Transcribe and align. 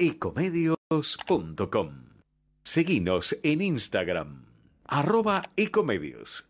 ecomedios.com. 0.00 1.90
Seguinos 2.62 3.38
en 3.42 3.60
Instagram, 3.60 4.46
arroba 4.86 5.42
ecomedios. 5.56 6.49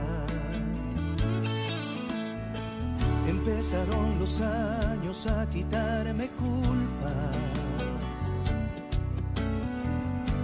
Empezaron 3.27 4.19
los 4.19 4.41
años 4.41 5.27
a 5.27 5.49
quitarme 5.49 6.27
culpas 6.29 7.35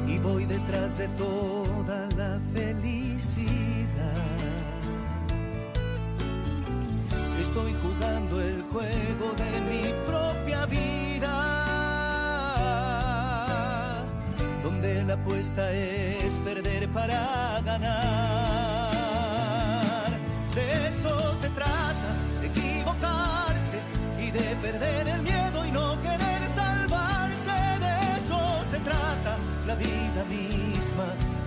y 0.07 0.19
voy 0.19 0.45
detrás 0.45 0.97
de 0.97 1.07
toda 1.09 2.07
la 2.15 2.39
felicidad. 2.53 3.87
Estoy 7.39 7.75
jugando 7.81 8.41
el 8.41 8.61
juego 8.71 9.33
de 9.33 9.61
mi 9.69 9.93
propia 10.05 10.65
vida, 10.65 11.33
donde 14.63 15.03
la 15.03 15.15
apuesta 15.15 15.71
es 15.73 16.33
perder 16.45 16.87
para 16.89 17.61
ganar. 17.65 18.76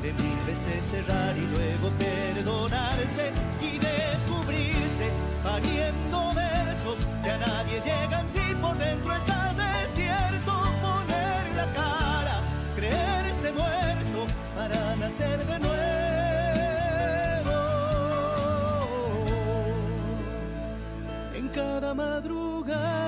De 0.02 0.12
mil 0.14 0.38
veces 0.47 0.85
cerrar 0.85 1.37
y 1.37 1.47
luego 1.47 1.90
perdonarse 1.99 3.33
y 3.61 3.78
descubrirse, 3.78 5.11
pariendo 5.42 6.33
versos 6.35 7.07
que 7.23 7.30
a 7.30 7.38
nadie 7.38 7.80
llegan 7.80 8.26
si 8.30 8.54
por 8.54 8.76
dentro 8.78 9.14
está 9.14 9.52
desierto, 9.52 10.52
poner 10.80 11.54
la 11.54 11.66
cara, 11.75 12.40
creerse 12.76 13.52
muerto 13.52 14.26
para 14.57 14.97
nacer 14.97 15.45
de 15.45 15.59
nuevo. 15.59 15.80
En 21.35 21.49
cada 21.49 21.95
madrugada. 21.95 23.00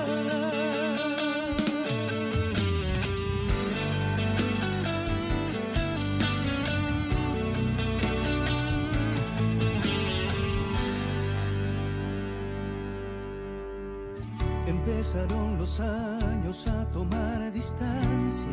Años 15.79 16.67
a 16.67 16.85
tomar 16.91 17.51
distancia 17.51 18.47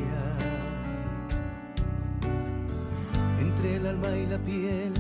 entre 3.39 3.77
el 3.77 3.87
alma 3.87 4.09
y 4.17 4.27
la 4.27 4.39
piel, 4.39 4.95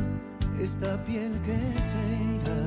esta 0.60 1.02
piel 1.04 1.32
que 1.42 1.58
se 1.80 1.98
irá. 2.36 2.66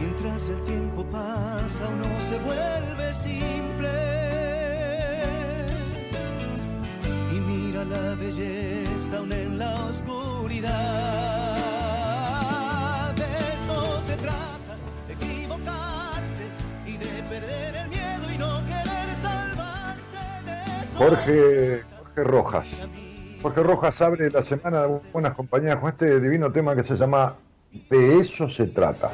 Mientras 0.00 0.48
el 0.48 0.62
tiempo 0.64 1.04
pasa, 1.06 1.88
uno 1.88 2.04
se 2.28 2.38
vuelve 2.38 3.12
simple 3.12 3.90
y 7.34 7.40
mira 7.40 7.84
la 7.84 8.14
belleza 8.14 9.18
aún 9.18 9.32
en 9.32 9.58
la 9.58 9.74
oscuridad. 9.86 11.25
Jorge, 20.98 21.82
Rojas. 22.16 22.88
Jorge 23.42 23.62
Rojas 23.62 24.00
abre 24.00 24.30
la 24.30 24.42
semana 24.42 24.86
de 24.86 25.00
buenas 25.12 25.34
compañías 25.34 25.76
con 25.76 25.90
este 25.90 26.20
divino 26.20 26.50
tema 26.50 26.74
que 26.74 26.82
se 26.84 26.96
llama 26.96 27.34
De 27.90 28.18
eso 28.18 28.48
se 28.48 28.66
trata. 28.68 29.10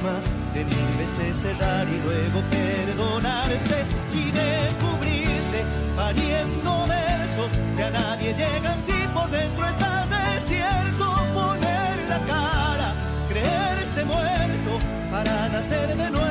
Misma, 0.00 0.20
de 0.54 0.64
mil 0.64 0.96
veces 0.98 1.36
cerrar 1.36 1.86
y 1.88 1.98
luego 2.00 2.42
perdonarse 2.50 3.84
y 4.12 4.30
descubrirse, 4.30 5.64
pariendo 5.96 6.86
versos 6.86 7.52
que 7.76 7.82
a 7.82 7.90
nadie 7.90 8.32
llegan 8.34 8.82
si 8.84 8.92
por 9.14 9.30
dentro 9.30 9.66
está 9.68 10.06
desierto. 10.06 11.06
Poner 11.34 12.08
la 12.08 12.18
cara, 12.26 12.92
creerse 13.28 14.04
muerto 14.04 14.78
para 15.10 15.48
nacer 15.48 15.96
de 15.96 16.10
nuevo. 16.10 16.30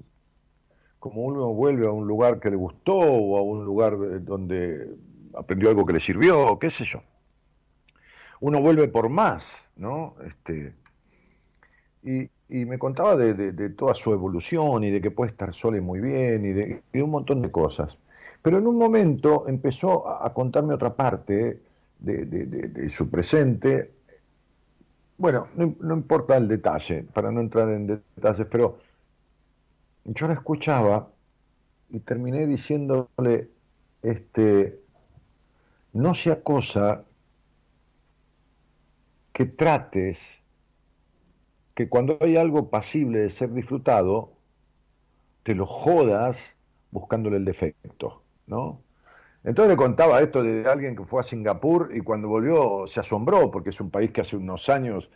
Como 0.99 1.23
uno 1.23 1.53
vuelve 1.53 1.87
a 1.87 1.91
un 1.91 2.07
lugar 2.07 2.39
que 2.39 2.49
le 2.49 2.55
gustó 2.55 2.95
o 2.95 3.37
a 3.37 3.41
un 3.41 3.65
lugar 3.65 4.23
donde 4.23 4.87
aprendió 5.35 5.69
algo 5.69 5.85
que 5.85 5.93
le 5.93 5.99
sirvió, 5.99 6.57
qué 6.59 6.69
sé 6.69 6.85
yo. 6.85 7.01
Uno 8.39 8.61
vuelve 8.61 8.87
por 8.87 9.09
más, 9.09 9.71
¿no? 9.75 10.15
Este, 10.25 10.73
y, 12.03 12.29
me 12.49 12.77
contaba 12.77 13.15
de, 13.15 13.69
toda 13.71 13.95
su 13.95 14.13
evolución 14.13 14.83
y 14.83 14.91
de 14.91 15.01
que 15.01 15.09
puede 15.09 15.31
estar 15.31 15.53
sola 15.53 15.77
y 15.77 15.81
muy 15.81 15.99
bien 15.99 16.45
y 16.45 16.53
de, 16.53 17.03
un 17.03 17.09
montón 17.09 17.41
de 17.41 17.49
cosas. 17.49 17.97
Pero 18.43 18.59
en 18.59 18.67
un 18.67 18.77
momento 18.77 19.47
empezó 19.47 20.07
a, 20.07 20.31
contarme 20.33 20.73
otra 20.73 20.93
parte 20.95 21.61
de, 21.99 22.89
su 22.89 23.09
presente. 23.09 23.91
Bueno, 25.17 25.47
no, 25.55 25.93
importa 25.93 26.37
el 26.37 26.47
detalle, 26.47 27.03
para 27.03 27.31
no 27.31 27.41
entrar 27.41 27.69
en 27.69 27.87
detalles, 27.87 28.47
pero 28.49 28.79
yo 30.05 30.27
la 30.27 30.33
escuchaba 30.33 31.09
y 31.89 31.99
terminé 31.99 32.47
diciéndole, 32.47 33.49
este, 34.01 34.81
no 35.93 36.13
sea 36.13 36.41
cosa 36.41 37.05
que 39.31 39.45
trates 39.45 40.39
que 41.75 41.89
cuando 41.89 42.17
hay 42.21 42.37
algo 42.37 42.69
pasible 42.69 43.19
de 43.19 43.29
ser 43.29 43.51
disfrutado, 43.53 44.33
te 45.43 45.55
lo 45.55 45.65
jodas 45.65 46.55
buscándole 46.91 47.37
el 47.37 47.45
defecto, 47.45 48.21
¿no? 48.47 48.79
Entonces 49.43 49.71
le 49.71 49.77
contaba 49.77 50.21
esto 50.21 50.41
de 50.43 50.67
alguien 50.69 50.95
que 50.95 51.03
fue 51.05 51.19
a 51.19 51.23
Singapur 51.23 51.91
y 51.93 52.01
cuando 52.01 52.27
volvió 52.29 52.87
se 52.87 52.99
asombró 53.01 53.51
porque 53.51 53.71
es 53.71 53.81
un 53.81 53.91
país 53.91 54.11
que 54.11 54.21
hace 54.21 54.37
unos 54.37 54.69
años, 54.69 55.09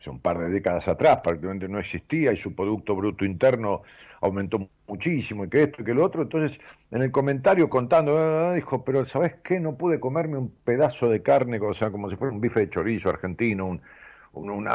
hace 0.00 0.10
un 0.10 0.20
par 0.20 0.38
de 0.38 0.50
décadas 0.50 0.88
atrás 0.88 1.20
prácticamente 1.22 1.68
no 1.68 1.78
existía 1.78 2.32
y 2.32 2.36
su 2.36 2.54
Producto 2.54 2.96
Bruto 2.96 3.24
Interno 3.24 3.82
aumentó 4.20 4.68
muchísimo 4.86 5.44
y 5.44 5.48
que 5.50 5.64
esto 5.64 5.82
y 5.82 5.84
que 5.84 5.94
lo 5.94 6.04
otro. 6.04 6.22
Entonces 6.22 6.58
en 6.90 7.02
el 7.02 7.12
comentario 7.12 7.68
contando, 7.70 8.18
ah, 8.18 8.54
dijo, 8.54 8.84
pero 8.84 9.04
¿sabes 9.04 9.34
qué? 9.44 9.60
No 9.60 9.76
pude 9.76 10.00
comerme 10.00 10.38
un 10.38 10.50
pedazo 10.64 11.08
de 11.08 11.22
carne, 11.22 11.60
o 11.60 11.74
sea, 11.74 11.90
como 11.90 12.10
si 12.10 12.16
fuera 12.16 12.32
un 12.34 12.40
bife 12.40 12.60
de 12.60 12.70
chorizo 12.70 13.10
argentino, 13.10 13.66
un, 13.66 13.82
un, 14.32 14.50
un 14.50 14.68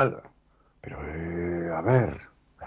pero, 0.82 1.00
eh, 1.08 1.72
a 1.74 1.82
ver, 1.82 2.22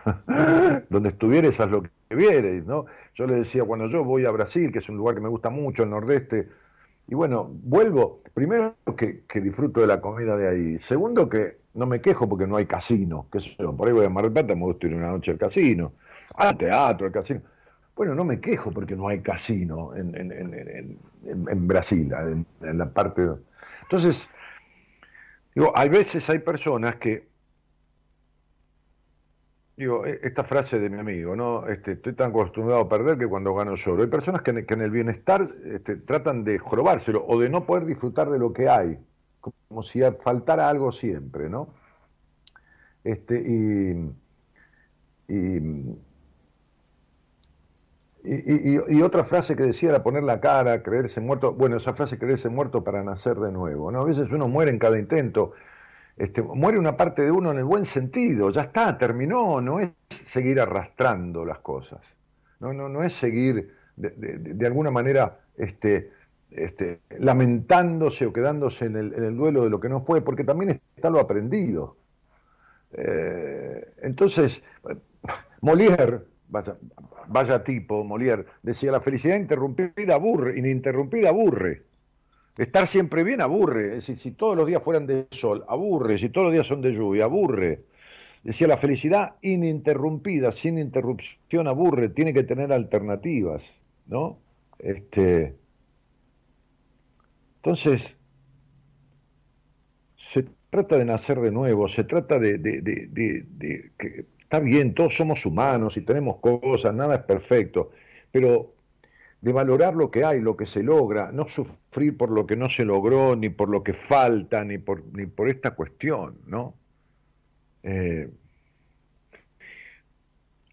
donde 0.88 1.10
estuvieres 1.10 1.60
haz 1.60 1.70
lo 1.70 1.82
vieres, 2.10 2.64
¿no? 2.66 2.86
Yo 3.14 3.26
le 3.26 3.34
decía, 3.34 3.64
cuando 3.64 3.86
yo 3.86 4.04
voy 4.04 4.24
a 4.24 4.30
Brasil, 4.30 4.70
que 4.70 4.78
es 4.78 4.88
un 4.88 4.96
lugar 4.96 5.14
que 5.14 5.20
me 5.20 5.28
gusta 5.28 5.50
mucho, 5.50 5.82
el 5.82 5.90
nordeste, 5.90 6.48
y 7.08 7.14
bueno, 7.14 7.48
vuelvo, 7.50 8.20
primero 8.34 8.76
que, 8.96 9.22
disfruto 9.40 9.80
de 9.80 9.86
la 9.86 10.00
comida 10.00 10.36
de 10.36 10.48
ahí, 10.48 10.78
segundo 10.78 11.28
que 11.28 11.58
no 11.74 11.86
me 11.86 12.00
quejo 12.00 12.28
porque 12.28 12.46
no 12.46 12.56
hay 12.56 12.66
casino, 12.66 13.26
que 13.30 13.38
yo, 13.38 13.76
por 13.76 13.88
ahí 13.88 13.94
voy 13.94 14.06
a 14.06 14.10
Mar 14.10 14.24
del 14.24 14.32
Plata, 14.32 14.54
me 14.54 14.62
gusta 14.62 14.86
ir 14.86 14.94
una 14.94 15.10
noche 15.10 15.30
al 15.30 15.38
casino, 15.38 15.92
al 16.34 16.56
teatro, 16.56 17.06
al 17.06 17.12
casino. 17.12 17.40
Bueno, 17.94 18.14
no 18.14 18.24
me 18.24 18.40
quejo 18.40 18.72
porque 18.72 18.94
no 18.94 19.08
hay 19.08 19.20
casino 19.20 19.94
en, 19.96 20.98
en 21.48 21.66
Brasil, 21.66 22.12
en, 22.60 22.78
la 22.78 22.90
parte... 22.90 23.26
Entonces, 23.82 24.28
digo, 25.54 25.72
hay 25.74 25.88
veces 25.88 26.28
hay 26.28 26.40
personas 26.40 26.96
que 26.96 27.26
Digo, 29.76 30.06
e, 30.06 30.20
esta 30.22 30.42
frase 30.42 30.78
de 30.80 30.88
mi 30.88 30.98
amigo, 30.98 31.36
¿no? 31.36 31.66
Este, 31.68 31.92
estoy 31.92 32.14
tan 32.14 32.30
acostumbrado 32.30 32.82
a 32.82 32.88
perder 32.88 33.18
que 33.18 33.26
cuando 33.26 33.54
gano 33.54 33.74
lloro. 33.74 34.02
Hay 34.02 34.08
personas 34.08 34.42
que 34.42 34.50
en, 34.50 34.80
el 34.80 34.90
bienestar 34.90 35.48
este, 35.64 35.96
tratan 35.96 36.44
de 36.44 36.58
jorobárselo 36.58 37.24
o 37.26 37.38
de 37.38 37.50
no 37.50 37.66
poder 37.66 37.84
disfrutar 37.84 38.30
de 38.30 38.38
lo 38.38 38.52
que 38.52 38.68
hay, 38.68 38.98
como 39.40 39.82
si 39.82 40.00
faltara 40.22 40.68
algo 40.68 40.92
siempre, 40.92 41.50
¿no? 41.50 41.74
Este, 43.04 43.38
y, 43.38 44.10
y, 48.88 49.02
otra 49.02 49.24
frase 49.24 49.54
que 49.54 49.62
decía 49.62 49.90
era 49.90 50.02
poner 50.02 50.24
la 50.24 50.40
cara, 50.40 50.82
creerse 50.82 51.20
muerto. 51.20 51.52
Bueno, 51.52 51.76
esa 51.76 51.92
frase, 51.94 52.18
creerse 52.18 52.48
muerto 52.48 52.82
para 52.82 53.04
nacer 53.04 53.36
de 53.36 53.52
nuevo, 53.52 53.92
¿no? 53.92 54.00
A 54.00 54.04
veces 54.04 54.30
uno 54.32 54.48
muere 54.48 54.70
en 54.70 54.78
cada 54.78 54.98
intento 54.98 55.52
este, 56.16 56.42
muere 56.42 56.78
una 56.78 56.96
parte 56.96 57.22
de 57.22 57.30
uno 57.30 57.50
en 57.50 57.58
el 57.58 57.64
buen 57.64 57.84
sentido, 57.84 58.50
ya 58.50 58.62
está, 58.62 58.96
terminó, 58.96 59.60
no 59.60 59.80
es 59.80 59.90
seguir 60.08 60.60
arrastrando 60.60 61.44
las 61.44 61.58
cosas, 61.58 62.00
no, 62.60 62.72
no, 62.72 62.88
no 62.88 63.02
es 63.02 63.12
seguir 63.12 63.74
de, 63.96 64.66
alguna 64.66 64.90
manera 64.90 65.40
este, 65.56 66.12
este, 66.50 67.00
lamentándose 67.18 68.26
o 68.26 68.32
quedándose 68.32 68.86
en 68.86 68.96
el, 68.96 69.36
duelo 69.36 69.64
de 69.64 69.70
lo 69.70 69.80
que 69.80 69.88
no 69.88 70.00
fue, 70.02 70.22
porque 70.22 70.44
también 70.44 70.80
está 70.96 71.10
lo 71.10 71.20
aprendido. 71.20 71.96
Eh, 72.92 73.92
entonces, 74.02 74.62
Molière, 75.60 76.22
vaya, 76.48 76.76
vaya 77.26 77.62
tipo, 77.62 78.04
Molière, 78.04 78.46
decía, 78.62 78.92
la 78.92 79.00
felicidad 79.00 79.36
interrumpida 79.36 80.14
aburre, 80.14 80.58
ininterrumpida 80.58 81.30
aburre. 81.30 81.82
Estar 82.56 82.88
siempre 82.88 83.22
bien 83.22 83.42
aburre, 83.42 83.88
es 83.88 83.94
decir, 84.06 84.16
si 84.16 84.30
todos 84.32 84.56
los 84.56 84.66
días 84.66 84.82
fueran 84.82 85.06
de 85.06 85.26
sol, 85.30 85.64
aburre, 85.68 86.16
si 86.16 86.30
todos 86.30 86.46
los 86.46 86.52
días 86.54 86.66
son 86.66 86.80
de 86.80 86.92
lluvia, 86.92 87.24
aburre. 87.24 87.84
Decía, 88.42 88.66
la 88.66 88.78
felicidad 88.78 89.34
ininterrumpida, 89.42 90.52
sin 90.52 90.78
interrupción, 90.78 91.68
aburre, 91.68 92.08
tiene 92.08 92.32
que 92.32 92.44
tener 92.44 92.72
alternativas, 92.72 93.78
¿no? 94.06 94.38
Este, 94.78 95.56
entonces, 97.56 98.16
se 100.14 100.46
trata 100.70 100.96
de 100.96 101.04
nacer 101.04 101.40
de 101.40 101.50
nuevo, 101.50 101.88
se 101.88 102.04
trata 102.04 102.38
de, 102.38 102.58
de 102.58 103.90
que 103.98 104.26
está 104.40 104.60
bien, 104.60 104.94
todos 104.94 105.16
somos 105.16 105.44
humanos 105.44 105.96
y 105.96 106.02
tenemos 106.02 106.36
cosas, 106.36 106.94
nada 106.94 107.16
es 107.16 107.22
perfecto, 107.22 107.90
pero 108.30 108.75
de 109.40 109.52
valorar 109.52 109.94
lo 109.94 110.10
que 110.10 110.24
hay, 110.24 110.40
lo 110.40 110.56
que 110.56 110.66
se 110.66 110.82
logra, 110.82 111.30
no 111.32 111.46
sufrir 111.46 112.16
por 112.16 112.30
lo 112.30 112.46
que 112.46 112.56
no 112.56 112.68
se 112.68 112.84
logró, 112.84 113.36
ni 113.36 113.48
por 113.48 113.68
lo 113.68 113.82
que 113.82 113.92
falta, 113.92 114.64
ni 114.64 114.78
por, 114.78 115.04
ni 115.14 115.26
por 115.26 115.48
esta 115.48 115.72
cuestión, 115.72 116.38
¿no? 116.46 116.74
Eh, 117.82 118.28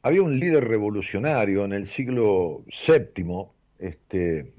había 0.02 0.24
un 0.24 0.40
líder 0.40 0.68
revolucionario 0.68 1.66
en 1.66 1.74
el 1.74 1.86
siglo 1.86 2.64
VII, 2.66 3.46
este, 3.80 4.54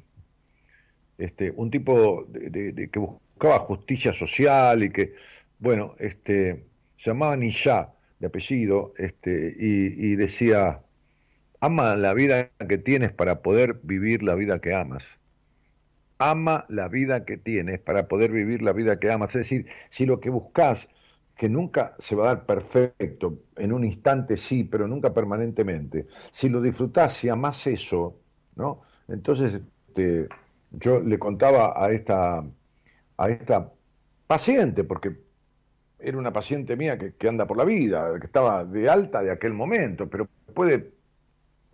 este, 1.18 1.50
un 1.50 1.70
tipo 1.70 2.24
de, 2.28 2.88
que 2.90 2.98
buscaba 2.98 3.58
justicia 3.60 4.14
social 4.14 4.84
y 4.84 4.90
que, 4.90 5.14
bueno, 5.58 5.94
este, 5.98 6.64
se 6.96 7.10
llamaba 7.10 7.36
Nisha, 7.36 7.92
de 8.20 8.28
apellido, 8.28 8.94
este, 8.96 9.54
y 9.58 10.14
decía, 10.14 10.80
Ama 11.64 11.96
la 11.96 12.12
vida 12.12 12.50
que 12.68 12.76
tienes 12.76 13.10
para 13.10 13.40
poder 13.40 13.80
vivir 13.82 14.22
la 14.22 14.34
vida 14.34 14.58
que 14.58 14.74
amas. 14.74 15.18
Ama 16.18 16.66
la 16.68 16.88
vida 16.88 17.24
que 17.24 17.38
tienes 17.38 17.80
para 17.80 18.06
poder 18.06 18.32
vivir 18.32 18.60
la 18.60 18.74
vida 18.74 19.00
que 19.00 19.10
amas. 19.10 19.30
Es 19.30 19.48
decir, 19.48 19.66
si 19.88 20.04
lo 20.04 20.20
que 20.20 20.28
buscas 20.28 20.90
que 21.34 21.48
nunca 21.48 21.94
se 21.98 22.16
va 22.16 22.24
a 22.24 22.34
dar 22.34 22.44
perfecto, 22.44 23.38
en 23.56 23.72
un 23.72 23.82
instante 23.82 24.36
sí, 24.36 24.64
pero 24.64 24.86
nunca 24.86 25.14
permanentemente. 25.14 26.06
Si 26.32 26.50
lo 26.50 26.60
disfrutás, 26.60 27.14
si 27.14 27.30
amás 27.30 27.66
eso, 27.66 28.20
¿no? 28.56 28.82
Entonces, 29.08 29.62
este, 29.88 30.28
yo 30.70 31.00
le 31.00 31.18
contaba 31.18 31.82
a 31.82 31.92
esta, 31.92 32.44
a 33.16 33.30
esta 33.30 33.72
paciente, 34.26 34.84
porque 34.84 35.16
era 35.98 36.18
una 36.18 36.30
paciente 36.30 36.76
mía 36.76 36.98
que, 36.98 37.14
que, 37.14 37.26
anda 37.26 37.46
por 37.46 37.56
la 37.56 37.64
vida, 37.64 38.20
que 38.20 38.26
estaba 38.26 38.66
de 38.66 38.90
alta 38.90 39.22
de 39.22 39.30
aquel 39.30 39.54
momento, 39.54 40.10
pero 40.10 40.28
puede 40.52 40.93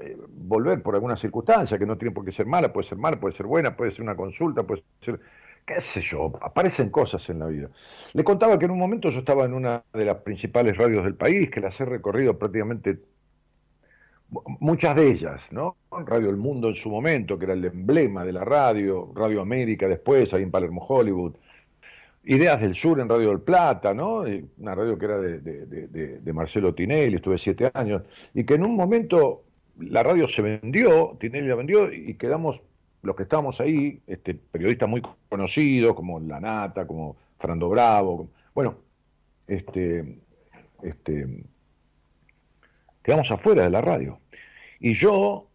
eh, 0.00 0.16
volver 0.28 0.82
por 0.82 0.94
alguna 0.94 1.16
circunstancia, 1.16 1.78
que 1.78 1.86
no 1.86 1.96
tiene 1.96 2.14
por 2.14 2.24
qué 2.24 2.32
ser 2.32 2.46
mala, 2.46 2.72
puede 2.72 2.88
ser 2.88 2.98
mala, 2.98 3.20
puede 3.20 3.34
ser 3.34 3.46
buena, 3.46 3.76
puede 3.76 3.90
ser 3.90 4.02
una 4.02 4.16
consulta, 4.16 4.62
puede 4.62 4.82
ser 5.00 5.20
qué 5.64 5.80
sé 5.80 6.00
yo, 6.00 6.32
aparecen 6.40 6.90
cosas 6.90 7.28
en 7.30 7.38
la 7.38 7.46
vida. 7.46 7.68
Le 8.12 8.24
contaba 8.24 8.58
que 8.58 8.64
en 8.64 8.72
un 8.72 8.78
momento 8.78 9.10
yo 9.10 9.20
estaba 9.20 9.44
en 9.44 9.54
una 9.54 9.84
de 9.92 10.04
las 10.04 10.16
principales 10.18 10.76
radios 10.76 11.04
del 11.04 11.14
país, 11.14 11.50
que 11.50 11.60
las 11.60 11.80
he 11.80 11.84
recorrido 11.84 12.38
prácticamente 12.38 12.98
muchas 14.60 14.96
de 14.96 15.10
ellas, 15.10 15.52
¿no? 15.52 15.76
Radio 15.90 16.30
El 16.30 16.36
Mundo 16.36 16.68
en 16.68 16.74
su 16.74 16.88
momento, 16.88 17.38
que 17.38 17.44
era 17.44 17.54
el 17.54 17.64
emblema 17.64 18.24
de 18.24 18.32
la 18.32 18.44
radio, 18.44 19.12
Radio 19.14 19.40
América 19.40 19.88
después, 19.88 20.32
ahí 20.34 20.42
en 20.42 20.50
Palermo, 20.50 20.84
Hollywood. 20.88 21.34
Ideas 22.24 22.60
del 22.60 22.74
Sur 22.74 23.00
en 23.00 23.08
Radio 23.08 23.30
del 23.30 23.40
Plata, 23.40 23.94
¿no? 23.94 24.24
Una 24.58 24.74
radio 24.74 24.98
que 24.98 25.04
era 25.04 25.18
de, 25.18 25.40
de 26.20 26.32
Marcelo 26.32 26.74
Tinelli, 26.74 27.16
estuve 27.16 27.38
siete 27.38 27.70
años, 27.72 28.02
y 28.34 28.44
que 28.44 28.54
en 28.54 28.64
un 28.64 28.76
momento 28.76 29.44
la 29.80 30.02
radio 30.02 30.28
se 30.28 30.42
vendió, 30.42 31.16
Tinelli 31.18 31.48
la 31.48 31.54
vendió, 31.54 31.92
y 31.92 32.14
quedamos 32.14 32.60
los 33.02 33.16
que 33.16 33.22
estábamos 33.22 33.60
ahí, 33.60 34.02
este, 34.06 34.34
periodistas 34.34 34.88
muy 34.88 35.02
conocidos, 35.28 35.94
como 35.94 36.20
La 36.20 36.40
Nata, 36.40 36.86
como 36.86 37.16
Fernando 37.38 37.68
Bravo, 37.68 38.30
bueno, 38.54 38.78
este, 39.46 40.18
este, 40.82 41.44
quedamos 43.02 43.30
afuera 43.30 43.62
de 43.62 43.70
la 43.70 43.80
radio. 43.80 44.20
Y 44.78 44.92
yo, 44.94 45.48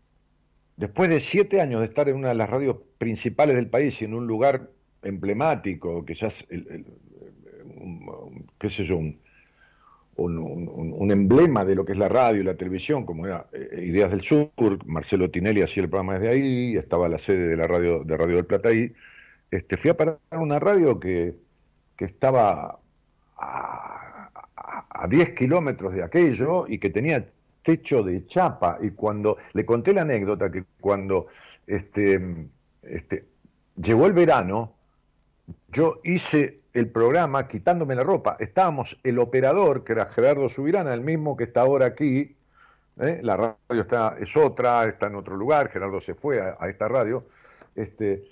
después 0.78 1.10
de 1.10 1.20
siete 1.20 1.62
años 1.62 1.82
de 1.82 1.88
estar 1.88 2.10
en 2.10 2.16
una 2.16 2.30
de 2.30 2.36
las 2.36 2.50
radios 2.50 2.78
principales 2.98 3.56
del 3.56 3.70
país 3.70 4.02
y 4.02 4.06
en 4.06 4.14
un 4.14 4.28
lugar 4.28 4.72
emblemático, 5.04 6.04
que 6.04 6.16
ya 6.16 6.28
es, 6.28 6.46
el, 6.50 6.86
qué 8.58 8.70
sé 8.70 8.86
yo, 8.86 8.98
un, 8.98 9.20
un, 10.18 11.12
emblema 11.12 11.66
de 11.66 11.76
lo 11.76 11.86
que 11.86 11.92
es 11.92 11.98
la 11.98 12.10
radio 12.10 12.42
y 12.42 12.44
la 12.44 12.56
televisión, 12.56 13.06
como 13.06 13.26
era 13.26 13.48
eh, 13.52 13.86
Ideas 13.86 14.12
del 14.12 14.22
Sur, 14.22 14.50
Marcelo 14.86 15.30
Tinelli 15.30 15.62
hacía 15.62 15.84
el 15.84 15.90
programa 15.90 16.14
desde 16.14 16.30
ahí, 16.30 16.78
estaba 16.78 17.08
la 17.10 17.18
sede 17.18 17.48
de 17.48 17.58
la 17.58 17.68
radio 17.68 18.04
de 18.04 18.18
Radio 18.18 18.36
del 18.38 18.46
Plata 18.46 18.70
ahí, 18.70 18.94
este, 19.52 19.78
fui 19.78 19.92
a 19.92 19.98
parar 19.98 20.20
una 20.32 20.60
radio 20.60 21.00
que, 21.00 21.36
que 21.96 22.06
estaba 22.06 22.80
a, 23.38 24.30
a, 24.90 25.08
10 25.08 25.30
kilómetros 25.32 25.94
de 25.94 26.04
aquello 26.04 26.66
y 26.68 26.80
que 26.80 26.90
tenía 26.90 27.26
techo 27.62 28.04
de 28.04 28.26
chapa, 28.28 28.78
y 28.82 28.92
cuando 28.92 29.38
le 29.54 29.66
conté 29.66 29.94
la 29.94 30.02
anécdota 30.02 30.52
que 30.52 30.64
cuando 30.80 31.28
este, 31.66 32.48
este, 32.84 33.26
llegó 33.76 34.06
el 34.06 34.14
verano, 34.14 34.74
yo 35.72 36.00
hice 36.04 36.60
el 36.76 36.90
programa 36.90 37.48
quitándome 37.48 37.96
la 37.96 38.04
ropa. 38.04 38.36
Estábamos 38.38 39.00
el 39.02 39.18
operador, 39.20 39.86
que 39.86 39.94
era 39.94 40.08
Gerardo 40.08 40.50
Subirana, 40.50 40.94
el 40.94 41.02
mismo 41.02 41.38
que 41.38 41.46
está 41.46 41.62
ahora 41.62 41.86
aquí. 41.86 42.36
¿eh? 43.00 43.20
La 43.24 43.38
radio 43.38 43.82
está, 43.82 44.18
es 44.20 44.36
otra, 44.36 44.84
está 44.84 45.08
en 45.08 45.16
otro 45.16 45.38
lugar. 45.38 45.70
Gerardo 45.70 46.02
se 46.02 46.16
fue 46.16 46.42
a, 46.42 46.58
esta 46.68 46.90
radio. 46.90 47.24
Este, 47.76 48.26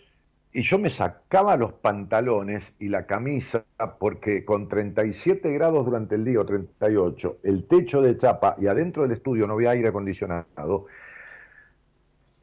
y 0.51 0.62
yo 0.62 0.77
me 0.77 0.89
sacaba 0.89 1.56
los 1.56 1.71
pantalones 1.71 2.73
y 2.79 2.89
la 2.89 3.06
camisa 3.06 3.63
porque 3.97 4.43
con 4.43 4.67
37 4.67 5.49
grados 5.53 5.86
durante 5.86 6.15
el 6.15 6.25
día 6.25 6.41
o 6.41 6.45
38, 6.45 7.38
el 7.43 7.65
techo 7.65 8.01
de 8.01 8.17
chapa 8.17 8.58
y 8.60 8.67
adentro 8.67 9.03
del 9.03 9.13
estudio 9.13 9.47
no 9.47 9.53
había 9.53 9.71
aire 9.71 9.88
acondicionado, 9.88 10.88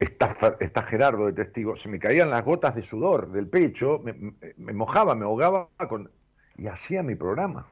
está, 0.01 0.81
Gerardo 0.83 1.27
de 1.27 1.33
testigo, 1.33 1.75
se 1.75 1.87
me 1.87 1.99
caían 1.99 2.29
las 2.29 2.43
gotas 2.43 2.75
de 2.75 2.81
sudor 2.81 3.31
del 3.31 3.47
pecho, 3.47 4.01
me, 4.03 4.73
mojaba, 4.73 5.13
me 5.15 5.25
ahogaba 5.25 5.69
con, 5.87 6.09
y 6.57 6.67
hacía 6.67 7.03
mi 7.03 7.15
programa. 7.15 7.67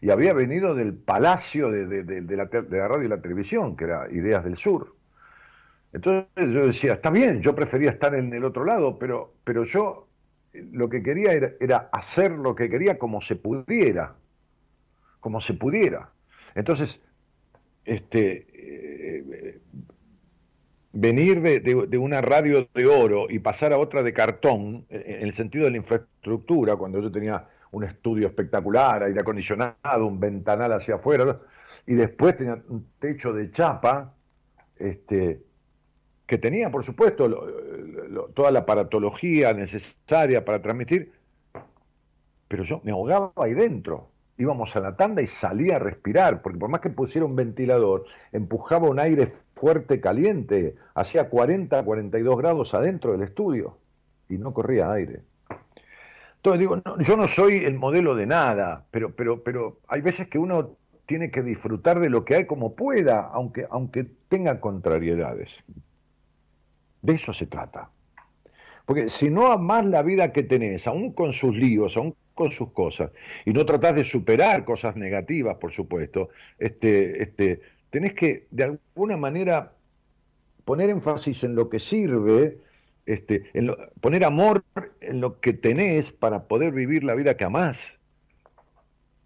Y 0.00 0.10
había 0.10 0.32
venido 0.32 0.74
del 0.74 0.94
palacio 0.94 1.70
de, 1.70 2.36
la, 2.36 2.88
radio 2.88 3.04
y 3.04 3.08
la 3.08 3.20
televisión, 3.20 3.76
que 3.76 3.84
era 3.84 4.10
Ideas 4.10 4.44
del 4.44 4.56
Sur. 4.56 4.94
Entonces 5.92 6.28
yo 6.36 6.66
decía, 6.66 6.94
está 6.94 7.10
bien, 7.10 7.42
yo 7.42 7.54
prefería 7.54 7.90
estar 7.90 8.14
en 8.14 8.32
el 8.32 8.44
otro 8.44 8.64
lado, 8.64 8.98
pero, 8.98 9.34
pero 9.44 9.64
yo 9.64 10.06
lo 10.52 10.88
que 10.88 11.02
quería 11.02 11.32
era, 11.32 11.88
hacer 11.92 12.30
lo 12.30 12.54
que 12.54 12.70
quería 12.70 12.98
como 12.98 13.20
se 13.20 13.34
pudiera, 13.36 14.14
como 15.18 15.40
se 15.40 15.54
pudiera. 15.54 16.10
Entonces, 16.54 17.00
este, 17.84 18.46
eh, 18.54 19.60
venir 20.92 21.40
de, 21.40 21.98
una 21.98 22.20
radio 22.20 22.68
de 22.74 22.86
oro 22.86 23.26
y 23.28 23.38
pasar 23.38 23.72
a 23.72 23.78
otra 23.78 24.02
de 24.02 24.12
cartón, 24.12 24.86
en 24.88 25.22
el 25.22 25.32
sentido 25.32 25.64
de 25.64 25.72
la 25.72 25.76
infraestructura, 25.76 26.76
cuando 26.76 27.00
yo 27.00 27.10
tenía 27.10 27.46
un 27.72 27.84
estudio 27.84 28.26
espectacular, 28.26 29.04
aire 29.04 29.20
acondicionado, 29.20 30.06
un 30.06 30.18
ventanal 30.18 30.72
hacia 30.72 30.96
afuera, 30.96 31.40
y 31.86 31.94
después 31.94 32.36
tenía 32.36 32.60
un 32.68 32.86
techo 32.98 33.32
de 33.32 33.50
chapa, 33.52 34.14
este, 34.76 35.42
que 36.26 36.38
tenía, 36.38 36.70
por 36.70 36.84
supuesto, 36.84 37.28
toda 38.34 38.50
la 38.50 38.60
aparatología 38.60 39.52
necesaria 39.52 40.44
para 40.44 40.60
transmitir, 40.60 41.12
pero 42.48 42.64
yo 42.64 42.80
me 42.82 42.90
ahogaba 42.90 43.32
ahí 43.36 43.54
dentro. 43.54 44.08
Íbamos 44.36 44.74
a 44.74 44.80
la 44.80 44.96
tanda 44.96 45.22
y 45.22 45.26
salía 45.26 45.76
a 45.76 45.78
respirar, 45.78 46.40
porque 46.40 46.58
por 46.58 46.70
más 46.70 46.80
que 46.80 46.90
pusiera 46.90 47.26
un 47.26 47.36
ventilador, 47.36 48.06
empujaba 48.32 48.88
un 48.88 48.98
aire 48.98 49.34
fuerte, 49.60 50.00
caliente, 50.00 50.74
hacía 50.94 51.28
40, 51.28 51.84
42 51.84 52.38
grados 52.38 52.72
adentro 52.72 53.12
del 53.12 53.22
estudio 53.22 53.76
y 54.28 54.38
no 54.38 54.54
corría 54.54 54.90
aire. 54.90 55.20
Entonces 56.36 56.60
digo, 56.60 56.82
yo 57.00 57.16
no 57.18 57.28
soy 57.28 57.56
el 57.56 57.74
modelo 57.74 58.14
de 58.14 58.24
nada, 58.24 58.86
pero, 58.90 59.14
pero, 59.14 59.42
pero 59.44 59.80
hay 59.86 60.00
veces 60.00 60.28
que 60.28 60.38
uno 60.38 60.76
tiene 61.04 61.30
que 61.30 61.42
disfrutar 61.42 62.00
de 62.00 62.08
lo 62.08 62.24
que 62.24 62.36
hay 62.36 62.46
como 62.46 62.74
pueda, 62.74 63.28
aunque, 63.34 63.66
aunque 63.70 64.06
tenga 64.28 64.60
contrariedades. 64.60 65.62
De 67.02 67.12
eso 67.12 67.34
se 67.34 67.46
trata. 67.46 67.90
Porque 68.86 69.10
si 69.10 69.28
no 69.28 69.52
amás 69.52 69.84
la 69.84 70.02
vida 70.02 70.32
que 70.32 70.42
tenés, 70.42 70.86
aún 70.86 71.12
con 71.12 71.32
sus 71.32 71.54
líos, 71.54 71.98
aún 71.98 72.14
con 72.34 72.50
sus 72.50 72.70
cosas, 72.72 73.10
y 73.44 73.52
no 73.52 73.66
tratás 73.66 73.94
de 73.94 74.04
superar 74.04 74.64
cosas 74.64 74.96
negativas, 74.96 75.56
por 75.56 75.72
supuesto, 75.72 76.30
este, 76.58 77.22
este, 77.22 77.60
tenés 77.90 78.14
que, 78.14 78.46
de 78.50 78.64
alguna 78.64 79.16
manera, 79.16 79.72
poner 80.64 80.90
énfasis 80.90 81.44
en 81.44 81.54
lo 81.54 81.68
que 81.68 81.80
sirve, 81.80 82.58
este, 83.04 83.50
poner 84.00 84.24
amor 84.24 84.64
en 85.00 85.20
lo 85.20 85.40
que 85.40 85.52
tenés 85.52 86.12
para 86.12 86.44
poder 86.44 86.72
vivir 86.72 87.04
la 87.04 87.14
vida 87.14 87.36
que 87.36 87.44
amás. 87.44 87.98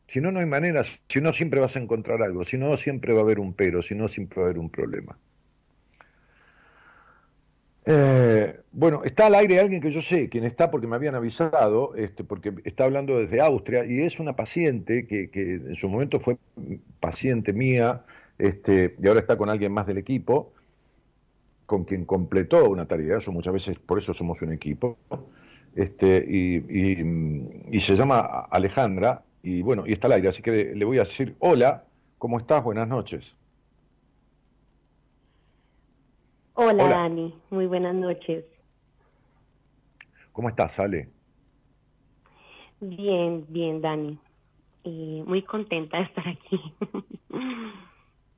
Si 0.06 0.20
no, 0.20 0.32
no 0.32 0.40
hay 0.40 0.46
manera, 0.46 0.82
si 0.84 1.20
no, 1.20 1.32
siempre 1.32 1.60
vas 1.60 1.76
a 1.76 1.80
encontrar 1.80 2.22
algo, 2.22 2.44
si 2.44 2.56
no, 2.56 2.76
siempre 2.76 3.12
va 3.12 3.20
a 3.20 3.22
haber 3.22 3.40
un 3.40 3.52
pero, 3.52 3.82
si 3.82 3.94
no, 3.94 4.08
siempre 4.08 4.40
va 4.40 4.46
a 4.46 4.50
haber 4.50 4.58
un 4.58 4.70
problema. 4.70 5.18
Eh, 7.86 8.60
bueno, 8.72 9.02
está 9.04 9.26
al 9.26 9.34
aire 9.34 9.60
alguien 9.60 9.82
que 9.82 9.90
yo 9.90 10.00
sé, 10.00 10.30
quien 10.30 10.44
está 10.44 10.70
porque 10.70 10.86
me 10.86 10.96
habían 10.96 11.14
avisado, 11.14 11.94
este, 11.96 12.24
porque 12.24 12.54
está 12.64 12.84
hablando 12.84 13.18
desde 13.18 13.42
Austria, 13.42 13.84
y 13.84 14.00
es 14.00 14.18
una 14.18 14.36
paciente 14.36 15.06
que 15.06 15.28
en 15.34 15.74
su 15.74 15.88
momento 15.88 16.20
fue 16.20 16.38
paciente 17.00 17.52
mía, 17.52 18.04
este, 18.38 18.96
y 19.00 19.06
ahora 19.06 19.20
está 19.20 19.36
con 19.36 19.48
alguien 19.48 19.72
más 19.72 19.86
del 19.86 19.98
equipo, 19.98 20.52
con 21.66 21.84
quien 21.84 22.04
completó 22.04 22.68
una 22.68 22.86
tarea, 22.86 23.18
eso 23.18 23.32
muchas 23.32 23.52
veces 23.52 23.78
por 23.78 23.98
eso 23.98 24.12
somos 24.12 24.42
un 24.42 24.52
equipo, 24.52 24.98
este, 25.74 26.24
y, 26.26 27.80
se 27.80 27.96
llama 27.96 28.20
Alejandra, 28.50 29.22
y 29.42 29.62
bueno, 29.62 29.84
y 29.86 29.92
está 29.92 30.06
al 30.06 30.14
aire, 30.14 30.28
así 30.28 30.42
que 30.42 30.74
le, 30.74 30.84
voy 30.84 30.98
a 30.98 31.00
decir, 31.00 31.36
hola, 31.38 31.84
¿cómo 32.18 32.38
estás? 32.38 32.62
Buenas 32.62 32.88
noches. 32.88 33.36
Hola, 36.54 36.88
Dani, 36.88 37.34
muy 37.50 37.66
buenas 37.66 37.94
noches. 37.94 38.44
¿Cómo 40.32 40.48
estás, 40.48 40.78
Ale? 40.78 41.08
Bien, 42.80 43.44
bien, 43.48 43.80
Dani. 43.80 44.18
muy 44.84 45.42
contenta 45.42 45.98
de 45.98 46.04
estar 46.04 46.28
aquí. 46.28 46.60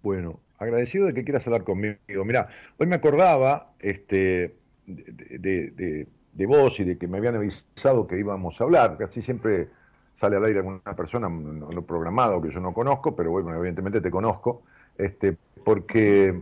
Bueno, 0.07 0.38
agradecido 0.59 1.07
de 1.07 1.14
que 1.14 1.25
quieras 1.25 1.45
hablar 1.49 1.64
conmigo. 1.64 1.97
Mira, 2.25 2.47
hoy 2.79 2.87
me 2.87 2.95
acordaba 2.95 3.73
este, 3.81 4.55
de, 4.87 6.07
vos 6.47 6.79
y 6.79 6.85
de 6.85 6.97
que 6.97 7.09
me 7.09 7.19
habían 7.19 7.35
avisado 7.35 8.07
que 8.07 8.16
íbamos 8.16 8.61
a 8.61 8.64
hablar, 8.64 8.99
casi 8.99 9.21
siempre 9.21 9.69
sale 10.14 10.37
al 10.37 10.45
aire 10.45 10.61
alguna 10.61 10.95
persona 10.95 11.29
no, 11.29 11.73
no, 11.73 11.83
programado 11.83 12.40
que 12.40 12.51
yo 12.51 12.61
no 12.61 12.73
conozco, 12.73 13.16
pero 13.16 13.33
bueno, 13.33 13.53
evidentemente 13.53 14.01
te 14.01 14.09
conozco, 14.09 14.62
este, 14.97 15.37
porque 15.64 16.40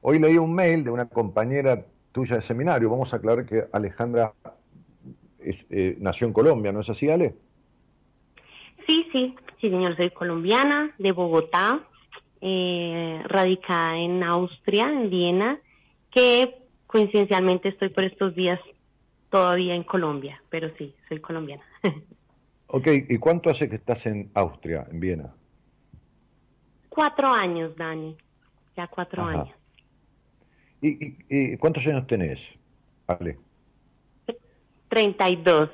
hoy 0.00 0.18
leí 0.18 0.36
un 0.36 0.52
mail 0.52 0.82
de 0.82 0.90
una 0.90 1.06
compañera 1.06 1.86
tuya 2.10 2.34
de 2.34 2.42
seminario, 2.42 2.90
vamos 2.90 3.14
a 3.14 3.18
aclarar 3.18 3.46
que 3.46 3.64
Alejandra 3.70 4.32
eh, 5.38 5.96
nació 6.00 6.26
en 6.26 6.32
Colombia, 6.32 6.72
¿no 6.72 6.80
es 6.80 6.90
así, 6.90 7.08
Ale? 7.08 7.36
Sí, 8.88 9.06
sí, 9.12 9.36
sí, 9.60 9.70
señor, 9.70 9.96
soy 9.96 10.10
colombiana, 10.10 10.92
de 10.98 11.12
Bogotá, 11.12 11.80
eh, 12.46 13.22
radicada 13.24 13.96
en 13.96 14.22
Austria, 14.22 14.90
en 14.90 15.08
Viena, 15.08 15.58
que 16.10 16.58
coincidencialmente 16.86 17.70
estoy 17.70 17.88
por 17.88 18.04
estos 18.04 18.34
días 18.34 18.60
todavía 19.30 19.74
en 19.74 19.82
Colombia, 19.82 20.42
pero 20.50 20.70
sí, 20.76 20.94
soy 21.08 21.20
colombiana. 21.20 21.62
ok, 22.66 22.86
¿y 23.08 23.16
cuánto 23.16 23.48
hace 23.48 23.70
que 23.70 23.76
estás 23.76 24.04
en 24.04 24.30
Austria, 24.34 24.86
en 24.90 25.00
Viena? 25.00 25.34
Cuatro 26.90 27.32
años, 27.32 27.74
Dani, 27.76 28.14
ya 28.76 28.88
cuatro 28.88 29.24
años. 29.24 29.48
¿Y, 30.82 31.16
y, 31.30 31.56
cuántos 31.56 31.86
años 31.86 32.06
tenés, 32.06 32.58
Ale? 33.06 33.38
32. 34.88 35.70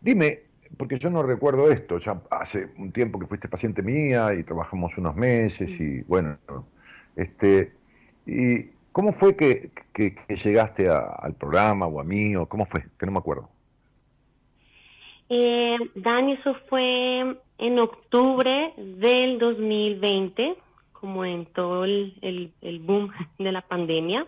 Dime, 0.00 0.42
porque 0.82 0.98
yo 0.98 1.10
no 1.10 1.22
recuerdo 1.22 1.70
esto, 1.70 1.98
ya 1.98 2.20
hace 2.28 2.70
un 2.76 2.90
tiempo 2.90 3.16
que 3.20 3.28
fuiste 3.28 3.48
paciente 3.48 3.84
mía 3.84 4.34
y 4.34 4.42
trabajamos 4.42 4.98
unos 4.98 5.14
meses 5.14 5.80
y 5.80 6.00
bueno, 6.08 6.36
este, 7.14 7.70
y 8.26 8.64
¿cómo 8.90 9.12
fue 9.12 9.36
que, 9.36 9.70
llegaste 10.26 10.88
al 10.88 11.36
programa 11.36 11.86
o 11.86 12.00
a 12.00 12.02
mí 12.02 12.34
o 12.34 12.46
cómo 12.46 12.66
fue? 12.66 12.84
Que 12.98 13.06
no 13.06 13.12
me 13.12 13.18
acuerdo. 13.18 13.48
Eh, 15.28 15.76
Dani, 15.94 16.32
eso 16.32 16.56
fue 16.68 17.36
en 17.58 17.78
octubre 17.78 18.74
del 18.76 19.38
2020, 19.38 20.56
como 20.94 21.24
en 21.24 21.46
todo 21.46 21.84
el, 21.84 22.52
el 22.60 22.80
boom 22.80 23.12
de 23.38 23.52
la 23.52 23.60
pandemia. 23.60 24.26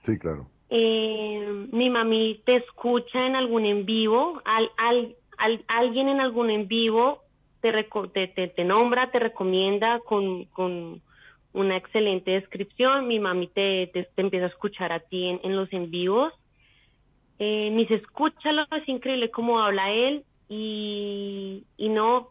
Sí, 0.00 0.18
claro. 0.18 0.46
Eh, 0.76 1.68
mi 1.70 1.88
mami 1.88 2.42
te 2.44 2.56
escucha 2.56 3.26
en 3.26 3.36
algún 3.36 3.64
en 3.64 3.86
vivo, 3.86 4.42
al, 4.44 4.70
al, 4.76 5.14
alguien 5.68 6.08
en 6.08 6.20
algún 6.20 6.50
en 6.50 6.68
vivo 6.68 7.22
te, 7.60 7.72
te, 8.28 8.48
te, 8.48 8.64
nombra, 8.64 9.10
te 9.10 9.18
recomienda 9.18 10.00
con, 10.00 10.44
con, 10.46 11.00
una 11.52 11.76
excelente 11.76 12.32
descripción, 12.32 13.06
mi 13.06 13.20
mami 13.20 13.46
te, 13.46 13.86
te, 13.92 14.08
empieza 14.16 14.46
a 14.46 14.48
escuchar 14.48 14.92
a 14.92 14.98
ti 14.98 15.28
en, 15.28 15.40
en 15.44 15.54
los 15.54 15.72
en 15.72 15.88
vivos. 15.88 16.32
Eh, 17.38 17.70
mis 17.70 17.88
escúchalo, 17.92 18.66
es 18.72 18.88
increíble 18.88 19.30
cómo 19.30 19.60
habla 19.60 19.92
él 19.92 20.24
y, 20.48 21.62
y 21.76 21.88
no, 21.90 22.30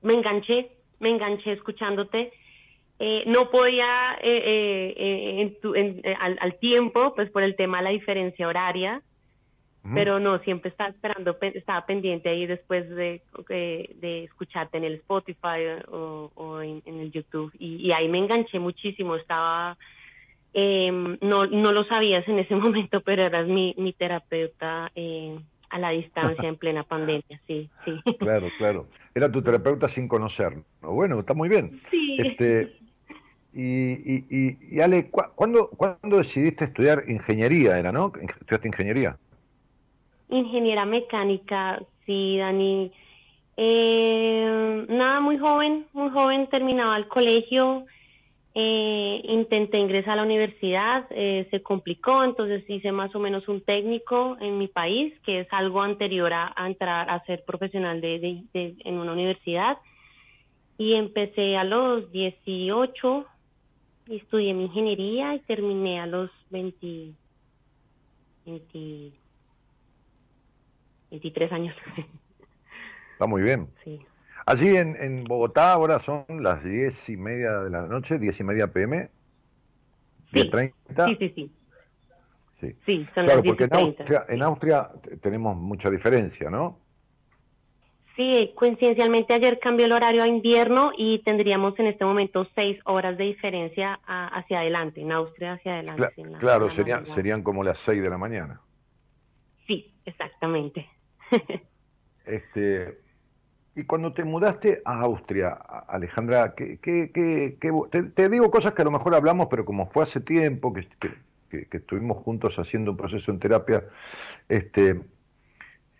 me 0.00 0.14
enganché, 0.14 0.70
me 1.00 1.10
enganché 1.10 1.52
escuchándote 1.52 2.32
eh, 3.04 3.24
no 3.26 3.50
podía 3.50 4.16
eh, 4.22 4.94
eh, 4.96 6.16
al, 6.20 6.54
tiempo, 6.60 7.12
pues 7.16 7.28
por 7.30 7.42
el 7.42 7.56
tema 7.56 7.78
de 7.78 7.84
la 7.84 7.90
diferencia 7.90 8.46
horaria, 8.46 9.02
pero 9.94 10.20
no, 10.20 10.38
siempre 10.40 10.70
estaba 10.70 10.90
esperando, 10.90 11.36
estaba 11.40 11.84
pendiente 11.86 12.28
ahí 12.28 12.46
después 12.46 12.88
de, 12.88 13.20
de 13.48 14.24
escucharte 14.24 14.78
en 14.78 14.84
el 14.84 14.94
Spotify 14.94 15.82
o, 15.90 16.60
en, 16.62 16.82
el 16.86 17.10
YouTube 17.10 17.52
y, 17.58 17.90
ahí 17.92 18.08
me 18.08 18.18
enganché 18.18 18.58
muchísimo, 18.58 19.16
estaba... 19.16 19.76
Em, 20.54 21.16
no, 21.22 21.46
no 21.46 21.72
lo 21.72 21.84
sabías 21.84 22.28
en 22.28 22.38
ese 22.38 22.54
momento, 22.56 23.00
pero 23.00 23.24
eras 23.24 23.48
mi, 23.48 23.74
mi 23.78 23.92
terapeuta 23.92 24.92
a 25.70 25.78
la 25.78 25.90
distancia 25.90 26.48
en 26.48 26.56
plena 26.56 26.84
pandemia, 26.84 27.40
sí, 27.46 27.68
sí. 27.84 28.00
Claro, 28.18 28.48
claro. 28.58 28.86
Era 29.14 29.32
tu 29.32 29.42
terapeuta 29.42 29.88
sin 29.88 30.06
conocer. 30.06 30.58
Bueno, 30.82 31.20
está 31.20 31.34
muy 31.34 31.48
bien. 31.48 31.80
Sí. 31.90 32.18
Este, 32.18 32.74
y, 33.54 33.92
y, 33.92 34.58
y, 34.70 34.80
Ale, 34.80 35.10
¿cuándo, 35.10 35.68
¿cuándo 35.70 36.18
decidiste 36.18 36.66
estudiar 36.66 37.04
ingeniería? 37.08 37.78
Era, 37.78 37.90
¿no? 37.90 38.12
¿Estudiaste 38.20 38.68
ingeniería? 38.68 39.16
Ingeniera 40.32 40.86
mecánica, 40.86 41.82
sí, 42.06 42.38
Dani. 42.38 42.90
Eh, 43.56 44.86
nada, 44.88 45.20
muy 45.20 45.36
joven, 45.36 45.86
muy 45.92 46.10
joven, 46.10 46.48
terminaba 46.48 46.96
el 46.96 47.06
colegio, 47.06 47.84
eh, 48.54 49.20
intenté 49.24 49.78
ingresar 49.78 50.14
a 50.14 50.16
la 50.16 50.22
universidad, 50.22 51.06
eh, 51.10 51.46
se 51.50 51.62
complicó, 51.62 52.24
entonces 52.24 52.64
hice 52.68 52.92
más 52.92 53.14
o 53.14 53.18
menos 53.18 53.46
un 53.46 53.60
técnico 53.60 54.38
en 54.40 54.56
mi 54.56 54.68
país, 54.68 55.12
que 55.20 55.40
es 55.40 55.48
algo 55.50 55.82
anterior 55.82 56.32
a, 56.32 56.54
entrar 56.66 57.10
a 57.10 57.22
ser 57.26 57.44
profesional 57.44 58.00
de, 58.00 58.42
en 58.54 58.98
una 58.98 59.12
universidad. 59.12 59.76
Y 60.78 60.94
empecé 60.94 61.58
a 61.58 61.64
los 61.64 62.10
18, 62.10 63.26
estudié 64.08 64.54
mi 64.54 64.64
ingeniería 64.64 65.34
y 65.34 65.40
terminé 65.40 66.00
a 66.00 66.06
los 66.06 66.30
20, 66.48 67.12
23 71.12 71.52
años. 71.52 71.76
Está 73.12 73.26
muy 73.26 73.42
bien. 73.42 73.68
Sí. 73.84 74.00
Allí 74.46 74.76
en, 74.76 74.96
en 74.96 75.24
Bogotá 75.24 75.72
ahora 75.72 75.98
son 75.98 76.24
las 76.40 76.64
diez 76.64 77.08
y 77.08 77.16
media 77.16 77.60
de 77.60 77.70
la 77.70 77.82
noche, 77.82 78.18
diez 78.18 78.40
y 78.40 78.44
media 78.44 78.72
pm. 78.72 79.10
Sí, 80.32 80.50
sí, 80.50 81.16
sí, 81.18 81.32
sí. 81.36 82.76
Sí, 82.86 83.06
son 83.14 83.26
las 83.26 83.42
porque 83.42 83.64
en 83.64 83.74
Austria, 83.74 84.24
en 84.28 84.42
Austria 84.42 84.90
tenemos 85.20 85.56
mucha 85.56 85.90
diferencia, 85.90 86.48
¿no? 86.48 86.78
Sí, 88.16 88.52
coincidencialmente 88.54 89.34
ayer 89.34 89.58
cambió 89.58 89.86
el 89.86 89.92
horario 89.92 90.22
a 90.22 90.28
invierno 90.28 90.92
y 90.96 91.18
tendríamos 91.20 91.78
en 91.78 91.88
este 91.88 92.04
momento 92.04 92.46
seis 92.54 92.78
horas 92.84 93.18
de 93.18 93.24
diferencia 93.24 93.98
hacia 94.04 94.60
adelante, 94.60 95.00
en 95.00 95.12
Austria 95.12 95.54
hacia 95.54 95.74
adelante. 95.74 96.12
claro, 96.38 96.70
serían, 96.70 97.04
serían 97.04 97.42
como 97.42 97.64
las 97.64 97.78
seis 97.78 98.00
de 98.00 98.10
la 98.10 98.18
mañana. 98.18 98.60
Sí, 99.66 99.92
exactamente. 100.04 100.88
Este, 102.24 102.98
y 103.74 103.84
cuando 103.84 104.12
te 104.12 104.24
mudaste 104.24 104.82
a 104.84 105.00
Austria, 105.00 105.50
Alejandra, 105.88 106.54
¿qué, 106.54 106.78
qué, 106.80 107.10
qué, 107.12 107.56
te, 108.14 108.28
digo 108.28 108.50
cosas 108.50 108.74
que 108.74 108.82
a 108.82 108.84
lo 108.84 108.90
mejor 108.90 109.14
hablamos, 109.14 109.48
pero 109.50 109.64
como 109.64 109.86
fue 109.90 110.04
hace 110.04 110.20
tiempo 110.20 110.72
que, 110.72 110.86
que 111.48 111.76
estuvimos 111.76 112.18
juntos 112.18 112.58
haciendo 112.58 112.92
un 112.92 112.96
proceso 112.96 113.30
en 113.30 113.38
terapia, 113.38 113.84
este, 114.48 115.00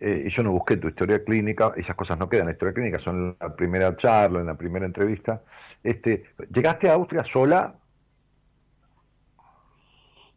eh, 0.05 0.23
y 0.25 0.29
yo 0.29 0.43
no 0.43 0.51
busqué 0.51 0.75
tu 0.75 0.89
historia 0.89 1.23
clínica, 1.23 1.71
esas 1.77 1.95
cosas 1.95 2.19
no 2.19 2.27
quedan 2.27 2.41
en 2.41 2.47
la 2.47 2.51
historia 2.51 2.73
clínica, 2.73 2.99
son 2.99 3.15
en 3.15 3.35
la 3.39 3.55
primera 3.55 3.95
charla, 3.95 4.41
en 4.41 4.47
la 4.47 4.57
primera 4.57 4.85
entrevista. 4.85 5.43
Este, 5.81 6.25
¿Llegaste 6.53 6.89
a 6.89 6.95
Austria 6.95 7.23
sola? 7.23 7.73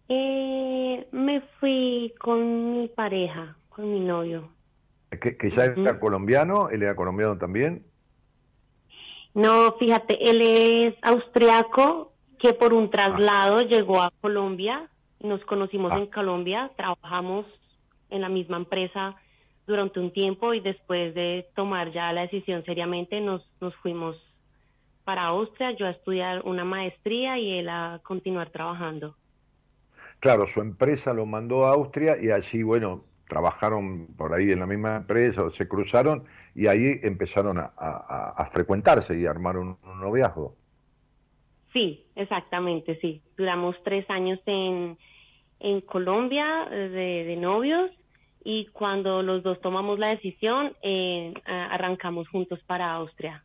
Eh, 0.09 1.09
me 1.11 1.41
fui 1.59 2.15
con 2.21 2.79
mi 2.79 2.87
pareja, 2.87 3.57
con 3.69 3.93
mi 3.93 3.99
novio. 3.99 4.56
¿Que, 5.19 5.51
ya 5.51 5.65
era 5.65 5.99
colombiano? 5.99 6.69
¿Él 6.69 6.83
era 6.83 6.95
colombiano 6.95 7.39
también? 7.39 7.85
No, 9.35 9.73
fíjate, 9.79 10.31
él 10.31 10.41
es 10.41 10.95
austriaco 11.03 12.13
que 12.39 12.55
por 12.55 12.73
un 12.73 12.91
traslado 12.91 13.63
llegó 13.63 14.01
a 14.01 14.11
Colombia, 14.21 14.89
nos 15.21 15.45
conocimos 15.45 15.93
ah. 15.93 15.99
en 15.99 16.07
Colombia, 16.07 16.71
trabajamos 16.77 17.47
en 18.11 18.21
la 18.21 18.29
misma 18.29 18.57
empresa 18.57 19.17
durante 19.67 20.01
un 20.01 20.13
tiempo 20.13 20.55
y 20.55 20.61
después 20.61 21.15
de 21.15 21.47
tomar 21.55 21.93
ya 21.93 22.13
la 22.13 22.23
decisión 22.23 22.65
seriamente 22.65 23.21
nos, 23.21 23.47
nos 23.61 23.75
fuimos 23.77 24.17
para 25.05 25.25
Austria, 25.27 25.73
yo 25.73 25.87
a 25.87 25.91
estudiar 25.91 26.43
una 26.45 26.65
maestría 26.65 27.39
y 27.39 27.59
él 27.59 27.69
a 27.69 28.01
continuar 28.03 28.51
trabajando. 28.51 29.17
Claro, 30.21 30.47
su 30.47 30.61
empresa 30.61 31.13
lo 31.13 31.27
mandó 31.27 31.67
a 31.67 31.75
Austria 31.75 32.17
y 32.21 32.31
allí, 32.31 32.63
bueno, 32.63 33.05
trabajaron 33.29 34.07
por 34.17 34.35
ahí 34.35 34.51
en 34.51 34.61
la 34.61 34.67
misma 34.67 34.97
empresa, 34.97 35.51
se 35.51 35.69
cruzaron 35.69 36.25
y 36.55 36.67
ahí 36.67 37.01
empezaron 37.03 37.59
a, 37.59 38.49
frecuentarse 38.53 39.19
y 39.19 39.27
armaron 39.27 39.79
un 39.83 40.01
noviazgo. 40.01 40.55
Sí, 41.73 42.07
exactamente, 42.15 42.99
sí. 43.01 43.23
Duramos 43.37 43.77
tres 43.85 44.09
años 44.09 44.41
en, 44.47 44.97
en 45.61 45.81
Colombia 45.83 46.67
de, 46.71 47.25
de 47.25 47.37
novios 47.37 47.91
y 48.49 48.67
cuando 48.67 49.25
los 49.25 49.43
dos 49.43 49.61
tomamos 49.61 49.99
la 49.99 50.11
decisión, 50.11 50.77
eh, 50.81 51.35
arrancamos 51.47 52.29
juntos 52.29 52.61
para 52.65 52.93
Austria. 52.93 53.43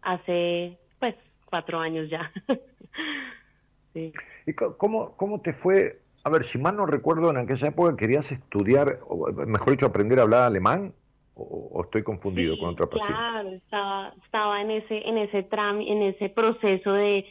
Hace, 0.00 0.78
pues, 0.98 1.14
cuatro 1.44 1.78
años 1.78 2.08
ya. 2.08 2.32
sí. 3.92 4.14
¿Y 4.46 4.54
cómo, 4.54 5.14
cómo 5.18 5.42
te 5.42 5.52
fue? 5.52 6.00
A 6.24 6.30
ver, 6.30 6.44
si 6.46 6.58
mal 6.58 6.76
no 6.76 6.86
recuerdo, 6.86 7.30
en 7.30 7.36
aquella 7.36 7.68
época 7.68 7.96
querías 7.96 8.30
estudiar, 8.32 8.98
o 9.08 9.30
mejor 9.46 9.72
dicho, 9.72 9.86
aprender 9.86 10.18
a 10.18 10.22
hablar 10.22 10.42
alemán, 10.42 10.94
o, 11.36 11.82
estoy 11.84 12.02
confundido 12.02 12.56
con 12.58 12.70
otra 12.70 12.86
persona. 12.86 13.16
Claro, 13.16 13.48
estaba, 13.50 14.14
estaba 14.24 14.60
en 14.62 14.70
ese, 14.70 15.08
en 15.08 15.18
ese 15.18 15.42
tram, 15.42 15.80
en 15.80 16.02
ese 16.02 16.28
proceso 16.28 16.92
de 16.92 17.26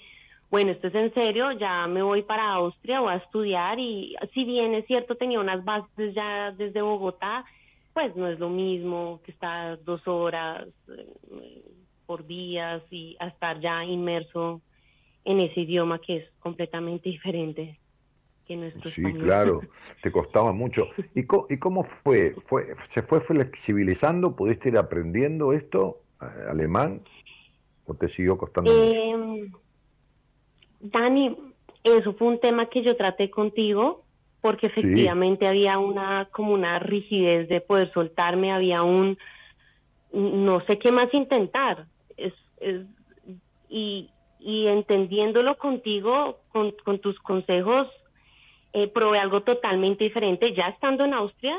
bueno, 0.54 0.70
esto 0.70 0.86
es 0.86 0.94
en 0.94 1.12
serio, 1.16 1.52
ya 1.54 1.88
me 1.88 2.04
voy 2.04 2.22
para 2.22 2.54
Austria, 2.54 3.00
voy 3.00 3.14
a 3.14 3.16
estudiar 3.16 3.80
y 3.80 4.16
si 4.36 4.46
bien 4.46 4.76
es 4.76 4.86
cierto 4.86 5.16
tenía 5.16 5.40
unas 5.40 5.66
bases 5.66 6.14
ya 6.14 6.52
desde 6.52 6.80
Bogotá, 6.84 7.44
pues 7.92 8.16
no 8.16 8.28
es 8.28 8.38
lo 8.38 8.50
mismo 8.50 9.20
que 9.26 9.32
estar 9.32 9.84
dos 9.84 10.08
horas 10.08 10.68
eh, 10.90 11.64
por 12.06 12.28
días 12.28 12.84
y 12.92 13.18
estar 13.20 13.60
ya 13.62 13.84
inmerso 13.84 14.62
en 15.26 15.40
ese 15.40 15.62
idioma 15.62 15.98
que 15.98 16.18
es 16.18 16.30
completamente 16.40 17.10
diferente. 17.10 17.80
Que 18.48 18.56
nuestro 18.56 18.92
Sí, 18.92 19.02
claro, 19.14 19.62
te 20.02 20.12
costaba 20.12 20.52
mucho. 20.52 20.88
¿Y, 21.16 21.22
¿Y 21.22 21.58
cómo 21.60 21.84
fue? 22.04 22.36
fue? 22.48 22.76
¿Se 22.94 23.02
fue 23.04 23.22
flexibilizando? 23.22 24.36
¿Pudiste 24.36 24.70
ir 24.70 24.78
aprendiendo 24.78 25.54
esto, 25.54 26.02
eh, 26.22 26.26
alemán? 26.50 27.02
¿O 27.86 27.94
te 27.94 28.10
siguió 28.10 28.38
costando 28.38 28.72
eh, 28.72 29.50
Dani, 30.80 31.38
eso 31.84 32.14
fue 32.14 32.28
un 32.28 32.40
tema 32.40 32.68
que 32.68 32.82
yo 32.82 32.96
traté 32.96 33.30
contigo 33.30 34.04
porque 34.42 34.68
efectivamente 34.68 35.48
había 35.48 35.80
una 35.80 36.28
como 36.30 36.54
una 36.54 36.78
rigidez 36.78 37.48
de 37.48 37.62
poder 37.62 37.94
soltarme, 37.94 38.52
había 38.52 38.84
un 38.84 39.18
no 40.12 40.60
sé 40.66 40.78
qué 40.80 40.92
más 40.92 41.14
intentar. 41.14 41.88
Es, 42.18 42.34
y, 43.70 44.10
y 44.40 44.68
entendiéndolo 44.68 45.58
contigo, 45.58 46.42
con, 46.50 46.74
con 46.84 47.00
tus 47.00 47.18
consejos, 47.20 47.88
eh, 48.74 48.88
probé 48.88 49.20
algo 49.20 49.44
totalmente 49.44 50.04
diferente. 50.04 50.54
Ya 50.54 50.68
estando 50.68 51.06
en 51.06 51.14
Austria, 51.14 51.56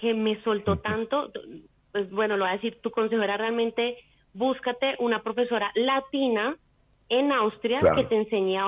que 0.00 0.14
me 0.14 0.42
soltó 0.42 0.78
tanto, 0.78 1.30
pues 1.92 2.10
bueno, 2.10 2.36
lo 2.36 2.44
voy 2.44 2.50
a 2.50 2.56
decir, 2.56 2.80
tu 2.82 2.90
consejo 2.90 3.22
era 3.22 3.36
realmente 3.36 3.98
búscate 4.34 4.96
una 4.98 5.22
profesora 5.22 5.70
latina 5.74 6.56
en 7.08 7.32
Austria 7.32 7.80
que 7.94 8.04
te 8.04 8.16
enseñe 8.16 8.58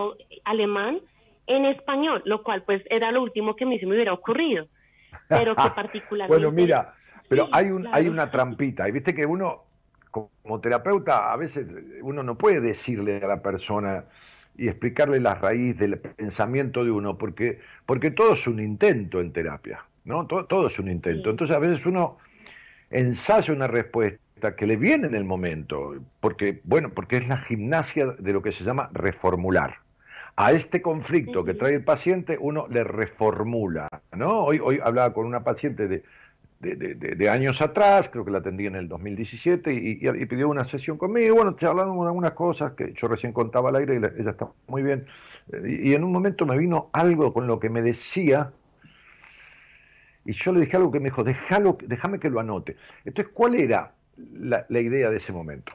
alemán 0.44 1.00
en 1.46 1.64
español, 1.64 2.22
lo 2.24 2.42
cual 2.42 2.62
pues 2.62 2.82
era 2.90 3.10
lo 3.10 3.22
último 3.22 3.56
que 3.56 3.64
a 3.64 3.66
mí 3.66 3.78
se 3.78 3.86
me 3.86 3.94
hubiera 3.94 4.12
ocurrido, 4.12 4.66
pero 5.28 5.54
que 5.56 5.70
particularmente... 5.74 6.28
bueno, 6.28 6.54
mira, 6.54 6.94
pero 7.28 7.48
hay, 7.52 7.70
un, 7.70 7.88
hay 7.90 8.08
una 8.08 8.30
trampita, 8.30 8.88
y 8.88 8.92
viste 8.92 9.14
que 9.14 9.24
uno, 9.24 9.64
como 10.10 10.60
terapeuta, 10.60 11.32
a 11.32 11.36
veces 11.36 11.66
uno 12.02 12.22
no 12.22 12.36
puede 12.36 12.60
decirle 12.60 13.20
a 13.22 13.26
la 13.26 13.42
persona 13.42 14.04
y 14.56 14.68
explicarle 14.68 15.20
la 15.20 15.34
raíz 15.34 15.76
del 15.78 15.98
pensamiento 15.98 16.84
de 16.84 16.90
uno, 16.90 17.18
porque, 17.18 17.60
porque 17.86 18.10
todo 18.10 18.34
es 18.34 18.46
un 18.46 18.60
intento 18.60 19.20
en 19.20 19.32
terapia, 19.32 19.84
¿no? 20.04 20.26
Todo, 20.26 20.44
todo 20.46 20.66
es 20.68 20.78
un 20.78 20.90
intento. 20.90 21.30
Entonces 21.30 21.56
a 21.56 21.58
veces 21.58 21.84
uno 21.86 22.18
ensaya 22.90 23.52
una 23.52 23.66
respuesta 23.66 24.56
que 24.56 24.66
le 24.66 24.76
viene 24.76 25.06
en 25.08 25.14
el 25.14 25.24
momento, 25.24 25.94
porque, 26.20 26.60
bueno, 26.64 26.90
porque 26.90 27.16
es 27.16 27.28
la 27.28 27.38
gimnasia 27.38 28.06
de 28.18 28.32
lo 28.32 28.42
que 28.42 28.52
se 28.52 28.64
llama 28.64 28.90
reformular. 28.92 29.78
A 30.36 30.52
este 30.52 30.82
conflicto 30.82 31.44
que 31.44 31.54
trae 31.54 31.74
el 31.74 31.84
paciente 31.84 32.36
uno 32.40 32.66
le 32.68 32.82
reformula, 32.82 33.88
¿no? 34.16 34.44
Hoy, 34.44 34.58
hoy 34.60 34.80
hablaba 34.82 35.14
con 35.14 35.26
una 35.26 35.44
paciente 35.44 35.86
de, 35.86 36.02
de, 36.64 37.28
años 37.28 37.60
atrás, 37.60 38.08
creo 38.08 38.24
que 38.24 38.30
la 38.30 38.38
atendí 38.38 38.66
en 38.66 38.76
el 38.76 38.88
2017, 38.88 39.72
y, 39.72 40.26
pidió 40.26 40.48
una 40.48 40.64
sesión 40.64 40.96
conmigo. 40.96 41.36
Bueno, 41.36 41.56
charlamos 41.56 42.04
de 42.04 42.08
algunas 42.08 42.32
cosas 42.32 42.72
que 42.72 42.92
yo 42.94 43.08
recién 43.08 43.32
contaba 43.32 43.68
al 43.68 43.76
aire 43.76 43.94
y 43.94 44.20
ella 44.20 44.30
está 44.30 44.48
muy 44.66 44.82
bien. 44.82 45.06
Y, 45.66 45.94
en 45.94 46.04
un 46.04 46.12
momento 46.12 46.46
me 46.46 46.56
vino 46.56 46.90
algo 46.92 47.32
con 47.32 47.46
lo 47.46 47.60
que 47.60 47.68
me 47.68 47.82
decía, 47.82 48.52
y 50.24 50.32
yo 50.32 50.52
le 50.52 50.60
dije 50.60 50.76
algo 50.76 50.90
que 50.90 51.00
me 51.00 51.10
dijo, 51.10 51.22
déjame 51.22 52.18
que 52.18 52.30
lo 52.30 52.40
anote. 52.40 52.76
Entonces, 53.04 53.32
¿cuál 53.34 53.54
era 53.54 53.92
la, 54.32 54.64
la 54.68 54.80
idea 54.80 55.10
de 55.10 55.16
ese 55.16 55.32
momento? 55.32 55.72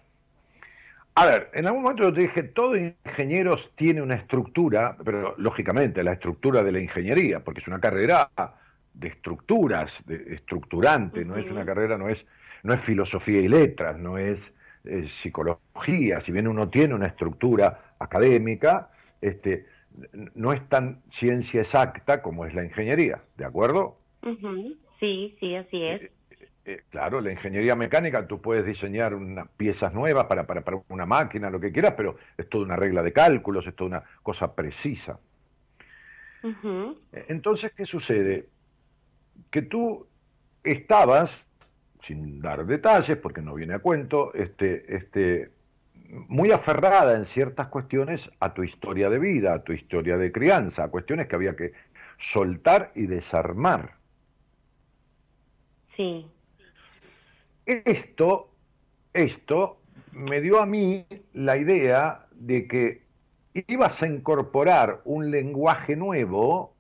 A 1.16 1.26
ver, 1.26 1.50
en 1.54 1.68
algún 1.68 1.84
momento 1.84 2.04
yo 2.04 2.14
te 2.14 2.22
dije, 2.22 2.44
todo 2.44 2.78
ingeniero 2.78 3.58
tiene 3.76 4.02
una 4.02 4.16
estructura, 4.16 4.96
pero 5.04 5.36
lógicamente 5.38 6.02
la 6.02 6.14
estructura 6.14 6.64
de 6.64 6.72
la 6.72 6.80
ingeniería, 6.80 7.42
porque 7.42 7.60
es 7.60 7.68
una 7.68 7.80
carrera 7.80 8.30
de 9.00 9.08
estructuras, 9.08 10.04
de 10.06 10.34
estructurante, 10.36 11.24
no 11.24 11.38
es 11.38 11.50
una 11.50 11.66
carrera, 11.66 11.98
no 11.98 12.10
es, 12.10 12.26
no 12.64 12.74
es 12.74 12.82
filosofía 12.82 13.40
y 13.40 13.48
letras, 13.48 13.98
no 13.98 14.18
es 14.18 14.54
eh, 14.84 15.08
psicología, 15.08 16.20
si 16.22 16.32
bien 16.32 16.48
uno 16.48 16.70
tiene 16.70 16.94
una 16.94 17.08
estructura 17.08 17.94
académica, 17.98 18.90
este, 19.22 19.68
no 20.36 20.52
es 20.52 20.68
tan 20.68 21.02
ciencia 21.10 21.62
exacta 21.62 22.22
como 22.22 22.46
es 22.46 22.54
la 22.54 22.64
ingeniería, 22.64 23.22
¿de 23.38 23.46
acuerdo? 23.46 23.98
Sí, 25.00 25.38
sí, 25.40 25.56
así 25.56 25.82
es. 25.82 26.02
Eh, 26.02 26.12
eh, 26.66 26.82
claro, 26.90 27.22
la 27.22 27.32
ingeniería 27.32 27.76
mecánica, 27.76 28.28
tú 28.28 28.42
puedes 28.42 28.66
diseñar 28.66 29.16
unas 29.16 29.48
piezas 29.56 29.94
nuevas 29.94 30.26
para, 30.26 30.46
para, 30.46 30.62
para, 30.62 30.82
una 30.90 31.06
máquina, 31.06 31.50
lo 31.50 31.60
que 31.60 31.72
quieras, 31.72 31.94
pero 31.96 32.18
es 32.38 32.50
toda 32.50 32.66
una 32.66 32.76
regla 32.76 33.02
de 33.02 33.14
cálculos, 33.14 33.66
es 33.66 33.76
toda 33.76 33.88
una 33.88 34.04
cosa 34.22 34.54
precisa. 34.56 35.20
Entonces, 37.28 37.72
¿qué 37.76 37.86
sucede? 37.86 38.48
Que 39.52 39.62
tú 39.62 40.08
estabas, 40.64 41.46
sin 42.02 42.42
dar 42.42 42.66
detalles, 42.66 43.18
porque 43.18 43.42
no 43.42 43.54
viene 43.54 43.74
a 43.74 43.80
cuento, 43.80 44.34
este, 44.34 44.96
este, 44.96 45.52
muy 46.28 46.52
aferrada 46.52 47.16
en 47.16 47.26
ciertas 47.26 47.68
cuestiones 47.68 48.32
a 48.40 48.54
tu 48.54 48.64
historia 48.64 49.10
de 49.10 49.20
vida, 49.20 49.54
a 49.54 49.64
tu 49.64 49.74
historia 49.74 50.18
de 50.18 50.32
crianza, 50.32 50.86
a 50.86 50.88
cuestiones 50.90 51.28
que 51.28 51.36
había 51.36 51.56
que 51.56 51.74
soltar 52.18 52.92
y 52.96 53.06
desarmar. 53.06 53.96
Sí. 55.96 56.26
Esto, 57.66 58.50
esto 59.14 59.80
me 60.12 60.42
dio 60.42 60.60
a 60.60 60.66
mí 60.66 61.06
la 61.34 61.58
idea 61.58 62.26
de 62.32 62.68
que 62.68 63.04
ibas 63.68 64.02
a 64.02 64.08
incorporar 64.08 65.02
un 65.06 65.30
lenguaje 65.30 65.96
nuevo 65.96 66.74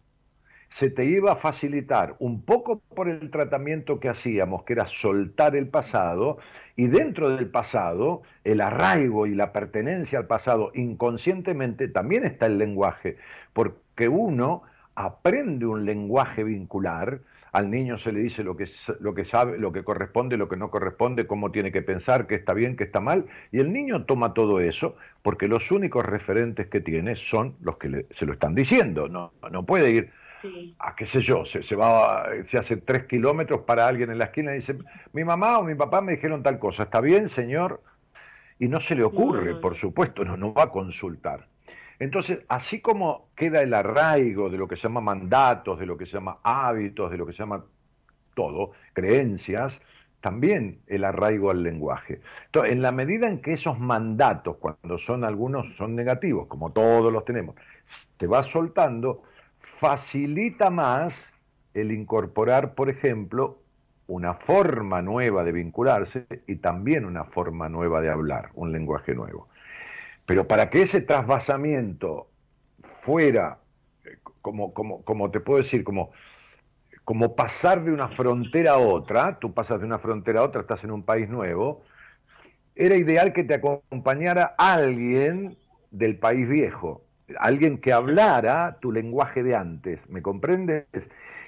se 0.70 0.90
te 0.90 1.06
iba 1.06 1.32
a 1.32 1.36
facilitar 1.36 2.16
un 2.20 2.42
poco 2.42 2.80
por 2.80 3.10
el 3.10 3.32
tratamiento 3.32 4.00
que 4.00 4.10
hacíamos, 4.10 4.64
que 4.64 4.74
era 4.74 4.86
soltar 4.86 5.56
el 5.56 5.68
pasado, 5.68 6.38
y 6.76 6.88
dentro 6.88 7.30
del 7.36 7.50
pasado, 7.50 8.22
el 8.44 8.62
arraigo 8.62 9.26
y 9.28 9.36
la 9.36 9.52
pertenencia 9.52 10.20
al 10.20 10.28
pasado, 10.28 10.72
inconscientemente 10.76 11.88
también 11.88 12.24
está 12.24 12.46
el 12.46 12.58
lenguaje, 12.58 13.18
porque 13.54 14.08
uno 14.08 14.64
aprende 14.96 15.66
un 15.66 15.86
lenguaje 15.86 16.44
vincular, 16.44 17.22
al 17.52 17.72
niño 17.72 17.98
se 17.98 18.12
le 18.12 18.20
dice 18.20 18.44
lo 18.44 18.56
que, 18.56 18.70
lo 19.00 19.16
que 19.16 19.26
sabe, 19.26 19.58
lo 19.58 19.72
que 19.72 19.84
corresponde, 19.84 20.38
lo 20.38 20.48
que 20.48 20.56
no 20.56 20.70
corresponde, 20.70 21.26
cómo 21.26 21.52
tiene 21.52 21.72
que 21.72 21.82
pensar, 21.82 22.28
qué 22.28 22.36
está 22.36 22.54
bien, 22.54 22.76
qué 22.76 22.84
está 22.84 23.00
mal, 23.00 23.26
y 23.52 23.60
el 23.60 23.74
niño 23.74 24.06
toma 24.06 24.36
todo 24.36 24.60
eso 24.60 24.96
porque 25.24 25.48
los 25.48 25.72
únicos 25.72 26.06
referentes 26.06 26.68
que 26.68 26.80
tiene 26.80 27.16
son 27.16 27.56
los 27.62 27.78
que 27.78 28.06
se 28.12 28.26
lo 28.26 28.34
están 28.34 28.54
diciendo, 28.54 29.08
no, 29.08 29.34
no 29.52 29.66
puede 29.66 29.92
ir 29.92 30.12
a 30.80 30.96
qué 30.96 31.06
sé 31.06 31.22
yo, 31.22 31.46
se, 31.46 31.76
va, 31.76 32.28
se 32.50 32.58
hace 32.58 32.78
tres 32.78 33.06
kilómetros 33.06 33.62
para 33.62 33.88
alguien 33.88 34.12
en 34.12 34.18
la 34.18 34.26
esquina 34.26 34.52
y 34.54 34.56
dice, 34.56 34.78
mi 35.14 35.24
mamá 35.24 35.60
o 35.60 35.64
mi 35.64 35.76
papá 35.76 36.02
me 36.02 36.14
dijeron 36.14 36.44
tal 36.44 36.60
cosa, 36.60 36.84
¿está 36.84 37.02
bien, 37.02 37.30
señor? 37.30 37.82
Y 38.60 38.68
no 38.68 38.80
se 38.80 38.96
le 38.96 39.04
ocurre, 39.04 39.56
por 39.56 39.76
supuesto, 39.76 40.26
no, 40.26 40.38
no 40.38 40.54
va 40.54 40.64
a 40.64 40.72
consultar. 40.72 41.48
Entonces, 42.00 42.40
así 42.48 42.80
como 42.80 43.30
queda 43.36 43.62
el 43.62 43.74
arraigo 43.74 44.50
de 44.50 44.58
lo 44.58 44.68
que 44.68 44.78
se 44.78 44.84
llama 44.84 45.02
mandatos, 45.02 45.80
de 45.80 45.86
lo 45.86 45.98
que 45.98 46.06
se 46.06 46.14
llama 46.14 46.38
hábitos, 46.44 47.12
de 47.12 47.18
lo 47.18 47.26
que 47.26 47.34
se 47.34 47.40
llama 47.40 47.66
todo, 48.34 48.72
creencias, 48.94 49.82
también 50.22 50.82
el 50.88 51.04
arraigo 51.04 51.52
al 51.52 51.64
lenguaje. 51.64 52.22
Entonces, 52.46 52.74
en 52.74 52.82
la 52.82 52.92
medida 52.92 53.28
en 53.28 53.42
que 53.42 53.54
esos 53.54 53.80
mandatos, 53.80 54.58
cuando 54.58 54.98
son 54.98 55.24
algunos, 55.24 55.76
son 55.76 55.96
negativos, 55.96 56.48
como 56.48 56.72
todos 56.72 57.12
los 57.12 57.26
tenemos, 57.26 57.56
se 57.84 58.28
va 58.28 58.44
soltando, 58.44 59.24
facilita 59.60 60.70
más 60.70 61.32
el 61.74 61.92
incorporar, 61.92 62.74
por 62.74 62.90
ejemplo, 62.90 63.60
una 64.08 64.34
forma 64.34 65.02
nueva 65.02 65.44
de 65.44 65.52
vincularse 65.52 66.26
y 66.48 66.56
también 66.58 67.06
una 67.06 67.26
forma 67.26 67.70
nueva 67.70 68.02
de 68.02 68.10
hablar, 68.10 68.50
un 68.56 68.72
lenguaje 68.72 69.14
nuevo. 69.14 69.48
Pero 70.26 70.48
para 70.48 70.70
que 70.70 70.82
ese 70.82 71.02
trasvasamiento 71.02 72.28
fuera, 72.82 73.60
eh, 74.06 74.18
como, 74.42 74.74
como, 74.74 75.04
como 75.04 75.32
te 75.32 75.40
puedo 75.40 75.60
decir, 75.60 75.84
como, 75.84 76.12
como 77.06 77.36
pasar 77.36 77.84
de 77.84 77.94
una 77.94 78.08
frontera 78.08 78.74
a 78.74 78.78
otra, 78.78 79.40
tú 79.40 79.54
pasas 79.54 79.80
de 79.80 79.86
una 79.86 80.00
frontera 80.00 80.42
a 80.42 80.44
otra, 80.44 80.62
estás 80.62 80.84
en 80.84 80.92
un 80.92 81.04
país 81.04 81.30
nuevo, 81.30 81.84
era 82.76 82.96
ideal 82.96 83.34
que 83.34 83.44
te 83.44 83.56
acompañara 83.56 84.56
alguien 84.58 85.58
del 85.92 86.18
país 86.18 86.48
viejo, 86.48 87.04
alguien 87.40 87.78
que 87.78 87.94
hablara 87.94 88.78
tu 88.80 88.92
lenguaje 88.92 89.44
de 89.44 89.56
antes, 89.56 90.10
¿me 90.10 90.22
comprendes? 90.22 90.86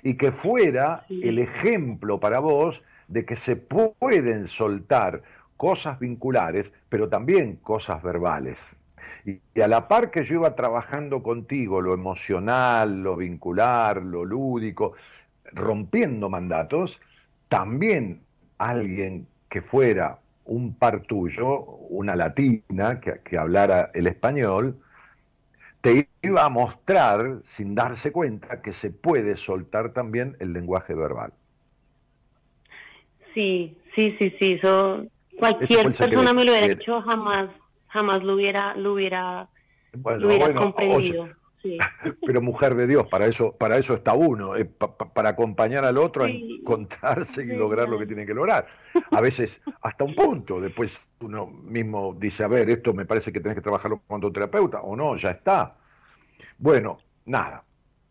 Y 0.03 0.15
que 0.15 0.31
fuera 0.31 1.05
el 1.09 1.39
ejemplo 1.39 2.19
para 2.19 2.39
vos 2.39 2.81
de 3.07 3.25
que 3.25 3.35
se 3.35 3.55
pueden 3.55 4.47
soltar 4.47 5.21
cosas 5.57 5.99
vinculares, 5.99 6.71
pero 6.89 7.09
también 7.09 7.57
cosas 7.57 8.01
verbales. 8.01 8.75
Y, 9.25 9.39
a 9.61 9.67
la 9.67 9.87
par 9.87 10.09
que 10.09 10.23
yo 10.23 10.35
iba 10.35 10.55
trabajando 10.55 11.21
contigo 11.21 11.81
lo 11.81 11.93
emocional, 11.93 13.03
lo 13.03 13.15
vincular, 13.15 14.01
lo 14.01 14.25
lúdico, 14.25 14.93
rompiendo 15.53 16.29
mandatos, 16.29 16.99
también 17.47 18.21
alguien 18.57 19.27
que 19.49 19.61
fuera 19.61 20.17
un 20.45 20.73
par 20.73 21.01
tuyo, 21.01 21.59
una 21.89 22.15
latina 22.15 22.99
que, 22.99 23.19
que 23.23 23.37
hablara 23.37 23.91
el 23.93 24.07
español, 24.07 24.79
te 25.81 26.09
iba 26.21 26.45
a 26.45 26.49
mostrar, 26.49 27.41
sin 27.43 27.75
darse 27.75 28.11
cuenta, 28.11 28.61
que 28.61 28.71
se 28.71 28.91
puede 28.91 29.35
soltar 29.35 29.93
también 29.93 30.37
el 30.39 30.53
lenguaje 30.53 30.93
verbal. 30.93 31.33
Sí, 33.33 33.77
sí, 33.95 34.15
sí, 34.19 34.33
sí, 34.39 34.53
eso 34.53 35.05
cualquier 35.37 35.91
persona 35.91 36.33
me 36.33 36.45
lo 36.45 36.51
hubiera 36.51 36.67
hecho, 36.67 37.01
jamás, 37.01 37.49
jamás 37.87 38.23
lo 38.23 38.35
hubiera, 38.35 38.75
lo 38.75 38.93
hubiera, 38.93 39.47
lo 39.93 40.27
hubiera 40.27 40.53
comprendido. 40.53 41.29
pero 42.25 42.41
mujer 42.41 42.75
de 42.75 42.87
Dios, 42.87 43.07
para 43.07 43.25
eso, 43.25 43.55
para 43.55 43.77
eso 43.77 43.93
está 43.93 44.13
uno, 44.13 44.55
eh, 44.55 44.65
para 44.65 45.29
acompañar 45.29 45.85
al 45.85 45.97
otro 45.97 46.23
a 46.23 46.29
encontrarse 46.29 47.43
y 47.43 47.55
lograr 47.55 47.89
lo 47.89 47.99
que 47.99 48.05
tiene 48.05 48.25
que 48.25 48.33
lograr. 48.33 48.67
A 49.11 49.21
veces 49.21 49.61
hasta 49.81 50.03
un 50.03 50.15
punto, 50.15 50.59
después 50.59 50.99
uno 51.21 51.47
mismo 51.47 52.15
dice, 52.19 52.43
a 52.43 52.47
ver, 52.47 52.69
esto 52.69 52.93
me 52.93 53.05
parece 53.05 53.31
que 53.31 53.39
tenés 53.39 53.55
que 53.55 53.61
trabajarlo 53.61 54.01
con 54.07 54.21
tu 54.21 54.31
terapeuta, 54.31 54.81
o 54.81 54.95
no, 54.95 55.15
ya 55.15 55.31
está. 55.31 55.75
Bueno, 56.57 56.99
nada. 57.25 57.63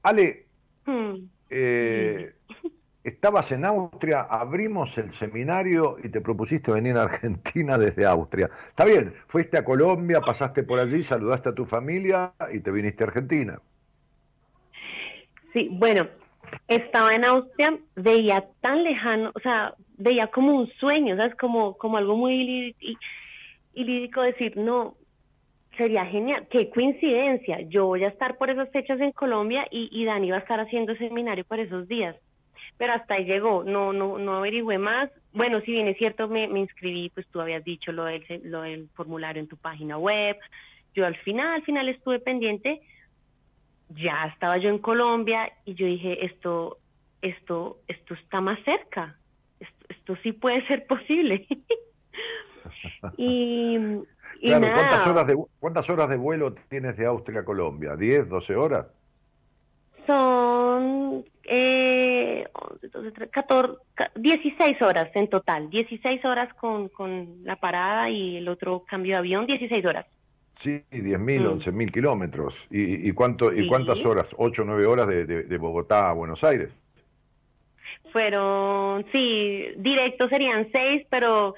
Ale, 0.03 0.47
hmm. 0.87 1.15
eh, 1.51 2.35
estabas 3.05 3.51
en 3.53 3.65
Austria, 3.65 4.23
abrimos 4.23 4.97
el 4.99 5.13
seminario 5.13 5.97
y 6.03 6.09
te 6.11 6.21
propusiste 6.21 6.71
venir 6.71 6.97
a 6.97 7.05
Argentina 7.05 7.79
desde 7.79 8.05
Austria. 8.07 8.51
Está 8.69 8.85
bien, 8.85 9.15
fuiste 9.29 9.57
a 9.57 9.65
Colombia, 9.65 10.21
pasaste 10.21 10.63
por 10.63 10.79
allí, 10.79 11.03
saludaste 11.03 11.51
a 11.51 11.55
tu 11.55 11.65
familia 11.65 12.33
y 12.53 12.61
te 12.61 12.71
viniste 12.71 13.05
a 13.05 13.07
Argentina. 13.07 13.61
Sí, 15.53 15.69
bueno, 15.73 16.07
estaba 16.69 17.15
en 17.15 17.25
Austria, 17.25 17.79
veía 17.97 18.47
tan 18.61 18.85
lejano, 18.85 19.33
o 19.35 19.41
sea, 19.41 19.75
veía 19.97 20.29
como 20.29 20.55
un 20.55 20.69
sueño, 20.79 21.17
¿sabes? 21.17 21.35
Como, 21.37 21.77
como 21.77 21.97
algo 21.97 22.17
muy 22.17 22.75
lírico 23.75 24.23
decir, 24.23 24.57
no, 24.57 24.95
sería 25.77 26.05
genial, 26.05 26.47
qué 26.51 26.71
coincidencia, 26.71 27.61
yo 27.63 27.87
voy 27.87 28.05
a 28.05 28.09
estar 28.09 28.37
por 28.37 28.51
esas 28.51 28.71
fechas 28.71 29.01
en 29.01 29.13
Colombia 29.13 29.67
y, 29.71 29.89
y 29.91 30.05
Dani 30.05 30.31
va 30.31 30.37
a 30.37 30.41
estar 30.41 30.61
haciendo 30.61 30.95
seminario 30.97 31.45
por 31.45 31.59
esos 31.59 31.89
días 31.89 32.15
pero 32.81 32.95
hasta 32.95 33.13
ahí 33.13 33.27
llegó, 33.27 33.63
no, 33.63 33.93
no, 33.93 34.17
no 34.17 34.37
averigüé 34.37 34.79
más. 34.79 35.11
Bueno, 35.35 35.61
si 35.61 35.73
bien 35.73 35.87
es 35.87 35.99
cierto, 35.99 36.29
me, 36.29 36.49
me 36.49 36.61
inscribí, 36.61 37.11
pues 37.11 37.27
tú 37.27 37.39
habías 37.39 37.63
dicho 37.63 37.93
lo 37.93 38.05
del, 38.05 38.25
lo 38.45 38.63
del 38.63 38.89
formulario 38.95 39.43
en 39.43 39.49
tu 39.49 39.59
página 39.59 39.99
web. 39.99 40.39
Yo 40.95 41.05
al 41.05 41.15
final, 41.17 41.57
al 41.57 41.63
final 41.63 41.91
estuve 41.91 42.21
pendiente, 42.21 42.81
ya 43.91 44.25
estaba 44.33 44.57
yo 44.57 44.71
en 44.71 44.79
Colombia 44.79 45.53
y 45.67 45.75
yo 45.75 45.85
dije, 45.85 46.25
esto, 46.25 46.79
esto, 47.21 47.81
esto 47.87 48.15
está 48.15 48.41
más 48.41 48.59
cerca, 48.65 49.15
esto, 49.91 50.17
sí 50.23 50.33
puede 50.33 50.67
ser 50.67 50.87
posible. 50.87 51.47
y, 53.19 53.77
¿cuántas, 54.43 55.07
horas 55.07 55.27
de, 55.27 55.37
¿cuántas 55.59 55.91
horas 55.91 56.09
de 56.09 56.17
vuelo 56.17 56.55
tienes 56.71 56.97
de 56.97 57.05
Austria 57.05 57.41
a 57.41 57.45
Colombia? 57.45 57.95
¿10, 57.95 58.25
12 58.25 58.57
horas? 58.57 58.87
Son 60.07 61.27
eh, 61.53 62.49
14, 63.33 63.79
16 64.15 64.83
horas 64.83 65.11
en 65.15 65.29
total, 65.29 65.69
16 65.69 66.25
horas 66.25 66.55
con, 66.55 66.89
con 66.89 67.43
la 67.43 67.57
parada 67.57 68.09
y 68.09 68.37
el 68.37 68.49
otro 68.49 68.85
cambio 68.89 69.15
de 69.15 69.19
avión, 69.19 69.47
16 69.47 69.85
horas. 69.85 70.07
Sí, 70.61 70.83
10.000, 70.93 71.19
mm. 71.19 71.59
11.000 71.59 71.93
kilómetros. 71.93 72.55
¿Y, 72.71 73.09
y, 73.09 73.13
cuánto, 73.13 73.53
¿Y 73.53 73.67
cuántas 73.67 74.05
horas? 74.05 74.29
¿8 74.37 74.61
o 74.61 74.65
9 74.65 74.87
horas 74.87 75.09
de, 75.09 75.25
de, 75.25 75.59
Bogotá 75.59 76.11
a 76.11 76.13
Buenos 76.13 76.45
Aires? 76.45 76.71
Fueron, 78.13 79.05
sí, 79.11 79.73
directos 79.77 80.31
serían 80.31 80.69
6, 80.71 81.07
pero 81.11 81.55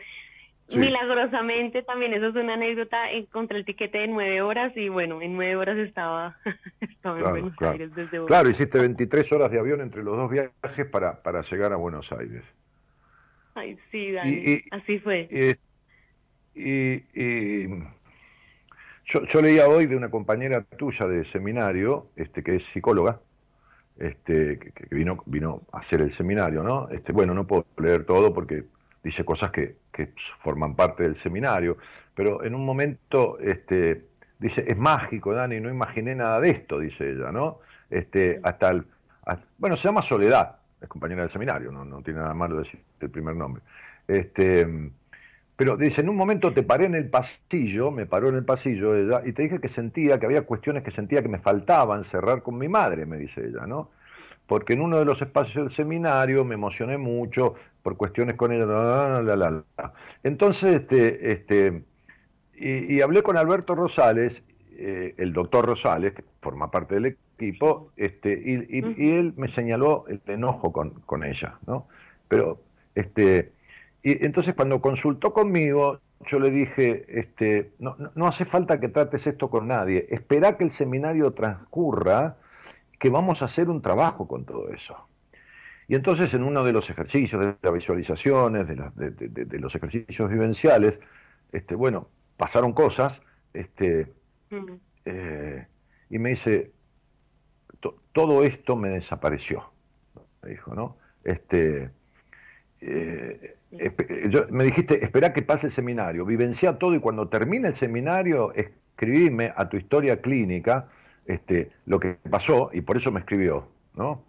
Milagrosamente 0.76 1.82
también 1.82 2.12
eso 2.14 2.28
es 2.28 2.34
una 2.34 2.54
anécdota, 2.54 3.10
encontré 3.10 3.58
el 3.58 3.64
tiquete 3.64 3.98
de 3.98 4.08
nueve 4.08 4.42
horas 4.42 4.72
y 4.76 4.88
bueno, 4.88 5.20
en 5.20 5.34
nueve 5.34 5.56
horas 5.56 5.78
estaba, 5.78 6.36
estaba 6.80 7.18
en 7.18 7.30
Buenos 7.30 7.62
Aires 7.62 7.94
desde 7.94 8.18
Bogotá. 8.18 8.34
Claro, 8.34 8.48
hiciste 8.50 8.78
23 8.78 9.32
horas 9.32 9.50
de 9.50 9.58
avión 9.58 9.80
entre 9.80 10.02
los 10.02 10.16
dos 10.16 10.30
viajes 10.30 10.86
para, 10.86 11.22
para 11.22 11.42
llegar 11.42 11.72
a 11.72 11.76
Buenos 11.76 12.10
Aires. 12.12 12.44
Ay, 13.54 13.78
sí, 13.90 14.12
Dani, 14.12 14.62
así 14.70 14.98
fue. 14.98 15.58
Y, 16.54 17.68
yo, 19.04 19.24
yo, 19.26 19.42
leía 19.42 19.68
hoy 19.68 19.86
de 19.86 19.96
una 19.96 20.10
compañera 20.10 20.62
tuya 20.62 21.06
de 21.06 21.24
seminario, 21.24 22.08
este, 22.16 22.42
que 22.42 22.56
es 22.56 22.64
psicóloga, 22.64 23.20
este, 23.98 24.58
que, 24.58 24.70
que, 24.70 24.94
vino, 24.94 25.22
vino 25.26 25.62
a 25.72 25.78
hacer 25.78 26.00
el 26.00 26.12
seminario, 26.12 26.62
¿no? 26.62 26.88
Este, 26.88 27.12
bueno, 27.12 27.34
no 27.34 27.46
puedo 27.46 27.66
leer 27.78 28.04
todo 28.04 28.32
porque 28.32 28.64
dice 29.02 29.24
cosas 29.24 29.50
que, 29.50 29.76
forman 30.40 30.74
parte 30.74 31.02
del 31.02 31.16
seminario, 31.16 31.76
pero 32.14 32.44
en 32.44 32.54
un 32.54 32.64
momento 32.64 33.38
este, 33.38 34.06
dice, 34.38 34.64
es 34.66 34.76
mágico, 34.76 35.32
Dani, 35.32 35.60
no 35.60 35.70
imaginé 35.70 36.14
nada 36.14 36.40
de 36.40 36.50
esto, 36.50 36.78
dice 36.78 37.10
ella, 37.10 37.30
¿no? 37.30 37.60
Este, 37.90 38.40
hasta 38.42 38.70
el, 38.70 38.84
bueno, 39.58 39.76
se 39.76 39.84
llama 39.84 40.02
Soledad, 40.02 40.56
es 40.80 40.88
compañera 40.88 41.22
del 41.22 41.30
seminario, 41.30 41.70
no, 41.70 41.84
no 41.84 42.02
tiene 42.02 42.20
nada 42.20 42.34
malo 42.34 42.56
decir 42.56 42.80
el 43.00 43.10
primer 43.10 43.36
nombre. 43.36 43.62
Este, 44.08 44.66
pero 45.56 45.76
dice, 45.76 46.00
en 46.00 46.08
un 46.08 46.16
momento 46.16 46.52
te 46.52 46.62
paré 46.62 46.86
en 46.86 46.94
el 46.94 47.08
pasillo, 47.08 47.90
me 47.90 48.06
paró 48.06 48.28
en 48.30 48.36
el 48.36 48.44
pasillo 48.44 48.96
ella, 48.96 49.22
y 49.24 49.32
te 49.32 49.42
dije 49.42 49.60
que 49.60 49.68
sentía, 49.68 50.18
que 50.18 50.26
había 50.26 50.42
cuestiones 50.42 50.82
que 50.82 50.90
sentía 50.90 51.22
que 51.22 51.28
me 51.28 51.38
faltaban 51.38 52.04
cerrar 52.04 52.42
con 52.42 52.58
mi 52.58 52.68
madre, 52.68 53.06
me 53.06 53.16
dice 53.16 53.46
ella, 53.46 53.66
¿no? 53.66 53.90
Porque 54.46 54.72
en 54.72 54.80
uno 54.80 54.98
de 54.98 55.04
los 55.04 55.22
espacios 55.22 55.64
del 55.64 55.70
seminario 55.70 56.44
me 56.44 56.54
emocioné 56.54 56.98
mucho, 56.98 57.54
por 57.82 57.96
cuestiones 57.96 58.36
con 58.36 58.52
ella. 58.52 58.66
La, 58.66 59.36
la, 59.36 59.64
Entonces, 60.22 60.82
este, 60.82 61.32
este, 61.32 61.82
y, 62.54 63.00
hablé 63.00 63.22
con 63.22 63.36
Alberto 63.36 63.74
Rosales, 63.74 64.42
eh, 64.76 65.14
el 65.18 65.32
doctor 65.32 65.66
Rosales, 65.66 66.14
que 66.14 66.24
forma 66.40 66.70
parte 66.70 66.94
del 66.94 67.06
equipo, 67.06 67.90
este, 67.96 68.32
y, 68.32 69.10
él 69.10 69.34
me 69.36 69.48
señaló 69.48 70.04
el 70.08 70.20
enojo 70.26 70.72
con, 70.72 70.90
con, 71.06 71.24
ella, 71.24 71.58
¿no? 71.66 71.88
Pero, 72.28 72.60
este, 72.94 73.52
y 74.02 74.24
entonces 74.24 74.54
cuando 74.54 74.80
consultó 74.80 75.32
conmigo, 75.32 76.00
yo 76.26 76.38
le 76.38 76.50
dije, 76.50 77.04
este, 77.08 77.72
no, 77.78 77.96
no 78.14 78.26
hace 78.26 78.44
falta 78.44 78.78
que 78.78 78.88
trates 78.88 79.26
esto 79.26 79.50
con 79.50 79.66
nadie, 79.66 80.06
espera 80.10 80.56
que 80.56 80.64
el 80.64 80.70
seminario 80.70 81.32
transcurra, 81.32 82.36
que 82.98 83.10
vamos 83.10 83.42
a 83.42 83.46
hacer 83.46 83.68
un 83.68 83.82
trabajo 83.82 84.28
con 84.28 84.44
todo 84.44 84.68
eso. 84.68 84.96
Y 85.88 85.94
entonces 85.94 86.32
en 86.34 86.42
uno 86.42 86.64
de 86.64 86.72
los 86.72 86.88
ejercicios 86.90 87.40
de 87.40 87.56
las 87.60 87.72
visualizaciones, 87.72 88.66
de, 88.68 89.58
los 89.58 89.74
ejercicios 89.74 90.30
vivenciales, 90.30 91.00
este, 91.52 91.74
bueno, 91.74 92.08
pasaron 92.36 92.72
cosas, 92.72 93.22
este, 93.52 94.12
eh, 95.04 95.66
y 96.08 96.18
me 96.18 96.30
dice, 96.30 96.72
todo 98.12 98.44
esto 98.44 98.76
me 98.76 98.90
desapareció, 98.90 99.70
me 100.42 100.50
dijo, 100.50 100.74
¿no? 100.74 100.96
Este, 101.24 101.90
eh, 102.80 103.56
me 104.50 104.64
dijiste, 104.64 105.04
espera 105.04 105.32
que 105.32 105.42
pase 105.42 105.68
el 105.68 105.72
seminario, 105.72 106.24
vivencia 106.24 106.78
todo 106.78 106.94
y 106.94 107.00
cuando 107.00 107.28
termine 107.28 107.68
el 107.68 107.74
seminario, 107.74 108.52
escribime 108.54 109.52
a 109.56 109.68
tu 109.68 109.76
historia 109.76 110.20
clínica 110.20 110.88
este, 111.26 111.70
lo 111.86 112.00
que 112.00 112.18
pasó, 112.28 112.70
y 112.72 112.82
por 112.82 112.96
eso 112.96 113.12
me 113.12 113.20
escribió, 113.20 113.68
¿no? 113.94 114.24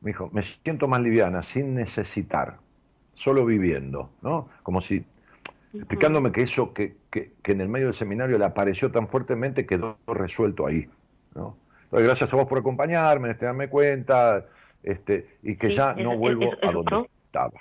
Me 0.00 0.10
dijo, 0.10 0.30
me 0.32 0.42
siento 0.42 0.88
más 0.88 1.00
liviana, 1.00 1.42
sin 1.42 1.74
necesitar, 1.74 2.58
solo 3.12 3.44
viviendo, 3.44 4.10
¿no? 4.22 4.48
Como 4.62 4.80
si, 4.80 5.04
explicándome 5.74 6.32
que 6.32 6.42
eso 6.42 6.72
que, 6.72 6.96
que, 7.10 7.32
en 7.44 7.60
el 7.60 7.68
medio 7.68 7.86
del 7.86 7.94
seminario 7.94 8.38
le 8.38 8.44
apareció 8.44 8.90
tan 8.90 9.06
fuertemente 9.06 9.66
quedó 9.66 9.98
resuelto 10.06 10.66
ahí, 10.66 10.88
¿no? 11.34 11.56
Entonces, 11.84 12.06
gracias 12.06 12.32
a 12.32 12.36
vos 12.36 12.46
por 12.46 12.58
acompañarme, 12.58 13.30
este, 13.30 13.46
darme 13.46 13.68
cuenta, 13.68 14.44
este, 14.82 15.38
y 15.42 15.56
que 15.56 15.70
ya 15.70 15.94
no 15.94 16.16
vuelvo 16.16 16.52
a 16.62 16.70
donde 16.70 17.08
estaba. 17.24 17.58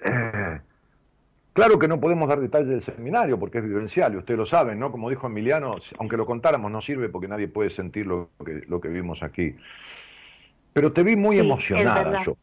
Eh, 0.00 0.60
claro 1.52 1.78
que 1.78 1.88
no 1.88 2.00
podemos 2.00 2.28
dar 2.28 2.40
detalles 2.40 2.68
del 2.68 2.82
seminario 2.82 3.38
porque 3.38 3.58
es 3.58 3.64
vivencial, 3.64 4.14
y 4.14 4.16
ustedes 4.16 4.38
lo 4.38 4.46
saben, 4.46 4.78
¿no? 4.78 4.90
Como 4.90 5.10
dijo 5.10 5.26
Emiliano, 5.26 5.76
aunque 5.98 6.16
lo 6.16 6.24
contáramos 6.24 6.70
no 6.70 6.80
sirve 6.80 7.08
porque 7.08 7.28
nadie 7.28 7.48
puede 7.48 7.70
sentir 7.70 8.06
lo 8.06 8.30
que, 8.44 8.64
lo 8.66 8.80
que 8.80 8.88
vimos 8.88 9.22
aquí. 9.22 9.54
Pero 10.78 10.92
te 10.92 11.02
vi 11.02 11.16
muy 11.16 11.40
emocionada 11.40 12.22
yo, 12.22 12.36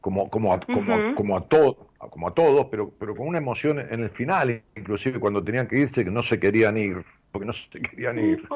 como, 0.00 0.30
como, 0.30 0.54
a, 0.54 0.60
como, 0.60 1.14
como, 1.14 1.36
a 1.36 1.42
todos, 1.42 1.76
como 1.98 2.28
a 2.28 2.32
todos, 2.32 2.68
pero, 2.70 2.90
pero 2.98 3.14
con 3.14 3.28
una 3.28 3.36
emoción 3.36 3.78
en 3.80 4.02
el 4.02 4.08
final, 4.08 4.62
inclusive 4.74 5.20
cuando 5.20 5.44
tenían 5.44 5.68
que 5.68 5.78
irse, 5.78 6.06
que 6.06 6.10
no 6.10 6.22
se 6.22 6.40
querían 6.40 6.78
ir, 6.78 7.04
porque 7.30 7.44
no 7.46 7.52
se 7.52 7.68
querían 7.68 8.18
ir. 8.18 8.48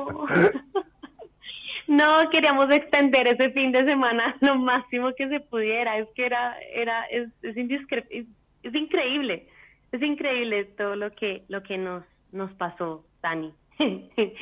No, 1.87 2.31
queríamos 2.31 2.71
extender 2.71 3.29
ese 3.29 3.51
fin 3.51 3.73
de 3.73 3.85
semana 3.85 4.35
lo 4.41 4.55
máximo 4.57 5.13
que 5.15 5.29
se 5.29 5.41
pudiera. 5.41 5.99
Es 5.99 6.09
que 6.15 6.25
era, 6.25 6.57
era, 6.73 7.05
es, 7.11 7.29
es, 7.43 7.59
es, 7.59 8.75
increíble, 8.75 9.49
es 9.93 10.01
increíble 10.01 10.65
todo 10.65 10.97
lo 10.97 11.11
que, 11.11 11.43
lo 11.49 11.63
que 11.63 11.77
nos, 11.77 12.05
nos 12.33 12.51
pasó, 12.55 13.05
Dani. 13.21 13.53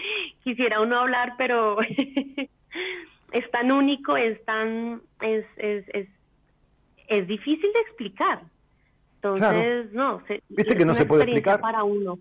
Quisiera 0.44 0.80
uno 0.80 1.00
hablar, 1.00 1.34
pero 1.36 1.78
es 3.36 3.50
tan 3.50 3.70
único, 3.70 4.16
es 4.16 4.42
tan, 4.44 5.02
es, 5.20 5.44
es, 5.56 5.84
es, 5.88 6.08
es 7.08 7.26
difícil 7.26 7.70
de 7.72 7.80
explicar. 7.80 8.42
Entonces, 9.16 9.92
no, 9.92 10.22
viste 10.48 10.76
que 10.76 10.84
no 10.84 10.94
se 10.94 11.04
puede 11.04 11.24
explicar. 11.24 11.60
para 11.60 11.84
uno. 11.84 12.18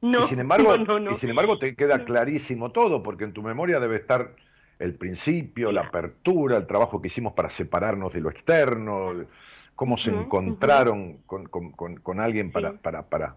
No, 0.00 0.24
y 0.24 0.28
sin 0.28 0.40
embargo, 0.40 0.74
Y 1.14 1.18
sin 1.18 1.30
embargo 1.30 1.58
te 1.58 1.74
queda 1.74 2.04
clarísimo 2.04 2.70
todo, 2.70 3.02
porque 3.02 3.24
en 3.24 3.32
tu 3.32 3.42
memoria 3.42 3.80
debe 3.80 3.96
estar 3.96 4.34
el 4.78 4.94
principio, 4.94 5.72
la 5.72 5.82
apertura, 5.82 6.56
el 6.56 6.66
trabajo 6.66 7.00
que 7.00 7.08
hicimos 7.08 7.32
para 7.32 7.50
separarnos 7.50 8.12
de 8.12 8.20
lo 8.20 8.30
externo, 8.30 9.26
cómo 9.74 9.98
se 9.98 10.10
encontraron 10.10 11.18
con, 11.26 11.46
con, 11.46 11.72
con, 11.72 12.20
alguien 12.20 12.50
para, 12.50 12.72
para, 12.74 13.08
para, 13.08 13.36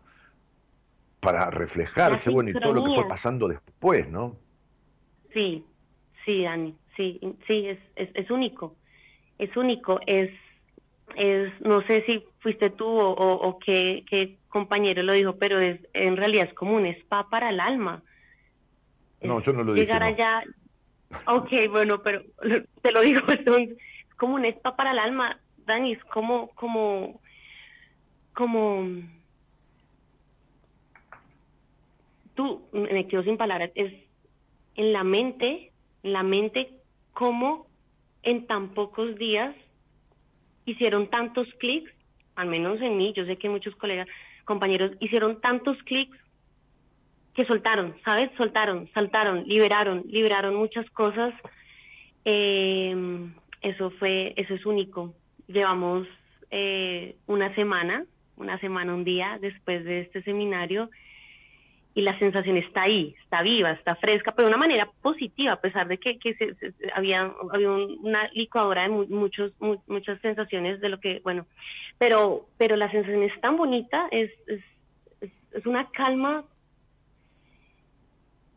para 1.20 1.50
reflejarse, 1.50 2.30
bueno, 2.30 2.52
y 2.52 2.54
todo 2.54 2.74
lo 2.74 2.84
que 2.84 2.96
fue 2.96 3.08
pasando 3.08 3.48
después, 3.48 4.08
¿no? 4.10 4.36
Sí, 5.34 5.66
sí, 6.26 6.44
Dani, 6.44 6.76
sí, 7.00 7.18
sí, 7.48 7.66
es, 7.66 7.80
es, 7.96 8.10
es 8.14 8.30
único, 8.30 8.76
es 9.38 9.56
único, 9.56 10.02
es, 10.06 10.32
es, 11.16 11.50
no 11.62 11.82
sé 11.84 12.04
si 12.06 12.22
fuiste 12.40 12.70
tú 12.70 12.86
o, 12.86 13.14
o, 13.14 13.58
qué, 13.60 14.04
qué, 14.10 14.36
compañero 14.50 15.02
lo 15.04 15.14
dijo, 15.14 15.38
pero 15.38 15.60
es, 15.60 15.80
en 15.94 16.18
realidad 16.18 16.48
es 16.50 16.54
como 16.56 16.76
un 16.76 16.86
spa 16.88 17.30
para 17.30 17.52
el 17.52 17.60
alma. 17.60 18.04
No, 19.22 19.40
yo 19.42 19.54
no 19.54 19.64
lo 19.64 19.74
dije. 19.74 19.86
Llegar 19.86 20.04
allá, 20.04 20.44
ok, 21.26 21.52
bueno, 21.70 22.02
pero 22.02 22.22
te 22.82 22.92
lo 22.92 23.02
digo, 23.02 23.22
es 23.30 23.78
como 24.18 24.36
un 24.36 24.46
spa 24.46 24.76
para 24.76 24.92
el 24.92 25.00
alma, 25.00 25.40
Dani, 25.66 25.94
es 25.94 26.04
como, 26.06 26.50
como, 26.50 27.22
como, 28.34 28.90
tú, 32.36 32.68
me 32.74 33.08
quedo 33.08 33.24
sin 33.24 33.38
palabras, 33.38 33.72
es 33.76 33.94
en 34.76 34.92
la 34.92 35.06
mente, 35.06 35.72
en 36.04 36.14
la 36.14 36.24
mente, 36.24 36.79
cómo 37.20 37.68
en 38.24 38.48
tan 38.48 38.70
pocos 38.70 39.18
días 39.18 39.54
hicieron 40.64 41.10
tantos 41.10 41.50
clics, 41.60 41.92
al 42.38 42.48
menos 42.48 42.80
en 42.80 42.96
mí, 42.96 43.12
yo 43.14 43.26
sé 43.26 43.36
que 43.36 43.50
muchos 43.50 43.76
colegas, 43.76 44.08
compañeros, 44.46 44.94
hicieron 45.02 45.42
tantos 45.42 45.78
clics 45.84 46.18
que 47.34 47.44
soltaron, 47.44 47.94
¿sabes? 48.06 48.32
Soltaron, 48.38 48.90
saltaron, 48.94 49.44
liberaron, 49.46 50.04
liberaron 50.08 50.56
muchas 50.56 50.90
cosas. 50.92 51.34
Eh, 52.24 52.96
eso 53.64 53.92
fue, 54.00 54.34
eso 54.38 54.54
es 54.54 54.66
único. 54.66 55.14
Llevamos 55.48 56.08
eh, 56.52 57.18
una 57.28 57.54
semana, 57.54 58.06
una 58.38 58.58
semana, 58.62 58.94
un 58.94 59.04
día 59.04 59.38
después 59.42 59.84
de 59.84 60.02
este 60.02 60.24
seminario 60.24 60.90
y 61.96 62.02
la 62.02 62.18
sensación 62.20 62.58
está 62.58 62.84
ahí, 62.84 63.16
está 63.24 63.42
viva, 63.42 63.72
está 63.72 63.96
fresca, 63.96 64.32
pero 64.32 64.48
de 64.48 64.54
una 64.54 64.62
manera 64.62 64.90
positiva, 65.02 65.54
a 65.54 65.62
pesar 65.62 65.88
de 65.88 65.98
que, 65.98 66.20
había, 66.96 67.34
había 67.52 67.72
una 67.72 68.30
licuadora 68.34 68.84
de 68.84 68.90
muchos, 68.90 69.52
muchas 69.88 70.22
sensaciones 70.22 70.80
de 70.82 70.90
lo 70.90 71.00
que, 71.00 71.20
bueno, 71.24 71.46
pero, 71.98 72.48
pero 72.58 72.76
la 72.76 72.92
sensación 72.92 73.24
es 73.24 73.42
tan 73.42 73.58
bonita, 73.58 74.08
es, 74.12 74.32
es, 74.48 74.62
es 75.52 75.66
una 75.66 75.90
calma. 75.90 76.46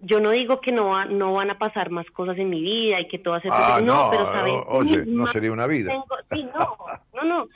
Yo 0.00 0.20
no 0.20 0.30
digo 0.30 0.60
que 0.60 0.72
no, 0.72 1.04
no 1.06 1.32
van 1.32 1.50
a 1.50 1.58
pasar 1.58 1.90
más 1.90 2.06
cosas 2.10 2.36
en 2.36 2.50
mi 2.50 2.60
vida 2.60 3.00
y 3.00 3.08
que 3.08 3.18
todo 3.18 3.34
hace 3.34 3.48
ah, 3.50 3.80
no, 3.82 4.10
pero 4.10 4.24
sabes, 4.26 4.54
oye, 4.66 5.04
no 5.06 5.26
sería 5.28 5.52
una 5.52 5.66
vida. 5.66 5.92
sí, 6.32 6.44
no, 6.44 6.76
no, 7.14 7.24
no. 7.24 7.48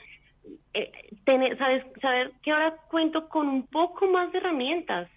Eh, 0.73 0.93
sabes, 1.59 1.85
saber 2.01 2.33
que 2.43 2.53
ahora 2.53 2.77
cuento 2.89 3.29
con 3.29 3.49
un 3.49 3.67
poco 3.67 4.07
más 4.07 4.31
de 4.33 4.39
herramientas 4.39 5.09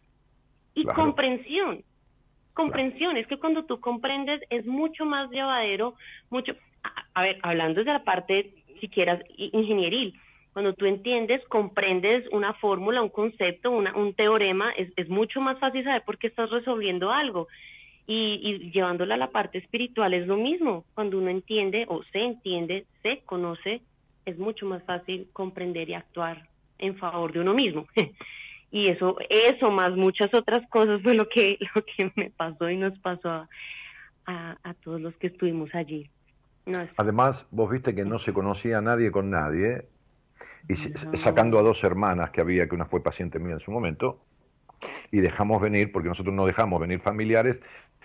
y 0.82 0.86
comprensión. 0.86 1.84
Comprensión, 2.54 3.18
es 3.18 3.28
que 3.28 3.38
cuando 3.38 3.64
tú 3.66 3.80
comprendes 3.80 4.42
es 4.50 4.66
mucho 4.66 5.06
más 5.06 5.30
llevadero, 5.30 5.96
mucho, 6.30 6.54
a, 7.14 7.22
ver, 7.22 7.40
hablando 7.42 7.80
desde 7.80 7.94
la 7.94 8.04
parte, 8.04 8.54
si 8.80 8.90
quieras, 8.90 9.22
ingenieril, 9.38 10.20
cuando 10.54 10.74
tú 10.74 10.86
entiendes, 10.86 11.42
comprendes 11.48 12.26
una 12.32 12.54
fórmula, 12.54 13.02
un 13.02 13.10
concepto, 13.10 13.72
una, 13.72 13.96
un 13.96 14.14
teorema, 14.14 14.72
es, 14.72 14.92
es 14.98 15.08
mucho 15.08 15.40
más 15.40 15.60
fácil 15.60 15.84
saber 15.84 16.04
por 16.04 16.18
qué 16.18 16.28
estás 16.28 16.50
resolviendo 16.50 17.12
algo. 17.12 17.48
Y, 18.08 18.40
y 18.42 18.72
llevándola 18.72 19.14
a 19.14 19.20
la 19.20 19.30
parte 19.30 19.60
espiritual 19.60 20.14
es 20.16 20.26
lo 20.26 20.36
mismo. 20.36 20.84
Cuando 20.96 21.20
uno 21.20 21.30
entiende 21.30 21.86
o 21.88 22.04
se 22.12 22.20
entiende, 22.20 22.86
se 23.04 23.20
conoce, 23.20 23.82
es 24.26 24.38
mucho 24.40 24.66
más 24.66 24.84
fácil 24.84 25.28
comprender 25.32 25.90
y 25.90 25.94
actuar 25.94 26.48
en 26.80 26.98
favor 26.98 27.32
de 27.32 27.42
uno 27.42 27.54
mismo. 27.54 27.88
y 28.72 28.90
eso, 28.90 29.18
eso 29.30 29.72
más 29.72 29.96
muchas 29.96 30.34
otras 30.34 30.68
cosas 30.70 31.02
fue 31.02 31.14
lo 31.14 31.28
que, 31.28 31.58
lo 31.76 31.84
que 31.84 32.12
me 32.16 32.30
pasó 32.32 32.70
y 32.70 32.78
nos 32.78 32.98
pasó 33.00 33.30
a, 33.30 33.48
a, 34.26 34.74
todos 34.84 35.02
los 35.02 35.16
que 35.16 35.28
estuvimos 35.28 35.74
allí. 35.74 36.10
Además, 36.98 37.48
vos 37.50 37.72
viste 37.72 37.96
que 37.96 38.06
no 38.06 38.20
se 38.20 38.32
conocía 38.32 38.78
a 38.78 38.82
nadie 38.82 39.12
con 39.12 39.32
nadie, 39.32 39.88
y 40.68 40.76
sacando 40.76 41.58
a 41.58 41.64
dos 41.64 41.84
hermanas 41.84 42.30
que 42.30 42.42
había, 42.42 42.68
que 42.70 42.76
una 42.76 42.86
fue 42.86 43.02
paciente 43.02 43.40
mía 43.40 43.54
en 43.54 43.60
su 43.60 43.72
momento, 43.72 44.22
y 45.12 45.20
dejamos 45.20 45.62
venir, 45.62 45.92
porque 45.92 46.10
nosotros 46.10 46.36
no 46.36 46.46
dejamos 46.46 46.80
venir 46.80 47.00
familiares, 47.00 47.58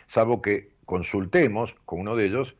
salvo 0.06 0.40
que 0.40 0.70
consultemos 0.86 1.74
con 1.84 2.00
uno 2.00 2.16
de 2.16 2.26
ellos 2.26 2.54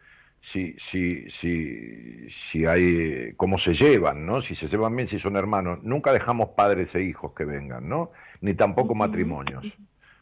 si, 0.45 0.75
si, 0.79 1.31
si, 1.31 2.29
si 2.29 2.67
hay, 2.67 3.33
cómo 3.37 3.57
se 3.57 3.73
llevan, 3.73 4.27
¿no? 4.27 4.43
Si 4.43 4.55
se 4.55 4.69
llevan 4.69 4.95
bien, 4.95 5.09
si 5.09 5.19
son 5.19 5.37
hermanos. 5.37 5.83
Nunca 5.83 6.13
dejamos 6.13 6.51
padres 6.51 6.95
e 6.95 7.03
hijos 7.03 7.33
que 7.33 7.47
vengan, 7.47 7.89
¿no? 7.89 8.13
Ni 8.43 8.53
tampoco 8.53 8.95
matrimonios, 8.95 9.65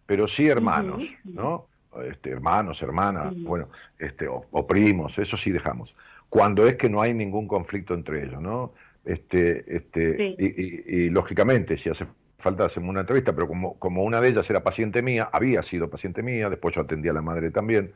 pero 0.06 0.28
sí 0.28 0.46
hermanos, 0.46 1.04
¿no? 1.24 1.66
Este, 2.08 2.30
hermanos, 2.30 2.80
hermanas, 2.82 3.34
bueno, 3.36 3.68
este, 3.98 4.28
o, 4.28 4.66
primos, 4.66 5.18
eso 5.18 5.36
sí 5.36 5.50
dejamos. 5.50 5.94
Cuando 6.28 6.66
es 6.66 6.76
que 6.76 6.88
no 6.88 7.02
hay 7.02 7.12
ningún 7.12 7.48
conflicto 7.48 7.92
entre 7.92 8.24
ellos, 8.24 8.40
¿no? 8.40 8.72
Este, 9.04 9.64
este, 9.76 10.36
y, 10.38 11.10
lógicamente, 11.10 11.76
si 11.76 11.90
hace 11.90 12.06
falta 12.38 12.64
hacemos 12.64 12.90
una 12.90 13.00
entrevista, 13.00 13.34
pero 13.34 13.48
como, 13.48 13.74
como 13.78 14.04
una 14.04 14.20
de 14.20 14.28
ellas 14.28 14.48
era 14.48 14.62
paciente 14.62 15.02
mía, 15.02 15.28
había 15.32 15.62
sido 15.64 15.90
paciente 15.90 16.22
mía, 16.22 16.48
después 16.48 16.74
yo 16.76 16.82
atendía 16.82 17.10
a 17.10 17.14
la 17.14 17.22
madre 17.22 17.50
también, 17.50 17.92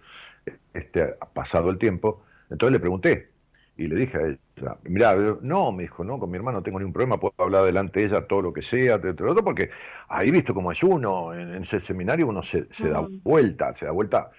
este, 0.74 1.14
pasado 1.32 1.70
el 1.70 1.78
tiempo, 1.78 2.22
entonces 2.50 2.72
le 2.72 2.80
pregunté 2.80 3.28
y 3.76 3.88
le 3.88 3.96
dije 3.96 4.16
a 4.16 4.26
ella, 4.26 4.76
mira, 4.84 5.14
no, 5.42 5.70
me 5.70 5.82
dijo, 5.82 6.02
no, 6.02 6.18
con 6.18 6.30
mi 6.30 6.36
hermano 6.36 6.58
no 6.58 6.62
tengo 6.62 6.78
ningún 6.78 6.94
problema, 6.94 7.20
puedo 7.20 7.34
hablar 7.38 7.64
delante 7.64 8.00
de 8.00 8.06
ella 8.06 8.26
todo 8.26 8.40
lo 8.42 8.52
que 8.52 8.62
sea, 8.62 9.00
todo 9.00 9.30
otro, 9.30 9.44
porque 9.44 9.70
ahí 10.08 10.30
visto 10.30 10.54
como 10.54 10.72
es 10.72 10.82
uno, 10.82 11.34
en, 11.34 11.62
ese 11.62 11.80
seminario 11.80 12.26
uno 12.26 12.42
se, 12.42 12.66
da 12.78 13.02
mm. 13.02 13.20
vuelta, 13.22 13.74
se 13.74 13.84
da 13.84 13.92
vuelta, 13.92 14.30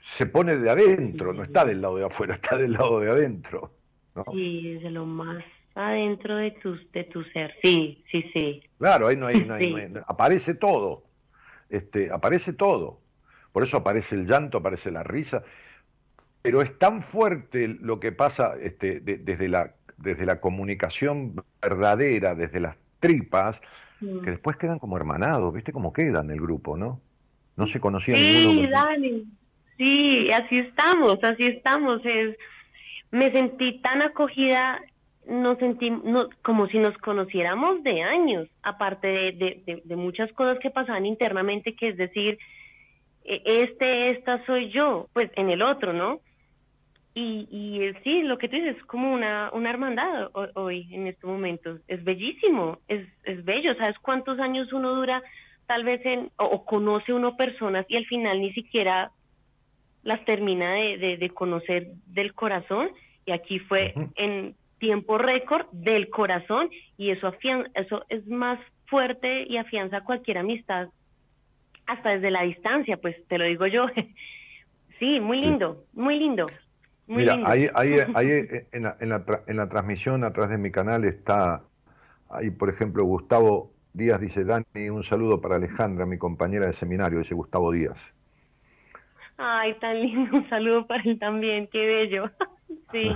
se 0.00 0.26
pone 0.26 0.56
de 0.56 0.70
adentro, 0.70 1.32
no 1.32 1.42
está 1.42 1.64
del 1.64 1.80
lado 1.80 1.96
de 1.96 2.04
afuera, 2.04 2.34
está 2.34 2.56
del 2.56 2.72
lado 2.72 3.00
de 3.00 3.10
adentro. 3.10 3.72
¿no? 4.14 4.24
Sí, 4.30 4.74
de 4.74 4.90
lo 4.90 5.06
más 5.06 5.42
adentro 5.74 6.36
de 6.36 6.52
tu, 6.52 6.76
de 6.92 7.04
tu 7.04 7.24
ser, 7.24 7.54
sí, 7.62 8.04
sí, 8.12 8.24
sí. 8.32 8.62
Claro, 8.78 9.08
ahí 9.08 9.16
no 9.16 9.26
hay, 9.26 9.44
no 9.44 9.54
hay, 9.54 9.92
aparece 10.06 10.54
todo, 10.54 11.02
este, 11.68 12.12
aparece 12.12 12.52
todo. 12.52 13.01
Por 13.52 13.62
eso 13.62 13.76
aparece 13.76 14.14
el 14.14 14.26
llanto, 14.26 14.58
aparece 14.58 14.90
la 14.90 15.02
risa. 15.02 15.42
Pero 16.40 16.62
es 16.62 16.76
tan 16.78 17.02
fuerte 17.02 17.68
lo 17.68 18.00
que 18.00 18.12
pasa 18.12 18.54
este, 18.60 19.00
desde, 19.00 19.48
la, 19.48 19.74
desde 19.96 20.26
la 20.26 20.40
comunicación 20.40 21.36
verdadera, 21.60 22.34
desde 22.34 22.60
las 22.60 22.76
tripas, 22.98 23.60
que 24.00 24.30
después 24.30 24.56
quedan 24.56 24.80
como 24.80 24.96
hermanados, 24.96 25.54
¿viste 25.54 25.72
cómo 25.72 25.92
quedan 25.92 26.30
el 26.30 26.40
grupo, 26.40 26.76
no? 26.76 27.00
No 27.56 27.66
se 27.68 27.78
conocían 27.78 28.18
sí, 28.18 28.46
ninguno. 28.46 28.70
Dani. 28.70 29.24
Sí, 29.76 30.30
así 30.32 30.58
estamos, 30.58 31.22
así 31.22 31.44
estamos. 31.46 32.00
Es, 32.04 32.36
me 33.12 33.30
sentí 33.30 33.78
tan 33.80 34.02
acogida, 34.02 34.80
nos 35.28 35.58
sentí 35.58 35.92
como 36.42 36.66
si 36.66 36.78
nos 36.78 36.96
conociéramos 36.98 37.82
de 37.84 38.02
años, 38.02 38.48
aparte 38.62 39.06
de, 39.06 39.82
de, 39.84 39.96
muchas 39.96 40.32
cosas 40.32 40.58
que 40.58 40.70
pasaban 40.70 41.06
internamente, 41.06 41.76
que 41.76 41.90
es 41.90 41.96
decir, 41.96 42.38
este, 43.24 44.10
esta 44.10 44.44
soy 44.46 44.70
yo, 44.70 45.08
pues 45.12 45.30
en 45.36 45.50
el 45.50 45.62
otro, 45.62 45.92
¿no? 45.92 46.20
Y, 47.14 47.46
y 47.50 47.92
sí, 48.02 48.22
lo 48.22 48.38
que 48.38 48.48
tú 48.48 48.56
dices 48.56 48.76
es 48.76 48.84
como 48.84 49.12
una, 49.12 49.50
una 49.52 49.70
hermandad 49.70 50.30
hoy, 50.54 50.88
en 50.92 51.06
estos 51.06 51.28
momentos. 51.28 51.80
Es 51.86 52.02
bellísimo, 52.04 52.78
es, 52.88 53.06
es 53.24 53.44
bello. 53.44 53.74
¿Sabes 53.76 53.98
cuántos 53.98 54.38
años 54.38 54.72
uno 54.72 54.94
dura 54.94 55.22
tal 55.66 55.84
vez 55.84 56.04
en, 56.06 56.30
o, 56.36 56.64
conoce 56.64 57.12
uno 57.12 57.36
personas 57.36 57.84
y 57.88 57.96
al 57.96 58.06
final 58.06 58.40
ni 58.40 58.52
siquiera 58.54 59.10
las 60.02 60.24
termina 60.24 60.72
de, 60.74 61.18
de, 61.18 61.30
conocer 61.30 61.88
del 62.06 62.32
corazón? 62.32 62.90
Y 63.26 63.32
aquí 63.32 63.58
fue 63.58 63.94
en 64.16 64.54
tiempo 64.78 65.18
récord 65.18 65.66
del 65.70 66.08
corazón 66.08 66.70
y 66.96 67.10
eso, 67.10 67.26
afian, 67.26 67.70
eso 67.74 68.04
es 68.08 68.26
más 68.26 68.58
fuerte 68.86 69.44
y 69.48 69.58
afianza 69.58 70.00
cualquier 70.00 70.38
amistad 70.38 70.88
hasta 71.92 72.10
desde 72.10 72.30
la 72.30 72.42
distancia, 72.42 72.96
pues 72.96 73.16
te 73.28 73.38
lo 73.38 73.44
digo 73.44 73.66
yo. 73.66 73.86
sí, 74.98 75.20
muy 75.20 75.40
lindo, 75.40 75.84
muy 75.92 76.18
lindo. 76.18 76.46
Mira, 77.06 77.38
ahí, 77.44 77.68
ahí, 77.74 77.96
ahí 78.14 78.30
en, 78.72 78.82
la, 78.84 78.96
en, 79.00 79.08
la, 79.08 79.24
en 79.46 79.56
la 79.56 79.68
transmisión 79.68 80.24
atrás 80.24 80.50
de 80.50 80.58
mi 80.58 80.70
canal 80.70 81.04
está, 81.04 81.62
ahí 82.30 82.50
por 82.50 82.68
ejemplo 82.68 83.04
Gustavo 83.04 83.72
Díaz 83.94 84.20
dice, 84.20 84.44
Dani, 84.44 84.88
un 84.90 85.02
saludo 85.02 85.40
para 85.40 85.56
Alejandra, 85.56 86.06
mi 86.06 86.16
compañera 86.16 86.66
de 86.66 86.72
seminario, 86.72 87.18
dice 87.18 87.34
Gustavo 87.34 87.72
Díaz. 87.72 88.14
Ay, 89.36 89.74
tan 89.80 90.00
lindo, 90.00 90.36
un 90.36 90.48
saludo 90.48 90.86
para 90.86 91.02
él 91.02 91.18
también, 91.18 91.68
qué 91.70 91.86
bello. 91.86 92.30
sí. 92.92 93.10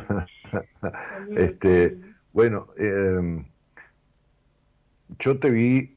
este, 1.37 1.99
bueno, 2.33 2.69
eh, 2.77 3.45
yo 5.19 5.39
te 5.39 5.51
vi, 5.51 5.97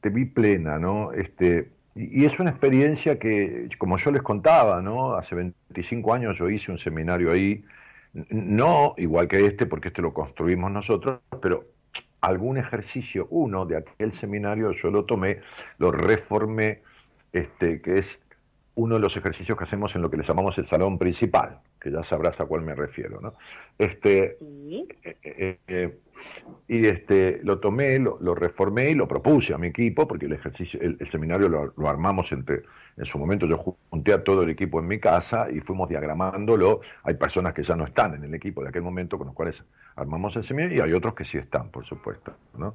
te 0.00 0.10
vi 0.10 0.26
plena, 0.26 0.78
¿no? 0.78 1.12
Este, 1.12 1.72
y, 1.98 2.24
es 2.24 2.38
una 2.38 2.50
experiencia 2.50 3.18
que, 3.18 3.68
como 3.76 3.96
yo 3.98 4.12
les 4.12 4.22
contaba, 4.22 4.80
¿no? 4.80 5.14
Hace 5.14 5.34
25 5.34 6.14
años 6.14 6.38
yo 6.38 6.48
hice 6.48 6.70
un 6.70 6.78
seminario 6.78 7.32
ahí, 7.32 7.64
no 8.30 8.94
igual 8.96 9.26
que 9.26 9.44
este, 9.44 9.66
porque 9.66 9.88
este 9.88 10.02
lo 10.02 10.14
construimos 10.14 10.70
nosotros, 10.70 11.20
pero 11.42 11.66
algún 12.20 12.56
ejercicio, 12.56 13.26
uno 13.30 13.66
de 13.66 13.78
aquel 13.78 14.12
seminario, 14.12 14.70
yo 14.72 14.90
lo 14.90 15.04
tomé, 15.04 15.40
lo 15.78 15.90
reformé, 15.90 16.82
este, 17.32 17.80
que 17.80 17.98
es 17.98 18.20
uno 18.76 18.94
de 18.94 19.00
los 19.00 19.16
ejercicios 19.16 19.58
que 19.58 19.64
hacemos 19.64 19.96
en 19.96 20.02
lo 20.02 20.10
que 20.10 20.18
le 20.18 20.22
llamamos 20.22 20.56
el 20.58 20.66
salón 20.66 20.98
principal, 20.98 21.58
que 21.80 21.90
ya 21.90 22.04
sabrás 22.04 22.40
a 22.40 22.44
cuál 22.44 22.62
me 22.62 22.76
refiero, 22.76 23.20
¿no? 23.20 23.34
Este, 23.76 24.38
eh, 25.02 25.58
eh, 25.66 25.98
y 26.68 26.86
este, 26.86 27.40
lo 27.42 27.58
tomé, 27.58 27.98
lo, 27.98 28.34
reformé 28.34 28.90
y 28.90 28.94
lo 28.94 29.08
propuse 29.08 29.54
a 29.54 29.58
mi 29.58 29.68
equipo, 29.68 30.06
porque 30.06 30.26
el 30.26 30.34
ejercicio, 30.34 30.78
el, 30.80 30.98
seminario 31.10 31.48
lo, 31.48 31.88
armamos 31.88 32.30
entre, 32.32 32.62
en 32.96 33.06
su 33.06 33.18
momento 33.18 33.46
yo 33.46 33.76
junté 33.88 34.12
a 34.12 34.22
todo 34.22 34.42
el 34.42 34.50
equipo 34.50 34.78
en 34.78 34.86
mi 34.86 35.00
casa 35.00 35.48
y 35.50 35.60
fuimos 35.60 35.88
diagramándolo. 35.88 36.82
Hay 37.04 37.14
personas 37.14 37.54
que 37.54 37.62
ya 37.62 37.74
no 37.74 37.84
están 37.84 38.14
en 38.14 38.24
el 38.24 38.34
equipo 38.34 38.62
de 38.62 38.68
aquel 38.68 38.82
momento 38.82 39.16
con 39.16 39.28
los 39.28 39.34
cuales 39.34 39.62
armamos 39.96 40.36
el 40.36 40.46
seminario 40.46 40.76
y 40.76 40.80
hay 40.80 40.92
otros 40.92 41.14
que 41.14 41.24
sí 41.24 41.38
están, 41.38 41.70
por 41.70 41.86
supuesto, 41.86 42.34
¿no? 42.56 42.74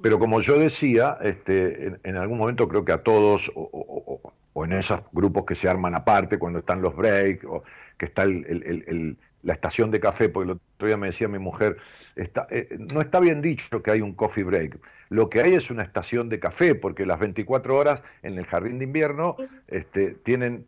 Pero 0.00 0.18
como 0.18 0.40
yo 0.40 0.58
decía, 0.58 1.18
este, 1.22 1.98
en, 2.02 2.16
algún 2.16 2.38
momento 2.38 2.68
creo 2.68 2.84
que 2.84 2.92
a 2.92 3.02
todos, 3.02 3.50
o, 3.54 4.32
en 4.64 4.72
esos 4.72 5.00
grupos 5.12 5.44
que 5.44 5.54
se 5.54 5.68
arman 5.68 5.94
aparte, 5.94 6.38
cuando 6.38 6.60
están 6.60 6.80
los 6.80 6.94
breaks, 6.94 7.44
o 7.44 7.62
que 7.98 8.06
está 8.06 8.24
la 8.26 9.52
estación 9.52 9.90
de 9.90 10.00
café, 10.00 10.28
porque 10.28 10.52
el 10.52 10.60
otro 10.76 10.86
día 10.86 10.96
me 10.96 11.08
decía 11.08 11.28
mi 11.28 11.38
mujer, 11.38 11.76
está, 12.16 12.46
eh, 12.50 12.76
no 12.92 13.00
está 13.00 13.20
bien 13.20 13.40
dicho 13.40 13.82
que 13.82 13.90
hay 13.90 14.00
un 14.00 14.14
coffee 14.14 14.44
break, 14.44 14.78
lo 15.10 15.30
que 15.30 15.40
hay 15.40 15.54
es 15.54 15.70
una 15.70 15.82
estación 15.82 16.28
de 16.28 16.40
café, 16.40 16.74
porque 16.74 17.06
las 17.06 17.20
24 17.20 17.76
horas 17.76 18.02
en 18.22 18.38
el 18.38 18.46
jardín 18.46 18.78
de 18.78 18.84
invierno 18.84 19.36
este, 19.68 20.14
tienen 20.14 20.66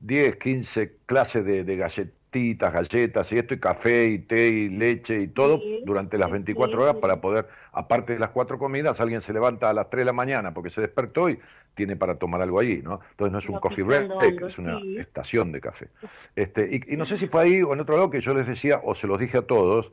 10, 0.00 0.36
15 0.36 0.96
clases 1.06 1.44
de, 1.44 1.64
de 1.64 1.76
galletas 1.76 2.12
y 3.32 3.38
esto, 3.38 3.54
y 3.54 3.58
café 3.58 4.08
y 4.08 4.18
té 4.18 4.48
y 4.48 4.68
leche 4.68 5.20
y 5.20 5.28
todo 5.28 5.60
durante 5.84 6.18
las 6.18 6.30
24 6.30 6.82
horas 6.82 6.96
para 6.96 7.20
poder, 7.20 7.48
aparte 7.72 8.12
de 8.12 8.18
las 8.18 8.30
cuatro 8.30 8.58
comidas, 8.58 9.00
alguien 9.00 9.20
se 9.20 9.32
levanta 9.32 9.70
a 9.70 9.72
las 9.72 9.88
3 9.88 10.00
de 10.00 10.04
la 10.04 10.12
mañana 10.12 10.52
porque 10.52 10.70
se 10.70 10.80
despertó 10.80 11.30
y 11.30 11.38
tiene 11.74 11.96
para 11.96 12.16
tomar 12.16 12.42
algo 12.42 12.60
allí, 12.60 12.82
¿no? 12.82 13.00
Entonces 13.10 13.32
no 13.32 13.38
es 13.38 13.48
un 13.48 13.58
coffee 13.60 13.84
break, 13.84 14.10
es 14.42 14.58
una 14.58 14.80
estación 14.98 15.52
de 15.52 15.60
café. 15.60 15.88
Este, 16.34 16.82
y, 16.86 16.96
no 16.96 17.04
sé 17.04 17.16
si 17.16 17.26
fue 17.26 17.42
ahí 17.42 17.62
o 17.62 17.72
en 17.72 17.80
otro 17.80 17.96
lado 17.96 18.10
que 18.10 18.20
yo 18.20 18.34
les 18.34 18.46
decía, 18.46 18.80
o 18.82 18.94
se 18.94 19.06
los 19.06 19.18
dije 19.18 19.38
a 19.38 19.42
todos, 19.42 19.92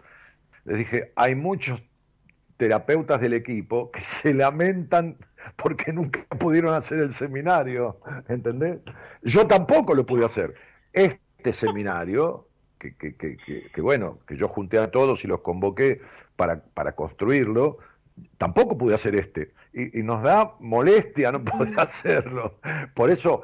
les 0.65 0.77
dije, 0.77 1.11
hay 1.15 1.35
muchos 1.35 1.81
terapeutas 2.57 3.19
del 3.19 3.33
equipo 3.33 3.91
que 3.91 4.03
se 4.03 4.33
lamentan 4.33 5.17
porque 5.55 5.91
nunca 5.91 6.25
pudieron 6.39 6.73
hacer 6.73 6.99
el 6.99 7.13
seminario, 7.13 7.99
¿entendés? 8.29 8.79
Yo 9.21 9.45
tampoco 9.47 9.93
lo 9.93 10.05
pude 10.05 10.25
hacer. 10.25 10.55
Este 10.93 11.51
seminario, 11.53 12.47
que, 12.79 12.95
que, 12.95 13.15
que, 13.15 13.37
que, 13.73 13.81
bueno, 13.81 14.19
que 14.27 14.37
yo 14.37 14.47
junté 14.47 14.77
a 14.77 14.91
todos 14.91 15.23
y 15.25 15.27
los 15.27 15.41
convoqué 15.41 16.01
para, 16.35 16.63
para 16.63 16.95
construirlo, 16.95 17.79
tampoco 18.37 18.77
pude 18.77 18.95
hacer 18.95 19.15
este. 19.15 19.51
Y, 19.73 20.03
nos 20.03 20.23
da 20.23 20.55
molestia 20.59 21.31
no 21.31 21.43
poder 21.43 21.77
hacerlo. 21.79 22.59
Por 22.93 23.09
eso, 23.11 23.43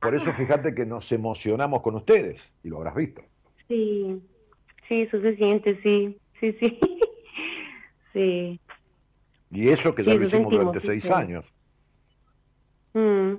por 0.00 0.14
eso 0.14 0.32
fíjate 0.32 0.74
que 0.74 0.86
nos 0.86 1.10
emocionamos 1.10 1.82
con 1.82 1.96
ustedes, 1.96 2.52
y 2.62 2.68
lo 2.68 2.76
habrás 2.78 2.94
visto. 2.94 3.22
Sí, 3.66 4.22
sí, 4.86 5.02
eso 5.02 5.20
se 5.20 5.34
siente, 5.36 5.80
sí, 5.82 6.16
sí, 6.40 6.52
sí. 6.60 6.80
sí. 8.12 8.60
Y 9.50 9.68
eso 9.68 9.94
que 9.94 10.04
ya 10.04 10.14
lo 10.14 10.24
hicimos 10.24 10.52
durante 10.52 10.80
seis 10.80 11.08
años. 11.10 11.44
Mm 12.94 13.34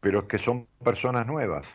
pero 0.00 0.20
es 0.20 0.24
que 0.26 0.38
son 0.38 0.66
personas 0.82 1.26
nuevas. 1.26 1.66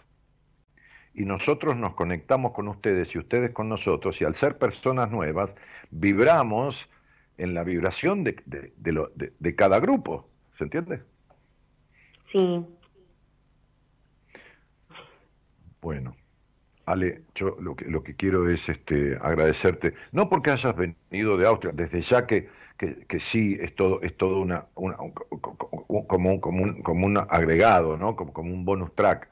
Y 1.14 1.24
nosotros 1.26 1.78
nos 1.78 1.94
conectamos 1.94 2.52
con 2.52 2.68
ustedes 2.68 3.14
y 3.16 3.20
ustedes 3.20 3.52
con 3.52 3.70
nosotros, 3.70 4.20
y 4.20 4.26
al 4.26 4.36
ser 4.36 4.58
personas 4.58 5.10
nuevas, 5.12 5.52
vibramos 5.92 6.90
en 7.38 7.54
la 7.54 7.64
vibración 7.64 8.24
de, 8.24 8.36
de, 8.46 9.56
cada 9.56 9.80
grupo. 9.80 10.28
¿Se 10.58 10.66
entiende? 10.66 11.02
Sí. 12.32 12.66
Bueno, 15.82 16.16
Ale, 16.86 17.22
yo 17.36 17.58
lo 17.60 17.76
que, 17.76 17.86
lo 17.86 18.04
que 18.04 18.16
quiero 18.16 18.50
es 18.50 18.70
este, 18.70 19.18
agradecerte, 19.22 19.94
no 20.12 20.30
porque 20.30 20.52
hayas 20.52 20.76
venido 20.76 21.38
de 21.38 21.48
Austria, 21.48 21.74
desde 21.74 22.02
ya 22.02 22.28
que 22.28 22.48
que, 22.78 23.20
sí 23.20 23.58
es 23.60 23.76
todo, 23.76 24.02
es 24.02 24.16
todo 24.18 24.40
una, 24.40 24.66
una 24.76 24.98
como, 24.98 26.30
un, 26.30 26.40
como, 26.40 26.64
un, 26.64 26.82
como 26.82 27.06
un 27.06 27.18
agregado, 27.18 27.98
¿no? 27.98 28.16
como, 28.16 28.34
como 28.34 28.54
un 28.54 28.66
bonus 28.66 28.94
track 28.96 29.30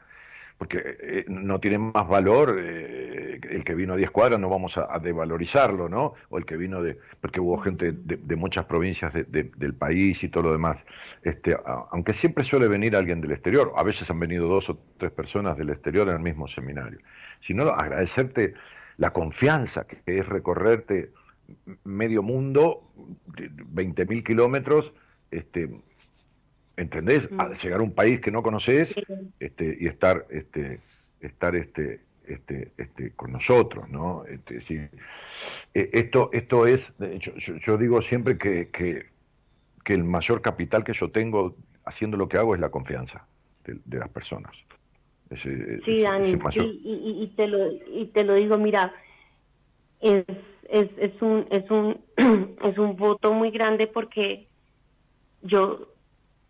porque 0.63 0.97
eh, 1.01 1.25
no 1.27 1.59
tiene 1.59 1.77
más 1.77 2.07
valor 2.07 2.57
eh, 2.57 3.37
el 3.49 3.65
que 3.65 3.75
vino 3.75 3.95
a 3.95 3.97
10 3.97 4.11
cuadras, 4.11 4.39
no 4.39 4.47
vamos 4.47 4.77
a, 4.77 4.97
devalorizarlo, 4.97 5.89
¿no? 5.89 6.13
O 6.29 6.37
el 6.37 6.45
que 6.45 6.55
vino 6.55 6.81
de, 6.81 6.97
porque 7.19 7.41
hubo 7.41 7.57
gente 7.57 7.91
de, 7.91 8.35
muchas 8.37 8.63
provincias 8.63 9.13
del 9.13 9.73
país 9.73 10.23
y 10.23 10.29
todo 10.29 10.43
lo 10.43 10.51
demás. 10.53 10.77
Este, 11.21 11.57
aunque 11.91 12.13
siempre 12.13 12.45
suele 12.45 12.69
venir 12.69 12.95
alguien 12.95 13.19
del 13.19 13.33
exterior, 13.33 13.73
a 13.75 13.83
veces 13.83 14.09
han 14.09 14.21
venido 14.21 14.47
dos 14.47 14.69
o 14.69 14.79
tres 14.97 15.11
personas 15.11 15.57
del 15.57 15.69
exterior 15.69 16.07
en 16.07 16.15
el 16.15 16.21
mismo 16.21 16.47
seminario. 16.47 16.99
Sino 17.41 17.63
agradecerte 17.63 18.53
la 18.95 19.11
confianza 19.11 19.85
que 19.85 20.01
es 20.05 20.25
recorrerte 20.25 21.11
medio 21.83 22.23
mundo, 22.23 22.89
20.000 23.27 24.23
kilómetros, 24.23 24.93
este, 25.29 25.69
¿entendés? 26.77 27.29
Al 27.37 27.55
llegar 27.55 27.79
a 27.79 27.83
un 27.83 27.93
país 27.93 28.19
que 28.21 28.31
no 28.31 28.43
conoces 28.43 28.93
este, 29.39 29.77
y 29.79 29.87
estar, 29.87 30.25
este, 30.29 30.79
estar 31.21 31.55
este, 31.55 32.01
este, 32.25 32.71
este, 32.77 33.11
con 33.11 33.31
nosotros, 33.31 33.89
¿no? 33.89 34.25
Este, 34.25 34.61
sí. 34.61 34.75
E, 35.73 35.89
esto, 35.93 36.29
esto 36.33 36.67
es, 36.67 36.93
yo, 37.19 37.33
yo, 37.37 37.77
digo 37.77 38.01
siempre 38.01 38.37
que, 38.37 38.69
que, 38.69 39.11
el 39.85 40.03
mayor 40.03 40.41
capital 40.41 40.83
que 40.83 40.93
yo 40.93 41.11
tengo 41.11 41.55
haciendo 41.85 42.17
lo 42.17 42.29
que 42.29 42.37
hago 42.37 42.55
es 42.55 42.61
la 42.61 42.69
confianza 42.69 43.27
de, 43.65 43.97
las 43.97 44.09
personas. 44.09 44.51
sí, 45.35 46.01
Dani, 46.01 46.37
y, 46.55 47.23
y, 47.23 47.33
te 47.35 47.47
lo, 47.47 47.71
y 47.71 48.09
te 48.13 48.23
lo 48.23 48.35
digo, 48.35 48.57
mira, 48.57 48.93
es 49.99 50.25
es, 50.69 50.89
es, 50.97 51.21
un, 51.21 51.45
es, 51.51 51.69
un, 51.69 52.01
es 52.63 52.77
un 52.77 52.95
voto 52.95 53.33
muy 53.33 53.51
grande 53.51 53.87
porque 53.87 54.47
yo, 55.43 55.92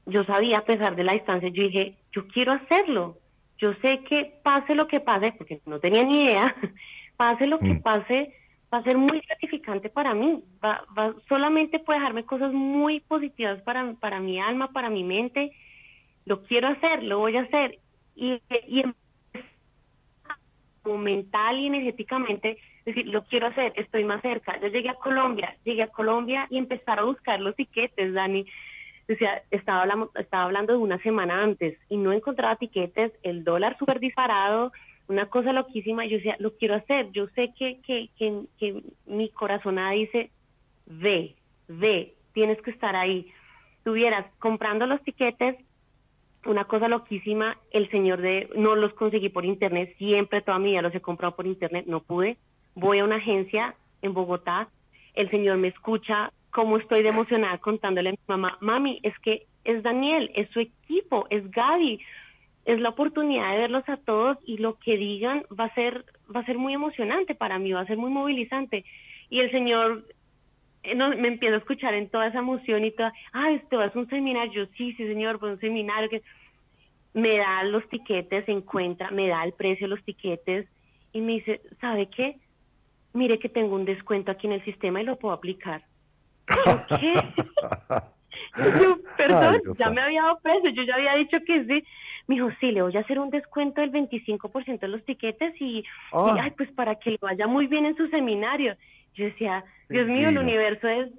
yo 0.05 0.23
sabía, 0.25 0.59
a 0.59 0.65
pesar 0.65 0.95
de 0.95 1.03
la 1.03 1.13
distancia, 1.13 1.49
yo 1.49 1.63
dije, 1.63 1.95
yo 2.11 2.27
quiero 2.27 2.51
hacerlo. 2.51 3.17
Yo 3.57 3.73
sé 3.81 4.03
que 4.09 4.33
pase 4.43 4.75
lo 4.75 4.87
que 4.87 4.99
pase, 4.99 5.33
porque 5.37 5.61
no 5.65 5.79
tenía 5.79 6.03
ni 6.03 6.25
idea, 6.25 6.55
pase 7.17 7.47
lo 7.47 7.59
que 7.59 7.75
mm. 7.75 7.81
pase, 7.81 8.35
va 8.73 8.79
a 8.79 8.83
ser 8.83 8.97
muy 8.97 9.21
gratificante 9.21 9.89
para 9.89 10.13
mí. 10.13 10.43
Va, 10.63 10.83
va, 10.97 11.13
solamente 11.29 11.79
puede 11.79 11.99
dejarme 11.99 12.25
cosas 12.25 12.51
muy 12.51 12.99
positivas 12.99 13.61
para, 13.61 13.93
para 13.93 14.19
mi 14.19 14.39
alma, 14.39 14.71
para 14.71 14.89
mi 14.89 15.03
mente. 15.03 15.51
Lo 16.25 16.43
quiero 16.43 16.67
hacer, 16.69 17.03
lo 17.03 17.19
voy 17.19 17.37
a 17.37 17.41
hacer. 17.41 17.79
Y, 18.15 18.41
y 18.67 18.83
mental 20.85 21.59
y 21.59 21.67
energéticamente 21.67 22.57
decir, 22.85 23.07
lo 23.07 23.23
quiero 23.23 23.47
hacer, 23.47 23.73
estoy 23.75 24.03
más 24.03 24.21
cerca. 24.21 24.59
Yo 24.59 24.67
llegué 24.67 24.89
a 24.89 24.95
Colombia, 24.95 25.55
llegué 25.63 25.83
a 25.83 25.87
Colombia 25.87 26.47
y 26.49 26.57
empezar 26.57 26.99
a 26.99 27.03
buscar 27.03 27.39
los 27.39 27.55
tiquetes, 27.55 28.13
Dani. 28.13 28.45
Decía, 29.07 29.43
estaba 29.51 29.81
hablando, 29.81 30.11
estaba 30.15 30.45
hablando 30.45 30.73
de 30.73 30.79
una 30.79 30.97
semana 30.99 31.43
antes 31.43 31.77
y 31.89 31.97
no 31.97 32.13
encontraba 32.13 32.55
tiquetes, 32.55 33.11
el 33.23 33.43
dólar 33.43 33.77
súper 33.77 33.99
disparado, 33.99 34.71
una 35.07 35.25
cosa 35.27 35.51
loquísima. 35.51 36.05
Yo 36.05 36.17
decía, 36.17 36.35
lo 36.39 36.55
quiero 36.55 36.75
hacer. 36.75 37.11
Yo 37.11 37.27
sé 37.35 37.53
que, 37.57 37.79
que, 37.81 38.09
que, 38.17 38.43
que 38.57 38.81
mi 39.05 39.29
corazonada 39.29 39.91
dice, 39.91 40.31
ve, 40.85 41.35
ve, 41.67 42.13
tienes 42.33 42.61
que 42.61 42.71
estar 42.71 42.95
ahí. 42.95 43.31
Tuvieras 43.83 44.25
comprando 44.39 44.85
los 44.85 45.01
tiquetes, 45.03 45.57
una 46.45 46.65
cosa 46.65 46.87
loquísima, 46.87 47.57
el 47.71 47.89
señor 47.89 48.21
de, 48.21 48.49
no 48.55 48.75
los 48.75 48.93
conseguí 48.93 49.29
por 49.29 49.45
internet, 49.45 49.95
siempre 49.97 50.41
toda 50.41 50.59
mi 50.59 50.71
vida 50.71 50.81
los 50.81 50.95
he 50.95 51.01
comprado 51.01 51.35
por 51.35 51.47
internet, 51.47 51.85
no 51.87 52.01
pude, 52.01 52.37
voy 52.75 52.99
a 52.99 53.03
una 53.03 53.17
agencia 53.17 53.75
en 54.01 54.13
Bogotá, 54.13 54.69
el 55.13 55.29
señor 55.29 55.57
me 55.57 55.69
escucha, 55.69 56.31
cómo 56.53 56.77
estoy 56.77 57.01
de 57.01 57.09
emocionada 57.09 57.57
contándole 57.57 58.09
a 58.09 58.11
mi 58.13 58.19
mamá, 58.27 58.57
mami, 58.61 58.99
es 59.03 59.17
que 59.19 59.47
es 59.63 59.81
Daniel, 59.81 60.31
es 60.35 60.49
su 60.51 60.59
equipo, 60.59 61.25
es 61.29 61.49
Gaby, 61.49 61.99
es 62.65 62.79
la 62.79 62.89
oportunidad 62.89 63.51
de 63.51 63.57
verlos 63.57 63.89
a 63.89 63.97
todos 63.97 64.37
y 64.45 64.57
lo 64.57 64.77
que 64.77 64.95
digan 64.95 65.43
va 65.59 65.65
a 65.65 65.73
ser, 65.73 66.05
va 66.33 66.41
a 66.41 66.45
ser 66.45 66.57
muy 66.57 66.73
emocionante 66.73 67.33
para 67.35 67.59
mí, 67.59 67.71
va 67.71 67.81
a 67.81 67.87
ser 67.87 67.97
muy 67.97 68.11
movilizante. 68.11 68.85
Y 69.29 69.39
el 69.39 69.51
señor 69.51 70.05
eh, 70.83 70.95
me 70.95 71.27
empieza 71.27 71.55
a 71.55 71.59
escuchar 71.59 71.95
en 71.95 72.09
toda 72.09 72.27
esa 72.27 72.39
emoción 72.39 72.85
y 72.85 72.91
toda, 72.91 73.11
ah, 73.33 73.51
esto 73.51 73.81
es 73.81 73.95
un 73.95 74.07
seminario, 74.09 74.67
sí, 74.77 74.93
sí 74.93 75.07
señor, 75.07 75.39
pues 75.39 75.53
un 75.53 75.59
seminario 75.59 76.09
que 76.09 76.21
me 77.13 77.37
da 77.37 77.63
los 77.63 77.87
tiquetes, 77.89 78.45
se 78.45 78.51
encuentra, 78.51 79.09
me 79.09 79.27
da 79.27 79.43
el 79.43 79.53
precio 79.53 79.87
de 79.87 79.95
los 79.95 80.03
tiquetes 80.05 80.67
y 81.13 81.21
me 81.21 81.33
dice, 81.33 81.61
¿sabe 81.81 82.07
qué? 82.07 82.37
Mire 83.13 83.39
que 83.39 83.49
tengo 83.49 83.75
un 83.75 83.85
descuento 83.85 84.31
aquí 84.31 84.45
en 84.47 84.53
el 84.53 84.65
sistema 84.65 85.01
y 85.01 85.05
lo 85.05 85.17
puedo 85.17 85.33
aplicar. 85.33 85.83
¿Qué? 86.99 87.13
perdón, 89.17 89.61
ya 89.77 89.89
me 89.89 90.01
había 90.01 90.23
dado 90.23 90.69
yo 90.73 90.83
ya 90.83 90.95
había 90.95 91.15
dicho 91.15 91.37
que 91.45 91.65
sí. 91.65 91.83
Me 92.27 92.35
dijo, 92.35 92.49
sí, 92.59 92.71
le 92.71 92.81
voy 92.81 92.95
a 92.95 93.01
hacer 93.01 93.19
un 93.19 93.29
descuento 93.29 93.81
del 93.81 93.91
25% 93.91 94.79
de 94.79 94.87
los 94.87 95.03
tiquetes 95.03 95.53
y, 95.59 95.79
y, 95.79 95.85
ah. 96.13 96.37
ay, 96.39 96.51
pues 96.51 96.71
para 96.71 96.95
que 96.95 97.11
le 97.11 97.17
vaya 97.21 97.47
muy 97.47 97.67
bien 97.67 97.85
en 97.85 97.97
su 97.97 98.07
seminario. 98.07 98.77
Yo 99.15 99.25
decía, 99.25 99.63
Dios 99.89 100.07
mío, 100.07 100.29
el 100.29 100.37
universo 100.37 100.87
es, 100.87 101.09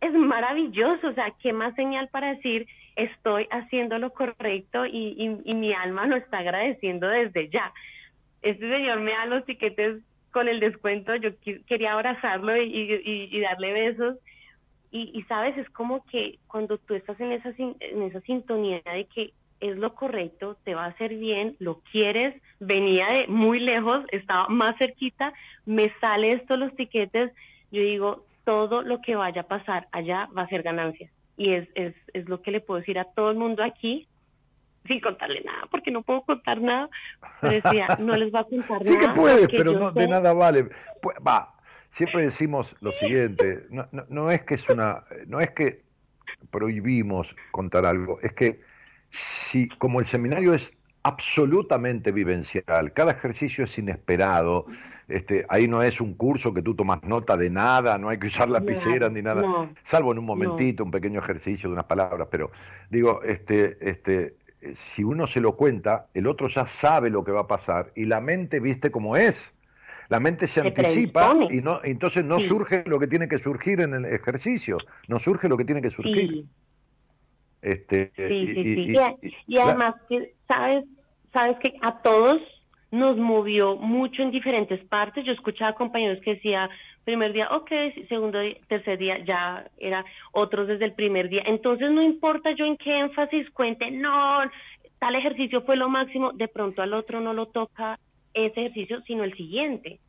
es 0.00 0.12
maravilloso, 0.12 1.08
o 1.08 1.12
sea, 1.14 1.32
¿qué 1.42 1.52
más 1.52 1.74
señal 1.74 2.08
para 2.08 2.34
decir 2.34 2.66
estoy 2.96 3.46
haciendo 3.50 3.98
lo 3.98 4.10
correcto 4.10 4.86
y, 4.86 5.40
y, 5.44 5.54
mi 5.54 5.72
alma 5.74 6.06
lo 6.06 6.16
está 6.16 6.38
agradeciendo 6.38 7.06
desde 7.08 7.50
ya. 7.50 7.72
Este 8.40 8.70
señor 8.70 9.00
me 9.00 9.12
da 9.12 9.26
los 9.26 9.44
tiquetes 9.44 9.98
con 10.30 10.48
el 10.48 10.60
descuento, 10.60 11.14
yo 11.16 11.30
quería 11.66 11.92
abrazarlo 11.92 12.56
y, 12.56 13.28
y 13.30 13.40
darle 13.40 13.72
besos. 13.72 14.16
Y, 14.98 15.22
sabes, 15.24 15.58
es 15.58 15.68
como 15.70 16.04
que 16.06 16.38
cuando 16.46 16.78
tú 16.78 16.94
estás 16.94 17.20
en 17.20 17.32
esa, 17.32 17.52
en 17.58 18.02
esa 18.02 18.20
sintonía 18.22 18.80
de 18.84 19.04
que 19.04 19.32
es 19.60 19.76
lo 19.76 19.94
correcto, 19.94 20.56
te 20.64 20.74
va 20.74 20.84
a 20.84 20.88
hacer 20.88 21.14
bien, 21.14 21.56
lo 21.58 21.80
quieres, 21.92 22.34
venía 22.60 23.06
de 23.08 23.26
muy 23.26 23.60
lejos, 23.60 24.00
estaba 24.10 24.48
más 24.48 24.76
cerquita, 24.78 25.34
me 25.66 25.92
sale 26.00 26.32
esto 26.32 26.56
los 26.56 26.74
tiquetes, 26.76 27.32
yo 27.70 27.82
digo, 27.82 28.24
todo 28.44 28.82
lo 28.82 29.00
que 29.02 29.16
vaya 29.16 29.42
a 29.42 29.48
pasar 29.48 29.88
allá 29.92 30.28
va 30.36 30.42
a 30.42 30.48
ser 30.48 30.62
ganancia. 30.62 31.10
Y 31.36 31.52
es, 31.52 31.68
es, 31.74 31.94
es 32.14 32.28
lo 32.28 32.40
que 32.40 32.50
le 32.50 32.60
puedo 32.60 32.80
decir 32.80 32.98
a 32.98 33.04
todo 33.04 33.30
el 33.30 33.36
mundo 33.36 33.62
aquí, 33.62 34.06
sin 34.86 35.00
contarle 35.00 35.42
nada, 35.42 35.66
porque 35.70 35.90
no 35.90 36.02
puedo 36.02 36.22
contar 36.22 36.60
nada, 36.60 36.88
pero 37.40 37.54
decía, 37.54 37.88
no 37.98 38.16
les 38.16 38.34
va 38.34 38.40
a 38.40 38.44
contar 38.44 38.82
nada. 38.82 38.84
Sí 38.84 38.98
que 38.98 39.08
puedes, 39.08 39.48
pero 39.48 39.72
no, 39.72 39.92
de 39.92 40.08
nada 40.08 40.32
vale. 40.32 40.68
Va, 41.26 41.55
siempre 41.96 42.24
decimos 42.24 42.76
lo 42.80 42.92
siguiente, 42.92 43.64
no, 43.70 43.88
no, 43.90 44.04
no 44.10 44.30
es 44.30 44.42
que 44.42 44.56
es 44.56 44.68
una, 44.68 45.04
no 45.28 45.40
es 45.40 45.52
que 45.52 45.80
prohibimos 46.50 47.34
contar 47.52 47.86
algo, 47.86 48.20
es 48.20 48.34
que 48.34 48.60
si 49.08 49.70
como 49.78 50.00
el 50.00 50.04
seminario 50.04 50.52
es 50.52 50.74
absolutamente 51.04 52.12
vivencial, 52.12 52.92
cada 52.92 53.12
ejercicio 53.12 53.64
es 53.64 53.78
inesperado, 53.78 54.66
este, 55.08 55.46
ahí 55.48 55.68
no 55.68 55.82
es 55.82 56.02
un 56.02 56.12
curso 56.12 56.52
que 56.52 56.60
tú 56.60 56.74
tomas 56.74 57.02
nota 57.02 57.34
de 57.38 57.48
nada, 57.48 57.96
no 57.96 58.10
hay 58.10 58.18
que 58.18 58.26
usar 58.26 58.50
lapicera 58.50 59.08
ni 59.08 59.22
nada, 59.22 59.70
salvo 59.82 60.12
en 60.12 60.18
un 60.18 60.26
momentito, 60.26 60.84
un 60.84 60.90
pequeño 60.90 61.20
ejercicio 61.20 61.70
de 61.70 61.76
unas 61.76 61.86
palabras, 61.86 62.28
pero 62.30 62.50
digo, 62.90 63.22
este, 63.22 63.78
este, 63.80 64.34
si 64.74 65.02
uno 65.02 65.26
se 65.26 65.40
lo 65.40 65.56
cuenta, 65.56 66.08
el 66.12 66.26
otro 66.26 66.48
ya 66.48 66.66
sabe 66.66 67.08
lo 67.08 67.24
que 67.24 67.32
va 67.32 67.42
a 67.42 67.46
pasar 67.46 67.90
y 67.94 68.04
la 68.04 68.20
mente 68.20 68.60
viste 68.60 68.90
cómo 68.90 69.16
es. 69.16 69.55
La 70.08 70.20
mente 70.20 70.46
se, 70.46 70.60
anticipa 70.60 71.34
y 71.50 71.60
no, 71.60 71.80
entonces 71.82 72.24
no 72.24 72.40
surge 72.40 72.84
lo 72.86 72.98
que 72.98 73.06
tiene 73.06 73.28
que 73.28 73.38
surgir 73.38 73.80
en 73.80 73.94
el 73.94 74.04
ejercicio, 74.04 74.78
no 75.08 75.18
surge 75.18 75.48
lo 75.48 75.56
que 75.56 75.64
tiene 75.64 75.82
que 75.82 75.90
surgir. 75.90 76.44
Este, 77.62 78.12
sí, 78.16 78.54
sí, 78.54 78.94
sí. 79.20 79.34
Y, 79.48 79.58
además, 79.58 79.94
que 80.08 80.34
sabes, 80.46 80.84
sabes 81.32 81.58
que 81.58 81.74
a 81.82 82.00
todos 82.02 82.40
nos 82.92 83.16
movió 83.16 83.76
mucho 83.76 84.22
en 84.22 84.30
diferentes 84.30 84.84
partes. 84.84 85.24
Yo 85.24 85.32
escuchaba 85.32 85.72
compañeros 85.72 86.20
que 86.22 86.34
decía, 86.34 86.70
primer 87.04 87.32
día, 87.32 87.48
ok, 87.50 87.70
segundo 88.08 88.38
día, 88.38 88.56
tercer 88.68 88.98
día, 88.98 89.18
ya 89.24 89.68
era 89.78 90.04
otros 90.32 90.68
desde 90.68 90.84
el 90.84 90.92
primer 90.92 91.28
día. 91.28 91.42
Entonces 91.46 91.90
no 91.90 92.02
importa 92.02 92.52
yo 92.52 92.64
en 92.64 92.76
qué 92.76 93.00
énfasis 93.00 93.50
cuente, 93.50 93.90
no, 93.90 94.38
tal 94.98 95.16
ejercicio 95.16 95.62
fue 95.62 95.76
lo 95.76 95.88
máximo, 95.88 96.32
de 96.32 96.48
pronto 96.48 96.82
al 96.82 96.94
otro 96.94 97.20
no 97.20 97.32
lo 97.32 97.46
toca 97.46 97.98
ese 98.36 98.60
ejercicio, 98.60 99.00
sino 99.06 99.24
el 99.24 99.34
siguiente. 99.36 100.00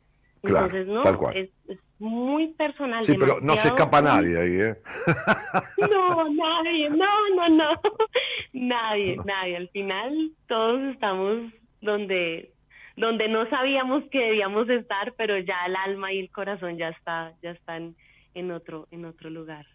Entonces, 0.42 0.86
no, 0.86 1.02
Es, 1.32 1.50
muy 1.98 2.48
personal. 2.52 3.02
Sí, 3.02 3.16
pero 3.18 3.40
no 3.40 3.56
se 3.56 3.68
escapa 3.68 4.00
nadie 4.00 4.38
ahí, 4.38 4.60
¿eh? 4.60 4.76
No, 5.90 6.28
nadie, 6.32 6.90
no, 6.90 7.28
no, 7.34 7.46
no, 7.48 7.80
nadie, 8.52 9.16
nadie. 9.24 9.56
Al 9.56 9.68
final 9.70 10.30
todos 10.46 10.80
estamos 10.92 11.52
donde 11.80 12.52
donde 12.96 13.28
no 13.28 13.48
sabíamos 13.48 14.04
que 14.10 14.18
debíamos 14.18 14.68
estar, 14.68 15.14
pero 15.16 15.38
ya 15.38 15.66
el 15.66 15.76
alma 15.76 16.12
y 16.12 16.18
el 16.18 16.30
corazón 16.30 16.76
ya 16.78 16.88
está, 16.88 17.32
ya 17.42 17.50
están 17.50 17.94
en 18.34 18.50
otro, 18.50 18.88
en 18.90 19.04
otro 19.04 19.30
lugar 19.30 19.66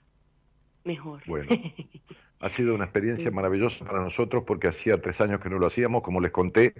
mejor. 0.84 1.24
Bueno, 1.26 1.50
ha 2.44 2.50
sido 2.50 2.76
una 2.76 2.84
experiencia 2.84 3.32
maravillosa 3.32 3.86
para 3.86 4.02
nosotros 4.02 4.44
porque 4.46 4.68
hacía 4.68 5.02
tres 5.02 5.22
años 5.22 5.40
que 5.40 5.50
no 5.50 5.60
lo 5.60 5.68
hacíamos, 5.68 6.04
como 6.04 6.20
les 6.20 6.32
conté, 6.32 6.74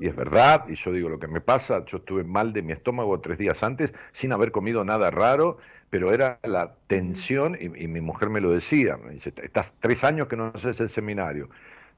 y 0.00 0.08
es 0.08 0.16
verdad, 0.16 0.64
y 0.66 0.76
yo 0.76 0.92
digo 0.92 1.10
lo 1.10 1.18
que 1.18 1.28
me 1.28 1.42
pasa, 1.42 1.84
yo 1.84 1.98
estuve 1.98 2.24
mal 2.24 2.54
de 2.54 2.62
mi 2.62 2.72
estómago 2.72 3.20
tres 3.20 3.36
días 3.36 3.62
antes 3.62 3.92
sin 4.12 4.32
haber 4.32 4.50
comido 4.50 4.82
nada 4.82 5.10
raro, 5.10 5.58
pero 5.90 6.14
era 6.14 6.38
la 6.42 6.74
tensión, 6.86 7.54
y, 7.60 7.66
y 7.84 7.86
mi 7.86 8.00
mujer 8.00 8.30
me 8.30 8.40
lo 8.40 8.50
decía, 8.50 8.96
me 8.96 9.12
dice, 9.12 9.34
estás 9.42 9.74
tres 9.80 10.04
años 10.04 10.26
que 10.26 10.36
no 10.36 10.52
haces 10.54 10.80
el 10.80 10.88
seminario, 10.88 11.50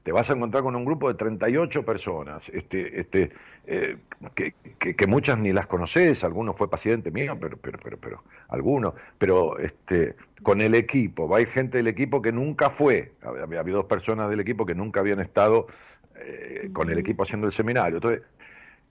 te 0.03 0.11
vas 0.11 0.29
a 0.29 0.33
encontrar 0.33 0.63
con 0.63 0.75
un 0.75 0.83
grupo 0.83 1.07
de 1.07 1.15
38 1.15 1.85
personas, 1.85 2.49
este, 2.49 2.99
este, 2.99 3.31
eh, 3.65 3.97
que, 4.35 4.53
que, 4.77 5.07
muchas 5.07 5.39
ni 5.39 5.53
las 5.53 5.67
conoces, 5.67 6.23
algunos 6.25 6.57
fue 6.57 6.69
paciente 6.69 7.09
mío, 7.09 7.37
pero, 7.39 7.57
pero, 7.57 7.79
pero, 7.81 7.97
pero, 7.97 8.23
algunos, 8.49 8.93
pero 9.17 9.57
este, 9.59 10.15
con 10.41 10.59
el 10.59 10.75
equipo, 10.75 11.27
va 11.27 11.37
a 11.37 11.41
ir 11.41 11.47
gente 11.47 11.77
del 11.77 11.87
equipo 11.87 12.21
que 12.21 12.33
nunca 12.33 12.69
fue, 12.69 13.13
había, 13.21 13.59
había 13.59 13.73
dos 13.73 13.85
personas 13.85 14.29
del 14.29 14.41
equipo 14.41 14.65
que 14.65 14.75
nunca 14.75 14.99
habían 14.99 15.21
estado 15.21 15.67
eh, 16.15 16.69
con 16.73 16.89
el 16.89 16.97
equipo 16.97 17.23
haciendo 17.23 17.47
el 17.47 17.53
seminario, 17.53 17.97
entonces 17.97 18.23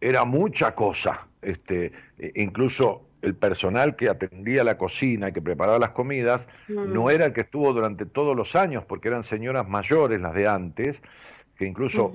era 0.01 0.25
mucha 0.25 0.75
cosa, 0.75 1.27
este, 1.43 1.93
e, 2.19 2.33
incluso 2.37 3.07
el 3.23 3.35
personal 3.37 3.97
que 3.97 4.09
atendía 4.09 4.65
la 4.65 4.77
cocina 4.77 5.29
y 5.29 5.33
que 5.33 5.41
preparaba 5.41 5.79
las 5.79 5.91
comidas 5.91 6.49
no 6.69 7.09
era 7.09 7.27
el 7.27 7.33
que 7.33 7.43
estuvo 7.43 7.73
durante 7.73 8.05
todos 8.05 8.37
los 8.37 8.55
años, 8.57 8.85
porque 8.85 9.09
eran 9.09 9.23
señoras 9.23 9.69
mayores 9.69 10.21
las 10.21 10.35
de 10.35 10.49
antes, 10.49 11.01
que 11.57 11.65
incluso 11.65 12.13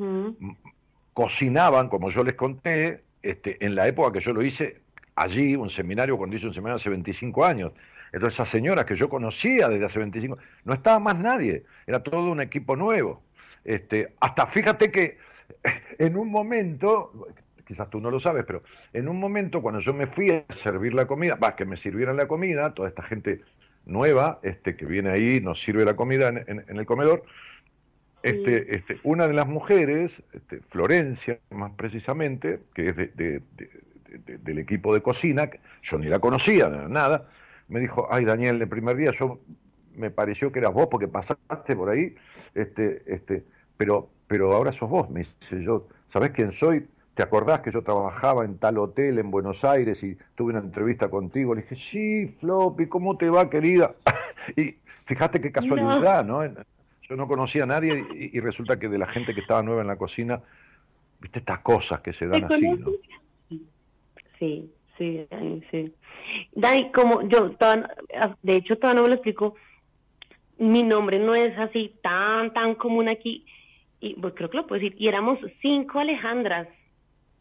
cocinaban, 1.13 1.89
como 1.89 2.09
yo 2.09 2.23
les 2.23 2.35
conté, 2.35 3.03
este, 3.23 3.65
en 3.65 3.75
la 3.75 3.87
época 3.87 4.11
que 4.11 4.19
yo 4.19 4.33
lo 4.33 4.43
hice 4.43 4.81
allí, 5.15 5.55
un 5.55 5.69
seminario, 5.69 6.17
cuando 6.17 6.35
hice 6.35 6.47
un 6.47 6.53
seminario 6.53 6.75
hace 6.75 6.89
25 6.89 7.43
años. 7.45 7.71
Entonces 8.11 8.35
esas 8.35 8.49
señoras 8.49 8.85
que 8.85 8.95
yo 8.95 9.09
conocía 9.09 9.67
desde 9.67 9.85
hace 9.85 9.99
25, 9.99 10.37
no 10.63 10.73
estaba 10.73 10.99
más 10.99 11.17
nadie, 11.17 11.63
era 11.85 12.03
todo 12.03 12.31
un 12.31 12.41
equipo 12.41 12.75
nuevo. 12.75 13.23
Este, 13.63 14.13
hasta 14.19 14.45
fíjate 14.45 14.91
que 14.91 15.17
en 15.97 16.17
un 16.17 16.29
momento, 16.29 17.27
quizás 17.68 17.89
tú 17.89 17.99
no 17.99 18.09
lo 18.09 18.20
sabes, 18.20 18.45
pero 18.45 18.63
en 18.93 19.09
un 19.09 19.20
momento 19.20 19.61
cuando 19.61 19.82
yo 19.82 19.93
me 19.93 20.07
fui 20.07 20.32
a 20.32 20.45
servir 20.53 20.93
la 20.93 21.05
comida, 21.05 21.36
va, 21.36 21.55
que 21.55 21.65
me 21.65 21.76
sirvieran 21.76 22.15
la 22.15 22.28
comida, 22.28 22.74
toda 22.74 22.88
esta 22.88 23.03
gente 23.03 23.41
nueva 23.86 24.39
este, 24.41 24.76
que 24.76 24.86
viene 24.86 25.09
ahí, 25.09 25.41
nos 25.41 25.61
sirve 25.61 25.86
la 25.86 25.95
comida 25.95 26.30
en, 26.30 26.63
el 26.68 26.86
comedor, 26.86 27.24
este, 28.24 28.76
este, 28.76 28.99
una 29.03 29.28
de 29.28 29.34
las 29.34 29.47
mujeres, 29.47 30.24
este, 30.34 30.61
Florencia 30.61 31.39
más 31.51 31.72
precisamente, 31.74 32.59
que 32.74 32.89
es 32.89 32.95
de, 32.95 33.41
del 34.24 34.59
equipo 34.59 34.93
de 34.93 35.01
cocina, 35.01 35.49
yo 35.84 35.97
ni 35.97 36.07
la 36.07 36.20
conocía, 36.20 36.70
nada, 36.70 37.30
me 37.68 37.80
dijo, 37.80 38.07
ay 38.09 38.26
Daniel, 38.26 38.61
el 38.61 38.70
primer 38.70 38.95
día 38.95 39.11
yo 39.11 39.39
me 39.95 40.11
pareció 40.11 40.51
que 40.51 40.59
eras 40.59 40.74
vos 40.74 40.88
porque 40.89 41.07
pasaste 41.07 41.76
por 41.76 41.89
ahí, 41.89 42.15
este, 42.53 43.03
este, 43.07 43.43
pero, 43.78 44.09
pero 44.28 44.53
ahora 44.53 44.72
sos 44.72 44.89
vos, 44.89 45.09
me 45.09 45.20
dice 45.20 45.63
yo, 45.63 45.88
¿sabés 46.07 46.32
quién 46.32 46.51
soy? 46.51 46.88
¿Te 47.18 47.24
acordás 47.24 47.61
que 47.61 47.72
yo 47.72 47.82
trabajaba 47.82 48.45
en 48.45 48.59
tal 48.59 48.78
hotel 48.78 49.18
en 49.18 49.32
Buenos 49.32 49.65
Aires 49.65 50.03
y 50.03 50.15
tuve 50.36 50.51
una 50.51 50.59
entrevista 50.59 51.09
contigo? 51.09 51.55
Le 51.55 51.63
dije, 51.63 51.76
sí, 51.76 52.28
Floppy, 52.28 52.86
¿cómo 52.86 53.18
te 53.18 53.28
va, 53.32 53.49
querida? 53.49 53.95
y 54.55 54.76
fíjate 55.03 55.41
qué 55.41 55.51
casualidad, 55.51 56.24
¿no? 56.24 56.45
Yo 56.45 57.15
no 57.15 57.28
conocía 57.28 57.63
a 57.63 57.65
nadie 57.65 58.05
y, 58.13 58.39
resulta 58.39 58.78
que 58.78 58.88
de 58.88 58.99
la 58.99 59.07
gente 59.07 59.34
que 59.34 59.41
estaba 59.41 59.63
nueva 59.63 59.82
en 59.82 59.88
la 59.88 59.95
cocina, 59.95 60.43
viste 61.20 61.39
estas 61.39 61.61
cosas 61.61 62.01
que 62.01 62.13
se 62.13 62.28
dan 62.28 62.43
así, 62.43 62.70
¿no? 62.70 62.91
Sí, 64.38 64.72
sí, 64.99 65.26
Dani, 65.32 65.63
sí. 65.72 65.91
Dani, 66.51 66.91
como 66.91 67.28
yo, 67.28 67.49
de 68.43 68.55
hecho, 68.55 68.78
todavía 68.78 68.97
no 68.97 69.03
me 69.03 69.09
lo 69.09 69.15
explico, 69.15 69.55
mi 70.59 70.84
nombre 70.84 71.18
no 71.18 71.34
es 71.34 71.57
así 71.57 71.95
tan, 72.03 72.53
tan 72.53 72.76
común 72.76 73.09
aquí, 73.09 73.43
y 73.99 74.13
pues 74.22 74.36
creo 74.36 74.51
que 74.51 74.57
lo 74.57 74.68
puedo 74.68 74.80
decir, 74.80 74.95
y 74.99 75.07
éramos 75.07 75.39
cinco 75.63 75.97
Alejandras 75.97 76.68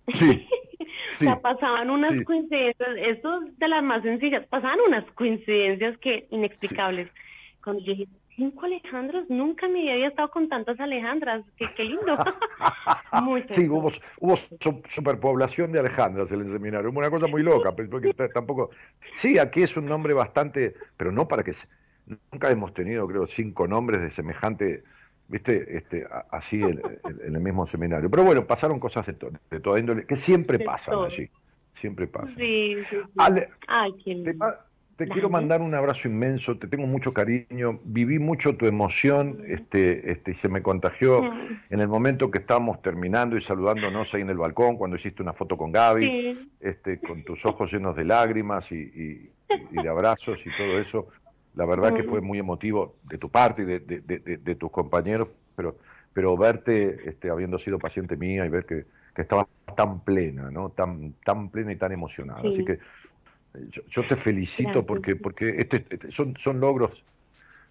Sí. 0.08 0.48
o 1.08 1.18
sea, 1.18 1.40
pasaban 1.40 1.90
unas 1.90 2.12
coincidencias, 2.24 2.88
esto 2.96 3.42
es 3.42 3.58
de 3.58 3.68
las 3.68 3.82
más 3.82 4.02
sencillas, 4.02 4.46
pasaban 4.46 4.78
unas 4.86 5.04
coincidencias 5.12 5.96
que 5.98 6.26
inexplicables. 6.30 7.10
Cuando 7.62 7.82
yo 7.84 7.92
dije, 7.92 8.08
cinco 8.36 8.66
Alejandros, 8.66 9.28
nunca 9.28 9.68
me 9.68 9.90
había 9.90 10.08
estado 10.08 10.30
con 10.30 10.48
tantas 10.48 10.78
Alejandras, 10.78 11.44
qué, 11.56 11.66
qué 11.74 11.84
lindo. 11.84 12.16
sí, 13.50 13.68
hubo, 13.68 13.90
hubo 14.20 14.36
superpoblación 14.88 15.72
de 15.72 15.80
Alejandras 15.80 16.30
en 16.32 16.42
el 16.42 16.48
seminario, 16.48 16.90
una 16.90 17.10
cosa 17.10 17.26
muy 17.26 17.42
loca, 17.42 17.74
porque 17.74 18.14
tampoco... 18.32 18.70
Sí, 19.16 19.38
aquí 19.38 19.62
es 19.62 19.76
un 19.76 19.86
nombre 19.86 20.14
bastante, 20.14 20.74
pero 20.96 21.12
no 21.12 21.26
para 21.26 21.42
que... 21.42 21.52
Nunca 22.30 22.50
hemos 22.50 22.72
tenido, 22.72 23.08
creo, 23.08 23.26
cinco 23.26 23.66
nombres 23.66 24.00
de 24.00 24.10
semejante 24.10 24.84
viste, 25.28 25.76
este, 25.76 26.06
así 26.30 26.62
en, 26.62 26.80
el 27.22 27.40
mismo 27.40 27.66
seminario. 27.66 28.10
Pero 28.10 28.24
bueno, 28.24 28.46
pasaron 28.46 28.78
cosas 28.78 29.06
de, 29.06 29.60
toda 29.60 29.78
índole, 29.78 30.04
que 30.06 30.16
siempre 30.16 30.58
pasan 30.58 31.04
allí, 31.04 31.28
siempre 31.80 32.06
pasan. 32.06 32.36
Sí, 32.36 32.76
sí, 32.90 32.96
te, 34.96 35.08
quiero 35.08 35.28
mandar 35.28 35.60
un 35.60 35.74
abrazo 35.74 36.08
inmenso, 36.08 36.56
te 36.56 36.68
tengo 36.68 36.86
mucho 36.86 37.12
cariño, 37.12 37.80
viví 37.84 38.18
mucho 38.18 38.56
tu 38.56 38.66
emoción, 38.66 39.42
este, 39.46 40.10
este, 40.10 40.32
se 40.32 40.48
me 40.48 40.62
contagió 40.62 41.22
en 41.68 41.80
el 41.80 41.88
momento 41.88 42.30
que 42.30 42.38
estábamos 42.38 42.80
terminando 42.80 43.36
y 43.36 43.42
saludándonos 43.42 44.14
ahí 44.14 44.22
en 44.22 44.30
el 44.30 44.38
balcón, 44.38 44.76
cuando 44.76 44.96
hiciste 44.96 45.22
una 45.22 45.34
foto 45.34 45.58
con 45.58 45.70
Gaby, 45.70 46.50
este, 46.60 46.98
con 46.98 47.24
tus 47.24 47.44
ojos 47.44 47.70
llenos 47.70 47.94
de 47.94 48.04
lágrimas 48.04 48.72
y 48.72 49.30
de 49.70 49.88
abrazos 49.88 50.46
y 50.46 50.50
todo 50.56 50.78
eso 50.78 51.08
La 51.56 51.64
verdad 51.64 51.94
que 51.94 52.04
fue 52.04 52.20
muy 52.20 52.38
emotivo 52.38 52.96
de 53.04 53.18
tu 53.18 53.30
parte 53.30 53.62
y 53.62 53.64
de, 53.64 54.54
tus 54.54 54.70
compañeros, 54.70 55.28
pero, 55.56 55.76
pero 56.12 56.36
verte 56.36 57.08
este, 57.08 57.30
habiendo 57.30 57.58
sido 57.58 57.78
paciente 57.78 58.16
mía 58.16 58.44
y 58.44 58.48
ver 58.50 58.66
que, 58.66 58.84
que 59.14 59.22
estabas 59.22 59.46
tan 59.74 60.00
plena, 60.00 60.50
¿no? 60.50 60.68
Tan, 60.70 61.14
tan 61.24 61.48
plena 61.48 61.72
y 61.72 61.76
tan 61.76 61.92
emocionada. 61.92 62.46
Así 62.46 62.62
que 62.62 62.72
eh, 62.72 62.78
yo, 63.88 64.06
te 64.06 64.16
felicito 64.16 64.84
porque, 64.84 65.16
porque 65.16 65.56
este, 65.58 65.86
este, 65.88 66.12
son, 66.12 66.36
son 66.36 66.60
logros 66.60 67.04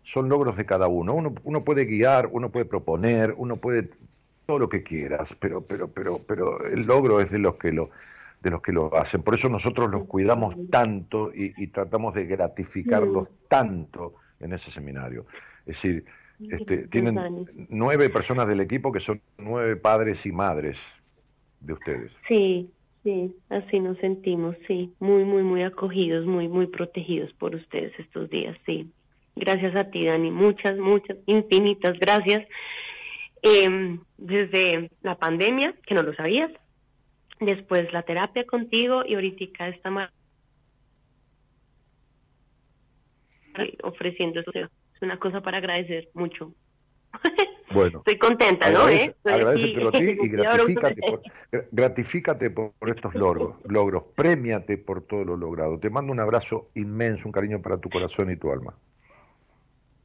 son 0.04 0.30
logros 0.30 0.56
de 0.56 0.66
cada 0.66 0.88
uno. 0.88 1.14
uno. 1.14 1.34
Uno 1.44 1.64
puede 1.64 1.86
guiar, 1.86 2.30
uno 2.32 2.52
puede 2.52 2.66
proponer, 2.66 3.34
uno 3.38 3.56
puede 3.58 3.90
todo 4.46 4.60
lo 4.60 4.70
que 4.70 4.84
quieras, 4.84 5.36
pero, 5.40 5.62
pero, 5.62 5.88
pero, 5.90 6.22
pero 6.26 6.64
el 6.66 6.86
logro 6.86 7.20
es 7.20 7.32
de 7.32 7.40
los 7.40 7.56
que 7.56 7.72
lo, 7.72 7.90
de 8.46 8.52
los 8.52 8.62
que 8.62 8.72
lo 8.72 8.96
hacen. 8.96 9.24
Por 9.24 9.34
eso 9.34 9.50
nosotros 9.50 9.90
los 9.90 10.06
cuidamos 10.06 10.56
tanto 10.70 11.32
y, 11.34 11.68
tratamos 11.68 12.14
de 12.14 12.28
gratificarlos 12.28 13.28
tanto 13.50 14.14
en 14.40 14.54
ese 14.54 14.70
seminario. 14.70 15.26
Es 15.62 15.82
decir, 15.82 16.06
este, 16.52 16.88
tienen 16.88 17.48
nueve 17.70 18.08
personas 18.12 18.48
del 18.48 18.60
equipo 18.60 18.92
que 18.92 19.00
son 19.00 19.20
nueve 19.40 19.78
padres 19.78 20.28
y 20.28 20.32
madres 20.32 20.80
de 21.60 21.74
ustedes. 21.74 22.16
Sí, 22.28 22.70
sí, 23.04 23.36
así 23.50 23.80
nos 23.80 23.98
sentimos, 23.98 24.56
sí, 24.68 24.94
muy, 25.00 25.26
muy, 25.26 25.42
muy 25.42 25.64
acogidos, 25.64 26.28
muy, 26.28 26.48
muy 26.48 26.68
protegidos 26.68 27.34
por 27.34 27.56
ustedes 27.56 28.00
estos 28.00 28.30
días, 28.30 28.56
sí. 28.68 28.92
Gracias 29.36 29.76
a 29.76 29.86
ti, 29.86 30.06
Dani, 30.06 30.30
muchas, 30.30 30.78
muchas, 30.78 31.18
infinitas 31.26 31.98
gracias. 32.00 32.48
Em, 33.42 34.00
desde 34.18 34.92
la 35.02 35.16
pandemia, 35.16 35.74
que 35.88 35.96
no 35.96 36.04
lo 36.04 36.14
sabías, 36.14 36.52
después 37.40 37.92
la 37.94 38.04
terapia 38.04 38.46
contigo 38.46 39.04
y 39.06 39.16
ahorita 39.16 39.68
esta 39.68 40.12
ofreciendo 43.84 44.42
eso. 44.42 44.52
Es 44.60 45.02
una 45.02 45.18
cosa 45.18 45.42
para 45.42 45.58
agradecer 45.58 46.10
mucho. 46.14 46.54
Bueno, 47.74 47.98
estoy 47.98 48.20
contenta, 48.20 48.70
¿no? 48.70 48.88
¿Eh? 48.88 49.14
Agradecetelo 49.26 49.90
a 49.90 49.92
ti 49.92 50.18
y 50.22 50.28
gratifícate 50.30 51.02
por, 51.02 51.22
gratifícate 51.72 52.50
por, 52.52 52.74
estos 52.88 53.16
logros, 53.16 53.56
logros, 53.66 54.04
premiate 54.16 54.78
por 54.78 55.02
todo 55.02 55.26
lo 55.26 55.36
logrado. 55.36 55.80
Te 55.80 55.90
mando 55.90 56.14
un 56.14 56.20
abrazo 56.20 56.70
inmenso, 56.76 57.28
un 57.28 57.32
cariño 57.32 57.62
para 57.62 57.80
tu 57.80 57.90
corazón 57.90 58.32
y 58.32 58.38
tu 58.38 58.52
alma. 58.52 58.76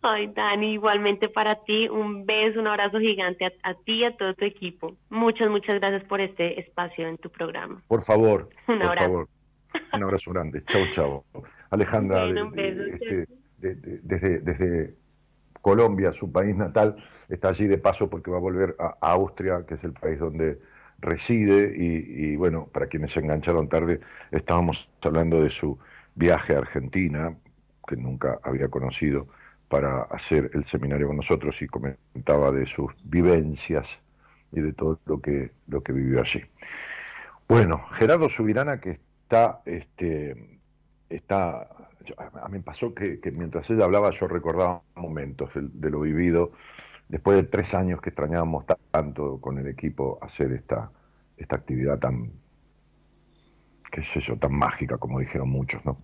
Ay, 0.02 0.28
Dani, 0.28 0.72
igualmente 0.72 1.28
para 1.28 1.56
ti, 1.56 1.88
un 1.88 2.24
beso, 2.24 2.58
un 2.58 2.66
abrazo 2.66 2.98
gigante 2.98 3.44
a, 3.62 3.74
ti 3.74 4.00
y 4.00 4.04
a 4.04 4.16
todo 4.16 4.34
tu 4.34 4.46
equipo. 4.46 4.96
Muchas, 5.10 5.50
muchas 5.50 5.78
gracias 5.78 6.04
por 6.04 6.20
este 6.22 6.58
espacio 6.58 7.06
en 7.06 7.18
tu 7.18 7.30
programa. 7.30 7.82
Por 7.86 8.02
favor, 8.02 8.48
un 8.68 8.78
por 8.78 8.86
abrazo. 8.86 9.08
favor. 9.08 9.28
Un 9.92 10.02
abrazo 10.02 10.30
grande. 10.32 10.64
Chau, 10.64 10.86
chau. 10.90 11.24
Alejandra, 11.70 12.26
este, 12.56 13.26
desde, 13.58 14.38
desde 14.40 14.94
Colombia, 15.60 16.12
su 16.12 16.32
país 16.32 16.56
natal, 16.56 16.96
está 17.28 17.50
allí 17.50 17.66
de 17.66 17.78
paso 17.78 18.08
porque 18.08 18.30
va 18.30 18.38
a 18.38 18.40
volver 18.40 18.74
a 18.78 18.96
Austria, 19.12 19.64
que 19.68 19.74
es 19.74 19.84
el 19.84 19.92
país 19.92 20.18
donde 20.18 20.58
reside, 20.98 21.74
y, 21.76 22.32
y 22.32 22.36
bueno, 22.36 22.68
para 22.72 22.86
quienes 22.86 23.12
se 23.12 23.20
engancharon 23.20 23.68
tarde, 23.68 24.00
estábamos 24.32 24.88
hablando 25.02 25.42
de 25.42 25.50
su 25.50 25.78
viaje 26.14 26.54
a 26.54 26.58
Argentina, 26.58 27.36
que 27.86 27.96
nunca 27.96 28.38
había 28.42 28.68
conocido 28.68 29.28
para 29.70 30.02
hacer 30.02 30.50
el 30.52 30.64
seminario 30.64 31.06
con 31.06 31.16
nosotros 31.16 31.62
y 31.62 31.68
comentaba 31.68 32.50
de 32.50 32.66
sus 32.66 32.92
vivencias 33.04 34.02
y 34.50 34.60
de 34.60 34.72
todo 34.72 34.98
lo 35.06 35.20
que, 35.20 35.52
lo 35.68 35.80
que 35.80 35.92
vivió 35.92 36.20
allí. 36.20 36.42
Bueno, 37.48 37.86
Gerardo 37.92 38.28
Subirana 38.28 38.80
que 38.80 38.90
está, 38.90 39.62
este, 39.64 40.58
está, 41.08 41.68
a 42.16 42.48
mí 42.48 42.58
me 42.58 42.64
pasó 42.64 42.92
que, 42.92 43.20
mientras 43.36 43.70
ella 43.70 43.84
hablaba 43.84 44.10
yo 44.10 44.26
recordaba 44.26 44.82
momentos 44.96 45.50
de, 45.54 45.90
lo 45.90 46.00
vivido, 46.00 46.50
después 47.08 47.36
de 47.36 47.44
tres 47.44 47.72
años 47.72 48.00
que 48.00 48.10
extrañábamos 48.10 48.64
tanto 48.90 49.40
con 49.40 49.56
el 49.58 49.68
equipo 49.68 50.18
hacer 50.20 50.50
esta, 50.50 50.90
esta 51.36 51.54
actividad 51.54 52.00
tan, 52.00 52.32
qué 53.92 54.02
sé 54.02 54.18
yo, 54.18 54.36
tan 54.36 54.52
mágica 54.52 54.98
como 54.98 55.20
dijeron 55.20 55.48
muchos, 55.48 55.84
¿no? 55.84 55.96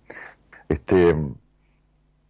Este, 0.69 1.13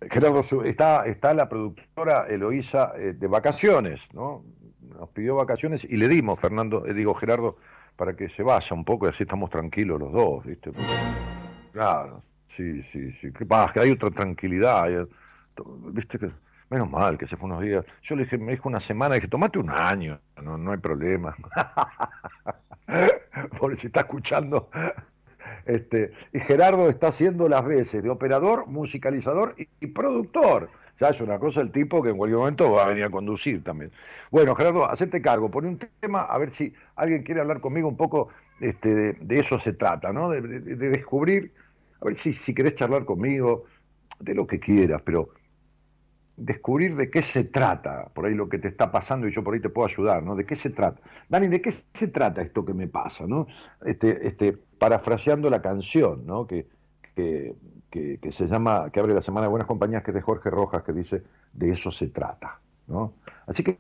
Gerardo, 0.02 0.42
está, 0.64 1.06
está 1.06 1.34
la 1.34 1.50
productora 1.50 2.28
Eloísa 2.28 2.94
eh, 2.98 3.14
de 3.14 3.28
vacaciones, 3.28 4.02
¿no? 4.14 4.44
Nos 4.82 5.10
pidió 5.10 5.36
vacaciones 5.36 5.84
y 5.84 5.98
le 5.98 6.08
dimos, 6.08 6.40
Fernando, 6.40 6.86
eh, 6.86 6.94
digo, 6.94 7.14
Gerardo, 7.16 7.58
para 7.96 8.16
que 8.16 8.30
se 8.30 8.44
vaya 8.44 8.76
un 8.76 8.86
poco 8.86 9.08
y 9.08 9.10
así 9.10 9.24
estamos 9.24 9.50
tranquilos 9.50 10.00
los 10.00 10.12
dos, 10.12 10.46
¿viste? 10.46 10.72
claro, 11.74 12.24
sí, 12.56 12.84
sí, 12.92 13.12
sí. 13.20 13.32
¿Qué 13.32 13.46
pasa? 13.46 13.74
Que 13.74 13.80
hay 13.82 13.92
otra 13.92 14.12
tranquilidad. 14.12 14.88
¿Viste? 15.92 16.20
Que, 16.20 16.30
menos 16.70 16.90
mal 16.90 17.18
que 17.18 17.28
se 17.28 17.36
fue 17.36 17.50
unos 17.50 17.64
días. 17.64 17.86
Yo 18.04 18.16
le 18.16 18.24
dije, 18.24 18.38
me 18.38 18.52
dijo 18.52 18.70
una 18.70 18.80
semana, 18.80 19.16
dije, 19.16 19.28
tomate 19.28 19.58
un 19.60 19.70
año, 19.70 20.20
no, 20.42 20.58
no 20.58 20.72
hay 20.72 20.78
problema. 20.78 21.36
Por 23.60 23.78
si 23.78 23.88
está 23.88 24.02
escuchando 24.02 24.70
este, 25.66 26.12
y 26.34 26.40
Gerardo 26.40 26.90
está 26.90 27.08
haciendo 27.08 27.50
las 27.50 27.66
veces 27.66 28.04
de 28.04 28.10
operador, 28.10 28.68
musicalizador 28.68 29.56
y, 29.58 29.88
productor. 29.88 30.70
Ya 31.00 31.10
es 31.10 31.22
una 31.22 31.38
cosa 31.38 31.62
el 31.62 31.72
tipo 31.72 32.02
que 32.02 32.10
en 32.10 32.18
cualquier 32.18 32.40
momento 32.40 32.72
va 32.72 32.86
a 32.86 32.88
venir 32.88 33.04
a 33.04 33.10
conducir 33.10 33.64
también. 33.64 33.92
Bueno, 34.32 34.56
Gerardo, 34.56 34.90
hacete 34.90 35.22
cargo, 35.22 35.52
pon 35.52 35.66
un 35.66 35.80
tema, 36.00 36.24
a 36.24 36.38
ver 36.38 36.52
si 36.52 36.74
alguien 36.96 37.24
quiere 37.24 37.42
hablar 37.42 37.62
conmigo 37.62 37.88
un 37.88 37.98
poco, 37.98 38.30
este, 38.60 39.14
de, 39.14 39.40
eso 39.40 39.60
se 39.60 39.74
trata, 39.74 40.12
¿no? 40.12 40.30
De, 40.30 40.42
descubrir, 40.42 41.52
a 42.02 42.06
ver 42.06 42.16
si, 42.16 42.34
si 42.34 42.54
querés 42.54 42.76
charlar 42.76 43.06
conmigo, 43.06 43.66
de 44.20 44.34
lo 44.34 44.48
que 44.48 44.60
quieras, 44.60 45.02
pero 45.06 45.30
descubrir 46.38 46.96
de 46.96 47.10
qué 47.10 47.22
se 47.22 47.44
trata, 47.44 48.10
por 48.14 48.26
ahí 48.26 48.36
lo 48.36 48.48
que 48.48 48.60
te 48.60 48.68
está 48.68 48.92
pasando 48.92 49.28
y 49.28 49.32
yo 49.32 49.44
por 49.44 49.56
ahí 49.56 49.60
te 49.60 49.70
puedo 49.70 49.88
ayudar, 49.88 50.24
¿no? 50.24 50.36
¿De 50.36 50.46
qué 50.46 50.56
se 50.56 50.70
trata? 50.70 51.02
Dani, 51.28 51.48
¿de 51.48 51.62
qué 51.62 51.72
se 51.72 52.08
trata 52.08 52.42
esto 52.42 52.64
que 52.64 52.74
me 52.74 52.88
pasa, 52.88 53.26
¿no? 53.28 53.48
Este, 53.84 54.28
este, 54.28 54.54
parafraseando 54.54 55.50
la 55.50 55.62
canción, 55.62 56.26
¿no? 56.26 56.46
Que, 56.46 56.68
que, 57.16 57.56
que, 57.90 58.32
se 58.32 58.46
llama, 58.46 58.92
que 58.92 59.00
abre 59.00 59.16
la 59.16 59.24
Semana 59.24 59.48
de 59.48 59.50
Buenas 59.50 59.68
Compañías, 59.68 60.04
que 60.04 60.12
es 60.12 60.16
de 60.16 60.22
Jorge 60.22 60.52
Rojas, 60.52 60.84
que 60.84 60.94
dice, 60.94 61.24
de 61.54 61.72
eso 61.72 61.92
se 61.92 62.08
trata, 62.08 62.60
¿no? 62.86 63.14
Así 63.48 63.64
que 63.64 63.80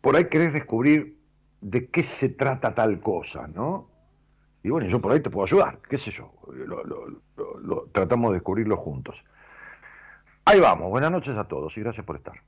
por 0.00 0.14
ahí 0.16 0.26
querés 0.28 0.52
descubrir 0.52 1.18
de 1.60 1.88
qué 1.88 2.04
se 2.04 2.28
trata 2.28 2.74
tal 2.74 3.00
cosa, 3.00 3.48
¿no? 3.48 3.88
Y 4.62 4.70
bueno, 4.70 4.88
yo 4.88 5.00
por 5.00 5.12
ahí 5.12 5.20
te 5.20 5.30
puedo 5.30 5.44
ayudar, 5.44 5.80
qué 5.88 5.96
sé 5.96 6.10
yo, 6.10 6.32
lo, 6.54 7.88
tratamos 7.92 8.30
de 8.30 8.34
descubrirlo 8.34 8.76
juntos. 8.76 9.24
Ahí 10.50 10.60
vamos, 10.60 10.88
buenas 10.88 11.10
noches 11.10 11.36
a 11.36 11.44
todos 11.44 11.76
y 11.76 11.80
gracias 11.80 12.06
por 12.06 12.16
estar. 12.16 12.42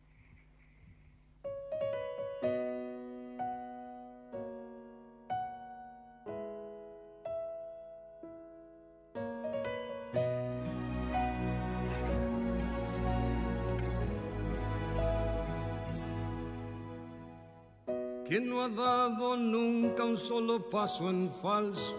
¿Quién 18.27 18.49
no 18.49 18.63
ha 18.63 18.71
dado 18.71 19.37
nunca 19.37 20.05
un 20.05 20.17
solo 20.17 20.71
paso 20.71 21.11
en 21.11 21.31
falso? 21.31 21.99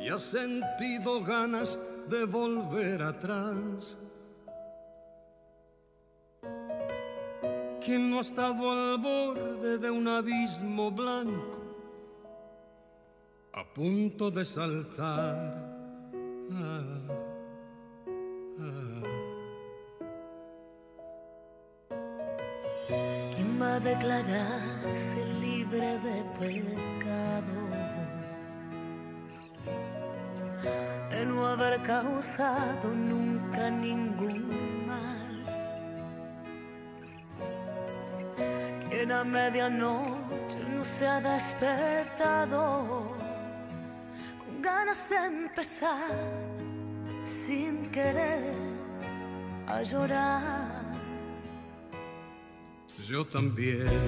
Y 0.00 0.08
ha 0.08 0.18
sentido 0.18 1.22
ganas 1.22 1.78
de 2.08 2.24
volver 2.24 3.02
atrás. 3.02 3.98
¿Quién 7.84 8.10
no 8.10 8.18
ha 8.18 8.20
estado 8.20 8.70
al 8.70 8.98
borde 8.98 9.78
de 9.78 9.90
un 9.90 10.06
abismo 10.06 10.90
blanco, 10.90 11.58
a 13.54 13.64
punto 13.74 14.30
de 14.30 14.44
saltar? 14.44 15.36
Ah. 16.52 17.02
¿Quién 23.34 23.60
va 23.60 23.74
a 23.74 23.80
declararse 23.80 25.24
libre 25.40 25.98
de 25.98 26.24
pecado? 26.38 27.61
No 31.42 31.48
haber 31.48 31.82
causado 31.82 32.88
nunca 32.94 33.68
ningún 33.70 34.86
mal. 34.90 35.34
Quien 38.88 39.10
a 39.10 39.24
medianoche 39.24 40.60
no 40.74 40.84
se 40.84 41.04
ha 41.06 41.20
despertado 41.20 42.62
con 44.40 44.62
ganas 44.62 45.00
de 45.10 45.18
empezar 45.34 46.14
sin 47.24 47.74
querer 47.96 48.54
a 49.66 49.82
llorar. 49.82 50.82
Yo 53.10 53.24
también 53.24 54.00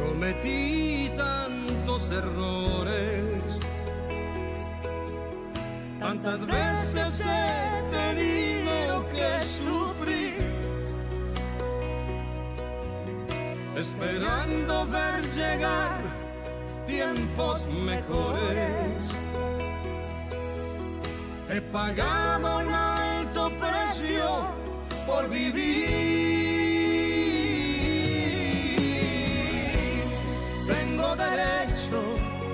cometí 0.00 1.12
tantos 1.16 2.10
errores 2.10 2.93
Tantas 6.24 6.46
veces 6.46 7.20
he 7.20 7.82
tenido 7.90 9.06
que 9.08 9.42
sufrir, 9.42 10.34
esperando 13.76 14.86
ver 14.86 15.22
llegar 15.34 16.00
tiempos 16.86 17.66
mejores. 17.74 19.12
He 21.50 21.60
pagado 21.60 22.58
un 22.60 22.70
alto 22.72 23.50
precio 23.58 24.46
por 25.06 25.28
vivir. 25.28 25.84
Tengo 30.66 31.16
derecho 31.16 32.00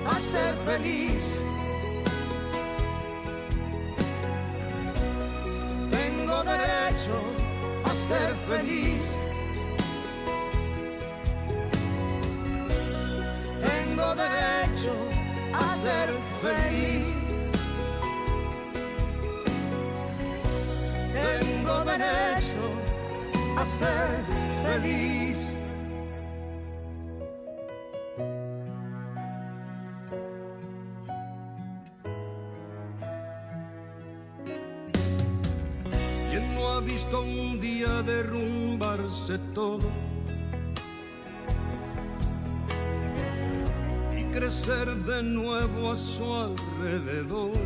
a 0.05 0.19
ser 0.19 0.55
feliz. 0.65 1.20
Feliz. 8.51 9.05
Tengo 13.65 14.15
derecho 14.15 14.93
a 15.53 15.75
ser 15.83 16.09
feliz. 16.41 17.07
Tengo 21.13 21.75
derecho 21.85 22.63
a 23.57 23.65
ser 23.65 24.25
feliz. 24.63 25.20
Todo? 39.53 39.89
Y 44.17 44.23
crecer 44.25 44.87
de 44.87 45.23
nuevo 45.23 45.91
a 45.91 45.95
su 45.95 46.33
alrededor. 46.33 47.57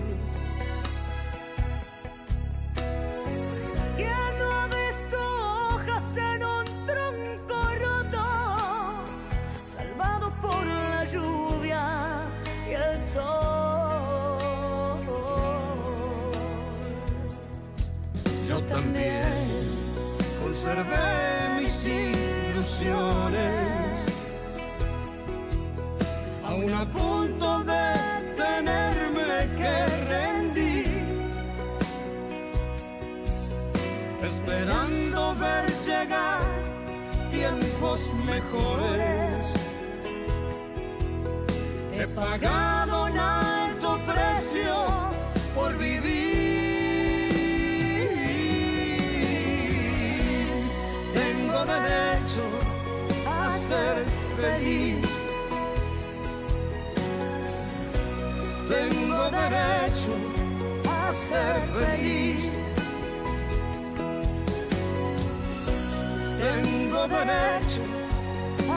Derecho 67.08 67.82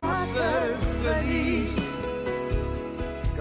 a 0.03 0.25
ser 0.27 0.77
feliz. 1.03 1.77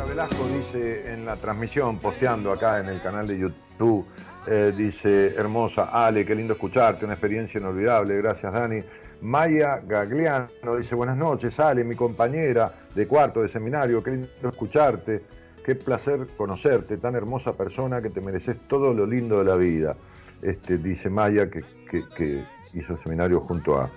Velasco 0.08 0.48
dice 0.48 1.12
en 1.14 1.26
la 1.26 1.36
transmisión, 1.36 2.00
posteando 2.00 2.52
acá 2.52 2.80
en 2.80 2.88
el 2.88 3.02
canal 3.02 3.28
de 3.28 3.38
YouTube, 3.38 4.06
eh, 4.48 4.74
dice, 4.76 5.36
hermosa, 5.36 5.90
Ale, 5.92 6.26
qué 6.26 6.34
lindo 6.34 6.54
escucharte, 6.54 7.04
una 7.04 7.16
experiencia 7.16 7.60
inolvidable, 7.60 8.16
gracias 8.18 8.54
Dani. 8.54 8.80
Maya 9.22 9.82
Gagliano 9.86 10.76
dice, 10.78 10.96
buenas 10.96 11.18
noches, 11.18 11.60
Ale, 11.60 11.84
mi 11.84 11.96
compañera 11.96 12.74
de 12.96 13.06
cuarto 13.06 13.42
de 13.42 13.50
seminario, 13.50 14.02
qué 14.02 14.12
lindo 14.12 14.30
escucharte, 14.50 15.24
qué 15.66 15.76
placer 15.76 16.26
conocerte, 16.38 16.96
tan 16.98 17.16
hermosa 17.16 17.52
persona 17.54 18.02
que 18.02 18.10
te 18.10 18.22
mereces 18.22 18.56
todo 18.70 18.94
lo 18.94 19.06
lindo 19.06 19.40
de 19.40 19.44
la 19.46 19.56
vida. 19.58 19.96
Este, 20.42 20.78
dice 20.78 21.10
Maya 21.10 21.50
que, 21.50 21.64
que- 21.92 22.06
que 22.16 22.46
hizo 22.74 22.94
el 22.94 23.04
seminario 23.04 23.42
junto 23.42 23.78
a, 23.82 23.90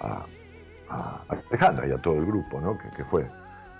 a- 0.00 0.24
Alejandra 1.28 1.86
y 1.86 1.92
a 1.92 1.98
todo 1.98 2.16
el 2.16 2.26
grupo, 2.26 2.60
¿no? 2.60 2.78
Que, 2.78 3.04
fue. 3.04 3.26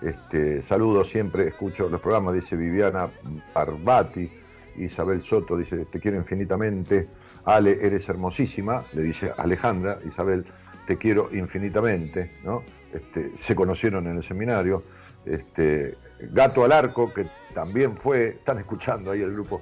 Este, 0.02 0.62
saludos, 0.62 1.08
siempre 1.08 1.48
escucho 1.48 1.88
los 1.88 2.00
programas, 2.00 2.34
dice 2.34 2.54
Viviana 2.54 3.08
Barbati, 3.54 4.30
Isabel 4.76 5.22
Soto 5.22 5.56
dice, 5.56 5.86
te 5.86 5.98
quiero 5.98 6.18
infinitamente, 6.18 7.08
Ale, 7.44 7.78
eres 7.84 8.08
hermosísima, 8.08 8.84
le 8.92 9.02
dice 9.02 9.32
Alejandra, 9.36 9.98
Isabel, 10.06 10.44
te 10.86 10.96
quiero 10.96 11.30
infinitamente, 11.32 12.30
¿no? 12.44 12.62
Este, 12.92 13.36
se 13.36 13.54
conocieron 13.54 14.06
en 14.06 14.16
el 14.18 14.22
seminario, 14.22 14.84
este, 15.24 15.96
Gato 16.20 16.64
al 16.64 16.72
Arco, 16.72 17.12
que 17.12 17.26
también 17.54 17.96
fue, 17.96 18.28
están 18.28 18.58
escuchando 18.58 19.10
ahí 19.10 19.22
el 19.22 19.32
grupo, 19.32 19.60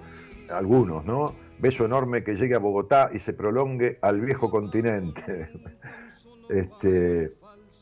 algunos, 0.50 1.04
¿no? 1.04 1.34
Beso 1.58 1.84
enorme 1.84 2.22
que 2.22 2.34
llegue 2.36 2.54
a 2.54 2.58
Bogotá 2.58 3.10
y 3.12 3.18
se 3.18 3.32
prolongue 3.32 3.98
al 4.02 4.20
viejo 4.20 4.50
continente. 4.50 5.48
Este, 6.48 7.34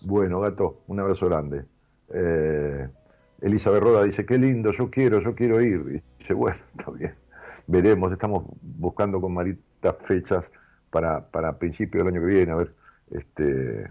bueno, 0.03 0.41
gato, 0.41 0.83
un 0.87 1.01
abrazo 1.01 1.27
grande. 1.27 1.65
Eh, 2.13 2.89
Elizabeth 3.41 3.83
Roda 3.83 4.05
dice, 4.05 4.25
qué 4.25 4.39
lindo, 4.39 4.73
yo 4.73 4.91
quiero, 4.91 5.21
yo 5.21 5.35
quiero 5.35 5.61
ir. 5.61 5.81
Y 5.89 6.03
dice, 6.19 6.35
bueno, 6.35 6.59
está 6.79 6.91
bien. 6.91 7.15
Veremos, 7.67 8.13
estamos 8.13 8.45
buscando 8.61 9.21
con 9.21 9.33
Marita 9.33 9.93
fechas 9.95 10.45
para, 10.91 11.27
para 11.27 11.59
principios 11.59 12.05
del 12.05 12.15
año 12.15 12.27
que 12.27 12.33
viene, 12.33 12.53
a 12.53 12.57
ver 12.57 12.75
este, 13.11 13.91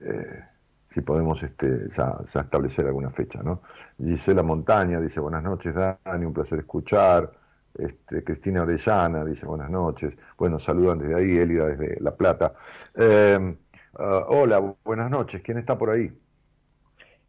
eh, 0.00 0.44
si 0.90 1.00
podemos 1.00 1.42
este, 1.42 1.88
ya, 1.88 2.18
establecer 2.24 2.86
alguna 2.86 3.10
fecha. 3.10 3.42
¿no? 3.42 3.62
Gisela 3.98 4.42
Montaña 4.42 5.00
dice, 5.00 5.20
buenas 5.20 5.42
noches, 5.42 5.74
Dani, 5.74 6.24
un 6.24 6.32
placer 6.32 6.60
escuchar. 6.60 7.32
Este, 7.74 8.22
Cristina 8.22 8.62
Orellana 8.62 9.24
dice 9.24 9.46
buenas 9.46 9.70
noches. 9.70 10.14
Bueno, 10.38 10.58
saludan 10.58 10.98
desde 10.98 11.14
ahí, 11.16 11.36
Elida 11.36 11.66
desde 11.66 12.00
La 12.00 12.14
Plata. 12.16 12.54
Eh, 12.94 13.56
ah, 13.98 14.24
hola, 14.28 14.76
buenas 14.84 15.10
noches. 15.10 15.42
¿Quién 15.42 15.58
está 15.58 15.76
por 15.76 15.90
ahí? 15.90 16.12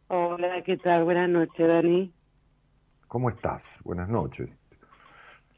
Hola, 0.08 0.62
¿qué 0.62 0.76
tal? 0.76 1.04
Buenas 1.04 1.28
noches, 1.28 1.66
Dani. 1.66 2.12
¿Cómo 3.08 3.28
estás? 3.30 3.80
Buenas 3.84 4.08
noches. 4.08 4.48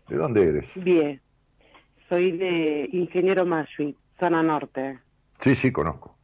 ¿De 0.09 0.17
dónde 0.17 0.49
eres? 0.49 0.83
Bien. 0.83 1.21
Soy 2.09 2.33
de 2.39 2.89
Ingeniero 2.93 3.45
Mashui, 3.45 3.95
zona 4.19 4.43
norte. 4.43 4.99
Sí, 5.41 5.55
sí, 5.55 5.71
conozco. 5.71 6.17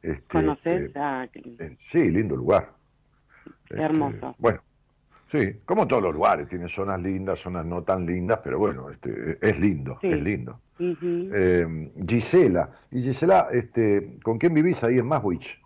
Este, 0.00 0.22
¿Conoces? 0.28 0.88
eh, 0.88 0.92
Ah, 0.94 1.26
qué 1.32 1.74
sí, 1.78 2.10
lindo 2.10 2.36
lugar. 2.36 2.72
Este, 3.64 3.82
hermoso. 3.82 4.34
Bueno, 4.38 4.60
sí, 5.32 5.54
como 5.64 5.88
todos 5.88 6.02
los 6.02 6.14
lugares, 6.14 6.48
tiene 6.48 6.68
zonas 6.68 7.00
lindas, 7.00 7.40
zonas 7.40 7.66
no 7.66 7.82
tan 7.82 8.06
lindas, 8.06 8.38
pero 8.44 8.58
bueno, 8.58 8.90
este, 8.90 9.38
es 9.40 9.58
lindo, 9.58 9.98
Sí. 10.00 10.08
es 10.12 10.22
lindo. 10.22 10.60
Eh, 10.78 11.90
Gisela, 12.06 12.70
y 12.90 13.02
Gisela, 13.02 13.48
este, 13.52 14.18
¿con 14.22 14.38
quién 14.38 14.52
vivís 14.54 14.84
ahí 14.84 14.98
en 14.98 15.06
Maswich? 15.06 15.58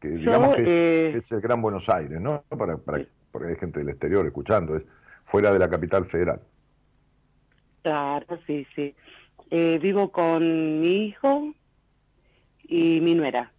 Que 0.00 0.08
digamos 0.08 0.54
que 0.54 0.62
es, 0.62 0.68
eh, 0.68 1.08
que 1.12 1.18
es 1.18 1.32
el 1.32 1.40
Gran 1.40 1.60
Buenos 1.60 1.88
Aires, 1.88 2.20
¿no? 2.20 2.42
Para, 2.48 2.76
para, 2.78 3.04
porque 3.32 3.48
hay 3.48 3.56
gente 3.56 3.80
del 3.80 3.88
exterior 3.90 4.24
escuchando, 4.26 4.76
es 4.76 4.82
fuera 5.24 5.52
de 5.52 5.58
la 5.58 5.68
capital 5.68 6.06
federal. 6.06 6.40
Claro, 7.82 8.26
sí, 8.46 8.66
sí. 8.74 8.94
Eh, 9.50 9.78
vivo 9.82 10.12
con 10.12 10.80
mi 10.80 11.06
hijo 11.06 11.52
y 12.64 13.00
mi 13.00 13.14
nuera. 13.14 13.50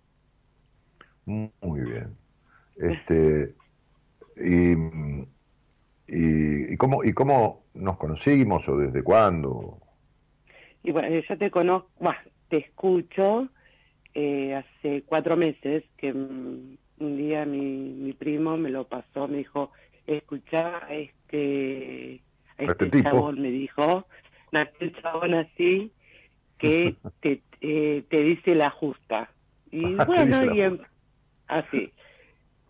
Muy 1.25 1.81
bien. 1.81 2.15
Este, 2.77 3.53
y, 4.37 4.75
y, 6.11 6.73
y 6.73 6.77
cómo, 6.77 7.03
¿Y 7.03 7.13
cómo 7.13 7.63
nos 7.73 7.97
conocimos 7.97 8.67
o 8.67 8.77
desde 8.77 9.03
cuándo? 9.03 9.79
Y 10.83 10.91
bueno, 10.91 11.09
yo 11.09 11.37
te 11.37 11.49
conozco, 11.49 11.89
bah, 11.99 12.17
te 12.49 12.57
escucho 12.57 13.47
eh, 14.13 14.55
hace 14.55 15.03
cuatro 15.03 15.37
meses 15.37 15.83
que 15.97 16.13
mm, 16.13 16.77
un 16.99 17.17
día 17.17 17.45
mi, 17.45 17.61
mi 17.61 18.13
primo 18.13 18.57
me 18.57 18.69
lo 18.69 18.85
pasó, 18.85 19.27
me 19.27 19.37
dijo, 19.37 19.71
escuchá 20.05 20.85
a 20.85 20.93
este, 20.93 22.21
a 22.57 22.63
este 22.63 22.85
este 22.85 23.03
chabón 23.03 23.41
me 23.41 23.49
dijo, 23.49 24.05
nació 24.51 24.75
el 24.79 25.01
chabón 25.01 25.33
así, 25.33 25.91
que 26.57 26.95
te, 27.21 27.41
eh, 27.61 28.03
te 28.09 28.21
dice 28.21 28.55
la 28.55 28.69
justa. 28.69 29.29
Y 29.71 29.95
bueno, 30.05 30.53
y 30.53 30.79
así. 31.47 31.91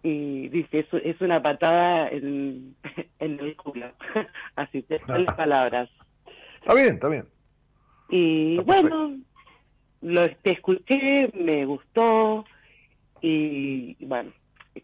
Y 0.03 0.49
dice, 0.49 0.79
es, 0.79 0.87
es 1.03 1.21
una 1.21 1.41
patada 1.41 2.09
en, 2.09 2.75
en 3.19 3.39
el 3.39 3.55
culo. 3.55 3.91
así, 4.55 4.81
te 4.83 4.99
son 4.99 5.25
las 5.25 5.35
palabras. 5.35 5.89
Está 6.59 6.73
bien, 6.73 6.95
está 6.95 7.07
bien. 7.07 7.27
Y 8.09 8.59
Está 8.59 8.73
bueno, 8.73 9.17
lo 10.01 10.29
te 10.37 10.51
escuché, 10.51 11.31
me 11.33 11.65
gustó 11.65 12.45
y 13.21 13.95
bueno, 14.05 14.31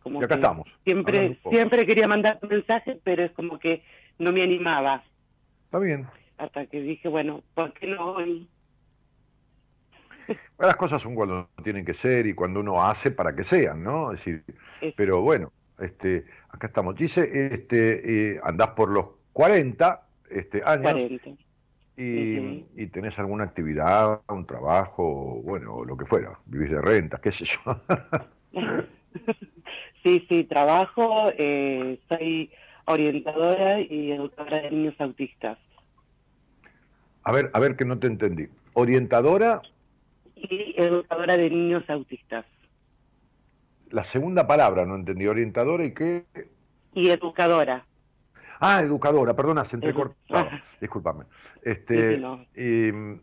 como 0.03 0.21
Y 0.21 0.25
acá 0.25 0.35
que 0.35 0.41
estamos, 0.41 0.67
Siempre, 0.83 1.37
un 1.43 1.51
siempre 1.51 1.85
quería 1.85 2.07
mandar 2.07 2.39
mensajes, 2.47 2.97
pero 3.03 3.23
es 3.23 3.31
como 3.31 3.59
que 3.59 3.83
no 4.19 4.31
me 4.31 4.43
animaba. 4.43 5.03
Está 5.65 5.79
bien. 5.79 6.07
Hasta 6.37 6.65
que 6.67 6.81
dije, 6.81 7.07
bueno, 7.09 7.43
¿por 7.53 7.73
qué 7.73 7.87
no 7.87 8.11
hoy? 8.13 8.47
Las 10.57 10.75
cosas 10.75 11.01
son 11.01 11.15
cuando 11.15 11.49
tienen 11.63 11.85
que 11.85 11.93
ser 11.93 12.25
y 12.27 12.33
cuando 12.33 12.59
uno 12.59 12.83
hace 12.83 13.11
para 13.11 13.35
que 13.35 13.43
sean, 13.43 13.83
¿no? 13.83 14.11
Es 14.11 14.19
decir, 14.19 14.43
pero 14.95 15.21
bueno, 15.21 15.51
este, 15.79 16.25
acá 16.49 16.67
estamos. 16.67 16.95
Dice, 16.95 17.47
este, 17.53 18.31
eh, 18.33 18.39
andás 18.43 18.69
por 18.69 18.89
los 18.89 19.05
40 19.33 20.07
este, 20.29 20.63
años 20.65 20.93
40. 20.93 21.29
y, 21.97 22.65
y 22.75 22.87
tenés 22.87 23.17
alguna 23.19 23.43
actividad, 23.45 24.21
un 24.29 24.45
trabajo, 24.45 25.41
bueno, 25.43 25.83
lo 25.85 25.95
que 25.95 26.05
fuera, 26.05 26.39
vivís 26.45 26.71
de 26.71 26.81
rentas, 26.81 27.19
qué 27.19 27.31
sé 27.31 27.45
yo. 27.45 27.59
sí, 30.03 30.25
sí, 30.27 30.43
trabajo, 30.45 31.31
eh, 31.37 31.99
soy 32.09 32.51
orientadora 32.85 33.79
y 33.81 34.11
educadora 34.11 34.61
de 34.61 34.71
niños 34.71 34.95
autistas. 34.99 35.57
a 37.23 37.31
ver, 37.31 37.51
a 37.53 37.59
ver 37.59 37.75
que 37.75 37.85
no 37.85 37.99
te 37.99 38.07
entendí. 38.07 38.47
Orientadora, 38.73 39.61
Y 40.39 40.75
educadora 40.77 41.35
de 41.37 41.49
niños 41.49 41.89
autistas. 41.89 42.45
la 43.89 44.03
segunda 44.03 44.45
palabra, 44.47 44.85
no 44.85 44.95
entendí. 44.95 45.27
Orientadora 45.27 45.85
y 45.85 45.93
qué. 45.93 46.25
Y 46.93 47.09
educadora. 47.09 47.85
Ah, 48.59 48.81
educadora, 48.81 49.35
perdona, 49.35 49.63
se 49.65 49.75
entrecortaba. 49.77 50.41
Ajá. 50.41 50.63
Discúlpame. 50.81 51.25
Este, 51.61 52.15
sí, 52.15 52.21
no. 52.21 52.45
y, 52.55 52.91
mm, 52.91 53.19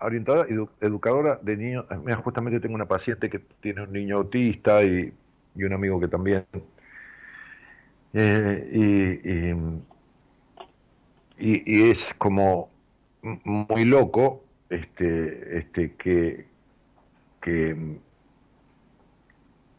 orientadora, 0.00 0.48
edu- 0.48 0.70
educadora 0.80 1.38
de 1.42 1.56
niños. 1.56 1.86
eh, 1.90 1.96
Mira, 1.96 2.16
justamente 2.16 2.60
tengo 2.60 2.74
una 2.74 2.86
paciente 2.86 3.28
que 3.30 3.38
tiene 3.60 3.82
un 3.82 3.92
niño 3.92 4.16
autista 4.18 4.82
y, 4.84 5.12
y 5.56 5.64
un 5.64 5.72
amigo 5.72 5.98
que 6.00 6.08
también. 6.08 6.44
Eh, 8.12 9.20
y, 11.38 11.48
y, 11.52 11.62
y- 11.66 11.90
es 11.90 12.14
como 12.14 12.70
muy 13.22 13.84
loco 13.84 14.44
este, 14.70 15.58
este, 15.58 15.94
que, 15.96 16.46
que 17.44 17.76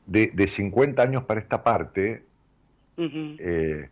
de, 0.06 0.28
de 0.34 0.48
50 0.48 1.04
años 1.04 1.24
para 1.26 1.40
esta 1.42 1.64
parte, 1.64 2.26
eh, 3.38 3.90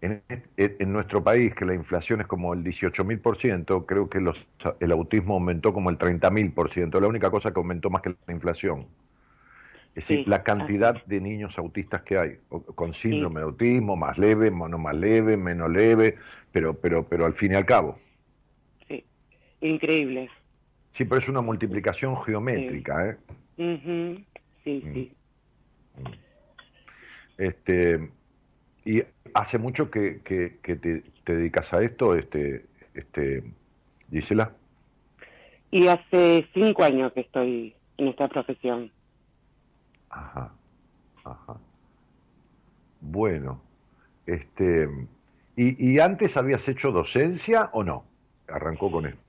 en, 0.00 0.22
en- 0.56 0.92
nuestro 0.92 1.24
país, 1.24 1.54
que 1.54 1.64
la 1.66 1.74
inflación 1.74 2.20
es 2.22 2.26
como 2.28 2.54
el 2.54 2.62
18.000%, 2.64 3.86
creo 3.86 4.10
que 4.10 4.20
los, 4.20 4.36
el 4.80 4.92
autismo 4.92 5.34
aumentó 5.34 5.72
como 5.74 5.90
el 5.90 5.98
30.000%, 5.98 7.00
la 7.00 7.08
única 7.08 7.30
cosa 7.30 7.52
que 7.52 7.60
aumentó 7.60 7.90
más 7.90 8.02
que 8.02 8.16
la 8.26 8.34
inflación. 8.34 8.88
Es 9.94 10.04
decir, 10.04 10.22
la 10.26 10.44
cantidad 10.44 11.04
de 11.06 11.20
niños 11.20 11.58
autistas 11.58 12.02
que 12.02 12.18
hay, 12.18 12.38
con 12.74 12.92
síndrome 12.92 13.40
de 13.40 13.46
autismo, 13.46 13.96
más 13.96 14.18
leve, 14.18 14.50
no 14.50 14.78
más 14.78 14.94
leve, 14.94 15.36
menos 15.38 15.70
leve, 15.70 16.16
pero, 16.52 16.74
pero, 16.74 17.08
pero 17.08 17.24
al 17.24 17.32
fin 17.34 17.52
y 17.52 17.54
al 17.56 17.64
cabo. 17.66 17.98
Sí, 18.88 19.06
increíble. 19.60 20.30
Sí, 20.96 21.04
pero 21.04 21.18
es 21.18 21.28
una 21.28 21.42
multiplicación 21.42 22.16
geométrica, 22.22 23.10
¿eh? 23.10 23.16
Sí, 23.56 24.82
Mm. 24.82 24.92
sí. 24.92 25.12
Este, 27.38 28.10
y 28.84 29.02
hace 29.34 29.58
mucho 29.58 29.90
que, 29.90 30.20
que- 30.22 30.58
que 30.62 30.76
te, 30.76 31.02
te 31.24 31.36
dedicas 31.36 31.72
a 31.74 31.82
esto, 31.82 32.14
este, 32.16 32.66
este, 32.94 33.42
Gisela. 34.10 34.52
Y 35.70 35.88
hace 35.88 36.48
cinco 36.54 36.84
años 36.84 37.12
que 37.12 37.20
estoy 37.20 37.76
en 37.98 38.08
esta 38.08 38.28
profesión. 38.28 38.90
Ajá, 40.08 40.52
ajá. 41.24 41.56
Bueno, 43.00 43.60
este, 44.24 44.88
¿y, 45.56 45.92
y 45.94 45.98
antes 45.98 46.36
habías 46.36 46.66
hecho 46.68 46.90
docencia 46.90 47.68
o 47.72 47.84
no? 47.84 48.04
Arrancó 48.48 48.90
con 48.90 49.06
esto. 49.06 49.25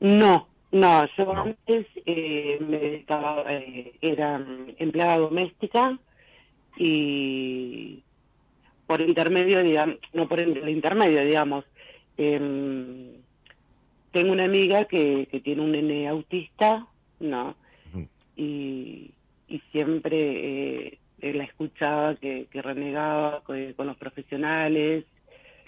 No, 0.00 0.48
no, 0.72 1.06
yo 1.16 1.24
No. 1.26 1.42
antes 1.42 1.86
eh, 2.06 2.58
me 2.60 2.78
dedicaba, 2.78 3.44
eh, 3.48 3.92
era 4.00 4.44
empleada 4.78 5.18
doméstica 5.18 5.98
y 6.76 8.02
por 8.86 9.00
intermedio, 9.02 9.62
digamos, 9.62 9.98
no 10.14 10.26
por 10.26 10.40
el, 10.40 10.68
intermedio, 10.68 11.24
digamos, 11.24 11.64
em, 12.16 13.12
tengo 14.10 14.32
una 14.32 14.44
amiga 14.44 14.86
que, 14.86 15.28
que 15.30 15.40
tiene 15.40 15.62
un 15.62 15.72
nene 15.72 16.08
autista, 16.08 16.86
¿no? 17.20 17.54
Y, 18.36 19.10
y 19.48 19.58
siempre 19.70 20.98
eh, 21.20 21.34
la 21.34 21.44
escuchaba 21.44 22.16
que, 22.16 22.46
que 22.50 22.62
renegaba 22.62 23.42
con, 23.42 23.74
con 23.74 23.86
los 23.86 23.96
profesionales 23.98 25.04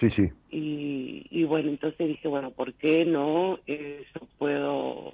Sí, 0.03 0.11
sí. 0.11 0.33
y, 0.51 1.27
y 1.31 1.45
bueno, 1.45 1.69
entonces 1.69 2.09
dije, 2.09 2.27
bueno, 2.27 2.51
¿por 2.51 2.75
qué 2.75 3.05
no 3.05 3.61
eh, 3.69 4.05
yo 4.13 4.27
puedo 4.37 5.13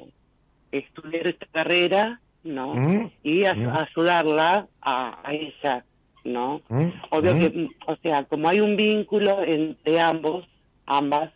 estudiar 0.73 1.27
esta 1.27 1.45
carrera, 1.53 2.23
¿no? 2.43 2.75
Mm, 2.75 3.11
Y 3.23 3.45
a- 3.45 3.55
mm. 3.55 3.69
ayudarla 3.77 4.67
a, 4.81 5.21
a 5.29 5.35
ella, 5.35 5.85
¿no? 6.25 6.63
mm, 6.71 6.89
Obvio 7.11 7.39
que, 7.39 7.69
o 7.87 7.97
sea, 7.97 8.25
como 8.25 8.49
hay 8.49 8.61
un 8.61 8.77
vínculo 8.77 9.43
entre 9.43 10.01
ambos, 10.01 10.47
ambas, 10.87 11.31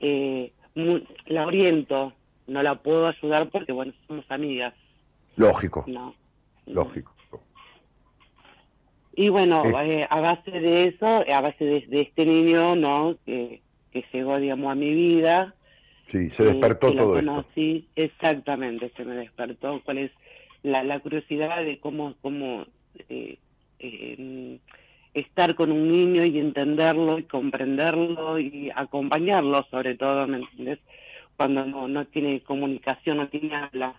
eh, 0.00 0.52
mu- 0.74 1.00
la 1.26 1.46
oriento, 1.46 2.12
no 2.46 2.62
la 2.62 2.74
puedo 2.74 3.06
ayudar 3.06 3.48
porque, 3.48 3.72
bueno, 3.72 3.94
somos 4.06 4.26
amigas, 4.28 4.74
Lógico, 5.36 5.84
¿no? 5.86 6.14
lógico. 6.66 7.11
Y 9.14 9.28
bueno, 9.28 9.62
Sí. 9.62 9.68
eh, 9.84 10.06
a 10.08 10.20
base 10.20 10.50
de 10.50 10.84
eso, 10.84 11.06
a 11.06 11.40
base 11.40 11.64
de, 11.64 11.86
de 11.86 12.00
este 12.00 12.24
niño, 12.26 12.76
¿no? 12.76 13.16
Que, 13.26 13.62
que 13.90 14.04
llegó, 14.12 14.38
digamos, 14.38 14.72
a 14.72 14.74
mi 14.74 14.92
vida. 14.94 15.54
Sí, 16.10 16.30
se 16.30 16.44
eh, 16.44 16.46
despertó 16.46 16.88
lo 16.88 16.96
todo 16.96 17.18
esto. 17.18 17.32
conocí, 17.32 17.88
exactamente, 17.94 18.90
se 18.96 19.04
me 19.04 19.14
despertó 19.16 19.80
cuál 19.84 19.98
es 19.98 20.10
la, 20.62 20.82
la 20.82 21.00
curiosidad 21.00 21.64
de 21.64 21.78
cómo, 21.80 22.14
cómo 22.20 22.66
eh, 23.08 23.38
eh, 23.78 24.58
estar 25.14 25.54
con 25.54 25.72
un 25.72 25.90
niño 25.90 26.24
y 26.24 26.38
entenderlo 26.38 27.18
y 27.18 27.24
comprenderlo 27.24 28.38
y 28.38 28.70
acompañarlo, 28.74 29.62
sobre 29.70 29.94
todo, 29.96 30.26
¿me 30.26 30.38
entiendes? 30.38 30.78
Cuando 31.36 31.64
no, 31.66 31.88
no 31.88 32.06
tiene 32.06 32.40
comunicación, 32.42 33.18
no 33.18 33.28
tiene 33.28 33.54
habla. 33.56 33.94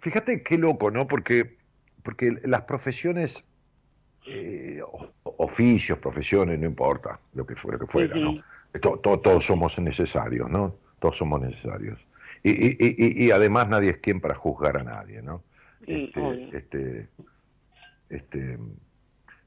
Fíjate 0.00 0.42
qué 0.42 0.58
loco, 0.58 0.90
¿no? 0.90 1.06
Porque, 1.06 1.56
porque 2.06 2.38
las 2.44 2.62
profesiones, 2.62 3.42
eh, 4.28 4.80
oficios, 5.24 5.98
profesiones, 5.98 6.56
no 6.56 6.64
importa, 6.66 7.18
lo 7.34 7.44
que 7.44 7.56
fuera 7.56 7.80
que 7.80 7.86
fuera, 7.88 8.14
¿no? 8.14 8.30
Ujú. 8.30 8.40
To- 8.80 8.98
to- 9.00 9.18
todos 9.18 9.44
somos 9.44 9.76
necesarios, 9.80 10.48
¿no? 10.48 10.76
Todos 11.00 11.16
somos 11.16 11.40
necesarios. 11.40 11.98
Y, 12.44 12.50
y- 12.50 12.76
y- 12.78 13.24
y 13.26 13.30
además 13.32 13.68
nadie 13.68 13.90
es 13.90 13.96
quien 13.98 14.20
para 14.20 14.36
juzgar 14.36 14.76
a 14.76 14.84
nadie, 14.84 15.20
¿no? 15.20 15.42
Este, 15.80 16.20
este, 16.52 17.08
este, 18.08 18.58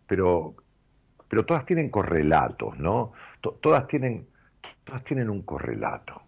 pero, 0.06 0.53
pero 1.30 1.45
todas 1.45 1.65
tienen 1.65 1.90
correlatos, 1.90 2.77
¿no? 2.77 3.14
To- 3.40 3.53
todas 3.61 3.88
tienen, 3.88 4.27
todas 4.84 5.02
tienen 5.06 5.30
un 5.30 5.44
correlato. 5.44 6.22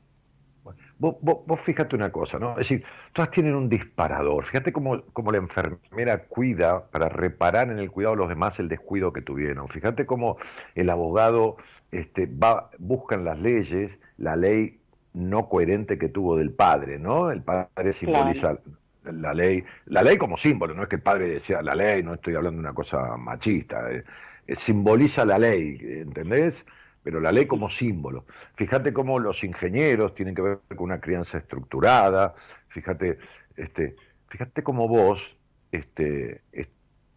Vos, 1.02 1.16
vos, 1.20 1.40
vos 1.48 1.60
fíjate 1.60 1.96
una 1.96 2.12
cosa, 2.12 2.38
¿no? 2.38 2.52
Es 2.52 2.70
decir, 2.70 2.84
todas 3.12 3.32
tienen 3.32 3.56
un 3.56 3.68
disparador. 3.68 4.46
Fíjate 4.46 4.72
cómo, 4.72 5.02
cómo 5.14 5.32
la 5.32 5.40
enfermera 5.40 6.26
cuida 6.26 6.86
para 6.92 7.10
reparar 7.10 7.72
en 7.72 7.80
el 7.80 7.90
cuidado 7.90 8.14
de 8.14 8.20
los 8.20 8.30
demás 8.30 8.60
el 8.60 8.70
descuido 8.70 9.12
que 9.12 9.24
tuvieron. 9.24 9.68
Fíjate 9.68 10.06
cómo 10.06 10.38
el 10.76 10.92
abogado 10.92 11.58
este, 11.92 12.28
va, 12.28 12.70
busca 12.78 13.16
en 13.16 13.26
las 13.26 13.40
leyes 13.40 14.00
la 14.18 14.36
ley 14.36 14.80
no 15.14 15.50
coherente 15.50 15.98
que 15.98 16.08
tuvo 16.08 16.38
del 16.38 16.52
padre, 16.52 17.00
¿no? 17.00 17.32
El 17.32 17.42
padre 17.42 17.94
simboliza 17.94 18.60
la 19.04 19.34
ley, 19.34 19.64
la 19.88 20.04
ley 20.04 20.20
como 20.20 20.38
símbolo, 20.38 20.76
no 20.76 20.84
es 20.84 20.88
que 20.88 20.98
el 20.98 21.02
padre 21.02 21.40
sea 21.40 21.64
la 21.64 21.74
ley, 21.74 22.04
no 22.04 22.14
estoy 22.14 22.36
hablando 22.36 22.62
de 22.62 22.68
una 22.68 22.76
cosa 22.76 23.18
machista, 23.18 23.92
eh, 23.92 24.04
eh, 24.46 24.56
simboliza 24.56 25.26
la 25.26 25.40
ley, 25.40 25.80
¿entendés? 25.82 26.64
Pero 27.04 27.20
la 27.20 27.32
ley 27.32 27.48
como 27.48 27.70
símbolo. 27.70 28.26
Fíjate 28.56 28.94
cómo 28.94 29.18
los 29.20 29.44
ingenieros 29.44 30.14
tienen 30.14 30.36
que 30.36 30.42
ver 30.42 30.60
con 30.70 30.82
una 30.86 31.02
crianza 31.02 31.40
estructurada, 31.40 32.36
fíjate, 32.68 33.18
este, 33.56 33.96
fíjate 34.28 34.64
cómo 34.64 34.88
vos, 34.88 35.36
este, 35.72 36.42
es- 36.52 36.70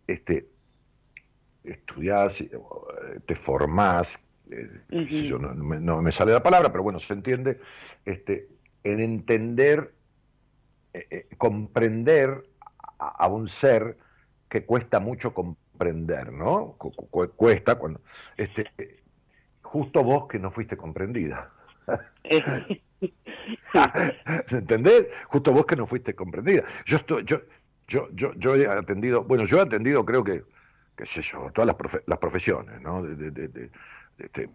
este, 0.06 0.48
estudiás, 1.64 2.40
eh, 2.40 2.50
te 3.26 3.34
formás, 3.34 4.20
eh, 4.50 4.70
yo, 5.28 5.38
no, 5.38 5.54
me, 5.54 5.80
no 5.80 6.02
me 6.02 6.12
sale 6.12 6.32
la 6.32 6.42
palabra, 6.42 6.70
pero 6.70 6.82
bueno, 6.82 6.98
se 6.98 7.14
entiende, 7.14 7.60
este, 8.04 8.48
en 8.82 9.00
entender, 9.00 9.94
eh, 10.92 11.06
eh, 11.10 11.28
comprender 11.36 12.44
a, 12.98 13.08
a 13.24 13.28
un 13.28 13.48
ser 13.48 13.96
que 14.48 14.64
cuesta 14.64 15.00
mucho 15.00 15.34
comprender, 15.34 16.32
¿no? 16.32 16.74
Cu- 16.78 16.92
cu- 16.92 17.30
cuesta 17.34 17.76
cuando, 17.76 18.00
este, 18.36 19.03
justo 19.74 20.04
vos 20.04 20.28
que 20.28 20.38
no 20.38 20.52
fuiste 20.52 20.76
comprendida. 20.76 21.50
¿Entendés? 24.50 25.06
Justo 25.26 25.52
vos 25.52 25.66
que 25.66 25.74
no 25.74 25.84
fuiste 25.84 26.14
comprendida. 26.14 26.62
Yo 26.86 26.98
estoy, 26.98 27.24
yo, 27.24 27.40
yo, 27.88 28.08
yo, 28.12 28.32
yo 28.36 28.54
he 28.54 28.68
atendido, 28.68 29.24
bueno, 29.24 29.42
yo 29.42 29.58
he 29.58 29.62
atendido 29.62 30.04
creo 30.04 30.22
que, 30.22 30.44
qué 30.96 31.06
sé 31.06 31.22
yo, 31.22 31.50
todas 31.52 31.66
las, 31.66 31.76
profe- 31.76 32.04
las 32.06 32.18
profesiones, 32.20 32.80
¿no? 32.82 33.02
De- 33.02 33.30
de- 33.32 33.48
de- 33.48 33.70
este, 34.18 34.48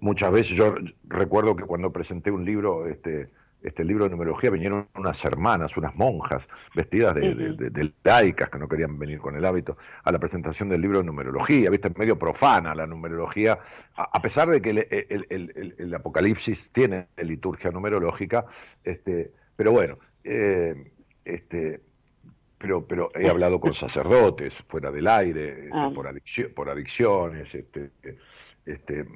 muchas 0.00 0.30
veces 0.30 0.56
yo 0.56 0.76
recuerdo 1.08 1.56
que 1.56 1.64
cuando 1.64 1.90
presenté 1.90 2.30
un 2.30 2.44
libro, 2.44 2.86
este, 2.86 3.30
este 3.62 3.84
libro 3.84 4.04
de 4.04 4.10
numerología, 4.10 4.50
vinieron 4.50 4.88
unas 4.96 5.24
hermanas, 5.24 5.76
unas 5.76 5.94
monjas, 5.94 6.48
vestidas 6.74 7.14
de, 7.14 7.34
de- 7.34 7.52
de- 7.54 7.70
de 7.70 7.92
laicas, 8.04 8.48
que 8.50 8.58
no 8.58 8.68
querían 8.68 8.98
venir 8.98 9.18
con 9.18 9.36
el 9.36 9.44
hábito, 9.44 9.76
a 10.04 10.10
la 10.12 10.18
presentación 10.18 10.68
del 10.68 10.80
libro 10.80 10.98
de 10.98 11.04
numerología, 11.04 11.68
viste, 11.70 11.90
medio 11.96 12.18
profana 12.18 12.74
la 12.74 12.86
numerología, 12.86 13.58
a, 13.96 14.02
a 14.16 14.22
pesar 14.22 14.48
de 14.48 14.62
que 14.62 14.70
el, 14.70 14.78
el- 14.90 15.26
el- 15.30 15.52
el- 15.56 15.74
el 15.78 15.94
Apocalipsis 15.94 16.70
tiene 16.72 17.08
liturgia 17.18 17.70
numerológica, 17.70 18.46
este, 18.84 19.32
pero 19.56 19.72
bueno, 19.72 19.98
eh, 20.24 20.92
este, 21.24 21.80
pero, 22.58 22.86
pero 22.86 23.10
he 23.14 23.28
hablado 23.28 23.58
con 23.60 23.72
sacerdotes 23.74 24.62
fuera 24.68 24.90
del 24.90 25.06
aire, 25.08 25.64
este, 25.64 25.70
Ah. 25.72 25.90
por, 25.94 26.06
adiccio- 26.06 26.52
por 26.54 26.68
adicciones, 26.70 27.54
este, 27.54 27.90
este, 28.66 29.06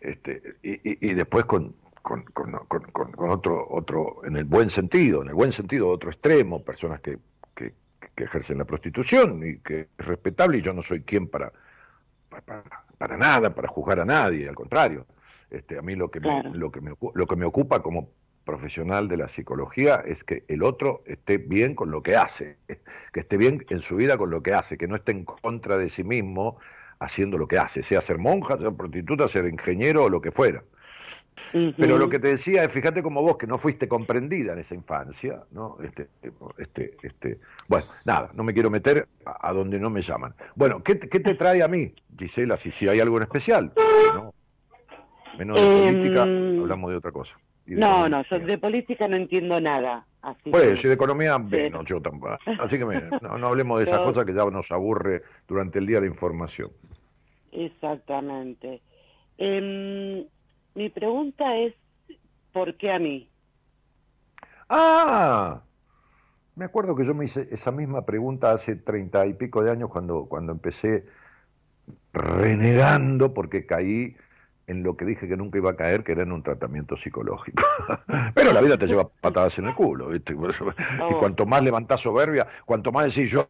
este, 0.00 0.42
y, 0.62 0.72
y- 0.90 1.10
y 1.10 1.14
después 1.14 1.44
con, 1.44 1.74
con, 2.08 2.22
con- 2.68 3.12
con- 3.12 3.30
otro, 3.30 3.66
otro, 3.70 4.20
en 4.24 4.36
el 4.36 4.44
buen 4.44 4.70
sentido, 4.70 5.20
en 5.22 5.28
el 5.28 5.34
buen 5.34 5.52
sentido, 5.52 5.88
otro 5.88 6.10
extremo, 6.10 6.64
personas 6.64 7.00
que, 7.00 7.18
que- 7.54 7.74
que 8.14 8.24
ejercen 8.24 8.58
la 8.58 8.64
prostitución 8.64 9.46
y 9.46 9.58
que 9.58 9.88
es 9.98 10.06
respetable 10.06 10.58
y 10.58 10.62
yo 10.62 10.72
no 10.72 10.80
soy 10.82 11.02
quien 11.02 11.28
para, 11.28 11.52
para, 12.28 12.62
para 12.96 13.16
nada, 13.16 13.54
para 13.54 13.68
juzgar 13.68 14.00
a 14.00 14.04
nadie, 14.04 14.48
al 14.48 14.54
contrario. 14.54 15.06
Este, 15.50 15.78
a 15.78 15.82
mí 15.82 15.94
lo 15.94 16.10
que, 16.10 16.20
Claro. 16.20 16.50
me, 16.50 16.56
lo, 16.58 16.70
que 16.70 16.80
me, 16.80 16.92
lo 17.14 17.26
que 17.26 17.36
me 17.36 17.44
ocupa 17.44 17.82
como 17.82 18.10
profesional 18.44 19.08
de 19.08 19.18
la 19.18 19.28
psicología 19.28 19.96
es 19.96 20.24
que 20.24 20.44
el 20.48 20.62
otro 20.62 21.02
esté 21.06 21.36
bien 21.38 21.74
con 21.74 21.90
lo 21.90 22.02
que 22.02 22.16
hace, 22.16 22.56
que 23.12 23.20
esté 23.20 23.36
bien 23.36 23.64
en 23.68 23.80
su 23.80 23.96
vida 23.96 24.16
con 24.16 24.30
lo 24.30 24.42
que 24.42 24.54
hace, 24.54 24.78
que 24.78 24.88
no 24.88 24.96
esté 24.96 25.12
en 25.12 25.24
contra 25.24 25.76
de 25.76 25.88
sí 25.90 26.04
mismo 26.04 26.58
haciendo 27.00 27.36
lo 27.38 27.46
que 27.46 27.58
hace, 27.58 27.82
sea 27.82 28.00
ser 28.00 28.18
monja, 28.18 28.56
ser 28.58 28.72
prostituta, 28.72 29.28
ser 29.28 29.46
ingeniero 29.46 30.04
o 30.04 30.08
lo 30.08 30.20
que 30.20 30.32
fuera. 30.32 30.64
Pero 31.76 31.98
lo 31.98 32.08
que 32.08 32.18
te 32.18 32.28
decía 32.28 32.64
es, 32.64 32.72
fíjate 32.72 33.02
como 33.02 33.22
vos 33.22 33.36
que 33.36 33.46
no 33.46 33.58
fuiste 33.58 33.88
comprendida 33.88 34.52
en 34.52 34.58
esa 34.60 34.74
infancia, 34.74 35.42
¿no? 35.50 35.76
Este, 35.82 36.08
este, 36.58 36.96
este, 37.02 37.38
bueno, 37.68 37.86
nada, 38.04 38.30
no 38.34 38.42
me 38.44 38.52
quiero 38.52 38.70
meter 38.70 39.06
a, 39.24 39.48
a 39.48 39.52
donde 39.52 39.78
no 39.78 39.90
me 39.90 40.00
llaman. 40.02 40.34
Bueno, 40.54 40.82
¿qué, 40.82 40.94
te- 40.96 41.08
qué 41.08 41.20
te 41.20 41.34
trae 41.34 41.62
a 41.62 41.68
mí, 41.68 41.92
Gisela, 42.18 42.56
si, 42.56 42.70
si 42.70 42.88
hay 42.88 43.00
algo 43.00 43.16
en 43.16 43.22
especial? 43.24 43.72
¿no? 44.14 44.34
Menos 45.38 45.60
de 45.60 45.88
Em, 45.88 45.94
política, 45.94 46.22
hablamos 46.22 46.90
de 46.90 46.96
otra 46.96 47.12
cosa. 47.12 47.38
De 47.66 47.76
No, 47.76 48.06
economía. 48.06 48.08
no, 48.08 48.24
yo 48.38 48.46
de 48.46 48.58
política 48.58 49.08
no 49.08 49.16
entiendo 49.16 49.60
nada. 49.60 50.04
Así 50.22 50.50
Por 50.50 50.60
que- 50.62 50.88
de 50.88 50.94
economía, 50.94 51.36
Sí. 51.36 51.42
bueno, 51.48 51.84
yo 51.84 52.00
tampoco. 52.02 52.36
Así 52.60 52.76
que 52.78 52.84
no, 53.22 53.38
no 53.38 53.46
hablemos 53.46 53.78
de 53.78 53.84
esas 53.84 53.98
Yo- 53.98 54.04
cosas 54.04 54.24
que 54.24 54.34
ya 54.34 54.44
nos 54.46 54.70
aburre 54.72 55.22
durante 55.46 55.78
el 55.78 55.86
día 55.86 56.00
la 56.00 56.06
información. 56.06 56.70
Exactamente. 57.52 58.80
Em, 59.36 60.24
mi 60.78 60.88
pregunta 60.90 61.56
es, 61.58 61.74
¿por 62.52 62.76
qué 62.78 62.92
a 62.92 62.98
mí? 62.98 63.32
Ah, 64.68 65.62
me 66.56 66.66
acuerdo 66.66 66.96
que 66.96 67.04
yo 67.06 67.14
me 67.14 67.26
hice 67.26 67.48
esa 67.52 67.72
misma 67.72 68.06
pregunta 68.06 68.52
hace 68.52 68.76
treinta 68.76 69.26
y 69.26 69.34
pico 69.34 69.62
de 69.64 69.70
años 69.70 69.90
cuando, 69.90 70.26
cuando 70.28 70.52
empecé 70.52 71.06
renegando 72.12 73.34
porque 73.34 73.66
caí 73.66 74.16
en 74.66 74.82
lo 74.82 74.96
que 74.96 75.06
dije 75.06 75.28
que 75.28 75.36
nunca 75.36 75.58
iba 75.58 75.70
a 75.70 75.76
caer, 75.76 76.04
que 76.04 76.12
era 76.12 76.22
en 76.22 76.32
un 76.32 76.42
tratamiento 76.42 76.94
psicológico. 76.96 77.62
Pero 78.34 78.52
la 78.52 78.60
vida 78.60 78.76
te 78.76 78.86
lleva 78.86 79.08
patadas 79.08 79.58
en 79.58 79.66
el 79.66 79.74
culo, 79.74 80.08
¿viste? 80.08 80.34
Y 81.08 81.14
Oh. 81.14 81.16
cuanto 81.16 81.46
más 81.46 81.62
levantás 81.62 82.00
soberbia, 82.00 82.46
cuanto 82.66 82.92
más 82.92 83.14
decís 83.14 83.30
yo, 83.30 83.48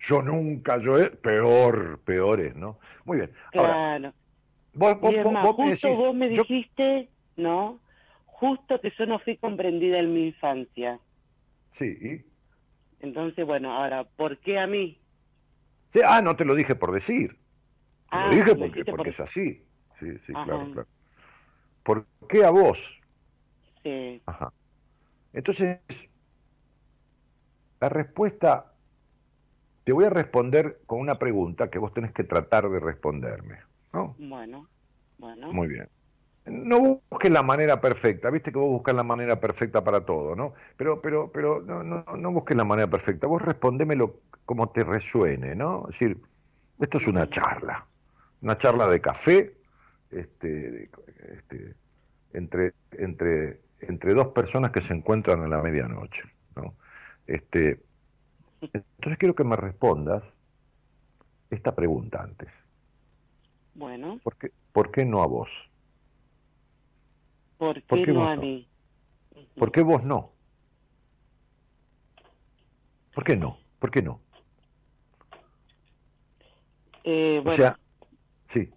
yo 0.00 0.22
nunca, 0.22 0.78
yo, 0.78 0.98
he-", 0.98 1.10
peor, 1.10 2.00
peor 2.04 2.40
es, 2.40 2.56
¿no? 2.56 2.78
Muy 3.04 3.18
bien. 3.18 3.32
Ahora, 3.56 3.74
Claro. 3.74 4.14
Vos, 4.74 5.00
vos- 5.00 5.12
Y 5.12 5.16
es 5.16 5.24
vos- 5.24 5.32
más, 5.32 5.42
vos 5.44 5.58
me 5.58 5.70
justo 5.70 5.88
decís, 5.88 5.98
vos 5.98 6.14
me 6.14 6.34
yo- 6.34 6.42
dijiste, 6.42 7.10
¿no? 7.36 7.80
Justo 8.26 8.80
que 8.80 8.92
yo 8.98 9.06
no 9.06 9.18
fui 9.20 9.36
comprendida 9.38 9.98
en 9.98 10.12
mi 10.12 10.26
infancia. 10.28 11.00
sí. 11.70 12.24
Entonces, 13.00 13.44
bueno, 13.44 13.72
ahora, 13.74 14.04
¿por 14.04 14.38
qué 14.38 14.58
a 14.58 14.66
mí? 14.66 14.98
Sí, 15.92 16.00
ah, 16.04 16.22
no 16.22 16.36
te 16.36 16.44
lo 16.46 16.54
dije 16.54 16.74
por 16.74 16.90
decir. 16.92 17.32
Te 17.32 17.38
Ah, 18.16 18.28
lo 18.28 18.34
dije 18.36 18.54
porque, 18.56 18.84
porque 18.84 18.96
por- 18.96 19.08
es 19.08 19.20
así. 19.20 19.66
Sí, 20.00 20.06
sí, 20.26 20.32
Ajá. 20.34 20.44
claro, 20.46 20.70
claro. 20.72 20.88
¿Por 21.82 22.06
qué 22.28 22.44
a 22.44 22.50
vos? 22.50 22.98
Sí. 23.82 24.22
Ajá. 24.24 24.52
Entonces, 25.34 25.80
la 27.80 27.88
respuesta, 27.90 28.72
te 29.84 29.92
voy 29.92 30.06
a 30.06 30.10
responder 30.10 30.80
con 30.86 31.00
una 31.00 31.18
pregunta 31.18 31.68
que 31.70 31.78
vos 31.78 31.92
tenés 31.92 32.12
que 32.12 32.24
tratar 32.24 32.70
de 32.70 32.80
responderme. 32.80 33.58
¿No? 33.94 34.16
Bueno, 34.18 34.68
bueno. 35.18 35.52
Muy 35.52 35.68
bien. 35.68 35.88
No 36.46 37.00
busques 37.08 37.30
la 37.30 37.42
manera 37.42 37.80
perfecta, 37.80 38.28
viste 38.28 38.52
que 38.52 38.58
vos 38.58 38.68
buscas 38.68 38.94
la 38.94 39.02
manera 39.02 39.40
perfecta 39.40 39.82
para 39.82 40.04
todo, 40.04 40.36
¿no? 40.36 40.52
Pero, 40.76 41.00
pero, 41.00 41.32
pero 41.32 41.62
no, 41.62 41.82
no, 41.82 42.04
no 42.04 42.32
busques 42.32 42.54
la 42.54 42.64
manera 42.64 42.90
perfecta, 42.90 43.26
vos 43.26 43.40
respondémelo 43.40 44.20
como 44.44 44.68
te 44.68 44.84
resuene, 44.84 45.54
¿no? 45.54 45.86
Es 45.88 45.98
decir, 45.98 46.20
esto 46.80 46.98
es 46.98 47.06
una 47.06 47.30
charla, 47.30 47.86
una 48.42 48.58
charla 48.58 48.88
de 48.88 49.00
café, 49.00 49.56
este, 50.10 50.90
este, 51.32 51.74
entre, 52.34 52.74
entre, 52.92 53.60
entre 53.80 54.14
dos 54.14 54.28
personas 54.28 54.70
que 54.70 54.82
se 54.82 54.92
encuentran 54.92 55.42
a 55.42 55.48
la 55.48 55.62
medianoche, 55.62 56.24
¿no? 56.56 56.74
Este, 57.26 57.80
entonces 58.60 59.18
quiero 59.18 59.34
que 59.34 59.44
me 59.44 59.56
respondas 59.56 60.22
esta 61.48 61.74
pregunta 61.74 62.22
antes. 62.22 62.60
Bueno, 63.74 64.20
¿Por 64.22 64.36
qué, 64.36 64.50
por 64.72 64.90
qué 64.90 65.04
no 65.04 65.22
a 65.22 65.26
vos? 65.26 65.50
¿por 67.58 67.74
qué, 67.76 67.82
¿Por 67.88 67.98
qué 68.02 68.12
no 68.12 68.28
a 68.28 68.36
no? 68.36 68.42
mí? 68.42 68.68
¿Por 69.56 69.72
qué 69.72 69.82
vos 69.82 70.02
no? 70.04 70.32
¿Por 73.14 73.24
qué 73.24 73.36
no? 73.36 73.58
¿Por 73.78 73.90
qué 73.90 74.02
no? 74.02 74.20
Eh, 77.04 77.38
O 77.40 77.42
bueno, 77.44 77.56
sea, 77.56 77.78
sí, 78.48 78.70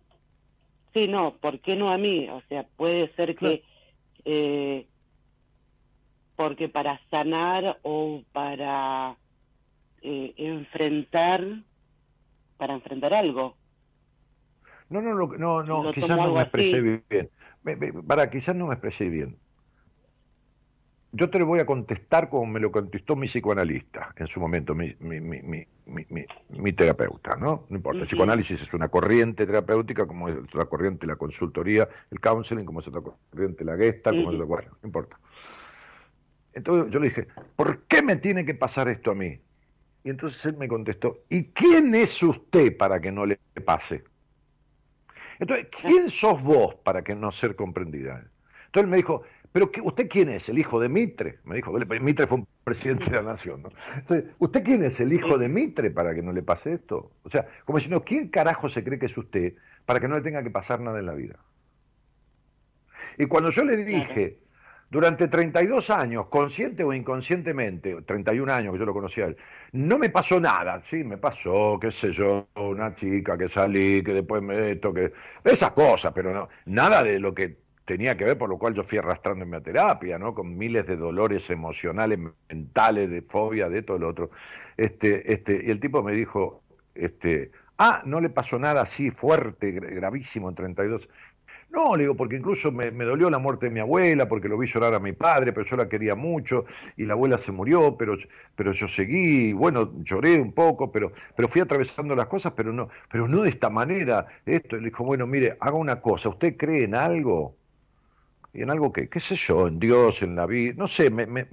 sí, 0.93 1.07
no, 1.07 1.37
¿por 1.37 1.59
qué 1.61 1.75
no 1.75 1.89
a 1.89 1.97
mí? 1.97 2.29
O 2.29 2.41
sea, 2.49 2.67
puede 2.75 3.13
ser 3.15 3.35
que 3.35 3.63
eh, 4.25 4.87
porque 6.35 6.69
para 6.69 6.99
sanar 7.09 7.79
o 7.83 8.21
para 8.31 9.17
eh, 10.01 10.33
enfrentar, 10.37 11.43
para 12.57 12.73
enfrentar 12.75 13.13
algo. 13.13 13.57
No, 14.89 15.01
no, 15.01 15.13
no, 15.15 15.63
no, 15.63 15.83
Lo 15.83 15.91
quizás 15.91 16.09
no 16.21 16.33
me 16.33 16.41
así. 16.41 16.41
expresé 16.43 16.81
bien. 16.81 17.31
Me- 17.63 17.75
me- 17.75 17.93
para, 18.03 18.29
quizás 18.29 18.55
no 18.55 18.67
me 18.67 18.73
expresé 18.73 19.09
bien. 19.09 19.37
Yo 21.11 21.29
te 21.29 21.39
lo 21.39 21.45
voy 21.45 21.59
a 21.59 21.65
contestar 21.65 22.29
como 22.29 22.45
me 22.45 22.59
lo 22.59 22.71
contestó 22.71 23.15
mi 23.15 23.27
psicoanalista 23.27 24.13
en 24.17 24.27
su 24.27 24.39
momento, 24.39 24.75
mi, 24.75 24.95
mi, 24.99 25.19
mi, 25.21 25.41
mi, 25.41 25.65
mi- 25.85 26.05
mi- 26.09 26.25
mi 26.49 26.73
terapeuta, 26.73 27.35
¿no? 27.37 27.65
No 27.69 27.75
importa, 27.77 28.03
el 28.03 28.07
psicoanálisis 28.07 28.61
es 28.61 28.73
una 28.73 28.89
corriente 28.89 29.45
terapéutica, 29.45 30.05
como 30.05 30.29
es 30.29 30.37
otra 30.37 30.65
corriente 30.65 31.07
la 31.07 31.15
consultoría, 31.15 31.87
el 32.11 32.19
counseling, 32.19 32.65
como 32.65 32.81
es 32.81 32.87
otra 32.87 33.01
corriente 33.01 33.63
la 33.63 33.77
gestalt, 33.77 34.17
como 34.17 34.29
es 34.29 34.35
otra, 34.35 34.45
bueno, 34.45 34.77
no 34.81 34.87
importa. 34.87 35.17
Entonces 36.53 36.91
yo 36.91 36.99
le 36.99 37.09
dije, 37.09 37.27
¿por 37.55 37.85
qué 37.87 38.01
me 38.01 38.15
tiene 38.17 38.45
que 38.45 38.55
pasar 38.55 38.87
esto 38.89 39.11
a 39.11 39.15
mí? 39.15 39.41
Y 40.03 40.09
entonces 40.11 40.45
él 40.45 40.57
me 40.57 40.67
contestó, 40.67 41.25
¿y 41.29 41.51
quién 41.53 41.95
es 41.95 42.21
usted 42.23 42.77
para 42.77 43.01
que 43.01 43.11
no 43.11 43.25
le 43.25 43.37
pase? 43.65 44.03
Entonces, 45.39 45.67
¿quién 45.81 46.09
sos 46.09 46.41
vos 46.41 46.75
para 46.75 47.03
que 47.03 47.15
no 47.15 47.31
ser 47.31 47.55
comprendida? 47.55 48.23
Entonces 48.65 48.83
él 48.83 48.87
me 48.87 48.97
dijo, 48.97 49.23
¿pero 49.51 49.71
usted 49.83 50.07
quién 50.09 50.29
es? 50.29 50.49
¿El 50.49 50.59
hijo 50.59 50.79
de 50.79 50.89
Mitre? 50.89 51.39
Me 51.43 51.55
dijo, 51.55 51.71
Mitre 51.71 52.27
fue 52.27 52.39
un 52.39 52.47
presidente 52.63 53.05
de 53.05 53.17
la 53.17 53.23
nación. 53.23 53.63
Entonces, 53.95 54.31
¿usted 54.39 54.63
quién 54.63 54.83
es? 54.83 54.99
¿El 54.99 55.13
hijo 55.13 55.37
de 55.37 55.47
Mitre 55.47 55.91
para 55.91 56.13
que 56.13 56.21
no 56.21 56.31
le 56.31 56.43
pase 56.43 56.73
esto? 56.73 57.11
O 57.23 57.29
sea, 57.29 57.47
como 57.65 57.77
diciendo, 57.77 58.03
¿quién 58.03 58.29
carajo 58.29 58.69
se 58.69 58.83
cree 58.83 58.99
que 58.99 59.07
es 59.07 59.17
usted 59.17 59.53
para 59.85 59.99
que 59.99 60.07
no 60.07 60.15
le 60.15 60.21
tenga 60.21 60.43
que 60.43 60.51
pasar 60.51 60.79
nada 60.79 60.99
en 60.99 61.05
la 61.05 61.13
vida? 61.13 61.39
Y 63.17 63.25
cuando 63.25 63.49
yo 63.49 63.63
le 63.63 63.77
dije, 63.77 64.39
durante 64.89 65.27
32 65.27 65.89
años, 65.89 66.27
consciente 66.27 66.83
o 66.83 66.93
inconscientemente, 66.93 68.01
31 68.03 68.53
años 68.53 68.73
que 68.73 68.79
yo 68.79 68.85
lo 68.85 68.93
conocía 68.93 69.25
a 69.25 69.27
él, 69.27 69.37
no 69.73 69.97
me 69.97 70.09
pasó 70.09 70.39
nada, 70.39 70.81
sí, 70.81 71.03
me 71.03 71.17
pasó, 71.17 71.77
qué 71.79 71.91
sé 71.91 72.11
yo, 72.11 72.47
una 72.55 72.93
chica 72.93 73.37
que 73.37 73.47
salí, 73.47 74.01
que 74.03 74.13
después 74.13 74.41
me 74.41 74.71
esto, 74.71 74.93
que 74.93 75.11
esas 75.43 75.71
cosas, 75.71 76.13
pero 76.13 76.33
no, 76.33 76.49
nada 76.65 77.03
de 77.03 77.19
lo 77.19 77.33
que 77.33 77.57
tenía 77.87 78.17
que 78.17 78.25
ver, 78.25 78.37
por 78.37 78.49
lo 78.49 78.57
cual 78.57 78.73
yo 78.73 78.83
fui 78.83 78.97
arrastrándome 78.97 79.57
a 79.57 79.61
terapia, 79.61 80.19
¿no? 80.19 80.33
Con 80.35 80.57
miles 80.57 80.85
de 80.85 80.97
dolores 80.97 81.49
emocionales, 81.49 82.19
mentales, 82.49 83.09
de 83.09 83.21
fobia, 83.21 83.69
de 83.69 83.81
todo 83.81 83.97
lo 83.97 84.09
otro. 84.09 84.29
Este, 84.75 85.31
este, 85.31 85.61
y 85.65 85.71
el 85.71 85.79
tipo 85.79 86.03
me 86.03 86.11
dijo, 86.11 86.63
este, 86.95 87.51
ah, 87.77 88.01
no 88.05 88.19
le 88.19 88.29
pasó 88.29 88.59
nada 88.59 88.81
así 88.81 89.09
fuerte, 89.09 89.71
gravísimo 89.71 90.49
en 90.49 90.55
32. 90.55 91.09
No, 91.69 91.95
le 91.95 92.03
digo, 92.03 92.15
porque 92.15 92.37
incluso 92.37 92.71
me, 92.71 92.91
dolió 92.91 93.29
la 93.29 93.39
muerte 93.39 93.65
de 93.67 93.71
mi 93.71 93.79
abuela, 93.79 94.27
porque 94.27 94.47
lo 94.47 94.57
vi 94.57 94.67
llorar 94.67 94.93
a 94.93 94.99
mi 94.99 95.11
padre, 95.11 95.51
pero 95.51 95.65
yo 95.65 95.75
la 95.75 95.89
quería 95.89 96.15
mucho, 96.15 96.65
y 96.95 97.05
la 97.05 97.13
abuela 97.13 97.39
se 97.39 97.51
murió, 97.51 97.97
pero, 97.97 98.17
pero 98.55 98.71
yo 98.71 98.87
seguí, 98.87 99.53
bueno, 99.53 99.91
lloré 100.03 100.39
un 100.39 100.53
poco, 100.53 100.91
pero, 100.91 101.11
pero 101.35 101.47
fui 101.47 101.61
atravesando 101.61 102.15
las 102.15 102.27
cosas, 102.27 102.53
pero 102.55 102.71
no, 102.71 102.89
pero 103.11 103.27
no 103.27 103.41
de 103.41 103.49
esta 103.49 103.69
manera. 103.69 104.27
Esto, 104.45 104.77
le 104.77 104.85
dijo, 104.85 105.03
bueno, 105.03 105.27
mire, 105.27 105.57
haga 105.59 105.75
una 105.75 106.01
cosa, 106.01 106.29
¿usted 106.29 106.55
cree 106.57 106.85
en 106.85 106.95
algo? 106.95 107.55
Y 108.53 108.61
en 108.63 108.69
algo 108.71 108.91
que, 108.93 109.09
qué 109.09 109.19
sé 109.19 109.35
yo, 109.35 109.67
en 109.67 109.79
Dios, 109.79 110.21
en 110.21 110.35
la 110.35 110.45
vida, 110.45 110.73
no 110.77 110.87
sé, 110.87 111.09
me, 111.09 111.27
me, 111.27 111.47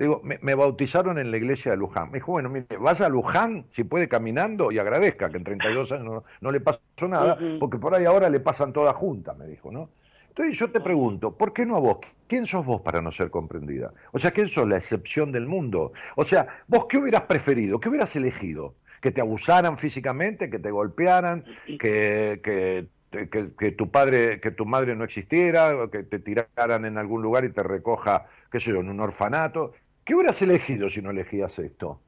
Digo, 0.00 0.22
me, 0.24 0.54
bautizaron 0.54 1.18
en 1.18 1.30
la 1.30 1.36
iglesia 1.36 1.72
de 1.72 1.76
Luján. 1.76 2.10
Me 2.10 2.20
dijo, 2.20 2.32
bueno, 2.32 2.48
mire, 2.48 2.78
vaya 2.78 3.04
a 3.04 3.08
Luján, 3.10 3.66
si 3.68 3.84
puede 3.84 4.08
caminando, 4.08 4.72
y 4.72 4.78
agradezca 4.78 5.28
que 5.28 5.36
en 5.36 5.44
32 5.44 5.92
años 5.92 6.22
no, 6.40 6.50
le 6.50 6.58
pasó 6.58 6.80
nada, 7.06 7.38
porque 7.58 7.76
por 7.76 7.94
ahí 7.94 8.06
ahora 8.06 8.30
le 8.30 8.40
pasan 8.40 8.72
todas 8.72 8.96
juntas, 8.96 9.36
me 9.36 9.46
dijo, 9.46 9.70
¿no? 9.70 9.90
Entonces 10.28 10.58
yo 10.58 10.70
te 10.70 10.80
pregunto, 10.80 11.36
¿por 11.36 11.52
qué 11.52 11.66
no 11.66 11.76
a 11.76 11.80
vos? 11.80 11.98
¿Quién 12.28 12.46
sos 12.46 12.64
vos 12.64 12.80
para 12.80 13.02
no 13.02 13.12
ser 13.12 13.30
comprendida? 13.30 13.92
O 14.12 14.18
sea, 14.18 14.30
¿quién 14.30 14.46
sos 14.46 14.66
la 14.66 14.78
excepción 14.78 15.32
del 15.32 15.46
mundo? 15.46 15.92
O 16.16 16.24
sea, 16.24 16.46
¿vos 16.66 16.86
qué 16.88 16.96
hubieras 16.96 17.22
preferido? 17.22 17.78
¿Qué 17.78 17.90
hubieras 17.90 18.16
elegido? 18.16 18.76
¿Que 19.02 19.10
te 19.10 19.20
abusaran 19.20 19.76
físicamente? 19.76 20.48
¿Que 20.48 20.58
te 20.58 20.70
golpearan? 20.70 21.44
¿Que, 21.66 22.40
que 22.42 22.86
que, 23.10 23.72
tu 23.72 23.90
padre, 23.90 24.40
que 24.40 24.52
tu 24.52 24.64
madre 24.64 24.94
no 24.94 25.04
existiera, 25.04 25.74
que 25.90 26.04
te 26.04 26.20
tiraran 26.20 26.84
en 26.84 26.96
algún 26.96 27.22
lugar 27.22 27.44
y 27.44 27.50
te 27.50 27.62
recoja, 27.62 28.26
qué 28.52 28.60
sé 28.60 28.70
yo, 28.70 28.80
en 28.80 28.88
un 28.88 29.00
orfanato. 29.00 29.72
¿Qué 30.10 30.16
hubieras 30.16 30.42
elegido 30.42 30.90
si 30.90 31.00
no 31.00 31.12
elegías 31.12 31.56
esto? 31.60 32.00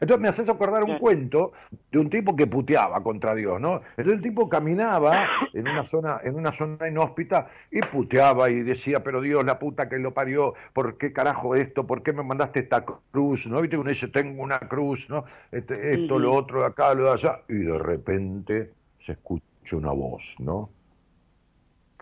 Entonces 0.00 0.22
me 0.22 0.28
haces 0.28 0.48
acordar 0.48 0.84
un 0.84 0.96
cuento 1.00 1.50
de 1.90 1.98
un 1.98 2.08
tipo 2.08 2.36
que 2.36 2.46
puteaba 2.46 3.02
contra 3.02 3.34
Dios, 3.34 3.60
¿no? 3.60 3.80
Entonces 3.96 4.14
el 4.14 4.20
tipo 4.20 4.48
caminaba 4.48 5.26
en 5.52 5.66
una 5.66 5.82
zona, 5.82 6.20
en 6.22 6.36
una 6.36 6.52
zona 6.52 6.86
inhóspita 6.86 7.48
y 7.72 7.80
puteaba 7.80 8.48
y 8.48 8.60
decía, 8.60 9.02
pero 9.02 9.20
Dios, 9.20 9.44
la 9.44 9.58
puta 9.58 9.88
que 9.88 9.98
lo 9.98 10.14
parió, 10.14 10.54
¿por 10.72 10.98
qué 10.98 11.12
carajo 11.12 11.56
esto? 11.56 11.84
¿Por 11.84 12.04
qué 12.04 12.12
me 12.12 12.22
mandaste 12.22 12.60
esta 12.60 12.84
cruz? 12.84 13.48
¿No? 13.48 13.60
Viste 13.60 13.76
uno 13.76 13.90
dice, 13.90 14.06
tengo 14.06 14.40
una 14.40 14.60
cruz, 14.60 15.10
¿no? 15.10 15.24
Este, 15.50 15.94
esto, 15.94 16.20
lo 16.20 16.32
otro, 16.32 16.64
acá, 16.64 16.94
lo 16.94 17.06
de 17.06 17.10
allá. 17.10 17.40
Y 17.48 17.54
de 17.54 17.76
repente 17.76 18.70
se 19.00 19.12
escucha 19.14 19.42
una 19.72 19.90
voz, 19.90 20.36
¿no? 20.38 20.70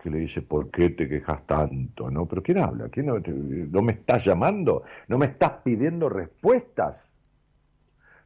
Que 0.03 0.11
le 0.11 0.19
dice, 0.19 0.43
¿por 0.43 0.71
qué 0.71 0.91
te 0.91 1.09
quejas 1.09 1.47
tanto? 1.47 2.11
¿No? 2.11 2.27
¿Pero 2.27 2.43
quién 2.43 2.59
habla? 2.59 2.89
¿Quién 2.89 3.07
no, 3.07 3.83
me 3.83 3.93
estás 3.93 4.25
llamando? 4.25 4.83
¿No 5.09 5.19
me 5.19 5.27
estás 5.27 5.53
pidiendo 5.63 6.09
respuestas? 6.09 7.17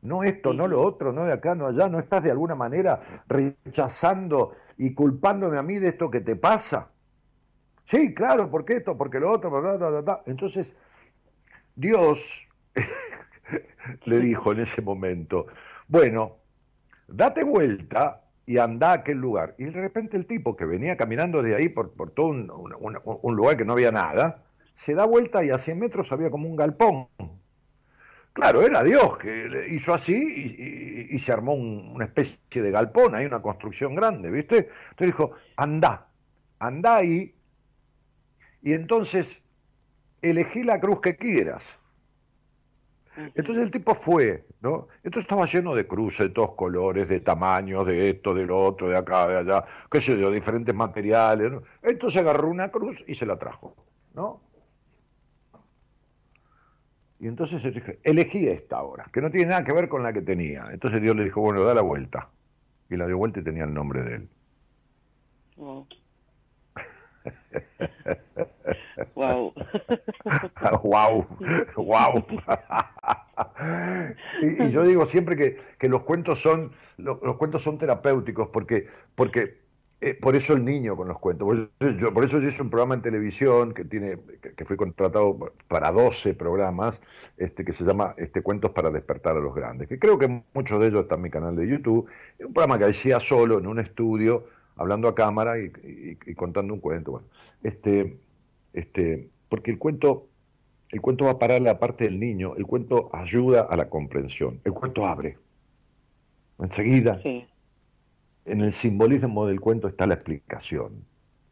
No 0.02 0.22
esto, 0.22 0.52
no 0.52 0.68
lo 0.68 0.82
otro, 0.82 1.12
no 1.12 1.24
de 1.24 1.32
acá, 1.32 1.55
no 1.55 1.66
allá, 1.66 1.88
no 1.88 1.98
estás 1.98 2.22
de 2.22 2.30
alguna 2.30 2.55
manera 2.55 3.01
rechazando 3.26 4.52
y 4.76 4.94
culpándome 4.94 5.56
a 5.56 5.62
mí 5.62 5.78
de 5.78 5.88
esto 5.88 6.10
que 6.10 6.20
te 6.20 6.36
pasa. 6.36 6.90
Sí, 7.84 8.14
claro, 8.14 8.51
porque 8.51 8.76
esto, 8.76 8.96
porque 8.96 9.18
lo 9.18 9.32
otro, 9.32 10.22
Entonces, 10.26 10.76
Dios 11.74 12.46
le 14.05 14.20
dijo 14.20 14.52
en 14.52 14.60
ese 14.60 14.82
momento, 14.82 15.46
bueno, 15.88 16.36
date 17.09 17.42
vuelta 17.42 18.23
y 18.47 18.59
anda 18.59 18.91
a 18.91 18.95
aquel 18.95 19.19
lugar. 19.19 19.55
Y 19.59 19.65
de 19.65 19.81
repente 19.81 20.16
el 20.16 20.27
tipo 20.27 20.57
que 20.57 20.65
venía 20.65 20.97
caminando 20.97 21.43
de 21.43 21.57
ahí 21.57 21.69
por, 21.69 21.93
por 21.93 22.11
todo 22.11 22.27
un, 22.27 23.37
lugar 23.37 23.57
que 23.57 23.65
no 23.65 23.73
había 23.73 23.91
nada, 23.91 24.43
se 24.75 24.95
da 24.95 25.07
vuelta 25.07 25.45
y 25.45 25.51
a 25.51 25.59
100 25.59 25.79
metros 25.79 26.12
había 26.12 26.31
como 26.31 26.49
un 26.49 26.57
galpón. 26.57 27.09
Claro, 28.33 28.62
era 28.62 28.83
Dios 28.83 29.16
que 29.19 29.69
hizo 29.71 29.95
así 29.95 31.09
y, 31.11 31.19
se 31.21 31.33
armó 31.33 31.55
una 31.55 32.05
especie 32.05 32.62
de 32.62 32.71
galpón, 32.73 33.15
hay 33.15 33.27
una 33.27 33.41
construcción 33.41 33.95
grande, 33.95 34.31
¿viste? 34.31 34.71
Entonces 34.91 35.07
dijo, 35.07 35.33
anda, 35.57 36.09
anda 36.59 36.97
ahí 36.97 37.33
y 38.61 38.73
entonces 38.73 39.41
elegí 40.21 40.65
la 40.65 40.81
cruz 40.81 41.01
que 41.01 41.16
quieras. 41.16 41.84
Entonces 43.16 43.62
el 43.62 43.70
tipo 43.70 43.95
fue, 43.95 44.45
¿no? 44.61 44.89
Entonces 45.05 45.24
estaba 45.24 45.47
lleno 45.47 45.74
de 45.74 45.86
cruces 45.86 46.28
de 46.28 46.35
todos 46.35 46.55
colores, 46.55 47.09
de 47.09 47.20
tamaños, 47.20 47.86
de 47.86 48.11
esto, 48.11 48.35
de 48.35 48.47
lo 48.47 48.59
otro, 48.65 48.89
de 48.89 48.97
acá, 48.97 49.28
de 49.28 49.39
allá, 49.39 49.65
qué 49.91 50.01
sé 50.01 50.19
yo, 50.19 50.31
diferentes 50.31 50.74
materiales. 50.74 51.53
¿no? 51.53 51.62
Entonces 51.82 52.20
agarró 52.20 52.49
una 52.49 52.70
cruz 52.70 53.03
y 53.07 53.15
se 53.15 53.27
la 53.27 53.39
trajo, 53.39 53.77
¿no? 54.15 54.41
Y 57.20 57.28
entonces 57.28 57.62
dije, 57.62 58.01
elegí 58.03 58.49
esta 58.49 58.77
ahora, 58.77 59.09
que 59.12 59.20
no 59.20 59.31
tiene 59.31 59.47
nada 59.47 59.65
que 59.65 59.73
ver 59.73 59.89
con 59.89 60.03
la 60.03 60.12
que 60.12 60.20
tenía. 60.20 60.66
Entonces 60.73 61.01
Dios 61.01 61.16
le 61.16 61.24
dijo, 61.24 61.41
bueno, 61.41 61.62
da 61.65 61.73
la 61.73 61.81
vuelta. 61.81 62.28
Y 62.91 62.97
la 62.97 63.07
dio 63.07 63.16
vuelta 63.16 63.41
y 63.41 63.45
tenía 63.45 63.65
el 63.65 63.73
nombre 63.73 64.03
de 64.03 64.15
él. 64.16 64.28
Wow. 65.57 65.86
wow. 70.82 71.26
wow. 71.76 72.24
y, 74.42 74.68
yo 74.70 74.84
digo 74.84 75.06
siempre 75.06 75.36
que, 75.78 75.88
los 75.88 76.02
cuentos 76.02 76.40
son 76.40 76.72
los, 76.96 77.18
cuentos 77.36 77.62
son 77.62 77.78
terapéuticos 77.78 78.48
porque 78.48 78.86
porque 79.14 79.64
eh, 80.01 80.14
por 80.14 80.36
eso 80.36 80.52
el 80.52 80.64
niño 80.64 80.96
con 80.96 81.09
los 81.09 81.18
cuentos. 81.18 81.46
Por 81.46 82.24
eso, 82.24 82.38
yo, 82.38 82.48
hice 82.48 82.62
un 82.62 82.68
programa 82.68 82.94
en 82.94 83.02
televisión 83.02 83.72
que 83.72 83.84
tiene 83.84 84.18
que, 84.56 84.64
fui 84.64 84.76
contratado 84.76 85.52
para 85.68 85.90
12 85.90 86.34
programas 86.34 87.01
este 87.38 87.64
que 87.64 87.72
se 87.72 87.84
llama 87.84 88.14
este 88.18 88.42
Cuentos 88.42 88.72
para 88.72 88.90
despertar 88.90 89.36
a 89.36 89.40
los 89.40 89.55
grandes, 89.55 89.88
que 89.88 89.98
creo 89.98 90.18
que 90.18 90.42
muchos 90.52 90.80
de 90.80 90.88
ellos 90.88 91.02
están 91.02 91.20
en 91.20 91.22
mi 91.22 91.30
canal 91.30 91.56
de 91.56 91.66
YouTube. 91.66 92.06
Un 92.38 92.52
programa 92.52 92.78
que 92.78 92.84
hacía 92.84 93.18
solo 93.18 93.59
en 93.59 93.66
un 93.66 93.78
estudio 93.78 94.44
hablando 94.76 95.09
a 95.09 95.14
cámara 95.14 95.59
y, 95.59 96.16
contando 96.34 96.74
un 96.74 96.80
cuento. 96.80 97.12
Bueno, 97.12 97.26
este, 97.62 98.18
este, 98.72 99.30
porque 99.49 99.71
el 99.71 99.79
cuento, 99.79 100.29
el 100.91 101.01
cuento 101.01 101.27
va 101.27 101.33
a 101.33 101.39
parar 101.39 101.61
la 101.61 101.79
parte 101.79 102.05
del 102.05 102.19
niño, 102.19 102.55
el 102.57 102.66
cuento 102.66 103.11
ayuda 103.12 103.62
a 103.62 103.77
la 103.77 103.89
comprensión, 103.89 104.61
el 104.65 104.73
cuento 104.73 105.07
abre. 105.07 105.39
Enseguida, 106.59 107.21
en 107.25 108.61
el 108.61 108.73
simbolismo 108.73 109.47
del 109.47 109.61
cuento 109.61 109.89
está 109.89 110.07
la 110.07 110.15
explicación. 110.15 111.05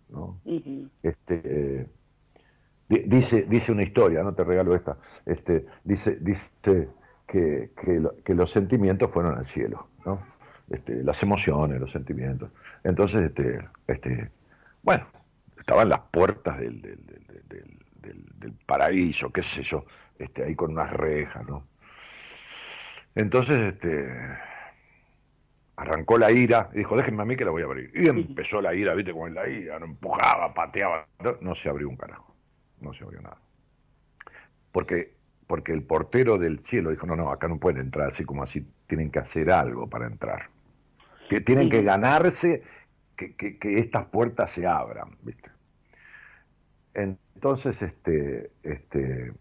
¿no? 0.09 0.39
este, 1.03 1.87
dice, 2.89 3.43
dice 3.49 3.73
una 3.73 3.83
historia, 3.83 4.23
no 4.23 4.35
te 4.35 4.45
regalo 4.45 4.75
esta, 4.75 4.99
este, 5.25 5.67
dice, 5.85 6.19
dice 6.21 6.51
que, 7.27 7.71
que, 7.75 8.03
que 8.25 8.35
los 8.35 8.51
sentimientos 8.51 9.11
fueron 9.11 9.37
al 9.37 9.45
cielo. 9.45 9.89
¿no? 10.05 10.21
Este, 10.71 11.03
las 11.03 11.23
emociones, 11.23 11.81
los 11.81 11.93
sentimientos. 11.93 12.51
Entonces, 12.85 13.23
este, 13.23 13.59
este, 13.87 14.31
bueno, 14.83 15.07
estaban 15.59 15.89
las 15.89 16.01
puertas 16.11 16.59
del, 16.59 16.81
del, 16.81 17.79
paraíso, 18.67 19.33
qué 19.33 19.43
sé 19.43 19.63
yo, 19.63 19.85
este, 20.19 20.45
ahí 20.45 20.55
con 20.55 20.73
unas 20.73 20.91
rejas, 20.91 21.47
¿no? 21.47 21.67
Entonces, 23.15 23.75
este, 23.75 24.09
arrancó 25.77 26.19
la 26.19 26.31
ira 26.31 26.71
y 26.73 26.79
dijo, 26.79 26.97
déjenme 26.97 27.23
a 27.23 27.27
mí 27.27 27.37
que 27.37 27.45
la 27.45 27.51
voy 27.51 27.63
a 27.63 27.67
abrir. 27.67 27.91
Y 27.95 28.09
empezó 28.09 28.61
la 28.61 28.75
ira, 28.75 28.95
viste, 28.95 29.13
con 29.13 29.35
la 29.35 29.49
ira, 29.49 29.79
no 29.79 29.87
empujaba, 29.87 30.55
pateaba, 30.55 31.07
no, 31.41 31.55
se 31.55 31.69
abrió 31.69 31.89
un 31.89 31.97
carajo, 31.97 32.35
no 32.81 32.93
se 32.95 33.05
abrió 33.05 33.21
nada. 33.21 33.39
Porque, 34.71 35.15
porque 35.47 35.73
el 35.73 35.83
portero 35.83 36.39
del 36.39 36.59
cielo 36.59 36.91
dijo, 36.91 37.07
no, 37.07 37.17
no, 37.17 37.31
acá 37.31 37.49
no 37.49 37.59
pueden 37.59 37.81
entrar 37.81 38.09
así 38.09 38.25
como 38.25 38.43
así, 38.43 38.67
tienen 38.87 39.11
que 39.11 39.19
hacer 39.19 39.51
algo 39.51 39.89
para 39.89 40.07
entrar 40.07 40.49
que 41.33 41.41
tienen 41.41 41.71
que 41.71 41.83
ganarse 41.83 42.63
que, 43.17 43.59
estas 43.79 44.05
puertas 44.07 44.51
se 44.51 44.67
abran, 44.67 45.17
¿viste? 45.23 45.51
Entonces, 47.43 47.83
este, 47.83 48.53
este, 48.63 49.33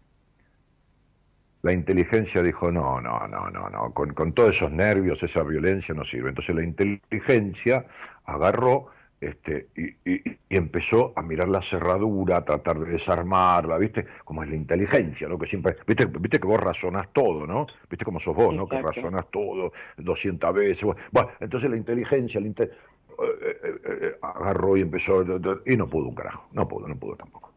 la 1.62 1.72
inteligencia 1.72 2.42
dijo, 2.42 2.72
no, 2.72 3.00
no, 3.00 3.28
no, 3.28 3.48
no, 3.48 3.70
no, 3.70 3.94
con, 3.94 4.12
con 4.12 4.32
todos 4.32 4.56
esos 4.56 4.72
nervios, 4.72 5.22
esa 5.22 5.44
violencia 5.44 5.94
no 5.94 6.02
sirve. 6.02 6.30
Entonces 6.30 6.52
la 6.56 6.64
inteligencia 6.64 7.86
agarró 8.24 8.88
este, 9.20 9.68
y, 9.76 10.20
empezó 10.48 11.12
a 11.14 11.22
mirar 11.22 11.46
la 11.46 11.62
cerradura, 11.62 12.38
a 12.38 12.44
tratar 12.44 12.80
de 12.80 12.90
desarmarla, 12.90 13.78
¿viste? 13.78 14.04
Como 14.24 14.42
es 14.42 14.50
la 14.50 14.56
inteligencia, 14.56 15.28
¿no? 15.28 15.38
Que 15.38 15.46
siempre, 15.46 15.76
¿viste? 15.86 16.06
¿viste 16.06 16.40
que 16.40 16.46
vos 16.48 16.58
razonás 16.58 17.12
todo, 17.12 17.46
¿no? 17.46 17.68
¿Viste 17.88 18.04
cómo 18.04 18.18
sos 18.18 18.34
vos, 18.34 18.52
¿no? 18.52 18.66
Que 18.66 18.82
razonás 18.82 19.30
todo 19.30 19.72
200 19.96 20.52
veces. 20.54 20.92
Bueno, 21.12 21.30
entonces 21.38 21.70
la 21.70 21.76
inteligencia 21.76 22.40
eh, 22.40 22.58
eh, 22.58 23.80
eh, 23.84 24.16
agarró 24.22 24.76
y 24.76 24.80
empezó, 24.80 25.22
y 25.22 25.76
no 25.76 25.88
pudo 25.88 26.08
un 26.08 26.16
carajo, 26.16 26.48
no 26.50 26.66
pudo, 26.66 26.88
no 26.88 26.96
pudo 26.96 27.14
tampoco. 27.14 27.51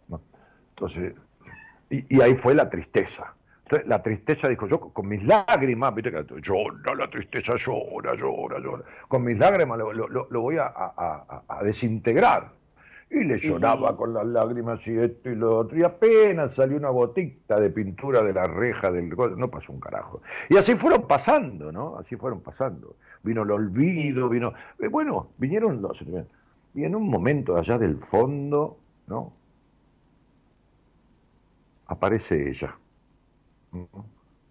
Entonces, 0.75 1.13
y, 1.89 2.15
y 2.17 2.21
ahí 2.21 2.35
fue 2.35 2.53
la 2.53 2.69
tristeza. 2.69 3.33
Entonces, 3.63 3.87
la 3.87 4.03
tristeza 4.03 4.47
dijo, 4.47 4.67
yo 4.67 4.79
con 4.79 5.07
mis 5.07 5.23
lágrimas, 5.23 5.95
viste 5.95 6.11
que 6.11 6.25
llora, 6.41 6.93
la 6.95 7.09
tristeza 7.09 7.55
llora, 7.55 8.13
llora, 8.15 8.59
llora. 8.59 8.83
Con 9.07 9.23
mis 9.23 9.37
lágrimas 9.39 9.77
lo, 9.79 9.91
lo- 9.93 10.07
lo- 10.29 10.41
voy 10.41 10.57
a, 10.57 10.65
a- 10.67 11.43
a- 11.47 11.63
desintegrar. 11.63 12.51
Y 13.09 13.23
le 13.23 13.39
lloraba 13.39 13.95
con 13.95 14.13
las 14.13 14.25
lágrimas 14.25 14.85
y 14.87 14.97
esto 14.97 15.29
y 15.29 15.35
lo 15.35 15.59
otro. 15.59 15.77
Y 15.77 15.83
apenas 15.83 16.55
salió 16.55 16.75
una 16.77 16.89
gotita 16.89 17.59
de 17.59 17.69
pintura 17.69 18.21
de 18.23 18.33
la 18.33 18.45
reja 18.47 18.91
del... 18.91 19.09
No 19.37 19.49
pasó 19.49 19.71
un 19.71 19.79
carajo. 19.79 20.21
Y 20.49 20.57
así 20.57 20.75
fueron 20.75 21.07
pasando, 21.07 21.71
¿no? 21.71 21.97
Así 21.97 22.17
fueron 22.17 22.41
pasando. 22.41 22.95
Vino 23.23 23.43
el 23.43 23.51
olvido, 23.51 24.27
vino... 24.27 24.53
eh, 24.79 24.89
Bueno, 24.89 25.29
vinieron 25.37 25.81
los... 25.81 26.03
Y 26.73 26.83
en 26.83 26.95
un 26.95 27.07
momento 27.09 27.55
allá 27.55 27.77
del 27.77 27.97
fondo, 27.97 28.77
¿no? 29.07 29.31
Aparece 31.87 32.49
ella. 32.49 32.75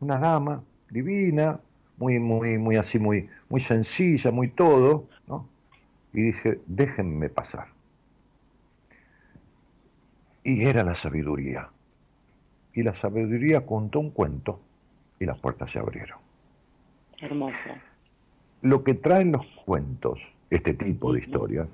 Una 0.01 0.19
dama 0.19 0.63
divina, 0.91 1.61
muy, 1.97 2.19
muy, 2.19 2.59
muy 2.59 2.77
así, 2.77 2.99
muy, 2.99 3.29
muy 3.49 3.61
sencilla, 3.61 4.31
muy 4.31 4.49
todo, 4.49 5.09
¿no? 5.27 5.49
Y 6.13 6.23
dije, 6.23 6.61
déjenme 6.67 7.29
pasar. 7.29 7.69
Y 10.43 10.65
era 10.65 10.85
la 10.85 10.95
sabiduría. 10.95 11.71
Y 12.75 12.83
la 12.83 12.95
sabiduría 12.95 13.65
contó 13.65 14.01
un 14.01 14.11
cuento 14.11 14.61
y 15.19 15.27
las 15.27 15.39
puertas 15.39 15.71
se 15.71 15.79
abrieron. 15.79 16.19
Hermoso. 17.21 17.71
Lo 18.63 18.83
que 18.85 18.95
traen 18.95 19.33
los 19.33 19.47
cuentos, 19.65 20.21
este 20.51 20.75
tipo 20.75 21.13
de 21.13 21.21
historias, 21.21 21.69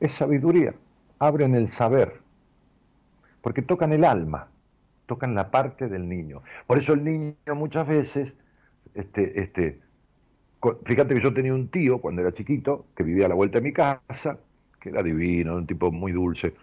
es 0.00 0.12
sabiduría. 0.12 0.74
Abren 1.18 1.54
el 1.54 1.68
saber. 1.68 2.20
Porque 3.40 3.62
tocan 3.62 3.92
el 3.92 4.04
alma, 4.04 4.48
tocan 5.06 5.34
la 5.34 5.50
parte 5.50 5.88
del 5.88 6.08
niño. 6.08 6.42
Por 6.66 6.78
eso 6.78 6.94
el 6.94 7.04
niño 7.04 7.36
muchas 7.56 7.86
veces, 7.86 8.34
este, 8.94 9.40
este, 9.40 9.80
fíjate 10.84 11.14
que 11.14 11.20
yo 11.20 11.32
tenía 11.34 11.54
un 11.54 11.68
tío 11.70 12.00
cuando 12.00 12.22
era 12.22 12.32
chiquito, 12.32 12.86
que 12.96 13.02
vivía 13.02 13.26
a 13.26 13.28
la 13.28 13.34
vuelta 13.34 13.58
de 13.58 13.64
mi 13.64 13.72
casa, 13.72 14.38
que 14.80 14.88
era 14.90 15.02
divino, 15.02 15.56
un 15.56 15.66
tipo 15.66 15.90
muy 15.92 16.12
dulce. 16.12 16.54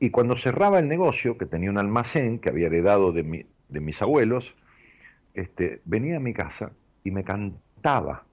Y 0.00 0.10
cuando 0.10 0.36
cerraba 0.36 0.78
el 0.80 0.88
negocio, 0.88 1.38
que 1.38 1.46
tenía 1.46 1.70
un 1.70 1.78
almacén 1.78 2.40
que 2.40 2.50
había 2.50 2.66
heredado 2.68 3.12
de, 3.12 3.24
mi- 3.24 3.46
de 3.68 3.80
mis 3.80 4.02
abuelos, 4.02 4.56
este, 5.34 5.82
venía 5.84 6.18
a 6.18 6.20
mi 6.20 6.34
casa 6.34 6.72
y 7.04 7.12
me 7.12 7.24
cantaba. 7.24 8.26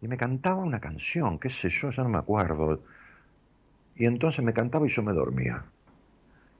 Y 0.00 0.08
me 0.08 0.16
cantaba 0.16 0.64
una 0.64 0.80
canción, 0.80 1.38
qué 1.38 1.50
sé 1.50 1.68
yo, 1.68 1.90
ya 1.92 2.02
no 2.02 2.08
me 2.08 2.18
acuerdo. 2.18 2.82
Y 3.94 4.06
entonces 4.06 4.42
me 4.42 4.54
cantaba 4.54 4.86
y 4.86 4.88
yo 4.88 5.02
me 5.02 5.12
dormía. 5.12 5.70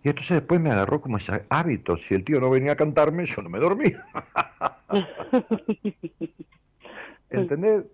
Y 0.03 0.09
entonces 0.11 0.37
después 0.39 0.61
me 0.61 0.71
agarró 0.71 1.01
como 1.01 1.17
ese 1.17 1.45
hábito. 1.49 1.97
Si 1.97 2.15
el 2.15 2.25
tío 2.25 2.41
no 2.41 2.51
venía 2.51 2.73
a 2.73 2.77
cantarme, 2.77 3.27
yo 3.27 3.43
no 3.43 3.49
me 3.51 3.59
dormía. 3.59 4.05
¿Entendés? 7.31 7.85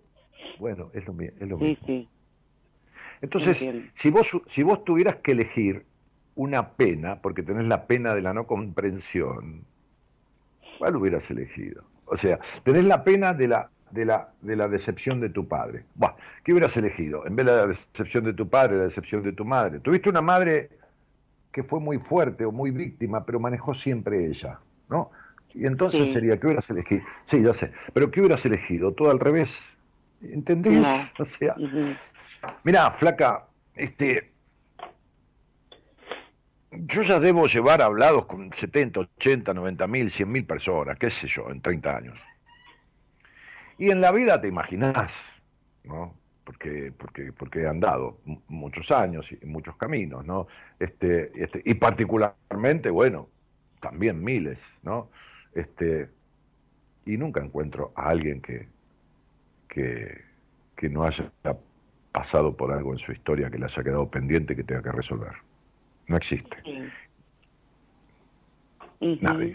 Bueno, 0.59 0.89
es 0.93 1.05
lo, 1.07 1.15
es 1.21 1.47
lo 1.49 1.57
Sí, 1.57 1.63
mismo. 1.63 1.87
sí. 1.87 2.09
Entonces, 3.21 3.61
Entiendo. 3.61 3.91
si 3.95 4.09
vos, 4.11 4.41
si 4.49 4.63
vos 4.63 4.83
tuvieras 4.83 5.17
que 5.17 5.31
elegir 5.31 5.85
una 6.35 6.69
pena, 6.73 7.21
porque 7.21 7.43
tenés 7.43 7.65
la 7.67 7.87
pena 7.87 8.13
de 8.13 8.21
la 8.21 8.33
no 8.33 8.45
comprensión, 8.45 9.65
¿cuál 10.77 10.95
hubieras 10.95 11.29
elegido? 11.31 11.83
O 12.05 12.15
sea, 12.15 12.39
tenés 12.63 12.85
la 12.85 13.03
pena 13.03 13.33
de 13.33 13.47
la, 13.47 13.69
de 13.91 14.05
la, 14.05 14.33
de 14.41 14.55
la 14.55 14.67
decepción 14.67 15.19
de 15.21 15.29
tu 15.29 15.47
padre. 15.47 15.85
Buah, 15.95 16.15
¿Qué 16.43 16.51
hubieras 16.51 16.77
elegido? 16.77 17.25
En 17.25 17.35
vez 17.35 17.45
de 17.45 17.51
la 17.53 17.67
decepción 17.67 18.23
de 18.25 18.33
tu 18.33 18.47
padre, 18.49 18.77
la 18.77 18.83
decepción 18.83 19.23
de 19.23 19.31
tu 19.33 19.43
madre. 19.45 19.79
Tuviste 19.79 20.09
una 20.09 20.21
madre 20.21 20.69
que 21.55 21.63
fue 21.63 21.79
muy 21.79 21.99
fuerte 21.99 22.43
o 22.43 22.51
muy 22.51 22.69
víctima, 22.69 23.25
pero 23.25 23.39
manejó 23.39 23.73
siempre 23.73 24.25
ella, 24.25 24.59
¿no? 24.89 25.09
Y 25.53 25.65
entonces 25.65 26.07
Sí. 26.07 26.11
sería, 26.11 26.37
¿qué 26.37 26.47
hubieras 26.47 26.69
elegido? 26.69 27.01
Sí, 27.23 27.41
ya 27.41 27.53
sé, 27.53 27.71
pero 27.93 28.11
¿qué 28.11 28.19
hubieras 28.19 28.45
elegido? 28.45 28.91
¿Todo 28.91 29.09
al 29.09 29.21
revés? 29.21 29.73
¿Entendés? 30.21 30.73
No. 30.73 31.09
O 31.17 31.23
sea. 31.23 31.55
Mirá, 32.65 32.91
flaca, 32.91 33.45
este. 33.73 34.33
Yo 36.71 37.03
ya 37.03 37.21
debo 37.21 37.47
llevar 37.47 37.81
hablados 37.81 38.25
con 38.25 38.51
70, 38.53 38.99
80, 38.99 39.53
90 39.53 39.87
mil, 39.87 40.11
100 40.11 40.29
mil 40.29 40.45
personas, 40.45 40.99
qué 40.99 41.09
sé 41.09 41.25
yo, 41.29 41.49
en 41.49 41.61
30 41.61 41.95
años. 41.95 42.19
Y 43.77 43.91
en 43.91 44.01
la 44.01 44.11
vida 44.11 44.41
te 44.41 44.49
imaginás, 44.49 45.41
¿no? 45.85 46.13
Porque, 46.45 46.93
porque, 46.95 47.33
porque 47.33 47.61
he 47.61 47.67
andado 47.67 48.19
mu- 48.23 48.39
muchos 48.47 48.91
años 48.91 49.31
y 49.31 49.45
muchos 49.45 49.75
caminos, 49.77 50.25
¿no? 50.25 50.47
Este, 50.79 51.31
este, 51.35 51.61
y 51.65 51.73
particularmente, 51.73 52.91
bueno, 52.91 53.27
también 53.81 54.23
miles, 54.23 54.77
¿no? 54.83 55.09
Este, 55.55 56.07
y 57.05 57.17
nunca 57.17 57.41
encuentro 57.41 57.91
a 57.95 58.09
alguien 58.09 58.41
que, 58.41 58.67
que, 59.67 60.23
que 60.75 60.87
no 60.89 61.03
haya 61.03 61.31
pasado 62.11 62.55
por 62.55 62.71
algo 62.71 62.93
en 62.93 62.99
su 62.99 63.11
historia 63.11 63.49
que 63.49 63.57
le 63.57 63.65
haya 63.65 63.83
quedado 63.83 64.09
pendiente 64.09 64.55
que 64.55 64.63
tenga 64.63 64.83
que 64.83 64.91
resolver. 64.91 65.33
No 66.07 66.15
existe. 66.15 66.57
Sí. 66.63 66.87
Nadie. 69.21 69.53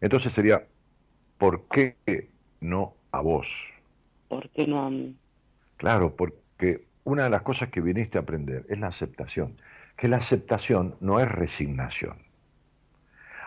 Entonces 0.00 0.32
sería, 0.32 0.64
¿por 1.38 1.66
qué 1.68 1.96
no 2.60 2.94
a 3.12 3.20
vos? 3.20 3.72
¿Por 4.28 4.50
qué 4.50 4.66
no 4.66 4.84
a 4.84 4.90
mí? 4.90 5.16
Claro, 5.76 6.14
porque 6.16 6.86
una 7.04 7.24
de 7.24 7.30
las 7.30 7.42
cosas 7.42 7.70
que 7.70 7.80
viniste 7.80 8.18
a 8.18 8.22
aprender 8.22 8.66
es 8.68 8.78
la 8.78 8.88
aceptación, 8.88 9.56
que 9.96 10.08
la 10.08 10.18
aceptación 10.18 10.96
no 11.00 11.20
es 11.20 11.30
resignación. 11.30 12.18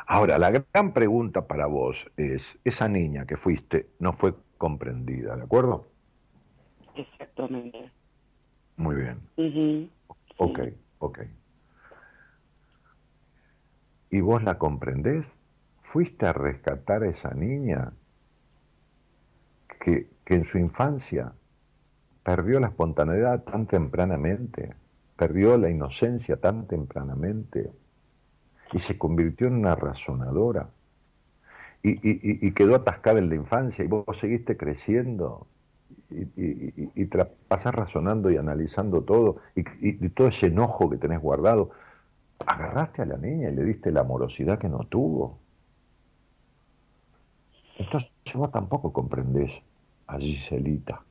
Ahora, 0.08 0.38
la 0.38 0.52
gran 0.52 0.94
pregunta 0.94 1.48
para 1.48 1.68
vos 1.68 2.12
es, 2.18 2.60
esa 2.64 2.90
niña 2.90 3.26
que 3.26 3.38
fuiste 3.38 3.88
no 4.00 4.14
fue 4.14 4.34
comprendida, 4.58 5.36
¿de 5.38 5.44
acuerdo? 5.44 5.88
Exactamente. 6.96 7.92
Muy 8.76 8.96
bien. 8.96 9.22
Ujú. 9.38 9.90
Ok, 10.38 10.60
ok. 11.00 11.20
¿Y 14.10 14.20
vos 14.20 14.44
la 14.44 14.58
comprendés? 14.58 15.30
¿Fuiste 15.84 16.26
a 16.26 16.34
rescatar 16.34 17.04
a 17.04 17.10
esa 17.10 17.34
niña 17.34 17.94
que, 19.80 20.10
que 20.26 20.36
en 20.36 20.44
su 20.46 20.58
infancia 20.58 21.34
perdió 22.24 22.60
la 22.60 22.68
espontaneidad 22.68 23.44
tan 23.44 23.68
tempranamente, 23.68 24.76
perdió 25.18 25.58
la 25.58 25.70
inocencia 25.70 26.38
tan 26.38 26.68
tempranamente 26.68 27.72
y 28.74 28.80
se 28.80 28.98
convirtió 28.98 29.48
en 29.48 29.54
una 29.54 29.76
razonadora? 29.76 30.70
Y, 31.84 31.92
y- 31.94 32.48
quedó 32.54 32.76
atascada 32.76 33.20
en 33.20 33.30
la 33.30 33.36
infancia 33.36 33.84
y 33.84 33.88
vos 33.88 34.06
seguiste 34.20 34.56
creciendo 34.56 35.48
y, 36.12 36.22
y- 36.24 36.74
y- 36.78 36.92
razonando 37.72 38.30
y 38.32 38.38
analizando 38.38 39.04
todo 39.04 39.38
y 39.56 40.10
todo 40.10 40.28
ese 40.28 40.48
enojo 40.48 40.90
que 40.90 40.98
tenés 40.98 41.20
guardado, 41.22 41.72
agarraste 42.46 43.02
a 43.04 43.06
la 43.06 43.18
niña 43.18 43.50
y 43.52 43.56
le 43.56 43.64
diste 43.66 43.92
la 43.92 44.02
amorosidad 44.02 44.60
que 44.60 44.70
no 44.70 44.86
tuvo. 44.88 45.40
Entonces 47.76 48.10
vos 48.34 48.50
tampoco 48.52 48.94
comprendés 48.94 49.52
a 50.12 50.20
Giselita. 50.20 51.04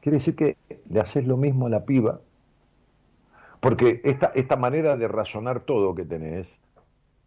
Quiere 0.00 0.18
decir 0.18 0.36
que 0.36 0.56
le 0.88 1.00
haces 1.00 1.26
lo 1.26 1.36
mismo 1.36 1.66
a 1.66 1.70
la 1.70 1.84
piba, 1.84 2.20
porque 3.60 4.00
esta, 4.04 4.26
esta 4.34 4.56
manera 4.56 4.96
de 4.96 5.08
razonar 5.08 5.60
todo 5.60 5.94
que 5.94 6.04
tenés 6.04 6.58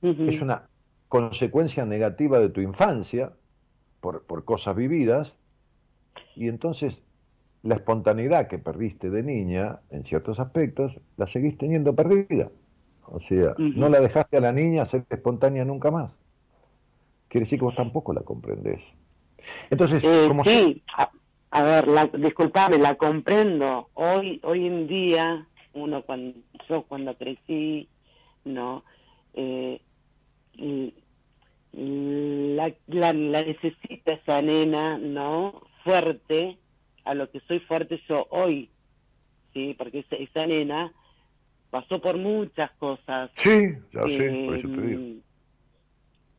es 0.02 0.42
una 0.42 0.70
consecuencia 1.10 1.86
negativa 1.86 2.40
de 2.40 2.50
tu 2.50 2.62
infancia 2.62 3.34
por, 4.00 4.24
por 4.24 4.46
cosas 4.46 4.76
vividas 4.76 5.38
y 6.36 6.48
entonces 6.48 7.02
la 7.64 7.76
espontaneidad 7.76 8.48
que 8.48 8.58
perdiste 8.58 9.10
de 9.10 9.24
niña 9.24 9.80
en 9.90 10.06
ciertos 10.06 10.40
aspectos 10.40 11.00
la 11.18 11.28
seguís 11.28 11.58
teniendo 11.58 11.94
perdida. 11.94 12.50
O 13.06 13.20
sea, 13.20 13.56
no 13.58 13.90
la 13.90 14.00
dejaste 14.00 14.38
a 14.38 14.42
la 14.42 14.54
niña 14.54 14.86
ser 14.86 15.04
espontánea 15.10 15.66
nunca 15.66 15.92
más. 15.92 16.20
Quiere 17.28 17.44
decir 17.44 17.60
que 17.60 17.66
vos 17.66 17.76
tampoco 17.76 18.14
la 18.14 18.22
comprendés. 18.22 18.82
Entonces, 19.70 20.04
Eh, 20.04 20.26
como 20.28 20.44
sí, 20.44 20.84
a, 20.98 21.10
a 21.52 21.64
ver, 21.64 21.88
la, 21.88 22.08
disculpame, 22.08 22.78
la 22.78 22.96
comprendo. 22.96 23.90
Hoy, 23.94 24.40
hoy 24.44 24.66
en 24.68 24.88
día, 24.88 25.48
uno 25.74 26.04
cuando, 26.04 26.40
yo 26.68 26.84
cuando 26.84 27.16
crecí, 27.18 27.88
no, 28.46 28.84
eh, 29.34 29.82
y- 30.54 30.94
la, 31.72 32.74
la, 32.88 33.14
la 33.14 33.44
necesita 33.44 34.14
esa 34.14 34.42
nena, 34.42 34.98
no, 34.98 35.62
fuerte, 35.84 36.58
a 37.06 37.14
lo 37.14 37.30
que 37.30 37.40
soy 37.42 37.60
fuerte 37.60 38.02
yo 38.10 38.28
hoy, 38.32 38.72
sí, 39.54 39.76
porque 39.78 40.00
esa, 40.00 40.16
esa 40.16 40.48
nena 40.48 40.92
pasó 41.70 42.02
por 42.02 42.18
muchas 42.18 42.72
cosas 42.80 43.30
Sí, 43.36 43.70
ya 43.94 44.04
que, 44.08 44.10
sé, 44.10 44.46
por 44.46 44.56
eso 44.58 44.68
te 44.70 44.82
digo. 44.88 45.00
mm, 45.02 45.20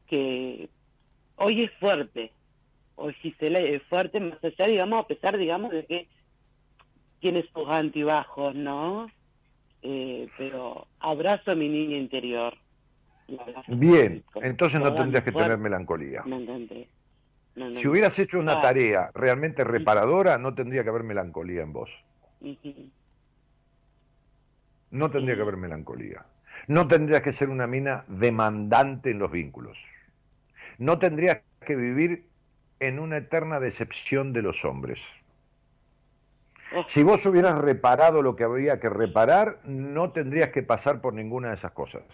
que 0.08 0.68
hoy 1.36 1.62
es 1.62 1.70
fuerte, 1.78 2.32
hoy 3.00 3.14
Gisela 3.14 3.60
es 3.60 3.82
fuerte, 3.84 4.20
más 4.20 4.42
allá, 4.44 4.66
digamos, 4.66 5.04
a 5.04 5.06
pesar, 5.08 5.36
digamos, 5.36 5.70
de 5.72 5.84
que 5.86 6.08
tiene 7.20 7.44
sus 7.52 7.68
antibajos, 7.68 8.54
¿no? 8.54 9.08
eh, 9.82 10.28
pero 10.36 10.86
abrazo 11.00 11.52
a 11.52 11.54
mi 11.54 11.68
niña 11.68 11.96
interior. 11.96 12.54
Bien, 13.68 14.24
entonces 14.42 14.80
no 14.80 14.92
tendrías 14.92 15.22
que 15.22 15.32
tener 15.32 15.56
melancolía. 15.56 16.22
¿Me 16.24 17.80
Si 17.80 17.86
hubieras 17.86 18.18
hecho 18.18 18.38
una 18.38 18.60
tarea 18.60 19.10
realmente 19.14 19.62
reparadora, 19.62 20.36
no 20.36 20.54
tendría 20.54 20.82
que 20.82 20.88
haber 20.88 21.04
melancolía 21.04 21.62
en 21.62 21.72
vos. 21.72 21.90
No 24.90 25.10
tendría 25.10 25.36
que 25.36 25.42
haber 25.42 25.56
melancolía. 25.56 26.26
No 26.66 26.88
tendrías 26.88 27.22
que 27.22 27.32
ser 27.32 27.48
una 27.48 27.66
mina 27.68 28.04
demandante 28.08 29.10
en 29.10 29.20
los 29.20 29.30
vínculos. 29.30 29.78
No 30.78 30.98
tendrías 30.98 31.42
que 31.64 31.76
vivir 31.76 32.26
en 32.80 32.98
una 32.98 33.18
eterna 33.18 33.60
decepción 33.60 34.32
de 34.32 34.42
los 34.42 34.64
hombres. 34.64 34.98
Si 36.88 37.02
vos 37.02 37.24
hubieras 37.26 37.58
reparado 37.58 38.22
lo 38.22 38.36
que 38.36 38.44
había 38.44 38.78
que 38.80 38.88
reparar, 38.88 39.60
no 39.64 40.12
tendrías 40.12 40.50
que 40.50 40.62
pasar 40.62 41.00
por 41.00 41.14
ninguna 41.14 41.48
de 41.48 41.54
esas 41.54 41.72
cosas, 41.72 42.04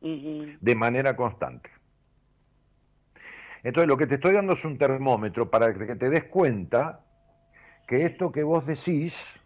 de 0.00 0.74
manera 0.74 1.16
constante. 1.16 1.70
Entonces, 3.62 3.88
lo 3.88 3.96
que 3.96 4.08
te 4.08 4.16
estoy 4.16 4.32
dando 4.32 4.54
es 4.54 4.64
un 4.64 4.76
termómetro 4.76 5.48
para 5.50 5.72
que 5.72 5.94
te 5.94 6.10
des 6.10 6.24
cuenta 6.24 7.04
que 7.86 8.04
esto 8.04 8.32
que 8.32 8.42
vos 8.42 8.66
decís, 8.66 9.38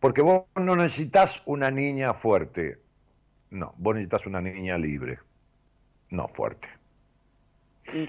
porque 0.00 0.22
vos 0.22 0.44
no 0.56 0.74
necesitas 0.74 1.42
una 1.46 1.70
niña 1.70 2.14
fuerte, 2.14 2.80
no, 3.50 3.74
vos 3.78 3.94
necesitas 3.94 4.26
una 4.26 4.40
niña 4.40 4.76
libre, 4.76 5.20
no 6.10 6.26
fuerte. 6.26 6.68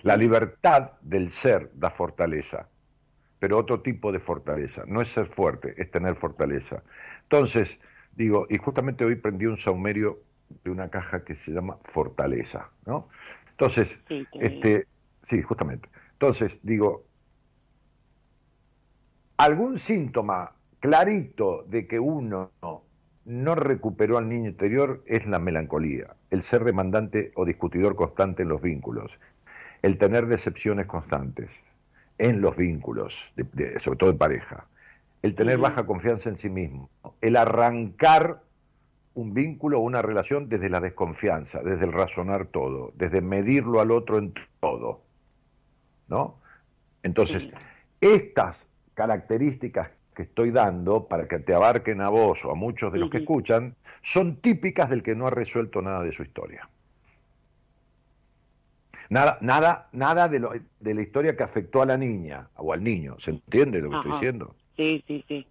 La 0.03 0.17
libertad 0.17 0.91
del 1.01 1.29
ser 1.29 1.71
da 1.73 1.89
fortaleza, 1.89 2.67
pero 3.39 3.57
otro 3.57 3.81
tipo 3.81 4.11
de 4.11 4.19
fortaleza. 4.19 4.83
No 4.87 5.01
es 5.01 5.09
ser 5.09 5.27
fuerte, 5.27 5.73
es 5.77 5.89
tener 5.91 6.15
fortaleza. 6.15 6.83
Entonces, 7.23 7.79
digo, 8.15 8.47
y 8.49 8.57
justamente 8.57 9.05
hoy 9.05 9.15
prendí 9.15 9.45
un 9.45 9.57
saumerio 9.57 10.19
de 10.63 10.71
una 10.71 10.89
caja 10.89 11.23
que 11.23 11.35
se 11.35 11.51
llama 11.51 11.77
Fortaleza, 11.83 12.69
¿no? 12.85 13.07
Entonces, 13.51 13.97
Sí, 14.07 14.25
este, 14.33 14.87
sí, 15.23 15.41
justamente. 15.41 15.89
Entonces, 16.13 16.59
digo, 16.63 17.05
algún 19.37 19.77
síntoma 19.77 20.53
clarito 20.79 21.63
de 21.67 21.87
que 21.87 21.99
uno 21.99 22.51
no 23.25 23.55
recuperó 23.55 24.17
al 24.17 24.27
niño 24.27 24.49
interior 24.49 25.03
es 25.05 25.27
la 25.27 25.39
melancolía, 25.39 26.15
el 26.31 26.41
ser 26.41 26.63
demandante 26.63 27.31
o 27.35 27.45
discutidor 27.45 27.95
constante 27.95 28.43
en 28.43 28.49
los 28.49 28.61
vínculos, 28.61 29.11
el 29.81 29.97
tener 29.97 30.27
decepciones 30.27 30.85
constantes 30.87 31.49
en 32.17 32.41
los 32.41 32.55
vínculos, 32.57 33.31
de- 33.35 33.45
de- 33.53 33.79
sobre 33.79 33.97
todo 33.97 34.11
de 34.11 34.17
pareja, 34.17 34.65
el 35.21 35.35
tener 35.35 35.57
baja 35.57 35.85
confianza 35.85 36.29
en 36.29 36.37
sí 36.37 36.49
mismo, 36.49 36.89
el 37.21 37.35
arrancar 37.35 38.41
un 39.15 39.33
vínculo 39.33 39.79
o 39.79 39.81
una 39.81 40.01
relación 40.01 40.47
desde 40.49 40.69
la 40.69 40.79
desconfianza, 40.79 41.61
desde 41.61 41.85
el 41.85 41.91
razonar 41.93 42.45
todo, 42.47 42.93
desde 42.95 43.21
medirlo 43.21 43.81
al 43.81 43.91
otro 43.91 44.17
en 44.17 44.33
todo. 44.59 45.01
¿No? 46.07 46.37
Entonces, 47.03 47.49
estas 48.01 48.67
características 48.93 49.91
que 50.15 50.23
estoy 50.23 50.51
dando 50.51 51.07
para 51.07 51.27
que 51.27 51.39
te 51.39 51.53
abarquen 51.53 52.01
a 52.01 52.09
vos 52.09 52.43
o 52.45 52.51
a 52.51 52.55
muchos 52.55 52.91
de 52.91 52.99
los 52.99 53.09
que 53.09 53.17
escuchan, 53.19 53.75
son 54.01 54.37
típicas 54.37 54.89
del 54.89 55.03
que 55.03 55.15
no 55.15 55.27
ha 55.27 55.29
resuelto 55.31 55.81
nada 55.81 56.03
de 56.03 56.11
su 56.11 56.23
historia. 56.23 56.67
Nada, 59.09 59.37
nada, 59.41 59.89
nada 59.91 60.27
de, 60.27 60.39
lo- 60.39 60.51
de 60.79 60.93
la 60.93 61.01
historia 61.01 61.35
que 61.35 61.43
afectó 61.43 61.81
a 61.81 61.85
la 61.85 61.97
niña 61.97 62.49
o 62.55 62.73
al 62.73 62.83
niño. 62.83 63.15
¿Se 63.19 63.31
entiende 63.31 63.81
lo 63.81 63.89
que 63.89 63.95
estoy 63.95 64.11
diciendo? 64.11 64.55
Sí, 64.77 65.03
sí, 65.07 65.25
sí. 65.27 65.47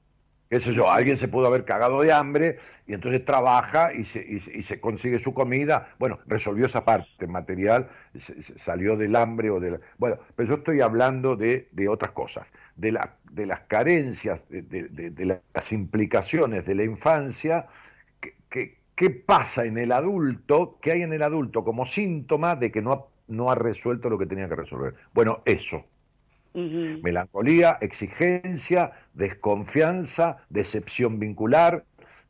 qué 0.51 0.61
sé 0.61 0.73
yo, 0.73 0.91
alguien 0.91 1.19
se 1.19 1.29
pudo 1.29 1.47
haber 1.47 1.65
cagado 1.67 2.01
de 2.03 2.11
hambre 2.13 2.59
y 2.87 2.95
entonces 2.95 3.23
trabaja 3.25 3.93
y 3.93 4.05
se, 4.05 4.21
y 4.21 4.37
y 4.59 4.63
se 4.63 4.81
consigue 4.81 5.19
su 5.19 5.35
comida. 5.35 5.95
Bueno, 5.99 6.21
resolvió 6.27 6.67
esa 6.67 6.85
parte 6.85 7.27
material, 7.27 7.91
se- 8.17 8.41
se 8.43 8.59
salió 8.59 8.97
del 8.97 9.15
hambre 9.17 9.51
o 9.51 9.61
de 9.61 9.73
la... 9.73 9.81
Bueno, 9.99 10.19
pero 10.37 10.49
yo 10.49 10.55
estoy 10.57 10.81
hablando 10.81 11.37
de, 11.37 11.69
de 11.73 11.89
otras 11.89 12.13
cosas, 12.13 12.47
de, 12.77 12.93
la- 12.93 13.17
de 13.31 13.45
las 13.47 13.61
carencias, 13.63 14.49
de, 14.49 14.63
de- 14.63 14.89
de- 14.89 15.11
de 15.11 15.41
las 15.53 15.73
implicaciones 15.73 16.65
de 16.65 16.75
la 16.75 16.85
infancia, 16.85 17.67
que, 18.21 18.37
que- 18.51 18.79
qué 18.95 19.11
pasa 19.11 19.65
en 19.67 19.79
el 19.79 19.93
adulto, 19.93 20.79
qué 20.83 20.93
hay 20.93 21.03
en 21.03 21.13
el 21.13 21.23
adulto 21.23 21.65
como 21.65 21.85
síntoma 21.87 22.57
de 22.57 22.73
que 22.73 22.83
no 22.83 22.93
ha, 22.93 23.07
no 23.29 23.51
ha 23.51 23.55
resuelto 23.55 24.11
lo 24.11 24.19
que 24.19 24.27
tenía 24.27 24.49
que 24.49 24.57
resolver. 24.57 24.95
Bueno, 25.15 25.43
eso. 25.45 25.85
Melancolía, 26.55 27.79
exigencia, 27.81 28.91
desconfianza, 29.15 30.39
decepción 30.49 31.21
vincular, 31.21 31.85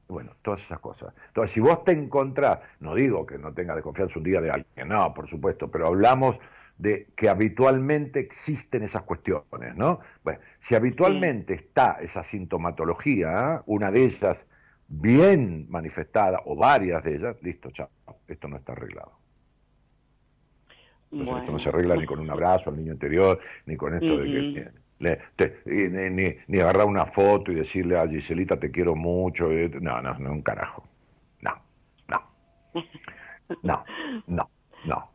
bueno, 0.09 0.33
todas 0.43 0.61
esas 0.63 0.81
cosas. 0.81 1.15
Entonces, 1.29 1.53
si 1.53 1.61
vos 1.61 1.85
te 1.85 1.93
encontrás, 1.93 2.61
no 2.81 2.95
digo 2.95 3.25
que 3.25 3.39
no 3.39 3.53
tengas 3.53 3.77
desconfianza 3.77 4.19
un 4.19 4.25
día 4.25 4.41
de 4.41 4.51
alguien, 4.51 4.89
no, 4.89 5.15
por 5.15 5.29
supuesto, 5.29 5.71
pero 5.71 5.87
hablamos 5.87 6.37
de 6.79 7.09
que 7.17 7.29
habitualmente 7.29 8.21
existen 8.21 8.85
esas 8.85 9.03
cuestiones, 9.03 9.77
¿no? 9.77 10.01
Bueno, 10.23 10.41
si 10.61 10.75
habitualmente 10.75 11.55
está 11.55 11.99
esa 12.01 12.23
sintomatología, 12.23 13.57
¿eh? 13.57 13.63
una 13.67 13.91
de 13.91 14.05
ellas 14.05 14.47
bien 14.87 15.67
manifestada, 15.69 16.41
o 16.45 16.57
varias 16.57 17.03
de 17.03 17.15
ellas, 17.15 17.37
listo, 17.43 17.71
chao, 17.71 17.91
esto 18.27 18.49
no 18.49 18.57
está 18.57 18.73
arreglado. 18.73 19.13
Entonces, 21.11 21.37
esto 21.39 21.53
no 21.53 21.59
se 21.59 21.69
arregla 21.71 21.97
ni 21.97 22.07
con 22.07 22.21
un 22.21 22.31
abrazo 22.31 22.71
al 22.71 22.77
niño 22.77 22.93
interior, 22.93 23.41
ni 23.67 23.77
con 23.77 23.95
esto 23.95 24.19
de 24.19 24.25
que 24.55 24.69
le- 24.99 25.19
te- 25.37 25.63
ni, 25.65 26.11
ni- 26.11 26.37
ni 26.49 26.59
agarrar 26.61 26.87
una 26.87 27.07
foto 27.07 27.51
y 27.51 27.55
decirle 27.55 27.99
a 27.99 28.07
Giselita 28.07 28.59
te 28.59 28.71
quiero 28.71 28.95
mucho. 28.95 29.51
eh, 29.51 29.71
No, 29.81 30.03
no, 30.03 30.19
no, 30.19 30.33
un 30.33 30.43
carajo. 30.43 30.85
No, 31.41 31.53
no. 32.09 32.23
No, 33.63 33.85
no, 34.27 34.51
no. 34.85 35.11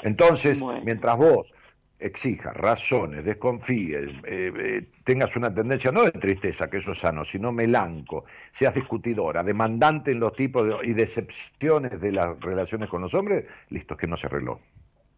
Entonces, 0.00 0.60
Bueno. 0.60 0.82
mientras 0.84 1.16
vos 1.16 1.52
exijas, 1.98 2.54
razones, 2.56 3.24
desconfíes, 3.24 4.10
eh, 4.24 4.52
eh, 4.56 4.88
tengas 5.04 5.36
una 5.36 5.52
tendencia 5.54 5.92
no 5.92 6.02
de 6.04 6.10
tristeza, 6.12 6.68
que 6.68 6.78
eso 6.78 6.92
es 6.92 6.98
sano, 6.98 7.24
sino 7.24 7.52
melanco, 7.52 8.24
seas 8.52 8.74
discutidora, 8.74 9.42
demandante 9.42 10.10
en 10.10 10.20
los 10.20 10.32
tipos 10.34 10.66
de- 10.66 10.86
y 10.88 10.92
decepciones 10.94 12.00
de 12.00 12.12
las 12.12 12.38
relaciones 12.40 12.88
con 12.88 13.00
los 13.02 13.14
hombres, 13.14 13.44
listo, 13.70 13.94
es 13.94 14.00
que 14.00 14.06
no 14.06 14.16
se 14.16 14.26
arregló. 14.26 14.60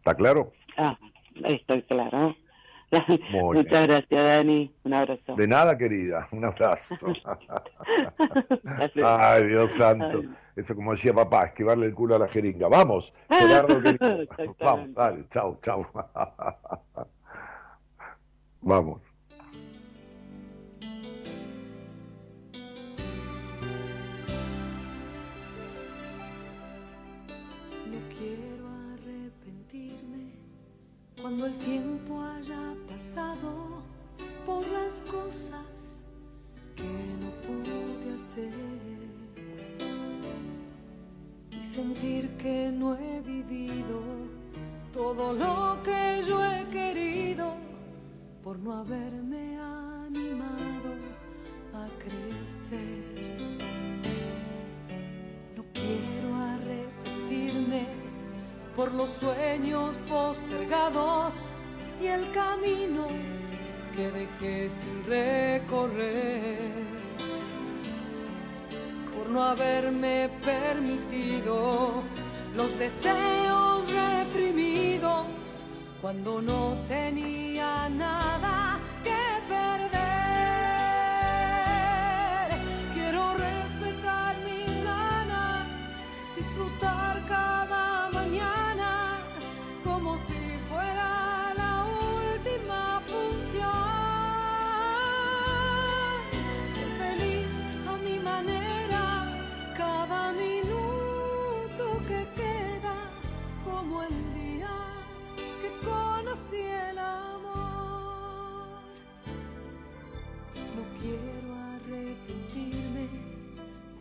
¿Está 0.07 0.15
claro? 0.15 0.53
Ah, 0.77 0.97
estoy 1.43 1.81
claro. 1.81 2.33
Muy 3.29 3.57
Muchas 3.57 3.87
gracias, 3.87 4.23
Dani. 4.23 4.73
Un 4.85 4.93
abrazo. 4.93 5.35
De 5.35 5.45
nada, 5.45 5.77
querida. 5.77 6.25
Un 6.31 6.45
abrazo. 6.45 6.95
Ay, 9.03 9.47
Dios 9.47 9.71
santo. 9.71 10.23
Eso 10.55 10.75
como 10.75 10.93
decía 10.93 11.13
papá, 11.13 11.47
esquivarle 11.47 11.87
el 11.87 11.93
culo 11.93 12.15
a 12.15 12.19
la 12.19 12.29
jeringa. 12.29 12.69
Vamos, 12.69 13.13
Gerardo. 13.29 13.81
Vamos, 14.59 14.93
dale, 14.93 15.25
chao, 15.29 15.59
chao. 15.61 15.85
Vamos. 18.61 19.06
Cuando 31.21 31.47
el 31.47 31.57
tiempo 31.57 32.21
haya 32.21 32.75
pasado 32.87 33.81
por 34.45 34.65
las 34.67 35.01
cosas 35.01 36.03
que 36.75 36.83
no 36.83 37.31
pude 37.41 38.13
hacer 38.13 38.53
y 41.51 41.63
sentir 41.63 42.29
que 42.37 42.71
no 42.71 42.95
he 42.95 43.21
vivido 43.21 44.01
todo 44.93 45.33
lo 45.33 45.81
que 45.83 46.21
yo 46.27 46.43
he 46.43 46.65
querido 46.69 47.53
por 48.43 48.59
no 48.59 48.73
haberme 48.73 49.59
animado 49.59 50.93
a 51.73 51.87
crecer. 51.99 53.66
Por 58.77 58.93
los 58.93 59.09
sueños 59.09 59.95
postergados 60.07 61.35
y 61.99 62.05
el 62.05 62.31
camino 62.31 63.07
que 63.95 64.11
dejé 64.11 64.69
sin 64.69 65.03
recorrer. 65.03 66.85
Por 69.15 69.29
no 69.29 69.41
haberme 69.41 70.29
permitido 70.45 72.03
los 72.55 72.77
deseos 72.77 73.91
reprimidos 73.91 75.25
cuando 75.99 76.39
no 76.39 76.77
tenía 76.87 77.89
nada 77.89 78.77
que 79.03 79.17
perder. 79.49 79.97
Quiero 82.93 83.33
respetar 83.33 84.35
mis 84.45 84.83
ganas, 84.83 86.05
disfrutar 86.35 87.25
cada 87.27 87.46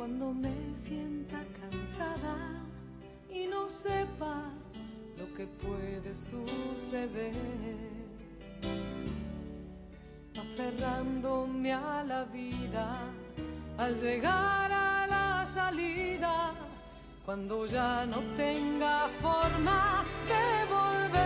cuando 0.07 0.33
me 0.33 0.55
sienta 0.73 1.43
cansada 1.61 2.63
y 3.29 3.49
no 3.49 3.69
sepa 3.69 4.53
lo 5.19 5.35
que 5.35 5.49
puede 5.49 6.15
suceder. 6.15 7.35
Aferrándome 10.39 11.73
a 11.73 12.05
la 12.05 12.23
vida 12.23 13.01
al 13.79 13.97
llegar 13.97 14.71
a 14.71 15.09
la 15.09 15.45
salida, 15.45 16.53
cuando 17.25 17.67
ya 17.67 18.07
no 18.07 18.21
tenga 18.37 19.09
forma 19.21 20.05
de 20.29 20.73
volver. 20.73 21.26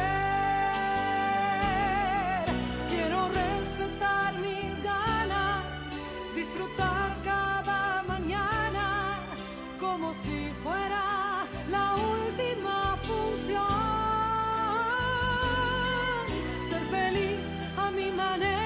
A 18.18 18.36
mi 18.36 18.59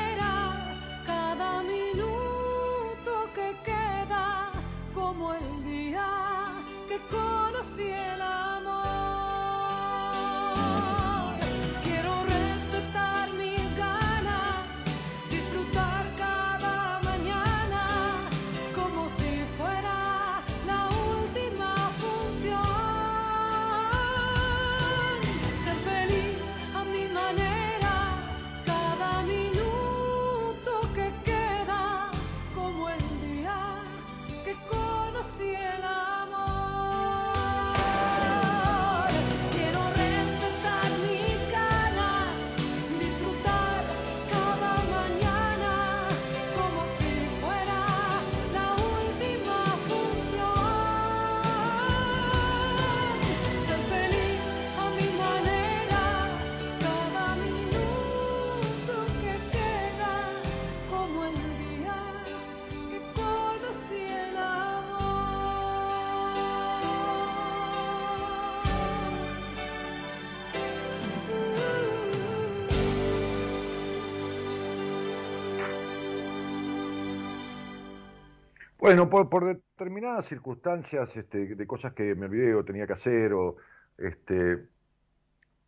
Bueno, 78.85 79.09
por, 79.09 79.47
determinadas 79.47 80.27
circunstancias 80.27 81.17
este, 81.17 81.57
de 81.57 81.67
cosas 81.67 81.95
que 81.95 82.15
me 82.15 82.27
olvidé 82.27 82.55
o 82.55 82.67
tenía 82.67 82.87
que 82.87 82.93
hacer, 82.93 83.33
o 83.33 83.57
este, 83.97 84.69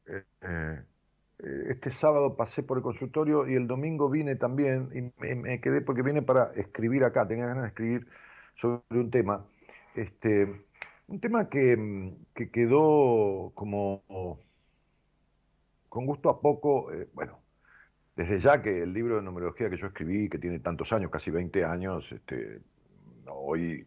eh, 0.06 0.22
eh, 0.42 0.82
este 1.70 1.92
sábado 1.92 2.36
pasé 2.36 2.62
por 2.62 2.76
el 2.76 2.82
consultorio 2.82 3.48
y 3.48 3.54
el 3.54 3.66
domingo 3.66 4.10
vine 4.10 4.36
también 4.36 4.90
y 4.94 5.34
me, 5.34 5.62
quedé 5.62 5.80
porque 5.80 6.02
vine 6.02 6.20
para 6.20 6.52
escribir 6.56 7.04
acá, 7.04 7.26
tenía 7.26 7.46
ganas 7.46 7.62
de 7.62 7.68
escribir 7.68 8.06
sobre 8.60 8.82
un 8.90 9.10
tema. 9.10 9.46
Este, 9.94 10.66
un 11.06 11.18
tema 11.18 11.48
que, 11.48 12.12
que 12.34 12.50
quedó 12.50 13.50
como 13.54 14.42
con 15.88 16.04
gusto 16.04 16.28
a 16.28 16.38
poco, 16.42 16.92
eh, 16.92 17.08
bueno, 17.14 17.38
desde 18.14 18.40
ya 18.40 18.60
que 18.60 18.82
el 18.82 18.92
libro 18.92 19.16
de 19.16 19.22
numerología 19.22 19.70
que 19.70 19.78
yo 19.78 19.86
escribí, 19.86 20.28
que 20.28 20.36
tiene 20.36 20.58
tantos 20.58 20.92
años, 20.92 21.10
casi 21.10 21.30
20 21.30 21.64
años, 21.64 22.12
este, 22.12 22.60
hoy 23.34 23.86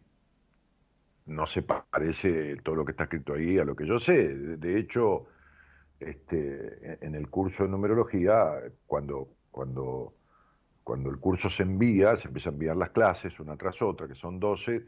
no 1.26 1.46
se 1.46 1.62
parece 1.62 2.56
todo 2.56 2.74
lo 2.76 2.84
que 2.84 2.92
está 2.92 3.04
escrito 3.04 3.34
ahí 3.34 3.58
a 3.58 3.64
lo 3.64 3.76
que 3.76 3.86
yo 3.86 3.98
sé. 3.98 4.28
De, 4.56 4.78
hecho, 4.78 5.26
este, 6.00 7.04
en 7.06 7.14
el 7.14 7.28
curso 7.30 7.64
de 7.64 7.70
numerología, 7.70 8.52
cuando, 8.86 9.28
cuando, 9.50 10.14
cuando 10.84 11.10
el 11.10 11.18
curso 11.18 11.50
se 11.50 11.62
envía, 11.64 12.16
se 12.16 12.28
empieza 12.28 12.50
a 12.50 12.54
enviar 12.54 12.76
las 12.76 12.90
clases 12.90 13.38
una 13.40 13.56
tras 13.56 13.82
otra, 13.82 14.08
que 14.08 14.14
son 14.14 14.40
12, 14.40 14.84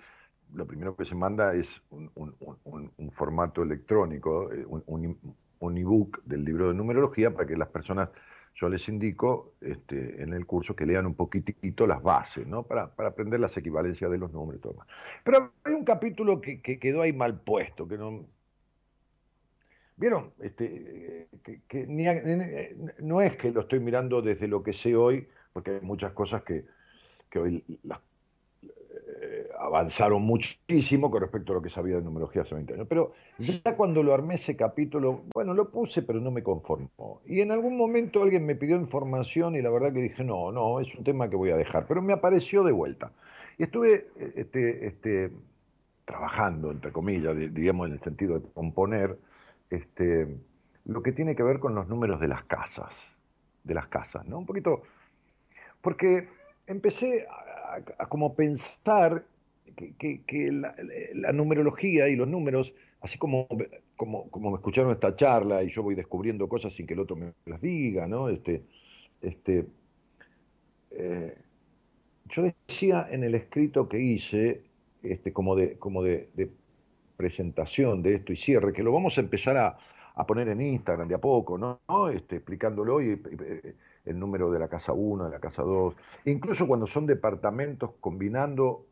lo 0.55 0.67
primero 0.67 0.97
que 0.97 1.05
se 1.05 1.15
manda 1.15 1.55
es 1.55 1.83
un, 1.91 2.11
un- 2.17 2.37
formato 3.13 3.63
electrónico, 3.63 4.53
eh, 4.53 4.65
un- 4.67 5.19
un 5.61 5.79
ebook 5.79 6.23
del 6.25 6.45
libro 6.45 6.69
de 6.69 6.75
numerología 6.75 7.33
para 7.33 7.47
que 7.47 7.57
las 7.57 7.69
personas, 7.69 8.11
yo 8.55 8.69
les 8.69 8.89
indico 8.89 9.55
este, 9.61 10.23
en 10.23 10.33
el 10.33 10.47
curso 10.47 10.77
que 10.77 10.87
lean 10.87 11.07
un 11.07 11.15
poquitito 11.15 11.87
las 11.87 12.03
bases, 12.03 12.47
¿no? 12.47 12.63
Para, 12.63 12.95
para 12.95 13.11
aprender 13.11 13.41
las 13.41 13.57
equivalencias 13.57 14.11
de 14.11 14.19
los 14.19 14.33
números 14.33 14.59
y 14.59 14.63
todo 14.63 14.75
más. 14.75 14.87
Pero 15.25 15.53
hay 15.65 15.75
un 15.75 15.85
capítulo 15.85 16.41
que, 16.41 16.61
que 16.61 16.79
quedó 16.79 17.03
ahí 17.03 17.13
mal 17.13 17.41
puesto, 17.41 17.89
que 17.89 17.99
no, 17.99 18.27
¿Vieron? 19.97 20.33
Este, 20.41 21.29
que, 21.43 21.63
eh, 21.71 22.77
no 22.99 23.21
es 23.21 23.37
que 23.37 23.53
lo 23.53 23.61
estoy 23.61 23.79
mirando 23.79 24.23
desde 24.23 24.49
lo 24.49 24.63
que 24.63 24.73
sé 24.73 24.97
hoy, 24.97 25.29
porque 25.53 25.73
hay 25.73 25.81
muchas 25.81 26.13
cosas 26.13 26.43
que, 26.43 26.65
que 27.31 27.39
hoy 27.39 27.65
las, 27.85 28.01
avanzaron 29.63 30.23
muchísimo 30.23 31.11
con 31.11 31.21
respecto 31.23 31.53
a 31.53 31.55
lo 31.57 31.63
que 31.63 31.69
sabía 31.69 31.97
de 31.97 32.03
numerología 32.03 32.43
hace 32.43 32.55
20 32.55 32.75
años. 32.75 32.87
Pero 32.89 33.13
ya 33.39 33.77
cuando 33.77 34.03
lo 34.03 34.13
armé 34.13 34.35
ese 34.35 34.57
capítulo, 34.57 35.23
bueno, 35.35 35.55
lo 35.55 35.71
puse, 35.71 36.03
pero 36.03 36.21
no 36.21 36.31
me 36.31 36.43
conformó. 36.43 37.21
Y 37.27 37.41
en 37.41 37.51
algún 37.53 37.77
momento 37.77 38.23
alguien 38.23 38.45
me 38.45 38.57
pidió 38.57 38.77
información 38.77 39.55
y 39.57 39.63
la 39.63 39.71
verdad 39.71 39.93
que 39.93 40.01
dije, 40.03 40.25
no, 40.25 40.51
no, 40.53 40.81
es 40.81 40.95
un 40.95 41.05
tema 41.05 41.31
que 41.31 41.37
voy 41.37 41.51
a 41.51 41.57
dejar. 41.57 41.87
Pero 41.87 42.03
me 42.03 42.13
apareció 42.13 42.65
de 42.65 42.73
vuelta. 42.73 43.13
Y 43.59 43.63
estuve 43.65 44.09
eh, 44.19 44.33
este, 44.37 44.87
este, 44.87 45.31
trabajando, 46.05 46.71
entre 46.71 46.91
comillas, 46.93 47.37
di- 47.37 47.49
digamos 47.49 47.87
en 47.89 47.93
el 47.95 48.01
sentido 48.01 48.39
de 48.39 48.49
componer, 48.53 49.17
este, 49.71 50.27
lo 50.85 51.03
que 51.03 51.13
tiene 51.13 51.37
que 51.37 51.43
ver 51.45 51.61
con 51.61 51.75
los 51.75 51.87
números 51.89 52.21
de 52.21 52.29
las 52.29 52.45
casas, 52.45 52.95
de 53.65 53.75
las 53.75 53.87
casas, 53.87 54.27
¿no? 54.27 54.39
Un 54.39 54.47
poquito, 54.47 54.83
porque 55.81 56.29
empecé 56.67 57.27
a, 57.29 57.75
a- 57.77 57.83
a 58.05 58.07
como 58.07 58.35
pensar 58.35 59.25
que, 59.75 60.51
la, 60.53 61.33
numerología 61.33 62.09
y 62.09 62.17
los 62.17 62.29
números, 62.29 62.75
así 63.01 63.19
como, 63.19 63.47
como, 63.97 64.31
como 64.31 64.51
me 64.51 64.57
escucharon 64.57 64.93
esta 64.93 65.15
charla 65.15 65.63
y 65.63 65.69
yo 65.69 65.83
voy 65.83 65.95
descubriendo 65.95 66.49
cosas 66.49 66.73
sin 66.73 66.87
que 66.87 66.95
el 66.95 67.01
otro 67.01 67.17
me 67.17 67.33
las 67.47 67.61
diga, 67.61 68.07
¿no? 68.07 68.29
Este, 68.29 68.65
este, 69.21 69.67
eh, 70.91 71.37
yo 72.27 72.43
decía 72.43 73.07
en 73.11 73.25
el 73.25 73.35
escrito 73.35 73.89
que 73.89 74.01
hice, 74.01 74.63
este, 75.03 75.33
como 75.33 75.57
de, 75.57 75.79
como 75.79 76.03
de, 76.03 76.29
presentación 77.17 78.03
de 78.03 78.17
esto 78.17 78.33
y 78.33 78.37
cierre, 78.37 78.73
que 78.73 78.83
lo 78.83 78.91
vamos 78.91 79.17
a 79.17 79.21
empezar 79.21 79.57
a, 79.57 79.79
a 80.15 80.27
poner 80.27 80.49
en 80.49 80.61
Instagram 80.61 81.07
de 81.07 81.15
a 81.15 81.21
poco, 81.21 81.57
¿no? 81.57 81.81
Este, 82.09 82.37
explicándolo 82.37 83.01
y, 83.01 83.13
y- 83.13 83.75
el 84.05 84.19
número 84.19 84.51
de 84.51 84.59
la 84.59 84.69
casa 84.69 84.93
1, 84.93 85.27
de 85.27 85.31
la 85.31 85.41
casa 85.41 85.63
2, 85.63 85.95
incluso 86.25 86.67
cuando 86.67 86.87
son 86.87 87.07
departamentos 87.07 87.93
combinando 88.01 88.87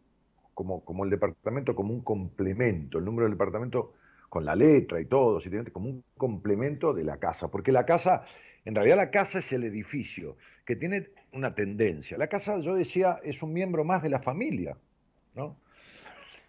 como, 0.60 0.84
como 0.84 1.04
el 1.04 1.10
departamento 1.10 1.74
como 1.74 1.94
un 1.94 2.02
complemento, 2.02 2.98
el 2.98 3.06
número 3.06 3.24
del 3.24 3.32
departamento 3.32 3.94
con 4.28 4.44
la 4.44 4.54
letra 4.54 5.00
y 5.00 5.06
todo, 5.06 5.40
como 5.72 5.88
un 5.88 6.04
complemento 6.18 6.92
de 6.92 7.02
la 7.02 7.16
casa, 7.16 7.50
porque 7.50 7.72
la 7.72 7.86
casa, 7.86 8.26
en 8.66 8.74
realidad 8.74 8.98
la 8.98 9.10
casa 9.10 9.38
es 9.38 9.50
el 9.54 9.64
edificio 9.64 10.36
que 10.66 10.76
tiene 10.76 11.08
una 11.32 11.54
tendencia. 11.54 12.18
La 12.18 12.26
casa, 12.26 12.60
yo 12.60 12.74
decía, 12.74 13.20
es 13.24 13.42
un 13.42 13.54
miembro 13.54 13.84
más 13.84 14.02
de 14.02 14.10
la 14.10 14.20
familia, 14.20 14.76
¿no? 15.34 15.56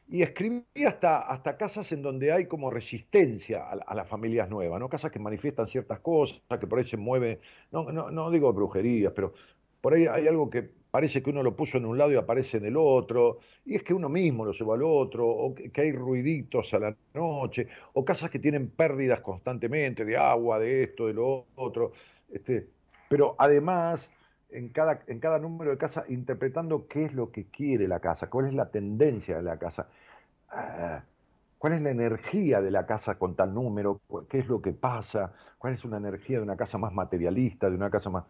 Y 0.09 0.23
escribí 0.23 0.65
hasta, 0.85 1.19
hasta 1.19 1.55
casas 1.55 1.89
en 1.93 2.01
donde 2.01 2.33
hay 2.33 2.47
como 2.47 2.69
resistencia 2.69 3.69
a 3.69 3.95
las 3.95 4.09
familias 4.09 4.49
nuevas, 4.49 4.77
¿no? 4.77 4.89
Casas 4.89 5.09
que 5.09 5.19
manifiestan 5.19 5.67
ciertas 5.67 6.01
cosas, 6.01 6.41
que 6.59 6.67
por 6.67 6.79
ahí 6.79 6.85
se 6.85 6.97
mueven, 6.97 7.39
no, 7.71 7.89
no, 7.93 8.11
no 8.11 8.29
digo 8.29 8.51
brujerías, 8.51 9.13
pero 9.15 9.33
por 9.79 9.93
ahí 9.93 10.05
hay 10.05 10.27
algo 10.27 10.49
que 10.49 10.80
parece 10.91 11.23
que 11.23 11.29
uno 11.29 11.41
lo 11.41 11.55
puso 11.55 11.77
en 11.77 11.85
un 11.85 11.97
lado 11.97 12.11
y 12.11 12.15
aparece 12.15 12.57
en 12.57 12.65
el 12.65 12.77
otro, 12.77 13.39
y 13.65 13.75
es 13.75 13.83
que 13.83 13.93
uno 13.93 14.09
mismo 14.09 14.45
lo 14.45 14.51
llevó 14.51 14.73
al 14.73 14.83
otro, 14.83 15.27
o 15.27 15.55
que, 15.55 15.71
que 15.71 15.81
hay 15.81 15.91
ruiditos 15.93 16.73
a 16.73 16.79
la 16.79 16.95
noche, 17.13 17.67
o 17.93 18.05
casas 18.05 18.29
que 18.29 18.39
tienen 18.39 18.69
pérdidas 18.69 19.21
constantemente 19.21 20.05
de 20.05 20.17
agua, 20.17 20.59
de 20.59 20.83
esto, 20.83 21.07
de 21.07 21.13
lo 21.13 21.45
otro. 21.55 21.93
Este, 22.31 22.67
pero 23.09 23.35
además, 23.39 24.09
en 24.49 24.69
cada, 24.69 25.01
en 25.07 25.19
cada 25.19 25.39
número 25.39 25.71
de 25.71 25.77
casa, 25.77 26.05
interpretando 26.09 26.87
qué 26.87 27.05
es 27.05 27.13
lo 27.13 27.31
que 27.31 27.45
quiere 27.45 27.87
la 27.87 27.99
casa, 27.99 28.29
cuál 28.29 28.47
es 28.47 28.53
la 28.53 28.69
tendencia 28.69 29.37
de 29.37 29.43
la 29.43 29.57
casa. 29.57 29.87
Ah, 30.49 31.03
cuál 31.57 31.73
es 31.73 31.81
la 31.81 31.91
energía 31.91 32.59
de 32.59 32.71
la 32.71 32.85
casa 32.85 33.19
con 33.19 33.35
tal 33.35 33.53
número, 33.53 34.01
qué 34.27 34.39
es 34.39 34.47
lo 34.47 34.61
que 34.61 34.73
pasa, 34.73 35.31
cuál 35.59 35.73
es 35.73 35.85
una 35.85 35.97
energía 35.97 36.37
de 36.37 36.43
una 36.43 36.57
casa 36.57 36.77
más 36.77 36.91
materialista, 36.91 37.69
de 37.69 37.75
una 37.75 37.89
casa 37.89 38.09
más... 38.09 38.25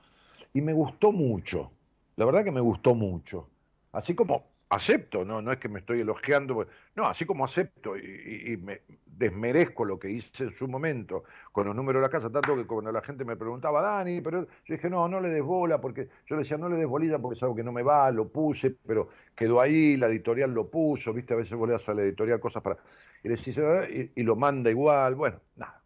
Y 0.53 0.61
me 0.61 0.73
gustó 0.73 1.13
mucho, 1.13 1.71
la 2.15 2.25
verdad 2.25 2.43
que 2.43 2.51
me 2.51 2.61
gustó 2.61 2.95
mucho. 2.95 3.49
Así 3.91 4.15
como 4.15 4.51
acepto, 4.71 5.25
no, 5.25 5.41
no 5.41 5.51
es 5.51 5.59
que 5.59 5.67
me 5.67 5.79
estoy 5.79 5.99
elogiando, 5.99 6.55
pues, 6.55 6.69
no, 6.95 7.05
así 7.05 7.25
como 7.25 7.43
acepto 7.43 7.97
y, 7.97 8.57
me 8.57 8.81
desmerezco 9.05 9.83
lo 9.83 9.99
que 9.99 10.09
hice 10.09 10.45
en 10.45 10.53
su 10.53 10.67
momento 10.67 11.25
con 11.51 11.67
los 11.67 11.75
números 11.75 12.01
de 12.01 12.07
la 12.07 12.09
casa, 12.09 12.29
tanto 12.29 12.55
que 12.55 12.65
cuando 12.65 12.91
la 12.91 13.01
gente 13.01 13.25
me 13.25 13.35
preguntaba, 13.35 13.81
Dani, 13.81 14.21
pero 14.21 14.47
yo 14.65 14.75
dije, 14.75 14.89
no, 14.89 15.07
no 15.09 15.19
le 15.19 15.29
des 15.29 15.43
bola, 15.43 15.79
porque 15.81 16.07
yo 16.25 16.35
le 16.35 16.43
decía, 16.43 16.57
no 16.57 16.69
le 16.69 16.77
des 16.77 16.88
bolilla 16.88 17.19
porque 17.19 17.35
es 17.35 17.43
algo 17.43 17.55
que 17.55 17.63
no 17.63 17.73
me 17.73 17.83
va, 17.83 18.09
lo 18.11 18.29
puse, 18.29 18.71
pero 18.71 19.09
quedó 19.35 19.59
ahí, 19.59 19.97
la 19.97 20.07
editorial 20.07 20.53
lo 20.53 20.69
puso, 20.69 21.11
viste, 21.13 21.33
a 21.33 21.38
veces 21.38 21.57
volvías 21.57 21.88
a 21.89 21.93
la 21.93 22.03
editorial 22.03 22.39
cosas 22.39 22.63
para... 22.63 22.77
Y, 23.23 23.27
le 23.27 23.35
y, 23.35 24.21
y 24.21 24.23
lo 24.23 24.35
manda 24.35 24.71
igual, 24.71 25.15
bueno, 25.15 25.41
nada. 25.57 25.83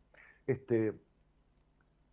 Este, 0.48 0.94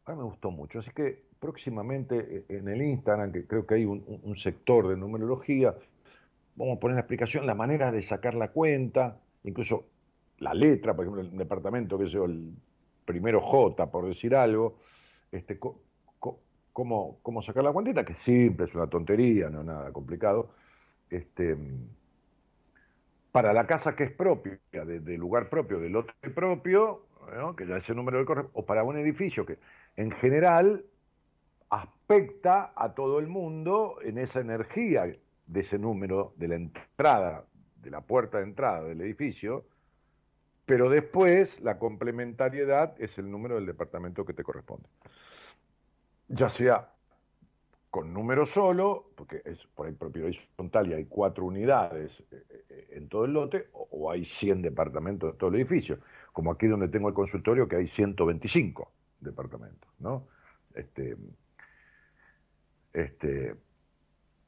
a 0.07 0.13
mí 0.13 0.19
me 0.19 0.25
gustó 0.25 0.51
mucho, 0.51 0.79
así 0.79 0.91
que 0.91 1.32
próximamente 1.43 2.47
eh, 2.49 2.57
en 2.57 2.69
el 2.69 2.81
Instagram, 2.81 3.33
que 3.33 3.47
creo 3.49 3.67
que 3.67 3.75
hay 3.75 3.85
un, 3.85 4.37
sector 4.37 4.87
de 4.87 4.97
numerología, 4.97 5.75
vamos 6.55 6.77
a 6.77 6.81
poner 6.81 6.95
la 6.95 7.01
explicación, 7.01 7.47
la 7.47 7.57
manera 7.57 7.91
de 7.91 8.01
sacar 8.01 8.35
la 8.35 8.53
cuenta, 8.53 9.19
incluso 9.43 9.89
la 10.39 10.55
letra, 10.55 10.95
por 10.95 11.05
ejemplo, 11.05 11.23
el 11.23 11.37
departamento, 11.37 11.99
que 11.99 12.05
es 12.05 12.15
el 12.15 12.55
primero 13.05 13.41
J, 13.41 13.91
por 13.91 14.07
decir 14.07 14.37
algo, 14.37 14.79
este, 15.33 15.59
cómo, 15.59 17.19
cómo, 17.23 17.43
sacar 17.43 17.65
la 17.65 17.73
cuentita, 17.73 18.05
que 18.05 18.13
es 18.13 18.19
simple, 18.19 18.67
es 18.67 18.75
una 18.77 18.87
tontería, 18.87 19.51
no 19.51 19.65
nada 19.65 19.93
complicado. 19.93 20.51
Este, 21.11 21.57
para 23.33 23.53
la 23.53 23.67
casa 23.67 23.97
que 23.97 24.05
es 24.05 24.13
propia, 24.13 24.61
de, 24.71 25.19
lugar 25.19 25.49
propio, 25.49 25.81
del 25.81 25.93
lote 25.93 26.31
propio, 26.33 27.07
que 27.57 27.67
ya 27.67 27.79
es 27.79 27.91
el 27.91 27.97
número 27.97 28.19
del 28.19 28.27
correo, 28.27 28.51
o 28.53 28.65
para 28.65 28.85
un 28.85 28.97
edificio 28.97 29.45
que 29.45 29.59
en 29.97 30.13
general 30.13 30.85
aspecta 31.73 32.75
a 32.77 32.95
todo 32.95 33.19
el 33.19 33.29
mundo 33.29 33.97
en 34.03 34.19
esa 34.19 34.41
energía 34.41 35.11
de 35.47 35.61
ese 35.61 35.79
número 35.79 36.35
de 36.37 36.49
la 36.49 36.57
entrada, 36.57 37.47
de 37.77 37.91
la 37.91 38.03
puerta 38.03 38.39
de 38.39 38.45
entrada 38.45 38.85
del 38.85 39.01
edificio, 39.01 39.65
pero 40.67 40.91
después 40.91 41.63
la 41.63 41.79
complementariedad 41.79 42.95
es 43.01 43.17
el 43.17 43.31
número 43.31 43.55
del 43.55 43.65
departamento 43.65 44.27
que 44.27 44.35
te 44.35 44.45
corresponde. 44.45 44.87
Ya 46.29 46.51
sea 46.51 46.91
con 47.89 48.13
número 48.13 48.45
solo, 48.45 49.11
porque 49.17 49.41
es 49.47 49.67
por 49.67 49.87
ahí 49.87 49.95
propiedad 49.95 50.29
horizontal 50.29 50.89
y 50.89 50.95
hay 50.95 51.05
cuatro 51.07 51.47
unidades 51.47 52.23
eh, 52.31 52.45
eh, 52.69 52.89
en 52.93 53.09
todo 53.09 53.25
el 53.25 53.33
lote, 53.33 53.69
o 53.73 54.11
hay 54.11 54.27
100 54.27 54.61
departamentos 54.61 55.33
en 55.33 55.39
todo 55.39 55.51
el 55.51 55.57
edificio, 55.57 56.01
como 56.35 56.53
aquí 56.53 56.67
donde 56.67 56.89
tengo 56.89 57.09
el 57.09 57.15
consultorio 57.15 57.67
que 57.67 57.77
hay 57.77 57.87
125 57.87 58.91
departamentos, 59.21 59.91
¿no? 59.99 60.27
Este, 60.75 61.17
este, 62.93 63.55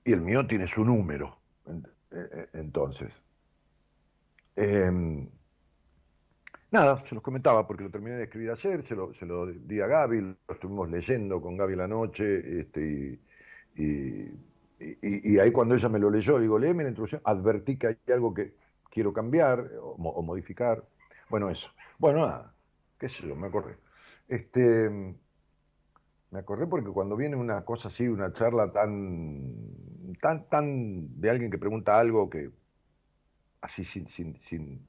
y 0.05 0.13
el 0.13 0.21
mío 0.21 0.47
tiene 0.47 0.67
su 0.67 0.85
número. 0.85 1.39
Eh, 1.67 1.81
eh, 2.11 2.49
entonces, 2.55 3.23
em, 4.57 5.29
nada, 6.71 7.03
se 7.09 7.15
los 7.15 7.23
comentaba 7.23 7.67
porque 7.67 7.85
lo 7.85 7.91
terminé 7.91 8.17
de 8.17 8.25
escribir 8.25 8.51
ayer, 8.51 8.87
se 8.87 8.95
lo, 8.95 9.15
se 9.15 9.27
lo 9.27 9.47
di 9.47 9.81
a 9.81 9.87
Gaby, 9.87 10.21
lo 10.21 10.37
estuvimos 10.55 10.91
leyendo 10.91 11.41
con 11.41 11.57
Gaby 11.57 11.77
la 11.77 11.89
noche, 11.89 12.61
este, 12.61 13.19
y, 13.77 15.39
ahí 15.39 15.51
cuando 15.51 15.75
ella 15.75 15.89
me 15.89 15.99
lo 15.99 16.11
leyó, 16.11 16.39
digo, 16.39 16.59
léeme 16.59 16.83
la 16.83 16.91
introducción, 16.91 17.23
advertí 17.25 17.77
que 17.77 17.87
hay 17.89 17.97
algo 18.13 18.35
que 18.35 18.55
quiero 18.91 19.13
cambiar 19.13 19.71
o, 19.81 20.23
modificar. 20.23 20.85
Bueno, 21.31 21.49
eso. 21.49 21.71
Bueno, 21.99 22.27
nada, 22.27 22.55
qué 22.99 23.09
sé 23.09 23.27
yo, 23.27 23.35
me 23.35 23.49
acordé. 23.49 23.77
Este, 24.29 25.17
me 26.35 26.41
acordé 26.41 26.67
porque 26.67 26.91
cuando 26.91 27.15
viene 27.15 27.37
una 27.37 27.65
cosa 27.65 27.87
así, 27.87 28.09
una 28.09 28.33
charla 28.33 28.73
tan, 28.73 29.55
tan, 30.21 30.49
tan 30.49 31.21
de 31.21 31.31
alguien 31.31 31.49
que 31.49 31.59
pregunta 31.59 31.97
algo 31.97 32.29
que 32.29 32.51
así 33.61 33.85
sin, 33.85 34.09
sin, 34.09 34.41
sin 34.41 34.85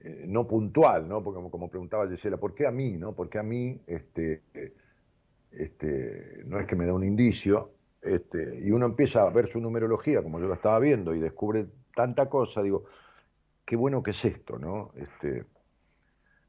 eh, 0.00 0.24
no 0.26 0.48
puntual, 0.48 1.06
¿no? 1.06 1.22
Porque 1.22 1.50
como, 1.50 1.68
preguntaba 1.68 2.08
Gisela, 2.08 2.38
¿por 2.38 2.54
qué 2.54 2.66
a 2.66 2.70
mí, 2.70 2.92
no? 2.92 3.14
¿Por 3.14 3.28
qué 3.28 3.38
a 3.38 3.42
mí, 3.42 3.82
este, 3.86 4.44
este, 5.50 6.42
no 6.46 6.58
es 6.58 6.66
que 6.66 6.74
me 6.74 6.86
da 6.86 6.94
un 6.94 7.04
indicio, 7.04 7.72
este, 8.00 8.62
y 8.64 8.70
uno 8.70 8.86
empieza 8.86 9.24
a 9.24 9.30
ver 9.30 9.46
su 9.46 9.60
numerología 9.60 10.22
como 10.22 10.40
yo 10.40 10.48
la 10.48 10.54
estaba 10.54 10.78
viendo 10.78 11.14
y 11.14 11.20
descubre 11.20 11.66
tanta 11.94 12.30
cosa, 12.30 12.62
digo, 12.62 12.86
qué 13.66 13.76
bueno 13.76 14.02
que 14.02 14.12
es 14.12 14.24
esto, 14.24 14.58
¿no? 14.58 14.90
Este, 14.96 15.44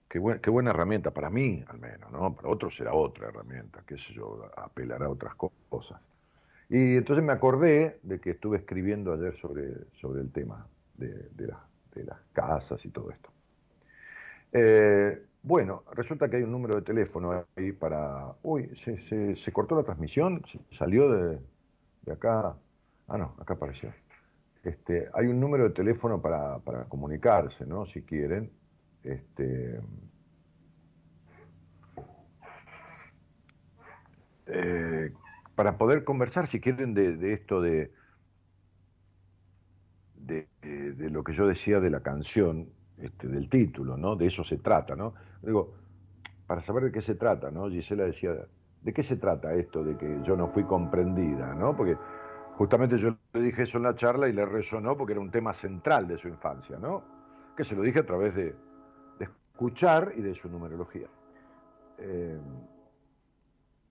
Qué, 0.10 0.18
buena 0.18 0.72
herramienta 0.72 1.11
para 1.11 1.30
mí, 1.30 1.64
al 1.68 1.77
menos, 1.77 2.11
¿no? 2.11 2.36
Para 2.36 2.49
otros 2.49 2.76
será 2.76 2.95
otra 2.95 3.27
herramienta, 3.27 3.84
qué 3.86 3.95
sé 3.95 4.11
yo, 4.11 4.49
apelará 4.57 5.06
a 5.06 5.10
otras 5.10 5.36
cosas. 5.36 6.02
Y 6.68 6.98
entonces 6.98 7.23
me 7.23 7.31
acordé 7.31 7.99
de 8.02 8.19
que 8.19 8.31
estuve 8.31 8.57
escribiendo 8.57 9.14
ayer 9.14 9.38
sobre, 9.38 9.72
sobre 10.02 10.22
el 10.22 10.31
tema 10.31 10.68
de, 10.95 11.30
las 11.94 12.19
casas 12.34 12.84
y 12.86 12.90
todo 12.90 13.11
esto. 13.11 13.30
Eh, 14.52 15.26
bueno, 15.44 15.84
resulta 15.94 16.27
que 16.27 16.38
hay 16.38 16.44
un 16.44 16.52
número 16.52 16.76
de 16.76 16.81
teléfono 16.81 17.45
ahí 17.56 17.72
para... 17.72 18.34
Uy, 18.41 18.72
se, 18.76 19.52
cortó 19.52 19.76
la 19.76 19.84
transmisión, 19.84 20.41
salió 20.72 21.11
de, 21.11 21.40
acá... 22.11 22.56
Ah, 23.07 23.18
no, 23.18 23.36
acá 23.38 23.53
apareció. 23.53 23.94
Este, 24.64 25.07
hay 25.14 25.27
un 25.27 25.40
número 25.40 25.65
de 25.65 25.69
teléfono 25.69 26.19
para, 26.19 26.57
para 26.60 26.86
comunicarse, 26.86 27.65
¿no? 27.65 27.86
Si 27.86 28.02
quieren. 28.02 28.52
Este, 29.04 29.80
eh, 34.48 35.14
para 35.56 35.78
poder 35.78 36.04
conversar, 36.04 36.48
si 36.48 36.60
quieren, 36.60 36.94
de, 36.94 37.34
esto 37.34 37.62
de, 37.62 37.92
de, 40.16 40.48
lo 41.10 41.24
que 41.24 41.34
yo 41.34 41.48
decía 41.48 41.80
de 41.80 41.90
la 41.90 42.02
canción, 42.02 42.70
este, 42.98 43.28
del 43.28 43.50
título, 43.50 43.98
¿no? 43.98 44.16
De 44.16 44.28
eso 44.28 44.44
se 44.44 44.58
trata, 44.58 44.96
¿no? 44.96 45.14
Digo, 45.42 45.74
para 46.48 46.62
saber 46.62 46.86
de 46.86 46.92
qué 46.92 47.02
se 47.02 47.16
trata, 47.16 47.52
¿no? 47.52 47.70
Gisela 47.70 48.04
decía, 48.04 48.36
¿de 48.82 48.94
qué 48.94 49.04
se 49.04 49.18
trata 49.18 49.54
esto 49.54 49.84
de 49.84 49.98
que 49.98 50.20
yo 50.24 50.36
no 50.36 50.48
fui 50.48 50.64
comprendida, 50.64 51.54
¿no? 51.56 51.76
Porque 51.76 51.98
justamente 52.56 52.98
yo 52.98 53.18
le 53.34 53.42
dije 53.42 53.64
eso 53.64 53.78
en 53.78 53.84
la 53.84 53.96
charla 53.96 54.28
y 54.28 54.34
le 54.34 54.46
resonó 54.46 54.98
porque 54.98 55.14
era 55.14 55.22
un 55.22 55.32
tema 55.32 55.54
central 55.54 56.08
de 56.08 56.18
su 56.18 56.28
infancia, 56.28 56.78
¿no? 56.78 57.04
Que 57.56 57.64
se 57.64 57.76
lo 57.76 57.82
dije 57.82 58.00
a 58.00 58.06
través 58.06 58.36
de, 58.36 58.56
escuchar 59.60 60.14
y 60.15 60.22
de 60.22 60.34
su 60.36 60.48
numerología. 60.48 61.07
Eh, 61.98 62.40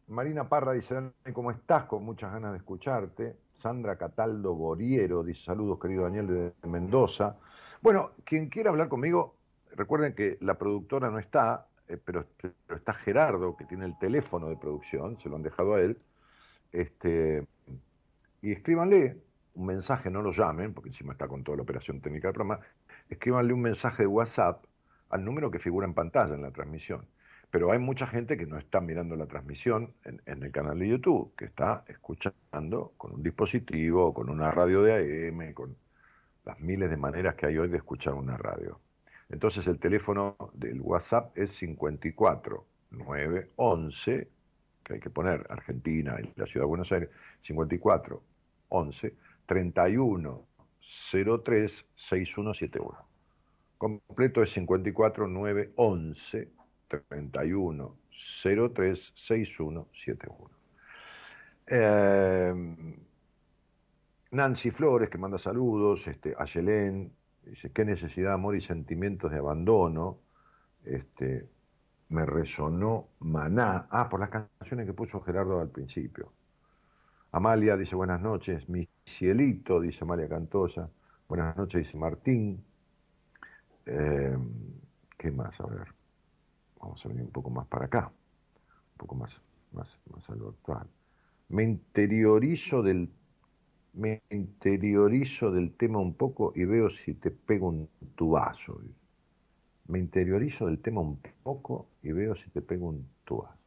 Marina 0.06 0.48
Parra 0.48 0.72
dice, 0.72 1.10
¿cómo 1.34 1.50
estás? 1.50 1.84
Con 1.84 2.06
muchas 2.06 2.32
ganas 2.32 2.52
de 2.52 2.56
escucharte. 2.56 3.36
Sandra 3.58 3.98
Cataldo 3.98 4.54
Boriero 4.54 5.22
dice, 5.22 5.42
saludos 5.42 5.78
querido 5.78 6.04
Daniel 6.04 6.26
de 6.26 6.68
Mendoza. 6.68 7.36
Bueno, 7.82 8.12
quien 8.24 8.48
quiera 8.48 8.70
hablar 8.70 8.88
conmigo, 8.88 9.34
recuerden 9.76 10.14
que 10.14 10.38
la 10.40 10.56
productora 10.56 11.10
no 11.10 11.18
está, 11.18 11.66
eh, 11.86 11.98
pero, 12.02 12.24
está 12.74 12.94
Gerardo, 12.94 13.54
que 13.54 13.66
tiene 13.66 13.84
el 13.84 13.98
teléfono 13.98 14.48
de 14.48 14.56
producción, 14.56 15.20
se 15.20 15.28
lo 15.28 15.36
han 15.36 15.42
dejado 15.42 15.74
a 15.74 15.82
él. 15.82 15.98
Este, 16.72 17.46
y 18.40 18.52
escríbanle 18.52 19.18
un 19.54 19.66
mensaje, 19.66 20.08
no 20.08 20.22
lo 20.22 20.32
llamen, 20.32 20.72
porque 20.72 20.88
encima 20.88 21.12
está 21.12 21.28
con 21.28 21.44
toda 21.44 21.58
la 21.58 21.64
operación 21.64 22.00
técnica 22.00 22.28
del 22.28 22.36
programa, 22.36 22.64
escríbanle 23.10 23.52
un 23.52 23.60
mensaje 23.60 24.04
de 24.04 24.06
WhatsApp 24.06 24.64
al 25.10 25.24
número 25.24 25.50
que 25.50 25.58
figura 25.58 25.86
en 25.86 25.94
pantalla 25.94 26.34
en 26.34 26.42
la 26.42 26.50
transmisión. 26.50 27.06
Pero 27.50 27.72
hay 27.72 27.78
mucha 27.78 28.06
gente 28.06 28.36
que 28.36 28.46
no 28.46 28.58
está 28.58 28.80
mirando 28.80 29.16
la 29.16 29.26
transmisión 29.26 29.94
en, 30.04 30.20
el 30.26 30.52
canal 30.52 30.78
de 30.78 30.88
YouTube, 30.88 31.34
que 31.34 31.46
está 31.46 31.82
escuchando 31.88 32.92
con 32.98 33.14
un 33.14 33.22
dispositivo, 33.22 34.12
con 34.12 34.28
una 34.28 34.50
radio 34.50 34.82
de 34.82 35.28
AM, 35.28 35.54
con 35.54 35.74
las 36.44 36.60
miles 36.60 36.90
de 36.90 36.96
maneras 36.96 37.34
que 37.36 37.46
hay 37.46 37.56
hoy 37.56 37.68
de 37.68 37.78
escuchar 37.78 38.14
una 38.14 38.36
radio. 38.36 38.80
Entonces 39.30 39.66
el 39.66 39.78
teléfono 39.78 40.36
del 40.52 40.80
WhatsApp 40.80 41.36
es 41.36 41.50
54 41.52 42.66
911, 42.90 44.28
que 44.84 44.94
hay 44.94 45.00
que 45.00 45.10
poner 45.10 45.46
Argentina 45.48 46.16
y 46.20 46.32
la 46.38 46.46
ciudad 46.46 46.64
de 46.64 46.68
Buenos 46.68 46.92
Aires, 46.92 47.10
54 47.42 48.22
11 48.68 49.14
31 49.46 50.46
03 50.80 51.86
6171 51.94 53.07
completo 53.78 54.42
es 54.42 54.50
54 54.52 55.26
9 55.26 55.72
11 55.76 56.50
31 56.88 57.96
03 58.10 59.12
6171. 59.14 60.50
Nancy 64.30 64.70
Flores, 64.70 65.08
que 65.08 65.16
manda 65.16 65.38
saludos, 65.38 66.06
este, 66.06 66.34
a 66.38 66.44
Yelén, 66.44 67.10
dice, 67.44 67.72
qué 67.72 67.84
necesidad, 67.84 68.34
amor 68.34 68.56
y 68.56 68.60
sentimientos 68.60 69.30
de 69.30 69.38
abandono. 69.38 70.18
Este, 70.84 71.48
me 72.10 72.26
resonó 72.26 73.08
Maná. 73.20 73.86
Ah, 73.90 74.08
por 74.08 74.20
las 74.20 74.30
canciones 74.30 74.86
que 74.86 74.92
puso 74.92 75.20
Gerardo 75.20 75.60
al 75.60 75.70
principio. 75.70 76.32
Amalia 77.32 77.76
dice, 77.76 77.94
buenas 77.94 78.20
noches. 78.20 78.68
Mi 78.68 78.88
cielito, 79.04 79.80
dice 79.80 80.00
Amalia 80.02 80.28
Cantosa. 80.28 80.90
Buenas 81.28 81.56
noches, 81.56 81.84
dice 81.84 81.96
Martín. 81.96 82.64
Eh, 83.88 84.36
¿Qué 85.18 85.30
más? 85.30 85.58
A 85.60 85.66
ver, 85.66 85.88
vamos 86.80 87.04
a 87.04 87.08
venir 87.08 87.24
un 87.24 87.32
poco 87.32 87.50
más 87.50 87.66
para 87.68 87.86
acá, 87.86 88.08
un 88.08 88.98
poco 88.98 89.14
más, 89.16 89.32
más, 89.72 89.88
más 90.12 90.28
a 90.30 90.36
lo 90.36 90.50
actual. 90.50 90.88
Me 91.48 91.64
interiorizo 91.64 92.82
del 92.82 93.10
me 93.94 94.22
interiorizo 94.30 95.52
del 95.52 95.74
tema 95.76 95.98
un 96.00 96.14
poco 96.14 96.52
y 96.56 96.64
veo 96.64 96.90
si 96.90 97.14
te 97.14 97.30
pego 97.32 97.68
un 97.70 97.88
tubazo. 98.16 98.80
Me 99.88 99.98
interiorizo 99.98 100.66
del 100.66 100.80
tema 100.80 101.00
un 101.00 101.20
poco 101.42 101.88
y 102.04 102.12
veo 102.12 102.36
si 102.36 102.48
te 102.50 102.62
pego 102.62 102.90
un 102.90 103.08
tubazo. 103.24 103.58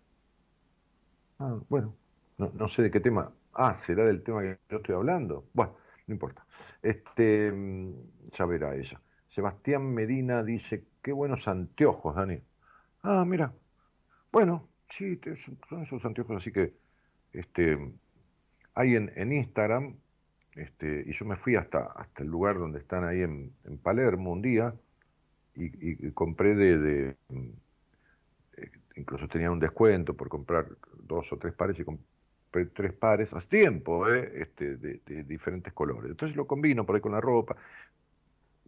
Ah, 1.40 1.60
bueno, 1.70 1.98
no, 2.38 2.52
no 2.54 2.68
sé 2.70 2.84
de 2.84 2.92
qué 2.92 3.00
tema. 3.00 3.34
Ah, 3.54 3.76
será 3.76 4.06
del 4.06 4.24
tema 4.24 4.42
que 4.42 4.60
yo 4.70 4.78
estoy 4.78 4.96
hablando. 4.96 5.50
Bueno, 5.54 5.76
no 6.08 6.14
importa. 6.14 6.46
Este, 6.82 7.52
mm, 7.52 7.94
ya 8.32 8.46
verá 8.46 8.76
ella. 8.76 9.02
Sebastián 9.32 9.94
Medina 9.94 10.44
dice, 10.44 10.86
qué 11.02 11.12
buenos 11.12 11.48
anteojos, 11.48 12.16
Dani. 12.16 12.42
Ah, 13.04 13.24
mira. 13.26 13.54
Bueno, 14.32 14.70
sí, 14.90 15.20
son 15.70 15.84
esos 15.84 16.06
anteojos, 16.06 16.38
así 16.38 16.52
que 16.52 16.74
este, 17.34 17.78
hay 18.76 18.96
en, 18.96 19.12
en 19.16 19.34
Instagram, 19.34 19.98
este, 20.56 21.04
y 21.08 21.14
yo 21.14 21.26
me 21.26 21.38
fui 21.38 21.56
hasta, 21.56 21.86
hasta 21.86 22.24
el 22.24 22.30
lugar 22.30 22.60
donde 22.60 22.80
están 22.80 23.06
ahí 23.06 23.22
en, 23.22 23.54
en 23.66 23.78
Palermo 23.80 24.32
un 24.32 24.42
día, 24.42 24.76
y, 25.56 25.66
y- 26.08 26.12
compré 26.14 26.56
de, 26.56 26.78
de, 26.80 27.18
eh, 28.58 28.72
incluso 28.96 29.28
tenía 29.28 29.52
un 29.52 29.60
descuento 29.60 30.16
por 30.16 30.30
comprar 30.30 30.68
dos 31.04 31.32
o 31.34 31.38
tres 31.38 31.54
pares 31.54 31.80
y 31.80 31.84
compré 31.84 32.66
tres 32.74 32.94
pares 32.94 33.34
hace 33.34 33.48
tiempo, 33.48 34.10
¿eh? 34.10 34.32
este, 34.42 34.78
de, 34.78 35.02
de 35.06 35.24
diferentes 35.24 35.74
colores. 35.74 36.12
Entonces 36.12 36.36
lo 36.36 36.48
combino 36.48 36.86
por 36.86 36.96
ahí 36.96 37.02
con 37.02 37.14
la 37.14 37.22
ropa, 37.22 37.56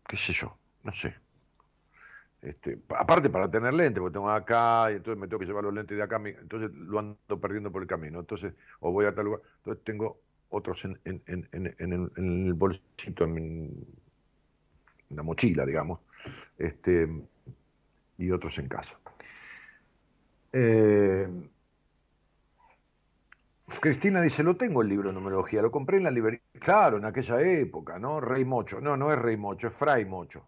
qué 0.08 0.18
sé 0.18 0.34
yo, 0.34 0.58
no 0.84 0.94
sé. 0.94 1.16
Este, 2.42 2.76
pa- 2.78 3.00
aparte 3.00 3.30
para 3.30 3.50
tener 3.50 3.74
lentes, 3.74 4.02
porque 4.02 4.14
tengo 4.14 4.30
acá 4.30 4.92
y 4.92 4.96
entonces 4.96 5.20
me 5.20 5.28
tengo 5.28 5.40
que 5.40 5.46
llevar 5.46 5.64
los 5.64 5.74
lentes 5.74 5.96
de 5.96 6.04
acá, 6.04 6.22
entonces 6.26 6.72
lo 6.74 7.00
ando 7.00 7.40
perdiendo 7.40 7.72
por 7.72 7.82
el 7.82 7.88
camino. 7.88 8.20
Entonces, 8.20 8.54
o 8.82 8.92
voy 8.92 9.06
a 9.06 9.16
tal 9.16 9.26
lugar, 9.26 9.42
entonces 9.58 9.84
tengo 9.86 10.20
otros 10.50 10.84
en, 10.86 11.00
en, 11.06 11.22
en, 11.28 11.50
en, 11.78 11.94
el, 11.94 12.54
bolsito, 12.54 13.24
en 13.24 13.72
la 15.10 15.24
mochila, 15.24 15.66
digamos, 15.66 16.00
este, 16.58 17.08
y 18.18 18.32
otros 18.32 18.58
en 18.60 18.68
casa. 18.68 19.00
Eh, 20.52 21.28
Cristina 23.80 24.22
dice, 24.22 24.44
lo 24.44 24.56
tengo 24.56 24.82
el 24.82 24.90
libro 24.90 25.10
de 25.10 25.16
numerología, 25.16 25.62
lo 25.62 25.72
compré 25.72 25.98
en 25.98 26.04
la 26.04 26.12
librería. 26.12 26.42
Claro, 26.60 26.98
en 26.98 27.06
aquella 27.06 27.42
época, 27.42 28.00
¿no? 28.00 28.20
Rey 28.20 28.46
Mocho. 28.46 28.80
No, 28.80 28.96
no 28.98 29.12
es 29.12 29.20
Rey 29.20 29.38
Mocho, 29.38 29.68
es 29.68 29.74
Fray 29.74 30.06
Mocho. 30.06 30.48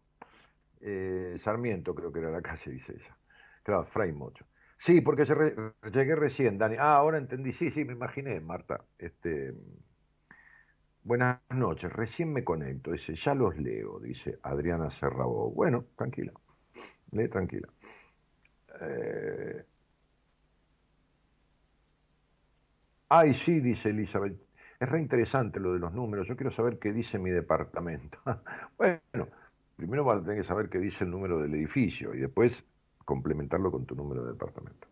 Eh, 0.82 1.38
Sarmiento 1.44 1.94
creo 1.96 2.12
que 2.12 2.20
era 2.20 2.30
la 2.30 2.42
calle, 2.42 2.72
dice 2.72 2.94
ella. 2.94 3.18
Claro, 3.64 3.86
Fray 3.86 4.12
Mocho. 4.14 4.46
Sí, 4.78 5.02
porque 5.02 5.26
llegué 5.26 6.16
recién, 6.16 6.58
Dani. 6.58 6.76
Ah, 6.78 6.98
ahora 6.98 7.18
entendí. 7.18 7.52
Sí, 7.52 7.72
sí, 7.72 7.86
me 7.86 7.94
imaginé, 7.94 8.40
Marta. 8.40 8.86
Este, 8.98 9.54
buenas 11.04 11.40
noches, 11.50 11.92
recién 11.92 12.32
me 12.32 12.44
conecto. 12.44 12.92
Dice, 12.92 13.16
ya 13.16 13.34
los 13.34 13.58
leo, 13.58 14.00
dice 14.00 14.38
Adriana 14.44 14.90
Serrabo. 14.90 15.52
Bueno, 15.52 15.86
tranquila. 15.96 16.34
Lee 17.12 17.30
tranquila. 17.30 17.68
Eh, 18.82 19.64
Ay, 23.10 23.34
sí, 23.34 23.60
dice 23.60 23.90
Elizabeth. 23.90 24.40
Es 24.80 24.90
re 24.90 25.00
interesante 25.00 25.60
lo 25.60 25.74
de 25.74 25.80
los 25.80 25.94
números. 25.94 26.28
Yo 26.28 26.36
quiero 26.36 26.52
saber 26.52 26.80
qué 26.80 26.92
dice 26.92 27.20
mi 27.20 27.32
departamento. 27.32 28.20
bueno, 28.78 29.02
primero 29.76 30.04
vas 30.04 30.20
a 30.22 30.24
tener 30.24 30.38
que 30.38 30.44
saber 30.44 30.70
qué 30.70 30.80
dice 30.80 31.04
el 31.06 31.12
número 31.12 31.40
del 31.40 31.54
edificio 31.56 32.14
y 32.14 32.20
después 32.20 32.66
complementarlo 33.06 33.72
con 33.72 33.86
tu 33.86 33.96
número 33.96 34.24
de 34.26 34.32
departamento. 34.34 34.88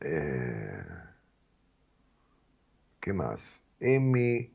Eh, 0.00 0.84
¿Qué 3.00 3.12
más? 3.12 3.42
Emi 3.80 4.50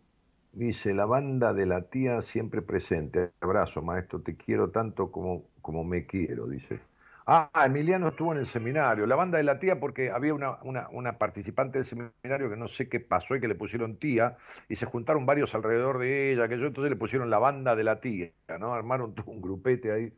dice, 0.52 0.94
la 0.94 1.06
banda 1.06 1.54
de 1.54 1.66
la 1.66 1.90
tía 1.90 2.22
siempre 2.22 2.62
presente. 2.62 3.32
Abrazo, 3.42 3.82
maestro, 3.82 4.22
te 4.22 4.36
quiero 4.36 4.72
tanto 4.72 5.12
como, 5.12 5.50
como 5.62 5.84
me 5.84 6.06
quiero, 6.06 6.48
dice. 6.48 6.87
Ah, 7.30 7.50
Emiliano 7.66 8.08
estuvo 8.08 8.32
en 8.32 8.40
el 8.40 8.46
seminario. 8.48 9.06
La 9.06 9.18
banda 9.18 9.38
de 9.38 9.44
la 9.44 9.60
tía 9.60 9.82
porque 9.82 10.12
había 10.12 10.34
una, 10.34 10.60
una, 10.62 11.18
participante 11.18 11.78
del 11.78 11.86
seminario 11.86 12.50
que 12.50 12.56
no 12.56 12.70
sé 12.70 12.88
qué 12.88 13.02
pasó 13.02 13.36
y 13.36 13.42
que 13.42 13.50
le 13.50 13.56
pusieron 13.56 13.98
tía 14.00 14.38
y 14.70 14.78
se 14.78 14.86
juntaron 14.86 15.26
varios 15.26 15.54
alrededor 15.54 16.00
de 16.00 16.32
ella, 16.32 16.48
que 16.48 16.58
yo 16.58 16.68
entonces 16.68 16.90
le 16.90 16.96
pusieron 16.96 17.30
la 17.30 17.38
banda 17.38 17.76
de 17.76 17.84
la 17.84 18.00
tía, 18.00 18.32
¿no? 18.60 18.74
Armaron 18.74 19.14
todo 19.14 19.30
un 19.30 19.42
grupete 19.42 19.92
ahí. 19.92 20.14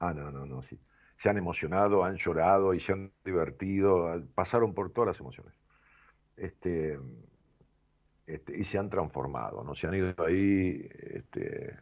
Ah, 0.00 0.12
no, 0.12 0.30
no, 0.30 0.44
no, 0.44 0.62
sí. 0.62 0.78
Se 1.16 1.30
han 1.30 1.38
emocionado, 1.38 2.04
han 2.04 2.16
llorado 2.16 2.74
y 2.74 2.80
se 2.80 2.92
han 2.92 3.10
divertido, 3.24 4.22
pasaron 4.34 4.74
por 4.74 4.92
todas 4.92 5.08
las 5.08 5.20
emociones. 5.20 5.54
Este, 6.36 6.98
este, 8.26 8.58
y 8.58 8.64
se 8.64 8.78
han 8.78 8.90
transformado, 8.90 9.64
¿no? 9.64 9.74
Se 9.74 9.86
han 9.86 9.94
ido 9.94 10.14
ahí, 10.26 10.86
este, 11.14 11.74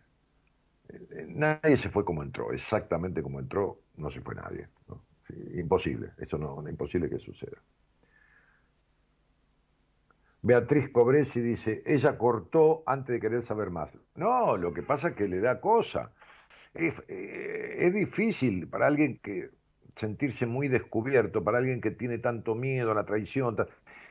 eh, 0.89 1.27
nadie 1.29 1.77
se 1.77 1.91
fue 1.91 2.05
como 2.05 2.23
entró, 2.23 2.53
exactamente 2.53 3.23
como 3.23 3.41
entró, 3.41 3.81
no 3.99 4.11
se 4.11 4.21
fue 4.21 4.35
nadie. 4.35 4.69
imposible, 5.55 6.13
eso 6.19 6.39
no, 6.39 6.67
imposible 6.69 7.09
que 7.09 7.19
suceda. 7.19 7.59
Beatriz 10.41 10.91
Cobresi 10.91 11.41
dice, 11.41 11.83
ella 11.85 12.17
cortó 12.17 12.83
antes 12.87 13.15
de 13.15 13.21
querer 13.21 13.43
saber 13.43 13.71
más. 13.71 13.93
No, 14.15 14.57
lo 14.57 14.73
que 14.73 14.83
pasa 14.83 15.09
es 15.09 15.17
que 15.17 15.29
le 15.29 15.41
da 15.41 15.61
cosa. 15.61 16.13
Es, 16.73 16.95
eh, 17.09 17.77
es 17.81 17.93
difícil 17.93 18.69
para 18.69 18.87
alguien 18.87 19.19
que 19.19 19.51
sentirse 19.97 20.47
muy 20.47 20.69
descubierto, 20.69 21.43
para 21.43 21.59
alguien 21.59 21.81
que 21.81 21.91
tiene 21.91 22.19
tanto 22.19 22.55
miedo 22.55 22.93
a 22.93 22.95
la 22.95 23.05
traición, 23.05 23.57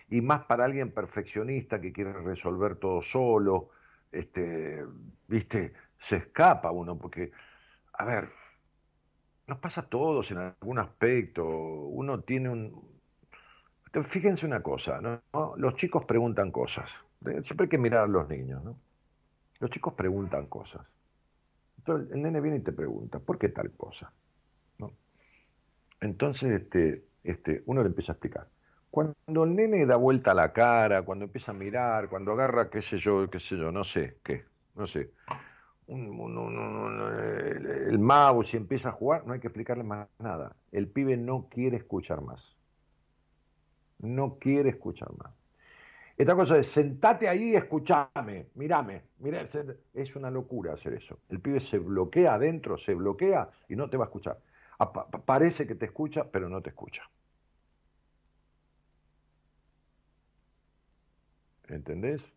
y 0.10 0.22
más 0.22 0.46
para 0.46 0.66
alguien 0.66 0.92
perfeccionista 0.92 1.80
que 1.80 1.94
quiere 1.94 2.14
resolver 2.14 2.76
todo 2.76 3.02
solo, 3.02 3.70
este, 4.12 4.84
viste, 5.28 5.74
se 6.00 6.18
escapa 6.18 6.72
uno, 6.72 6.98
porque, 6.98 7.32
a 7.94 8.06
ver, 8.06 8.30
nos 9.48 9.60
pasa 9.60 9.82
a 9.82 9.86
todos 9.86 10.30
en 10.32 10.38
algún 10.40 10.80
aspecto, 10.80 11.46
uno 11.46 12.22
tiene 12.22 12.50
un... 12.50 12.98
Fíjense 14.10 14.46
una 14.46 14.62
cosa, 14.62 15.00
¿no? 15.02 15.22
Los 15.56 15.76
chicos 15.76 16.06
preguntan 16.06 16.52
cosas, 16.52 17.04
siempre 17.42 17.64
hay 17.64 17.70
que 17.70 17.78
mirar 17.78 18.04
a 18.04 18.08
los 18.08 18.28
niños, 18.28 18.64
¿no? 18.64 18.78
Los 19.60 19.72
chicos 19.72 19.94
preguntan 19.94 20.46
cosas. 20.48 20.96
Entonces 21.80 22.12
el 22.14 22.22
nene 22.22 22.42
viene 22.42 22.58
y 22.58 22.62
te 22.62 22.74
pregunta, 22.74 23.20
¿por 23.20 23.40
qué 23.40 23.50
tal 23.50 23.72
cosa? 23.72 24.12
Entonces 26.00 26.62
este, 26.62 27.06
este, 27.24 27.64
uno 27.66 27.82
le 27.82 27.88
empieza 27.88 28.12
a 28.12 28.16
explicar. 28.16 28.48
Cuando 28.92 29.44
el 29.44 29.56
nene 29.56 29.86
da 29.86 29.96
vuelta 29.96 30.34
la 30.34 30.54
cara, 30.54 31.04
cuando 31.04 31.26
empieza 31.26 31.52
a 31.52 31.56
mirar, 31.56 32.10
cuando 32.10 32.34
agarra, 32.34 32.70
qué 32.70 32.82
sé 32.82 32.98
yo, 32.98 33.30
qué 33.30 33.40
sé 33.40 33.58
yo, 33.58 33.72
no 33.72 33.84
sé, 33.84 34.18
qué, 34.24 34.46
no 34.76 34.86
sé, 34.86 35.12
el, 35.88 36.00
mouse 38.00 38.54
y 38.54 38.58
empieza 38.58 38.90
a 38.90 38.92
jugar, 38.94 39.26
no 39.26 39.34
hay 39.34 39.40
que 39.40 39.48
explicarle 39.48 39.84
más 39.84 40.08
nada. 40.20 40.56
El 40.72 40.88
pibe 40.90 41.18
no 41.18 41.48
quiere 41.50 41.78
escuchar 41.78 42.22
más. 42.22 42.58
No 44.00 44.38
quiere 44.40 44.70
escuchar 44.70 45.10
más. 45.18 45.34
Esta 46.18 46.36
cosa 46.36 46.56
de 46.56 46.64
sentate 46.64 47.28
ahí 47.30 47.52
y 47.52 47.56
escuchame, 47.56 48.50
mirame, 48.56 49.04
mirá, 49.20 49.48
se- 49.48 49.78
es 49.94 50.16
una 50.16 50.30
locura 50.32 50.74
hacer 50.74 50.94
eso. 50.96 51.20
El 51.30 51.40
pibe 51.42 51.60
se 51.62 51.80
bloquea 51.80 52.34
adentro, 52.36 52.78
se 52.78 52.94
bloquea 52.96 53.50
y 53.70 53.76
no 53.78 53.90
te 53.90 53.98
va 53.98 54.06
a 54.06 54.08
escuchar. 54.10 54.40
Parece 55.26 55.66
que 55.68 55.76
te 55.76 55.86
escucha, 55.88 56.30
pero 56.32 56.50
no 56.50 56.62
te 56.62 56.70
escucha. 56.72 57.04
¿Entendés? 61.76 62.34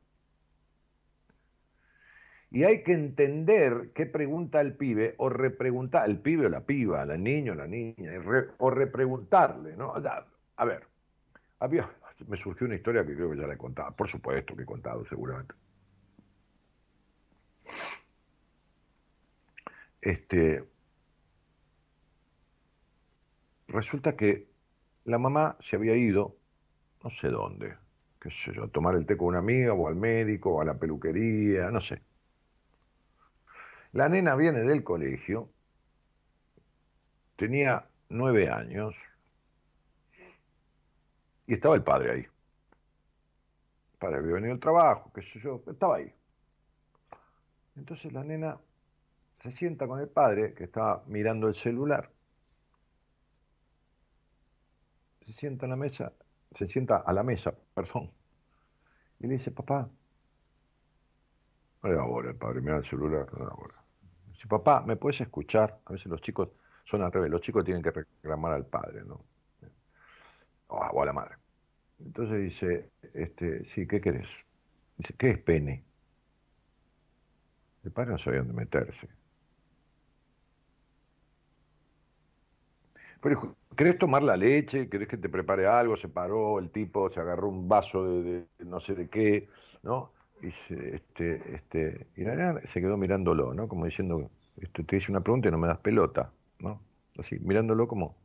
Y 2.50 2.64
hay 2.64 2.82
que 2.82 2.92
entender 2.92 3.92
qué 3.94 4.06
pregunta 4.06 4.60
el 4.60 4.74
pibe 4.74 5.14
o 5.18 5.28
repreguntar, 5.28 6.08
el 6.10 6.18
pibe 6.18 6.46
o 6.46 6.48
la 6.48 6.66
piba, 6.66 7.04
la 7.06 7.16
niño 7.16 7.52
o 7.52 7.54
la 7.54 7.68
niña, 7.68 8.12
o 8.58 8.70
repreguntarle, 8.70 9.76
¿no? 9.76 9.92
O 9.92 10.00
sea, 10.00 10.26
a 10.56 10.64
ver, 10.64 10.86
había, 11.60 11.84
me 12.26 12.36
surgió 12.36 12.66
una 12.66 12.74
historia 12.76 13.06
que 13.06 13.14
creo 13.14 13.30
que 13.30 13.36
ya 13.38 13.46
la 13.46 13.54
he 13.54 13.58
contado, 13.58 13.94
por 13.94 14.08
supuesto 14.08 14.56
que 14.56 14.62
he 14.64 14.66
contado 14.66 15.04
seguramente. 15.06 15.54
Este, 20.00 20.64
resulta 23.68 24.16
que 24.16 24.48
la 25.04 25.18
mamá 25.18 25.56
se 25.60 25.76
había 25.76 25.94
ido, 25.96 26.36
no 27.04 27.10
sé 27.10 27.28
dónde, 27.28 27.76
qué 28.20 28.30
sé 28.30 28.52
yo, 28.54 28.64
a 28.64 28.68
tomar 28.68 28.94
el 28.96 29.06
té 29.06 29.16
con 29.16 29.28
una 29.28 29.38
amiga 29.38 29.72
o 29.74 29.88
al 29.88 29.96
médico 29.96 30.54
o 30.54 30.60
a 30.60 30.64
la 30.64 30.78
peluquería, 30.78 31.70
no 31.70 31.80
sé. 31.80 32.02
La 33.92 34.08
nena 34.08 34.36
viene 34.36 34.60
del 34.60 34.84
colegio, 34.84 35.50
tenía 37.36 37.88
nueve 38.08 38.48
años 38.48 38.94
y 41.46 41.54
estaba 41.54 41.74
el 41.74 41.82
padre 41.82 42.12
ahí. 42.12 42.20
El 42.20 43.98
padre 43.98 44.18
había 44.18 44.34
venido 44.34 44.52
al 44.52 44.60
trabajo, 44.60 45.10
qué 45.12 45.22
sé 45.22 45.40
yo, 45.40 45.62
estaba 45.66 45.96
ahí. 45.96 46.14
Entonces 47.74 48.12
la 48.12 48.22
nena 48.22 48.58
se 49.42 49.50
sienta 49.50 49.88
con 49.88 49.98
el 50.00 50.08
padre, 50.08 50.54
que 50.54 50.64
estaba 50.64 51.02
mirando 51.06 51.48
el 51.48 51.54
celular, 51.54 52.10
se 55.26 55.32
sienta 55.32 55.66
en 55.66 55.70
la 55.70 55.76
mesa, 55.76 56.12
se 56.52 56.66
sienta 56.66 56.98
a 56.98 57.12
la 57.12 57.22
mesa, 57.22 57.54
perdón, 57.74 58.10
y 59.18 59.26
le 59.26 59.34
dice, 59.34 59.50
papá, 59.50 59.88
no 61.82 62.20
le 62.22 62.28
el 62.28 62.36
padre, 62.36 62.60
mira 62.60 62.76
el 62.76 62.84
celular, 62.84 63.26
no 63.38 63.79
Dice, 64.40 64.48
papá, 64.48 64.82
¿me 64.86 64.96
puedes 64.96 65.20
escuchar? 65.20 65.80
A 65.84 65.92
veces 65.92 66.06
los 66.06 66.22
chicos 66.22 66.48
son 66.84 67.02
al 67.02 67.12
revés, 67.12 67.30
los 67.30 67.42
chicos 67.42 67.62
tienen 67.62 67.82
que 67.82 67.90
reclamar 67.90 68.54
al 68.54 68.64
padre, 68.64 69.04
¿no? 69.04 69.22
O 70.68 71.02
a 71.02 71.04
la 71.04 71.12
madre. 71.12 71.34
Entonces 71.98 72.40
dice, 72.40 72.90
este, 73.12 73.66
sí, 73.66 73.86
¿qué 73.86 74.00
querés? 74.00 74.42
Dice, 74.96 75.12
¿qué 75.18 75.30
es 75.32 75.38
pene? 75.40 75.84
El 77.84 77.92
padre 77.92 78.12
no 78.12 78.18
sabía 78.18 78.38
dónde 78.38 78.54
meterse. 78.54 79.08
Pero 83.20 83.56
¿querés 83.76 83.98
tomar 83.98 84.22
la 84.22 84.38
leche? 84.38 84.88
¿Querés 84.88 85.08
que 85.08 85.18
te 85.18 85.28
prepare 85.28 85.66
algo? 85.66 85.98
Se 85.98 86.08
paró 86.08 86.58
el 86.58 86.70
tipo, 86.70 87.10
se 87.10 87.20
agarró 87.20 87.50
un 87.50 87.68
vaso 87.68 88.22
de 88.22 88.46
no 88.60 88.80
sé 88.80 88.94
de 88.94 89.10
qué, 89.10 89.50
¿no? 89.82 90.12
Se, 90.40 90.96
este, 90.96 91.54
este, 91.54 92.06
y 92.16 92.24
la 92.24 92.60
se 92.66 92.80
quedó 92.80 92.96
mirándolo, 92.96 93.52
¿no? 93.54 93.68
Como 93.68 93.84
diciendo, 93.84 94.30
este, 94.56 94.84
te 94.84 94.96
hice 94.96 95.12
una 95.12 95.20
pregunta 95.20 95.48
y 95.48 95.50
no 95.50 95.58
me 95.58 95.68
das 95.68 95.78
pelota, 95.78 96.32
¿no? 96.60 96.80
Así, 97.18 97.38
mirándolo 97.40 97.86
como. 97.88 98.16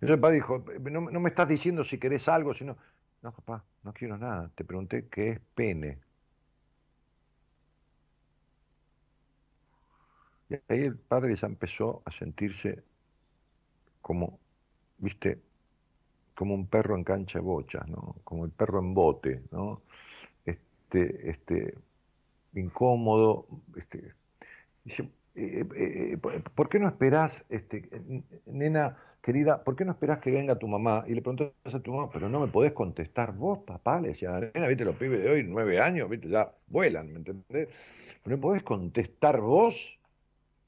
Entonces 0.00 0.14
el 0.14 0.20
padre 0.20 0.34
dijo, 0.36 0.64
no, 0.90 1.00
no 1.10 1.20
me 1.20 1.28
estás 1.28 1.46
diciendo 1.48 1.84
si 1.84 1.98
querés 1.98 2.26
algo, 2.28 2.54
sino, 2.54 2.76
no, 3.22 3.32
papá, 3.32 3.64
no 3.82 3.92
quiero 3.92 4.16
nada. 4.16 4.50
Te 4.54 4.64
pregunté 4.64 5.08
qué 5.08 5.30
es 5.30 5.40
pene. 5.54 5.98
Y 10.50 10.54
ahí 10.54 10.80
el 10.84 10.96
padre 10.98 11.34
ya 11.36 11.46
empezó 11.46 12.02
a 12.04 12.10
sentirse 12.10 12.82
como, 14.00 14.38
viste, 14.98 15.40
como 16.40 16.54
un 16.54 16.68
perro 16.68 16.96
en 16.96 17.04
cancha 17.04 17.38
de 17.38 17.44
bochas, 17.44 17.86
¿no? 17.86 18.16
Como 18.24 18.46
el 18.46 18.50
perro 18.50 18.78
en 18.78 18.94
bote, 18.94 19.42
¿no? 19.50 19.82
Este, 20.46 21.28
este, 21.28 21.74
incómodo, 22.54 23.46
este, 23.76 24.14
eh, 24.86 25.04
eh, 25.34 25.66
eh, 25.76 26.18
¿por 26.54 26.70
qué 26.70 26.78
no 26.78 26.88
esperás, 26.88 27.44
este, 27.50 27.90
nena 28.46 28.96
querida, 29.20 29.62
¿por 29.64 29.76
qué 29.76 29.84
no 29.84 29.92
esperás 29.92 30.20
que 30.20 30.30
venga 30.30 30.58
tu 30.58 30.66
mamá? 30.66 31.04
Y 31.06 31.12
le 31.12 31.20
preguntás 31.20 31.74
a 31.74 31.80
tu 31.80 31.92
mamá, 31.92 32.08
pero 32.10 32.30
no 32.30 32.40
me 32.40 32.46
podés 32.46 32.72
contestar 32.72 33.34
vos, 33.34 33.58
papá, 33.58 34.00
le 34.00 34.08
decía 34.08 34.40
nena, 34.54 34.66
viste, 34.66 34.86
los 34.86 34.96
pibes 34.96 35.22
de 35.22 35.30
hoy, 35.30 35.44
nueve 35.46 35.78
años, 35.78 36.08
viste, 36.08 36.30
ya 36.30 36.50
vuelan, 36.68 37.12
¿me 37.12 37.18
entendés? 37.18 37.68
¿No 38.24 38.30
me 38.30 38.38
podés 38.38 38.62
contestar 38.62 39.42
vos? 39.42 39.98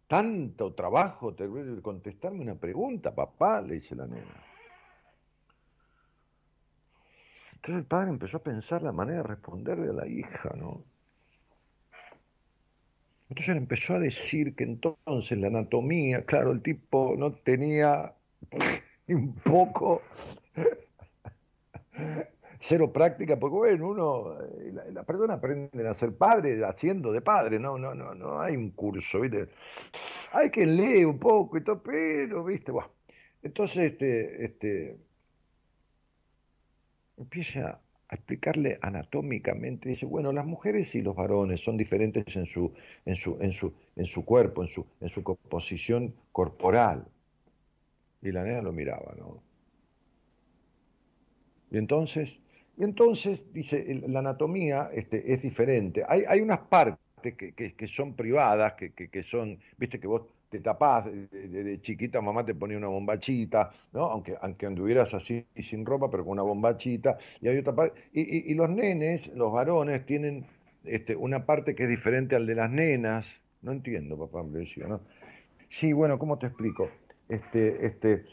Tanto 0.06 0.74
trabajo, 0.74 1.32
te, 1.32 1.48
contestarme 1.80 2.42
una 2.42 2.56
pregunta, 2.56 3.14
papá, 3.14 3.62
le 3.62 3.76
dice 3.76 3.96
la 3.96 4.06
nena. 4.06 4.41
Entonces 7.62 7.82
el 7.82 7.86
padre 7.86 8.10
empezó 8.10 8.38
a 8.38 8.42
pensar 8.42 8.82
la 8.82 8.90
manera 8.90 9.18
de 9.18 9.22
responderle 9.22 9.90
a 9.90 9.92
la 9.92 10.08
hija, 10.08 10.52
¿no? 10.56 10.82
Entonces 13.28 13.50
él 13.50 13.58
empezó 13.58 13.94
a 13.94 14.00
decir 14.00 14.56
que 14.56 14.64
entonces 14.64 15.38
la 15.38 15.46
anatomía, 15.46 16.24
claro, 16.24 16.50
el 16.50 16.60
tipo 16.60 17.14
no 17.16 17.34
tenía 17.34 18.14
un 19.06 19.34
poco 19.34 20.02
cero 22.58 22.92
práctica, 22.92 23.38
porque 23.38 23.56
bueno, 23.56 23.90
uno, 23.90 24.40
eh, 24.40 24.72
la, 24.72 24.84
la 24.86 25.02
persona 25.04 25.34
aprende 25.34 25.86
a 25.86 25.94
ser 25.94 26.16
padre 26.16 26.64
haciendo 26.64 27.12
de 27.12 27.20
padre, 27.20 27.60
no, 27.60 27.78
no, 27.78 27.94
no, 27.94 28.12
no 28.12 28.40
hay 28.40 28.56
un 28.56 28.72
curso, 28.72 29.20
¿viste? 29.20 29.50
Hay 30.32 30.50
que 30.50 30.66
leer 30.66 31.06
un 31.06 31.20
poco 31.20 31.58
y 31.58 31.62
todo, 31.62 31.80
pero, 31.80 32.42
¿viste? 32.42 32.72
Bueno, 32.72 32.90
entonces, 33.40 33.92
este, 33.92 34.46
este, 34.46 34.96
empieza 37.22 37.80
a 38.08 38.14
explicarle 38.14 38.78
anatómicamente, 38.82 39.88
dice, 39.88 40.06
bueno, 40.06 40.32
las 40.32 40.44
mujeres 40.44 40.94
y 40.94 41.02
los 41.02 41.16
varones 41.16 41.60
son 41.60 41.76
diferentes 41.76 42.36
en 42.36 42.46
su, 42.46 42.72
en 43.06 43.16
su, 43.16 43.38
en 43.40 43.52
su, 43.52 43.72
en 43.96 44.04
su 44.06 44.24
cuerpo, 44.24 44.62
en 44.62 44.68
su, 44.68 44.86
en 45.00 45.08
su 45.08 45.22
composición 45.22 46.14
corporal. 46.30 47.06
Y 48.20 48.30
la 48.30 48.44
nena 48.44 48.62
lo 48.62 48.72
miraba, 48.72 49.14
¿no? 49.16 49.42
Y 51.70 51.78
entonces, 51.78 52.38
y 52.76 52.84
entonces, 52.84 53.50
dice, 53.52 54.02
la 54.08 54.18
anatomía 54.18 54.90
este, 54.92 55.32
es 55.32 55.42
diferente. 55.42 56.04
Hay, 56.06 56.24
hay 56.28 56.40
unas 56.40 56.60
partes 56.60 57.34
que, 57.34 57.54
que, 57.54 57.86
son 57.86 58.14
privadas, 58.14 58.74
que, 58.74 58.92
que, 58.92 59.22
son, 59.22 59.58
viste 59.78 59.98
que 59.98 60.06
vos 60.06 60.22
te 60.52 60.60
tapás, 60.60 61.06
de, 61.06 61.48
de, 61.48 61.80
chiquita 61.80 62.20
mamá 62.20 62.44
te 62.44 62.54
ponía 62.54 62.76
una 62.76 62.88
bombachita, 62.88 63.70
¿no? 63.94 64.04
Aunque, 64.04 64.36
aunque 64.42 64.66
anduvieras 64.66 65.14
así 65.14 65.46
sin 65.56 65.86
ropa, 65.86 66.10
pero 66.10 66.24
con 66.24 66.32
una 66.32 66.42
bombachita, 66.42 67.16
y 67.40 67.48
hay 67.48 67.56
otra 67.56 67.74
parte, 67.74 67.98
y, 68.12 68.52
los 68.52 68.68
nenes, 68.68 69.34
los 69.34 69.50
varones, 69.50 70.04
tienen 70.04 70.44
este, 70.84 71.16
una 71.16 71.46
parte 71.46 71.74
que 71.74 71.84
es 71.84 71.88
diferente 71.88 72.36
al 72.36 72.46
de 72.46 72.54
las 72.54 72.70
nenas, 72.70 73.42
no 73.62 73.72
entiendo, 73.72 74.18
papá, 74.18 74.42
me 74.42 74.58
decía, 74.58 74.86
¿no? 74.86 75.00
Sí, 75.70 75.94
bueno, 75.94 76.18
¿cómo 76.18 76.38
te 76.38 76.48
explico? 76.48 76.90
Este, 77.30 77.86
este, 77.86 78.26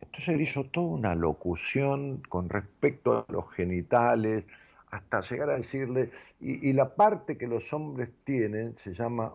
entonces 0.00 0.28
él 0.28 0.40
hizo 0.40 0.64
toda 0.64 0.86
una 0.86 1.14
locución 1.14 2.22
con 2.26 2.48
respecto 2.48 3.18
a 3.18 3.26
los 3.30 3.52
genitales, 3.52 4.46
hasta 4.90 5.20
llegar 5.20 5.50
a 5.50 5.56
decirle, 5.58 6.10
y 6.40 6.72
la 6.72 6.94
parte 6.94 7.36
que 7.36 7.46
los 7.46 7.70
hombres 7.74 8.08
tienen 8.24 8.78
se 8.78 8.94
llama 8.94 9.34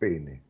pene. 0.00 0.43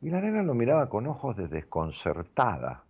Y 0.00 0.10
la 0.10 0.20
nena 0.20 0.42
lo 0.42 0.54
miraba 0.54 0.88
con 0.88 1.06
ojos 1.06 1.36
de 1.36 1.48
desconcertada, 1.48 2.84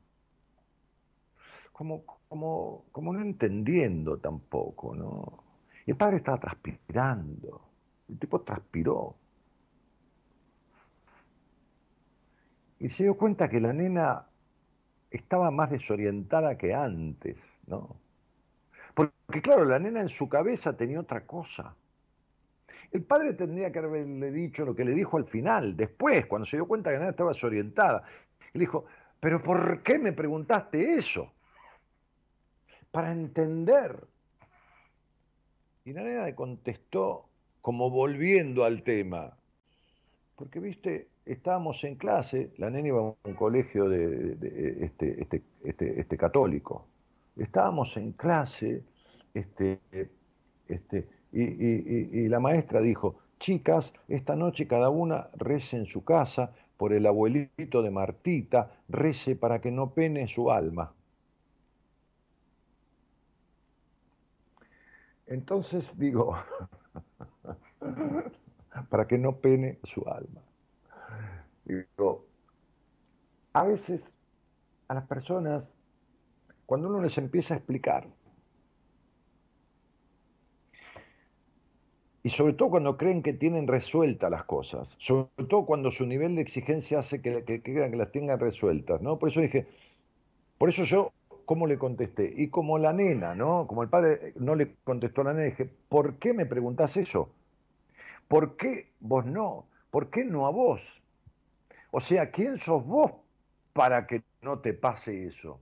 como, 1.73 2.05
como, 2.29 2.85
como 2.93 3.13
no 3.13 3.21
entendiendo 3.21 4.19
tampoco, 4.19 4.95
¿no? 4.95 5.45
Y 5.87 5.93
el 5.93 5.97
padre 5.97 6.17
estaba 6.19 6.39
transpirando, 6.39 7.63
el 8.09 8.19
tipo 8.19 8.43
transpiró. 8.43 9.17
Y 12.81 12.91
se 12.91 13.05
dio 13.05 13.17
cuenta 13.17 13.49
que 13.49 13.61
la 13.61 13.73
nena 13.73 14.27
estaba 15.11 15.51
más 15.51 15.71
desorientada 15.71 16.59
que 16.59 16.75
antes, 16.75 17.39
¿no? 17.67 17.97
Porque 18.95 19.43
claro, 19.43 19.65
la 19.65 19.79
nena 19.79 20.01
en 20.01 20.09
su 20.09 20.29
cabeza 20.29 20.77
tenía 20.77 21.01
otra 21.01 21.27
cosa. 21.27 21.75
El 22.91 23.03
padre 23.03 23.35
tendría 23.35 23.71
que 23.71 23.81
haberle 23.81 24.31
dicho 24.31 24.65
lo 24.65 24.75
que 24.75 24.85
le 24.85 24.93
dijo 24.93 25.17
al 25.19 25.27
final, 25.27 25.77
después, 25.77 26.27
cuando 26.27 26.47
se 26.47 26.57
dio 26.57 26.67
cuenta 26.67 26.91
que 26.91 26.99
nena 26.99 27.11
estaba 27.11 27.33
desorientada. 27.33 28.05
Él 28.55 28.61
dijo, 28.61 28.87
pero 29.21 29.43
¿por 29.43 29.83
qué 29.83 29.99
me 29.99 30.13
preguntaste 30.13 30.95
eso? 30.95 31.33
Para 32.91 33.13
entender. 33.13 34.07
Y 35.85 35.93
la 35.93 36.03
nena 36.03 36.25
le 36.25 36.35
contestó 36.35 37.29
como 37.61 37.91
volviendo 37.91 38.65
al 38.65 38.83
tema. 38.83 39.37
Porque, 40.37 40.61
viste, 40.61 41.09
estábamos 41.27 41.85
en 41.85 41.97
clase, 41.97 42.53
la 42.57 42.71
nena 42.71 42.89
iba 42.89 43.01
a 43.01 43.15
un 43.23 43.35
colegio 43.35 43.89
de, 43.89 44.37
de 44.37 44.85
este, 44.85 45.21
este, 45.21 45.43
este, 45.65 46.01
este, 46.01 46.17
católico. 46.17 46.87
Estábamos 47.37 47.97
en 47.97 48.13
clase, 48.13 48.85
este, 49.35 49.81
este, 50.69 51.09
y, 51.33 51.43
y, 51.43 52.09
y, 52.25 52.29
la 52.29 52.41
maestra 52.41 52.81
dijo, 52.81 53.17
chicas, 53.39 53.93
esta 54.09 54.37
noche 54.37 54.67
cada 54.67 54.91
una 54.91 55.29
rece 55.37 55.77
en 55.77 55.87
su 55.87 56.05
casa 56.05 56.53
por 56.77 56.93
el 56.93 57.07
abuelito 57.07 57.83
de 57.83 57.91
Martita, 57.91 58.73
rece 58.89 59.37
para 59.37 59.61
que 59.61 59.71
no 59.71 59.91
pene 59.95 60.29
su 60.29 60.51
alma. 60.51 60.93
Entonces 65.27 65.97
digo, 65.99 66.37
para 68.91 69.07
que 69.07 69.19
no 69.19 69.37
pene 69.37 69.79
su 69.85 70.09
alma. 70.09 70.41
Digo, 71.65 72.25
a 73.53 73.65
veces 73.65 74.17
a 74.89 74.95
las 74.95 75.07
personas, 75.07 75.77
cuando 76.67 76.89
uno 76.89 77.03
les 77.03 77.19
empieza 77.19 77.55
a 77.55 77.57
explicar, 77.59 78.09
y 82.29 82.31
sobre 82.31 82.53
todo 82.53 82.69
cuando 82.69 82.99
creen 82.99 83.23
que 83.23 83.33
tienen 83.33 83.67
resueltas 83.67 84.31
las 84.31 84.45
cosas, 84.45 84.97
sobre 84.99 85.47
todo 85.49 85.65
cuando 85.65 85.91
su 85.91 86.05
nivel 86.05 86.37
de 86.37 86.43
exigencia 86.43 86.99
hace 86.99 87.23
que, 87.23 87.43
que, 87.43 87.63
que, 87.63 87.89
las 87.89 88.13
tengan 88.13 88.39
resueltas, 88.39 89.01
¿no? 89.01 89.19
Por 89.19 89.31
eso 89.31 89.41
dije, 89.41 89.67
por 90.59 90.69
eso 90.69 90.85
yo, 90.85 91.11
¿cómo 91.47 91.67
le 91.67 91.79
contesté? 91.79 92.31
Y 92.37 92.49
como 92.49 92.77
la 92.77 92.93
nena, 92.93 93.35
¿no? 93.35 93.67
Como 93.67 93.83
el 93.83 93.89
padre 93.89 94.35
no 94.37 94.57
le 94.57 94.75
contestó 94.85 95.23
a 95.23 95.25
la 95.25 95.33
nena, 95.33 95.47
dije, 95.47 95.71
¿por 95.89 96.19
qué 96.19 96.35
me 96.35 96.45
preguntás 96.45 96.99
eso? 96.99 97.31
¿Por 98.29 98.59
qué 98.59 98.91
vos 99.01 99.25
no? 99.25 99.65
¿Por 99.91 100.11
qué 100.11 100.23
no 100.27 100.47
a 100.47 100.51
vos? 100.51 100.83
O 101.93 102.01
sea, 102.01 102.31
¿quién 102.31 102.59
sos 102.59 102.85
vos 102.85 103.11
para 103.73 104.07
que 104.07 104.23
no 104.43 104.59
te 104.59 104.75
pase 104.75 105.29
eso? 105.29 105.61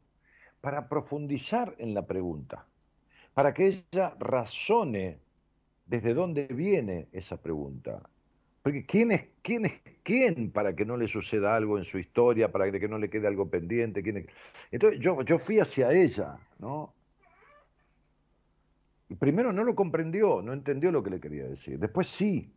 Para 0.61 0.89
profundizar 0.89 1.77
en 1.79 1.95
la 1.95 2.09
pregunta, 2.09 2.67
para 3.35 3.55
que 3.55 3.69
ella 3.69 4.17
razone 4.19 5.25
desde 5.87 6.15
dónde 6.15 6.47
viene 6.47 7.09
esa 7.13 7.41
pregunta. 7.41 8.03
Porque 8.63 8.85
¿quién 8.85 9.13
es, 9.13 9.25
quién 9.43 9.67
es 9.67 9.73
quién 10.03 10.53
para 10.53 10.75
que 10.75 10.85
no 10.85 10.97
le 10.97 11.09
suceda 11.09 11.57
algo 11.57 11.79
en 11.79 11.85
su 11.85 11.99
historia, 11.99 12.51
para 12.53 12.71
que 12.71 12.89
no 12.89 12.99
le 12.99 13.11
quede 13.11 13.27
algo 13.27 13.49
pendiente? 13.49 14.03
¿Quién 14.03 14.29
Entonces 14.71 15.01
yo, 15.01 15.23
yo 15.23 15.39
fui 15.39 15.59
hacia 15.59 15.93
ella, 15.93 16.39
¿no? 16.59 16.93
Y 19.09 19.15
primero 19.15 19.53
no 19.53 19.65
lo 19.65 19.75
comprendió, 19.75 20.43
no 20.43 20.53
entendió 20.53 20.91
lo 20.91 21.03
que 21.03 21.11
le 21.11 21.21
quería 21.21 21.45
decir. 21.47 21.79
Después 21.79 22.09
sí. 22.09 22.53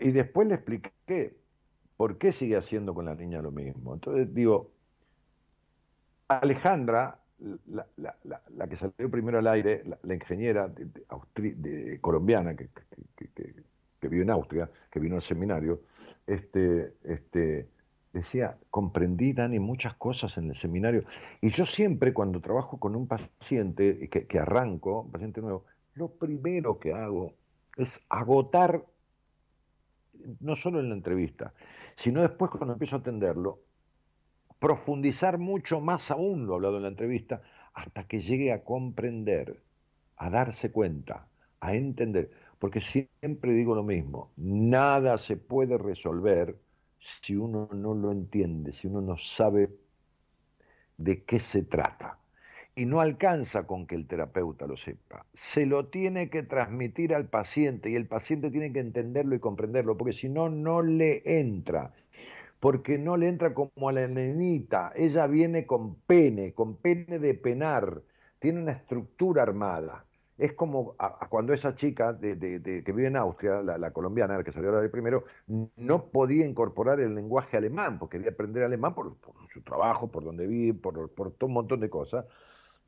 y 0.00 0.12
después 0.12 0.48
le 0.48 0.54
expliqué 0.54 1.36
por 1.96 2.18
qué 2.18 2.32
sigue 2.32 2.56
haciendo 2.56 2.94
con 2.94 3.04
la 3.04 3.14
niña 3.14 3.42
lo 3.42 3.50
mismo. 3.50 3.94
Entonces 3.94 4.32
digo, 4.32 4.72
Alejandra 6.28 7.23
la, 7.66 8.68
que 8.68 8.76
salió 8.76 9.10
primero 9.10 9.38
al 9.38 9.46
aire, 9.46 9.82
la, 10.02 10.14
ingeniera 10.14 10.68
de, 10.68 12.00
colombiana 12.00 12.56
que, 12.56 12.68
que, 12.70 14.08
vive 14.08 14.22
en 14.22 14.30
Austria, 14.30 14.70
que 14.90 15.00
vino 15.00 15.16
al 15.16 15.22
seminario, 15.22 15.82
este, 16.26 16.94
este, 17.04 17.68
decía, 18.12 18.58
comprendí, 18.70 19.32
Dani, 19.32 19.58
muchas 19.58 19.94
cosas 19.94 20.36
en 20.38 20.48
el 20.48 20.54
seminario. 20.54 21.02
Y 21.40 21.48
yo 21.48 21.64
siempre 21.64 22.12
cuando 22.12 22.40
trabajo 22.40 22.78
con 22.78 22.96
un 22.96 23.06
paciente, 23.06 24.08
que, 24.08 24.26
que 24.26 24.38
arranco, 24.38 25.02
un 25.02 25.10
paciente 25.10 25.40
nuevo, 25.40 25.64
lo 25.94 26.08
primero 26.08 26.78
que 26.78 26.92
hago 26.92 27.32
es 27.76 28.00
agotar, 28.08 28.84
no 30.40 30.54
solo 30.54 30.80
en 30.80 30.90
la 30.90 30.94
entrevista, 30.94 31.54
sino 31.96 32.22
después 32.22 32.50
cuando 32.50 32.74
empiezo 32.74 32.96
a 32.96 32.98
atenderlo, 33.00 33.60
profundizar 34.64 35.36
mucho 35.36 35.82
más 35.82 36.10
aún, 36.10 36.46
lo 36.46 36.54
hablado 36.54 36.78
en 36.78 36.84
la 36.84 36.88
entrevista, 36.88 37.42
hasta 37.74 38.04
que 38.04 38.22
llegue 38.22 38.50
a 38.50 38.64
comprender, 38.64 39.60
a 40.16 40.30
darse 40.30 40.70
cuenta, 40.72 41.26
a 41.60 41.74
entender. 41.74 42.30
Porque 42.58 42.80
siempre 42.80 43.52
digo 43.52 43.74
lo 43.74 43.82
mismo, 43.82 44.32
nada 44.38 45.18
se 45.18 45.36
puede 45.36 45.76
resolver 45.76 46.56
si 46.98 47.36
uno 47.36 47.68
no 47.74 47.92
lo 47.92 48.10
entiende, 48.10 48.72
si 48.72 48.86
uno 48.86 49.02
no 49.02 49.18
sabe 49.18 49.68
de 50.96 51.24
qué 51.24 51.40
se 51.40 51.64
trata. 51.64 52.16
Y 52.74 52.86
no 52.86 53.02
alcanza 53.02 53.66
con 53.66 53.86
que 53.86 53.96
el 53.96 54.06
terapeuta 54.06 54.66
lo 54.66 54.78
sepa. 54.78 55.26
Se 55.34 55.66
lo 55.66 55.88
tiene 55.88 56.30
que 56.30 56.42
transmitir 56.42 57.14
al 57.14 57.28
paciente 57.28 57.90
y 57.90 57.96
el 57.96 58.06
paciente 58.06 58.50
tiene 58.50 58.72
que 58.72 58.80
entenderlo 58.80 59.34
y 59.34 59.40
comprenderlo, 59.40 59.98
porque 59.98 60.14
si 60.14 60.30
no, 60.30 60.48
no 60.48 60.80
le 60.80 61.22
entra 61.38 61.92
porque 62.64 62.96
no 62.96 63.18
le 63.18 63.28
entra 63.28 63.52
como 63.52 63.90
a 63.90 63.92
la 63.92 64.08
nenita. 64.08 64.90
Ella 64.96 65.26
viene 65.26 65.66
con 65.66 65.96
pene, 65.96 66.54
con 66.54 66.76
pene 66.76 67.18
de 67.18 67.34
penar, 67.34 68.00
tiene 68.38 68.62
una 68.62 68.72
estructura 68.72 69.42
armada. 69.42 70.06
Es 70.38 70.54
como 70.54 70.96
cuando 71.28 71.52
esa 71.52 71.74
chica 71.74 72.18
que 72.18 72.82
vive 72.86 73.06
en 73.06 73.18
Austria, 73.18 73.60
la, 73.60 73.90
colombiana, 73.90 74.38
la 74.38 74.44
que 74.44 74.50
salió 74.50 74.70
ahora 74.70 74.90
primero, 74.90 75.24
no 75.76 76.06
podía 76.06 76.46
incorporar 76.46 77.00
el 77.00 77.14
lenguaje 77.14 77.58
alemán, 77.58 77.98
porque 77.98 78.16
quería 78.16 78.32
aprender 78.32 78.62
alemán 78.62 78.94
por, 78.94 79.14
su 79.52 79.60
trabajo, 79.60 80.10
por 80.10 80.24
donde 80.24 80.46
vive, 80.46 80.72
por, 80.72 81.10
por 81.10 81.32
todo 81.32 81.48
un 81.48 81.52
montón 81.52 81.80
de 81.80 81.90
cosas. 81.90 82.24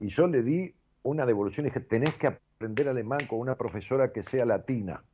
Y 0.00 0.06
yo 0.06 0.26
le 0.26 0.42
di 0.42 0.74
una 1.02 1.26
devolución 1.26 1.66
y 1.66 1.68
dije, 1.68 1.80
tenés 1.80 2.14
que 2.14 2.28
aprender 2.28 2.88
alemán 2.88 3.26
con 3.28 3.40
una 3.40 3.56
profesora 3.56 4.10
que 4.10 4.22
sea 4.22 4.46
latina, 4.46 5.04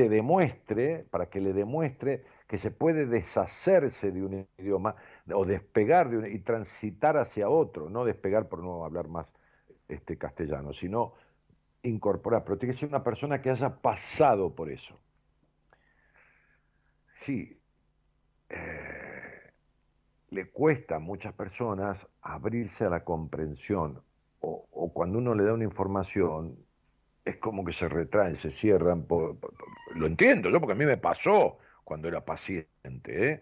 te 0.00 0.08
demuestre, 0.08 1.04
para 1.10 1.28
que 1.28 1.42
le 1.42 1.52
demuestre 1.52 2.24
que 2.46 2.56
se 2.56 2.70
puede 2.70 3.04
deshacerse 3.04 4.10
de 4.10 4.24
un 4.24 4.48
idioma 4.56 4.96
o 5.30 5.44
despegar 5.44 6.08
de 6.08 6.16
un, 6.16 6.26
y 6.26 6.38
transitar 6.38 7.18
hacia 7.18 7.50
otro, 7.50 7.90
no 7.90 8.06
despegar 8.06 8.48
por 8.48 8.62
no 8.62 8.86
hablar 8.86 9.08
más 9.08 9.34
este, 9.88 10.16
castellano, 10.16 10.72
sino 10.72 11.12
incorporar, 11.82 12.44
pero 12.44 12.56
tiene 12.56 12.72
que 12.72 12.78
ser 12.78 12.88
una 12.88 13.04
persona 13.04 13.42
que 13.42 13.50
haya 13.50 13.76
pasado 13.82 14.54
por 14.54 14.70
eso. 14.70 14.98
Sí, 17.20 17.60
eh, 18.48 19.52
le 20.30 20.50
cuesta 20.50 20.96
a 20.96 20.98
muchas 20.98 21.34
personas 21.34 22.08
abrirse 22.22 22.86
a 22.86 22.88
la 22.88 23.04
comprensión 23.04 24.02
o, 24.40 24.66
o 24.70 24.94
cuando 24.94 25.18
uno 25.18 25.34
le 25.34 25.44
da 25.44 25.52
una 25.52 25.64
información, 25.64 26.56
es 27.24 27.36
como 27.36 27.64
que 27.64 27.72
se 27.72 27.88
retraen, 27.88 28.36
se 28.36 28.50
cierran. 28.50 29.06
lo 29.94 30.06
entiendo, 30.06 30.50
yo 30.50 30.60
porque 30.60 30.72
a 30.72 30.76
mí 30.76 30.84
me 30.84 30.96
pasó 30.96 31.58
cuando 31.84 32.08
era 32.08 32.24
paciente 32.24 32.68
¿eh? 33.06 33.40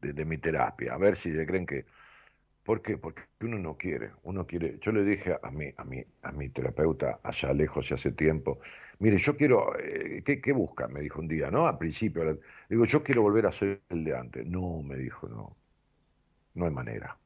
de, 0.00 0.24
mi 0.24 0.38
terapia. 0.38 0.94
A 0.94 0.98
ver 0.98 1.16
si 1.16 1.34
se 1.34 1.46
creen 1.46 1.66
que... 1.66 1.84
¿Por 2.64 2.80
qué? 2.80 2.96
Porque 2.96 3.22
uno 3.40 3.58
no 3.58 3.76
quiere, 3.76 4.12
uno 4.22 4.46
quiere. 4.46 4.78
Yo 4.80 4.92
le 4.92 5.02
dije 5.02 5.36
a 5.42 5.50
mi, 5.50 5.72
a 5.76 5.84
mi, 5.84 6.04
a 6.22 6.30
mi 6.30 6.48
terapeuta 6.48 7.18
allá 7.24 7.52
lejos 7.52 7.90
y 7.90 7.94
hace 7.94 8.12
tiempo, 8.12 8.60
mire, 9.00 9.18
yo 9.18 9.36
quiero, 9.36 9.76
eh, 9.80 10.22
¿qué, 10.24 10.40
¿qué, 10.40 10.52
busca? 10.52 10.86
Me 10.86 11.00
dijo 11.00 11.20
un 11.20 11.26
día, 11.26 11.50
¿no? 11.50 11.66
Al 11.66 11.76
principio, 11.76 12.22
le 12.22 12.38
digo, 12.68 12.84
yo 12.84 13.02
quiero 13.02 13.22
volver 13.22 13.46
a 13.46 13.52
ser 13.52 13.80
el 13.88 14.04
de 14.04 14.16
antes. 14.16 14.46
No, 14.46 14.80
me 14.80 14.96
dijo, 14.96 15.28
no, 15.28 15.56
no 16.54 16.64
hay 16.66 16.70
manera. 16.70 17.16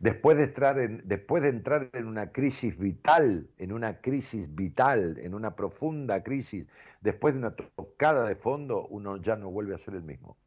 Después 0.00 0.38
de, 0.38 0.44
entrar 0.44 0.78
en, 0.78 1.02
después 1.04 1.42
de 1.42 1.50
entrar 1.50 1.90
en 1.92 2.06
una 2.06 2.32
crisis 2.32 2.78
vital, 2.78 3.50
en 3.58 3.70
una 3.70 4.00
crisis 4.00 4.54
vital, 4.54 5.18
en 5.18 5.34
una 5.34 5.54
profunda 5.54 6.22
crisis, 6.22 6.66
después 7.02 7.34
de 7.34 7.40
una 7.40 7.54
tocada 7.54 8.26
de 8.26 8.34
fondo, 8.34 8.86
uno 8.86 9.18
ya 9.18 9.36
no 9.36 9.50
vuelve 9.50 9.74
a 9.74 9.78
ser 9.78 9.94
el 9.96 10.02
mismo. 10.02 10.38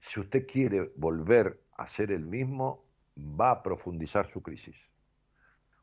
Si 0.00 0.20
usted 0.20 0.46
quiere 0.46 0.92
volver 0.96 1.62
a 1.78 1.86
ser 1.86 2.12
el 2.12 2.26
mismo, 2.26 2.84
va 3.18 3.52
a 3.52 3.62
profundizar 3.62 4.26
su 4.26 4.42
crisis. 4.42 4.76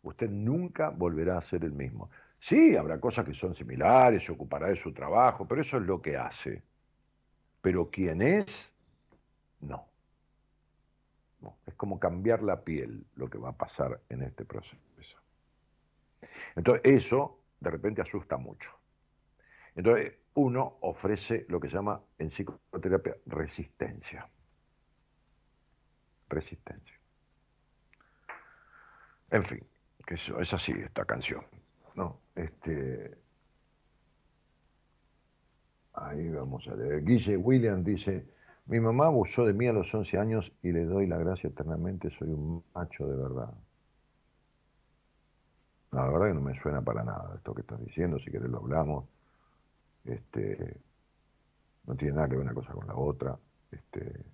Usted 0.04 0.30
nunca 0.30 0.90
volverá 0.90 1.40
a 1.40 1.42
ser 1.42 1.64
el 1.64 1.72
mismo. 1.72 2.12
Sí, 2.40 2.76
habrá 2.76 3.00
cosas 3.00 3.26
que 3.26 3.34
son 3.34 3.56
similares, 3.56 4.26
se 4.26 4.32
ocupará 4.32 4.68
de 4.68 4.76
su 4.76 4.94
trabajo, 4.94 5.48
pero 5.48 5.62
eso 5.62 5.78
es 5.78 5.84
lo 5.84 6.04
que 6.04 6.18
hace. 6.18 6.62
Pero 7.62 7.90
quién 7.90 8.22
es, 8.22 8.72
no 9.60 9.97
es 11.66 11.76
como 11.76 12.00
cambiar 12.00 12.42
la 12.44 12.64
piel 12.64 13.06
lo 13.16 13.30
que 13.30 13.38
va 13.38 13.50
a 13.50 13.58
pasar 13.58 14.02
en 14.10 14.24
este 14.24 14.46
proceso. 14.46 15.18
Entonces, 16.56 16.82
eso 16.84 17.44
de 17.60 17.70
repente 17.70 18.02
asusta 18.02 18.38
mucho. 18.38 18.72
Entonces, 19.76 20.14
uno 20.34 20.78
ofrece 20.82 21.46
lo 21.50 21.60
que 21.60 21.70
se 21.70 21.76
llama 21.76 22.02
en 22.18 22.30
psicoterapia 22.30 23.16
resistencia. 23.26 24.28
Resistencia. 26.30 27.00
En 29.30 29.44
fin, 29.44 29.66
que 30.06 30.16
eso, 30.16 30.40
es 30.40 30.54
así 30.54 30.72
esta 30.72 31.06
canción. 31.06 31.46
¿no? 31.96 32.22
Este, 32.36 33.18
ahí 35.94 36.30
vamos 36.30 36.68
a 36.68 36.76
leer. 36.76 37.04
Guille 37.04 37.38
William 37.38 37.84
dice, 37.84 38.26
mi 38.68 38.80
mamá 38.80 39.06
abusó 39.06 39.46
de 39.46 39.54
mí 39.54 39.68
a 39.68 39.74
los 39.74 39.94
11 39.94 40.18
años 40.18 40.52
y 40.62 40.72
le 40.72 40.86
doy 40.86 41.08
la 41.08 41.18
gracia 41.18 41.50
eternamente, 41.50 42.10
soy 42.12 42.30
un 42.30 42.64
macho 42.74 43.08
de 43.08 43.16
verdad. 43.16 43.54
la 45.92 46.10
verdad 46.10 46.28
que 46.28 46.34
no 46.34 46.42
me 46.42 46.56
suena 46.56 46.82
para 46.82 47.04
nada 47.04 47.36
esto 47.36 47.54
que 47.54 47.62
estás 47.62 47.80
diciendo, 47.80 48.20
si 48.20 48.32
querés 48.32 48.50
lo 48.50 48.58
hablamos. 48.60 49.06
Este, 50.06 50.78
no 51.86 51.96
tiene 51.96 52.16
nada 52.16 52.30
que 52.30 52.36
ver 52.36 52.46
una 52.46 52.54
cosa 52.54 52.74
con 52.74 52.88
la 52.88 52.96
otra. 52.96 53.38
Este, 53.72 54.26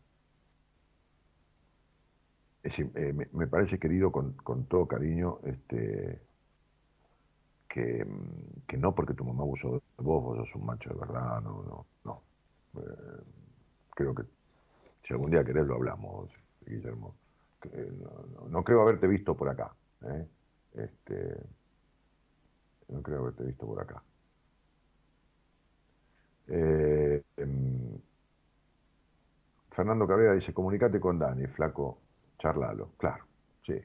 eh, 2.64 3.14
me, 3.14 3.48
parece 3.48 3.78
querido 3.78 4.12
con, 4.12 4.36
todo 4.68 4.88
cariño 4.88 5.40
este, 5.44 6.22
que, 7.68 8.06
no 8.78 8.96
porque 8.96 9.14
tu 9.14 9.26
mamá 9.26 9.44
abusó 9.44 9.74
de 9.74 9.82
vos, 9.98 10.24
vos 10.24 10.38
sos 10.38 10.56
un 10.56 10.66
macho 10.66 10.90
de 10.90 11.00
verdad, 11.00 11.42
no, 11.42 11.64
no, 11.64 11.86
no. 12.04 12.24
Eh, 12.82 13.43
creo 13.96 14.14
que 14.16 14.24
si 15.06 15.14
algún 15.14 15.32
día 15.32 15.44
querés 15.44 15.66
lo 15.66 15.76
hablamos, 15.76 16.30
Guillermo. 16.66 17.16
No, 18.50 18.64
creo 18.64 18.82
haberte 18.82 19.08
visto 19.08 19.36
por 19.36 19.50
acá. 19.50 19.74
¿eh? 20.02 20.28
Este, 20.74 21.38
no 22.90 23.02
creo 23.02 23.22
haberte 23.22 23.44
visto 23.44 23.66
por 23.66 23.82
acá. 23.82 24.04
Eh, 26.48 27.24
em, 27.38 28.00
Fernando 29.72 30.08
Cabrera 30.08 30.34
dice, 30.34 30.54
comunicate 30.54 31.00
con 31.00 31.18
Dani, 31.18 31.48
flaco, 31.48 32.00
charlalo. 32.38 32.92
Claro, 32.98 33.26
sí. 33.66 33.82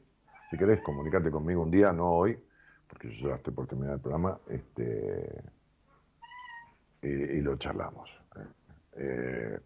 Si 0.51 0.57
querés, 0.59 0.81
comunicate 0.83 1.31
conmigo 1.31 1.63
un 1.63 1.71
día, 1.71 1.93
no 1.93 2.11
hoy, 2.11 2.39
porque 2.89 3.11
yo 3.17 3.29
ya 3.29 3.37
estoy 3.37 3.55
por 3.55 3.67
terminar 3.67 3.95
el 3.95 4.01
programa, 4.01 4.39
este, 4.49 5.43
y, 7.03 7.41
lo 7.41 7.57
charlamos. 7.57 8.11
¿eh? 8.97 9.61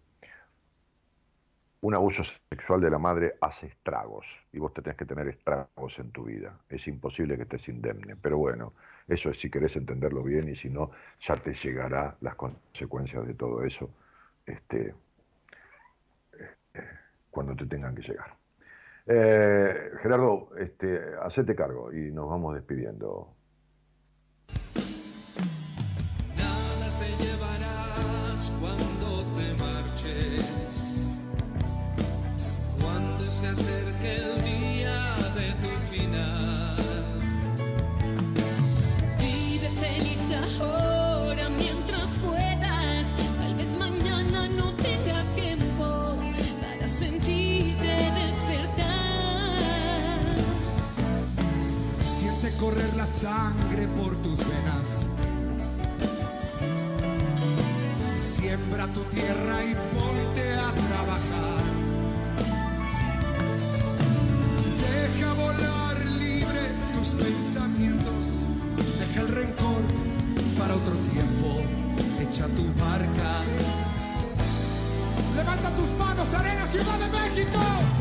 Un 1.82 1.94
abuso 1.94 2.22
sexual 2.48 2.80
de 2.80 2.90
la 2.90 2.98
madre 2.98 3.34
hace 3.40 3.66
estragos 3.66 4.26
y 4.52 4.58
vos 4.58 4.72
tenés 4.72 4.96
que 4.96 5.04
tener 5.04 5.26
estragos 5.28 5.98
en 5.98 6.10
tu 6.12 6.24
vida. 6.24 6.56
Es 6.68 6.86
imposible 6.86 7.36
que 7.36 7.42
estés 7.42 7.68
indemne, 7.68 8.16
pero 8.16 8.38
bueno, 8.38 8.72
eso 9.08 9.30
es 9.30 9.40
si 9.40 9.50
querés 9.50 9.76
entenderlo 9.76 10.22
bien 10.22 10.48
y 10.48 10.54
si 10.54 10.70
no, 10.70 10.92
ya 11.20 11.36
te 11.36 11.52
llegará 11.52 12.16
las 12.20 12.36
consecuencias 12.36 13.26
de 13.26 13.34
todo 13.34 13.64
eso 13.64 13.90
este, 14.46 14.94
eh, 16.74 16.88
cuando 17.30 17.56
te 17.56 17.66
tengan 17.66 17.94
que 17.96 18.02
llegar. 18.02 18.36
Eh, 19.06 19.90
Gerardo, 20.00 20.50
este, 20.56 21.00
hacete 21.20 21.56
cargo 21.56 21.92
y 21.92 22.12
nos 22.12 22.28
vamos 22.28 22.54
despidiendo. 22.54 23.34
Se 33.42 33.48
acerque 33.48 34.16
el 34.18 34.44
día 34.44 35.16
de 35.34 35.48
tu 35.62 35.72
final. 35.90 36.76
Vive 39.18 39.68
feliz 39.80 40.30
ahora 40.60 41.48
mientras 41.48 42.10
puedas. 42.24 43.06
Tal 43.40 43.54
vez 43.56 43.76
mañana 43.76 44.48
no 44.48 44.72
tengas 44.74 45.26
tiempo 45.34 46.16
para 46.60 46.88
sentirte 46.88 47.94
despertar. 48.22 50.20
Siente 52.06 52.52
correr 52.58 52.94
la 52.94 53.06
sangre 53.06 53.88
por 53.88 54.14
tus 54.22 54.38
venas. 54.38 55.04
Siembra 58.16 58.86
tu 58.86 59.02
tierra 59.16 59.64
y 59.64 59.74
ponte 59.94 60.31
pensamientos. 67.12 68.44
Deja 68.98 69.20
el 69.20 69.28
rencor 69.28 69.82
para 70.58 70.74
otro 70.74 70.94
tiempo. 71.12 71.62
Echa 72.20 72.46
tu 72.48 72.64
barca. 72.80 73.42
Levanta 75.36 75.70
tus 75.74 75.88
manos, 75.98 76.32
Arena 76.34 76.66
Ciudad 76.66 76.98
de 76.98 77.08
México. 77.18 77.91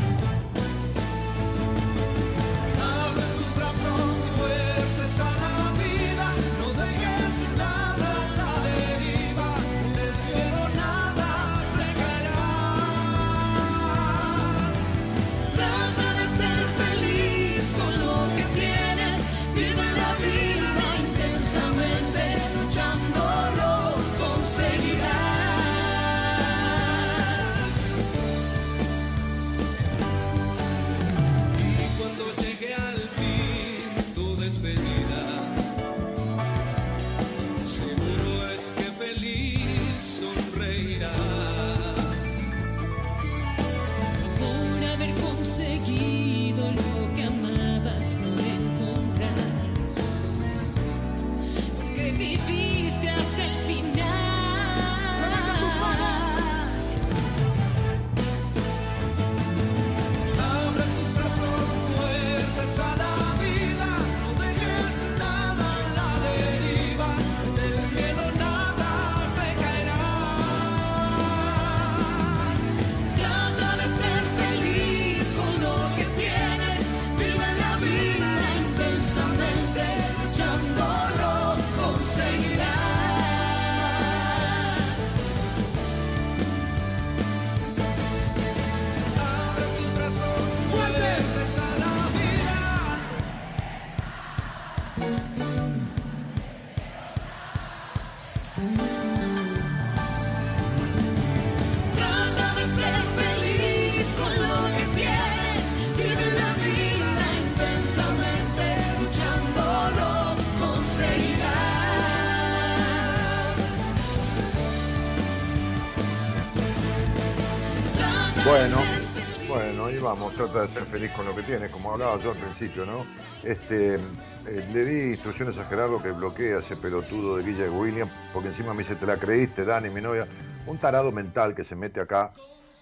Trata 120.47 120.67
de 120.67 120.73
ser 120.73 120.83
feliz 120.83 121.11
con 121.11 121.25
lo 121.25 121.35
que 121.35 121.43
tiene, 121.43 121.69
como 121.69 121.91
hablaba 121.91 122.17
yo 122.19 122.31
al 122.31 122.37
principio, 122.37 122.85
¿no? 122.85 123.05
Este, 123.43 123.95
eh, 123.95 124.69
le 124.73 124.85
di 124.85 125.09
instrucciones 125.09 125.57
a 125.57 125.65
Gerardo 125.65 126.01
que 126.01 126.11
bloquee 126.11 126.55
a 126.55 126.59
ese 126.59 126.75
pelotudo 126.75 127.37
de 127.37 127.43
Villa 127.43 127.63
de 127.63 127.69
William, 127.69 128.09
porque 128.33 128.49
encima 128.49 128.73
me 128.73 128.79
dice, 128.79 128.95
te 128.95 129.05
la 129.05 129.17
creíste, 129.17 129.65
Dani, 129.65 129.89
mi 129.89 130.01
novia, 130.01 130.27
un 130.65 130.77
tarado 130.77 131.11
mental 131.11 131.55
que 131.55 131.63
se 131.63 131.75
mete 131.75 131.99
acá 131.99 132.31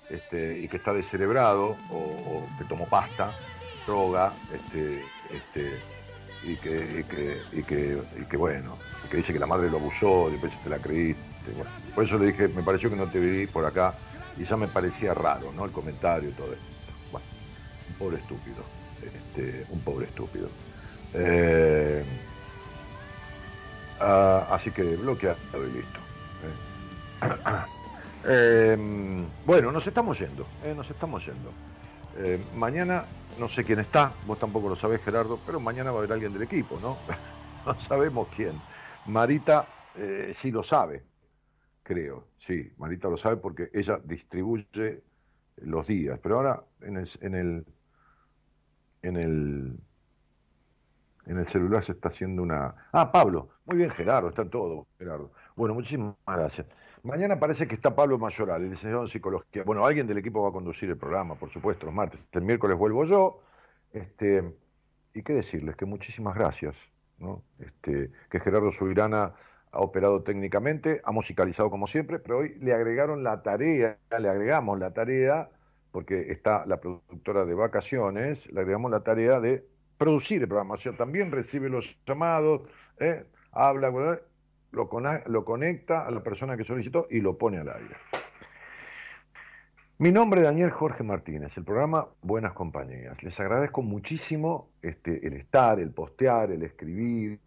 este, 0.09 0.59
y 0.59 0.67
que 0.67 0.77
está 0.77 0.93
descerebrado, 0.93 1.75
o, 1.91 2.47
que 2.57 2.65
tomó 2.65 2.87
pasta, 2.87 3.31
droga, 3.85 4.31
este, 4.53 5.03
este, 5.29 5.79
y 6.43 6.55
que, 6.55 6.99
y 7.51 7.63
que, 7.63 8.01
y 8.17 8.25
que, 8.25 8.37
bueno, 8.37 8.77
que 9.09 9.17
dice 9.17 9.33
que 9.33 9.39
la 9.39 9.47
madre 9.47 9.69
lo 9.69 9.77
abusó, 9.77 10.29
después 10.29 10.53
te 10.63 10.69
la 10.69 10.77
creíste. 10.77 11.23
Por 11.95 12.03
eso 12.03 12.17
le 12.17 12.27
dije, 12.27 12.47
me 12.47 12.63
pareció 12.63 12.89
que 12.89 12.95
no 12.95 13.07
te 13.07 13.19
vi 13.19 13.47
por 13.47 13.65
acá, 13.65 13.95
y 14.37 14.45
ya 14.45 14.55
me 14.55 14.67
parecía 14.67 15.13
raro, 15.13 15.51
¿no? 15.51 15.65
El 15.65 15.71
comentario 15.71 16.29
y 16.29 16.33
todo 16.33 16.53
esto. 16.53 16.78
Pobre 17.99 18.17
estúpido, 18.17 18.63
este, 19.03 19.65
un 19.69 19.81
pobre 19.81 20.05
estúpido. 20.05 20.47
Eh, 21.13 22.03
ah, 23.99 24.47
así 24.51 24.71
que 24.71 24.95
bloqueado 24.95 25.37
y 25.53 25.71
listo. 25.71 25.99
Eh. 26.43 26.69
Eh, 28.25 28.77
bueno, 29.45 29.71
nos 29.71 29.85
estamos 29.85 30.17
yendo, 30.19 30.45
eh, 30.63 30.73
nos 30.75 30.89
estamos 30.89 31.25
yendo. 31.25 31.51
Eh, 32.17 32.41
mañana 32.55 33.05
no 33.37 33.47
sé 33.47 33.63
quién 33.63 33.79
está, 33.79 34.13
vos 34.25 34.39
tampoco 34.39 34.69
lo 34.69 34.75
sabés 34.75 35.01
Gerardo, 35.03 35.39
pero 35.45 35.59
mañana 35.59 35.91
va 35.91 35.97
a 35.97 35.99
haber 35.99 36.13
alguien 36.13 36.33
del 36.33 36.43
equipo, 36.43 36.79
¿no? 36.81 36.97
no 37.65 37.79
sabemos 37.79 38.27
quién. 38.35 38.59
Marita 39.05 39.67
sí 40.33 40.49
lo 40.51 40.63
sabe, 40.63 41.03
creo, 41.83 42.27
sí, 42.37 42.71
Marita 42.77 43.09
lo 43.09 43.17
sabe 43.17 43.35
porque 43.35 43.69
ella 43.73 43.99
distribuye 44.01 45.01
los 45.57 45.87
días, 45.87 46.19
pero 46.23 46.37
ahora 46.37 46.63
en 46.81 46.95
el, 47.35 47.65
en 49.01 49.17
el, 49.17 49.79
en 51.25 51.37
el 51.37 51.47
celular 51.47 51.83
se 51.83 51.93
está 51.93 52.09
haciendo 52.09 52.41
una... 52.41 52.75
Ah, 52.91 53.11
Pablo, 53.11 53.49
muy 53.65 53.77
bien 53.77 53.89
Gerardo, 53.91 54.29
está 54.29 54.49
todo, 54.49 54.87
Gerardo. 54.97 55.31
Bueno, 55.55 55.73
muchísimas 55.73 56.15
gracias. 56.25 56.67
Mañana 57.03 57.39
parece 57.39 57.67
que 57.67 57.75
está 57.75 57.95
Pablo 57.95 58.17
Mayoral, 58.17 58.61
el 58.61 58.71
licenciado 58.71 59.03
en 59.03 59.07
psicología. 59.07 59.63
Bueno, 59.63 59.85
alguien 59.85 60.05
del 60.05 60.17
equipo 60.17 60.41
va 60.41 60.49
a 60.49 60.51
conducir 60.51 60.89
el 60.89 60.97
programa, 60.97 61.35
por 61.35 61.49
supuesto, 61.49 61.85
los 61.85 61.95
martes. 61.95 62.19
El 62.31 62.41
miércoles 62.41 62.77
vuelvo 62.77 63.05
yo. 63.05 63.41
Este, 63.93 64.43
y 65.13 65.23
qué 65.23 65.33
decirles, 65.33 65.75
que 65.75 65.85
muchísimas 65.85 66.35
gracias. 66.35 66.75
¿no? 67.19 67.43
Este, 67.59 68.11
que 68.29 68.39
Gerardo 68.39 68.71
Subirana 68.71 69.33
ha 69.71 69.79
operado 69.79 70.23
técnicamente, 70.23 71.01
ha 71.03 71.11
musicalizado 71.11 71.69
como 71.69 71.87
siempre, 71.87 72.19
pero 72.19 72.39
hoy 72.39 72.55
le 72.59 72.73
agregaron 72.73 73.23
la 73.23 73.43
tarea, 73.43 73.97
le 74.17 74.29
agregamos 74.29 74.79
la 74.79 74.91
tarea, 74.93 75.49
porque 75.91 76.31
está 76.31 76.65
la 76.65 76.79
productora 76.79 77.45
de 77.45 77.53
vacaciones, 77.53 78.51
le 78.51 78.61
agregamos 78.61 78.91
la 78.91 79.01
tarea 79.01 79.39
de 79.39 79.65
producir 79.97 80.41
el 80.41 80.47
programa. 80.47 80.75
O 80.75 80.77
sea, 80.77 80.93
también 80.93 81.31
recibe 81.31 81.69
los 81.69 81.97
llamados, 82.05 82.61
¿eh? 82.99 83.25
habla, 83.51 83.91
lo, 84.71 85.45
conecta 85.45 86.05
a 86.05 86.11
la 86.11 86.23
persona 86.23 86.55
que 86.57 86.63
solicitó 86.63 87.07
y 87.09 87.21
lo 87.21 87.37
pone 87.37 87.59
al 87.59 87.69
aire. 87.69 87.95
Mi 89.97 90.13
nombre 90.13 90.39
es 90.39 90.45
Daniel 90.45 90.69
Jorge 90.69 91.03
Martínez, 91.03 91.57
el 91.57 91.65
programa 91.65 92.07
Buenas 92.21 92.53
Compañías. 92.53 93.21
Les 93.21 93.37
agradezco 93.37 93.81
muchísimo 93.81 94.69
este, 94.81 95.27
el 95.27 95.33
estar, 95.33 95.77
el 95.77 95.91
postear, 95.91 96.51
el 96.51 96.63
escribir, 96.63 97.39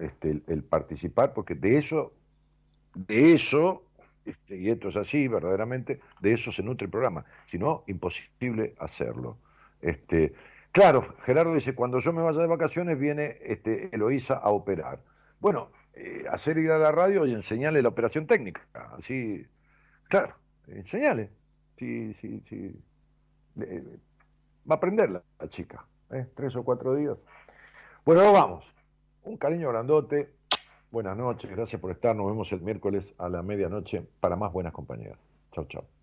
este, 0.00 0.40
el 0.46 0.62
participar, 0.62 1.32
porque 1.32 1.56
de 1.56 1.78
eso, 1.78 2.12
de 2.94 3.32
eso, 3.32 3.82
este, 4.28 4.56
y 4.56 4.70
esto 4.70 4.88
es 4.88 4.96
así 4.96 5.28
verdaderamente, 5.28 6.00
de 6.20 6.32
eso 6.32 6.52
se 6.52 6.62
nutre 6.62 6.86
el 6.86 6.90
programa. 6.90 7.24
Si 7.50 7.58
no, 7.58 7.84
imposible 7.86 8.74
hacerlo. 8.78 9.38
Este, 9.80 10.34
claro, 10.72 11.02
Gerardo 11.24 11.54
dice, 11.54 11.74
cuando 11.74 12.00
yo 12.00 12.12
me 12.12 12.22
vaya 12.22 12.40
de 12.40 12.46
vacaciones 12.46 12.98
viene 12.98 13.38
este, 13.42 13.94
Eloísa 13.94 14.34
a 14.34 14.50
operar. 14.50 15.00
Bueno, 15.40 15.70
eh, 15.94 16.24
hacer 16.30 16.58
ir 16.58 16.70
a 16.70 16.78
la 16.78 16.92
radio 16.92 17.26
y 17.26 17.32
enseñarle 17.32 17.82
la 17.82 17.88
operación 17.88 18.26
técnica. 18.26 18.66
Así, 18.96 19.46
claro, 20.08 20.34
enseñale. 20.66 21.30
Sí, 21.76 22.14
sí, 22.20 22.42
sí. 22.48 22.80
Eh, 23.60 23.98
va 24.68 24.74
a 24.74 24.78
aprender 24.78 25.10
la, 25.10 25.22
chica, 25.48 25.86
¿eh? 26.10 26.26
tres 26.34 26.54
o 26.56 26.64
cuatro 26.64 26.94
días. 26.94 27.24
Bueno, 28.04 28.32
vamos. 28.32 28.64
Un 29.22 29.36
cariño 29.36 29.68
grandote. 29.70 30.34
Buenas 30.90 31.16
noches, 31.16 31.50
gracias 31.50 31.80
por 31.80 31.90
estar. 31.90 32.16
Nos 32.16 32.26
vemos 32.26 32.50
el 32.52 32.62
miércoles 32.62 33.14
a 33.18 33.28
la 33.28 33.42
medianoche 33.42 34.06
para 34.20 34.36
más 34.36 34.52
buenas 34.52 34.72
compañías. 34.72 35.18
Chao, 35.52 35.66
chao. 35.66 35.97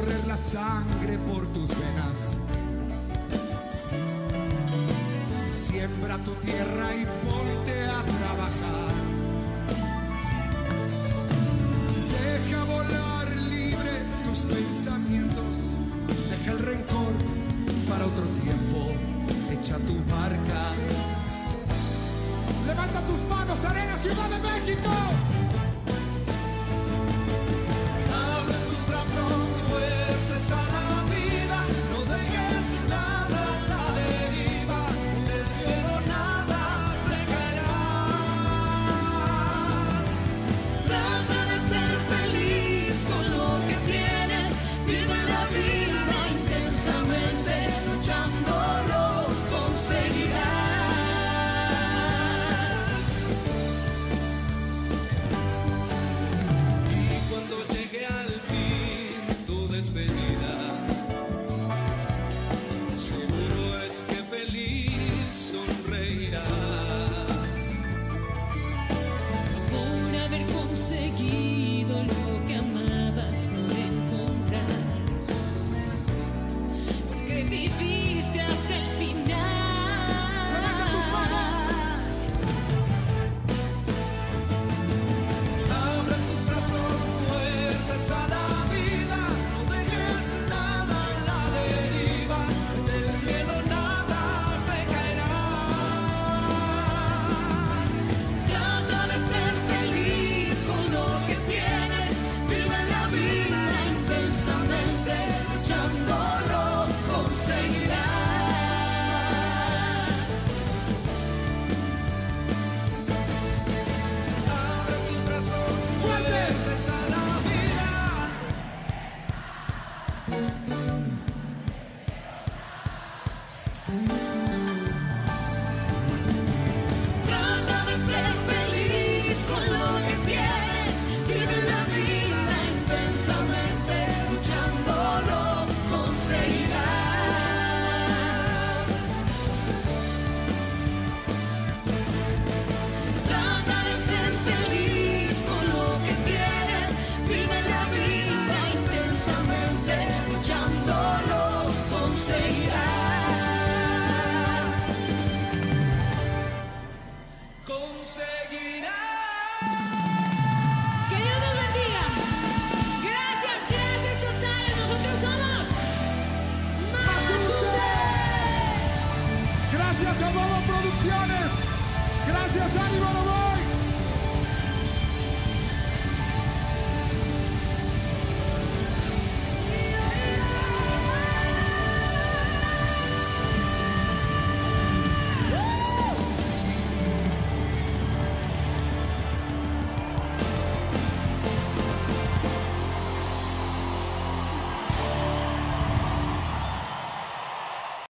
Correr 0.00 0.26
la 0.26 0.36
sangre 0.36 1.18
por 1.18 1.46
tus 1.52 1.70
venas. 1.70 2.36
Siembra 5.46 6.16
tu 6.18 6.32
tierra 6.36 6.94
y 6.94 7.04
ponte 7.26 7.84
a 7.84 8.02
trabajar. 8.18 8.92
Deja 12.16 12.64
volar 12.64 13.28
libre 13.36 13.92
tus 14.24 14.38
pensamientos. 14.38 15.76
Deja 16.30 16.52
el 16.52 16.58
rencor 16.60 17.12
para 17.88 18.06
otro 18.06 18.24
tiempo. 18.42 18.92
Echa 19.50 19.76
tu 19.78 19.96
barca. 20.10 20.62
Levanta 22.66 23.00
tus 23.02 23.20
manos, 23.28 23.64
Arena, 23.64 23.96
Ciudad 23.98 24.28
de 24.30 24.38
México. 24.48 25.29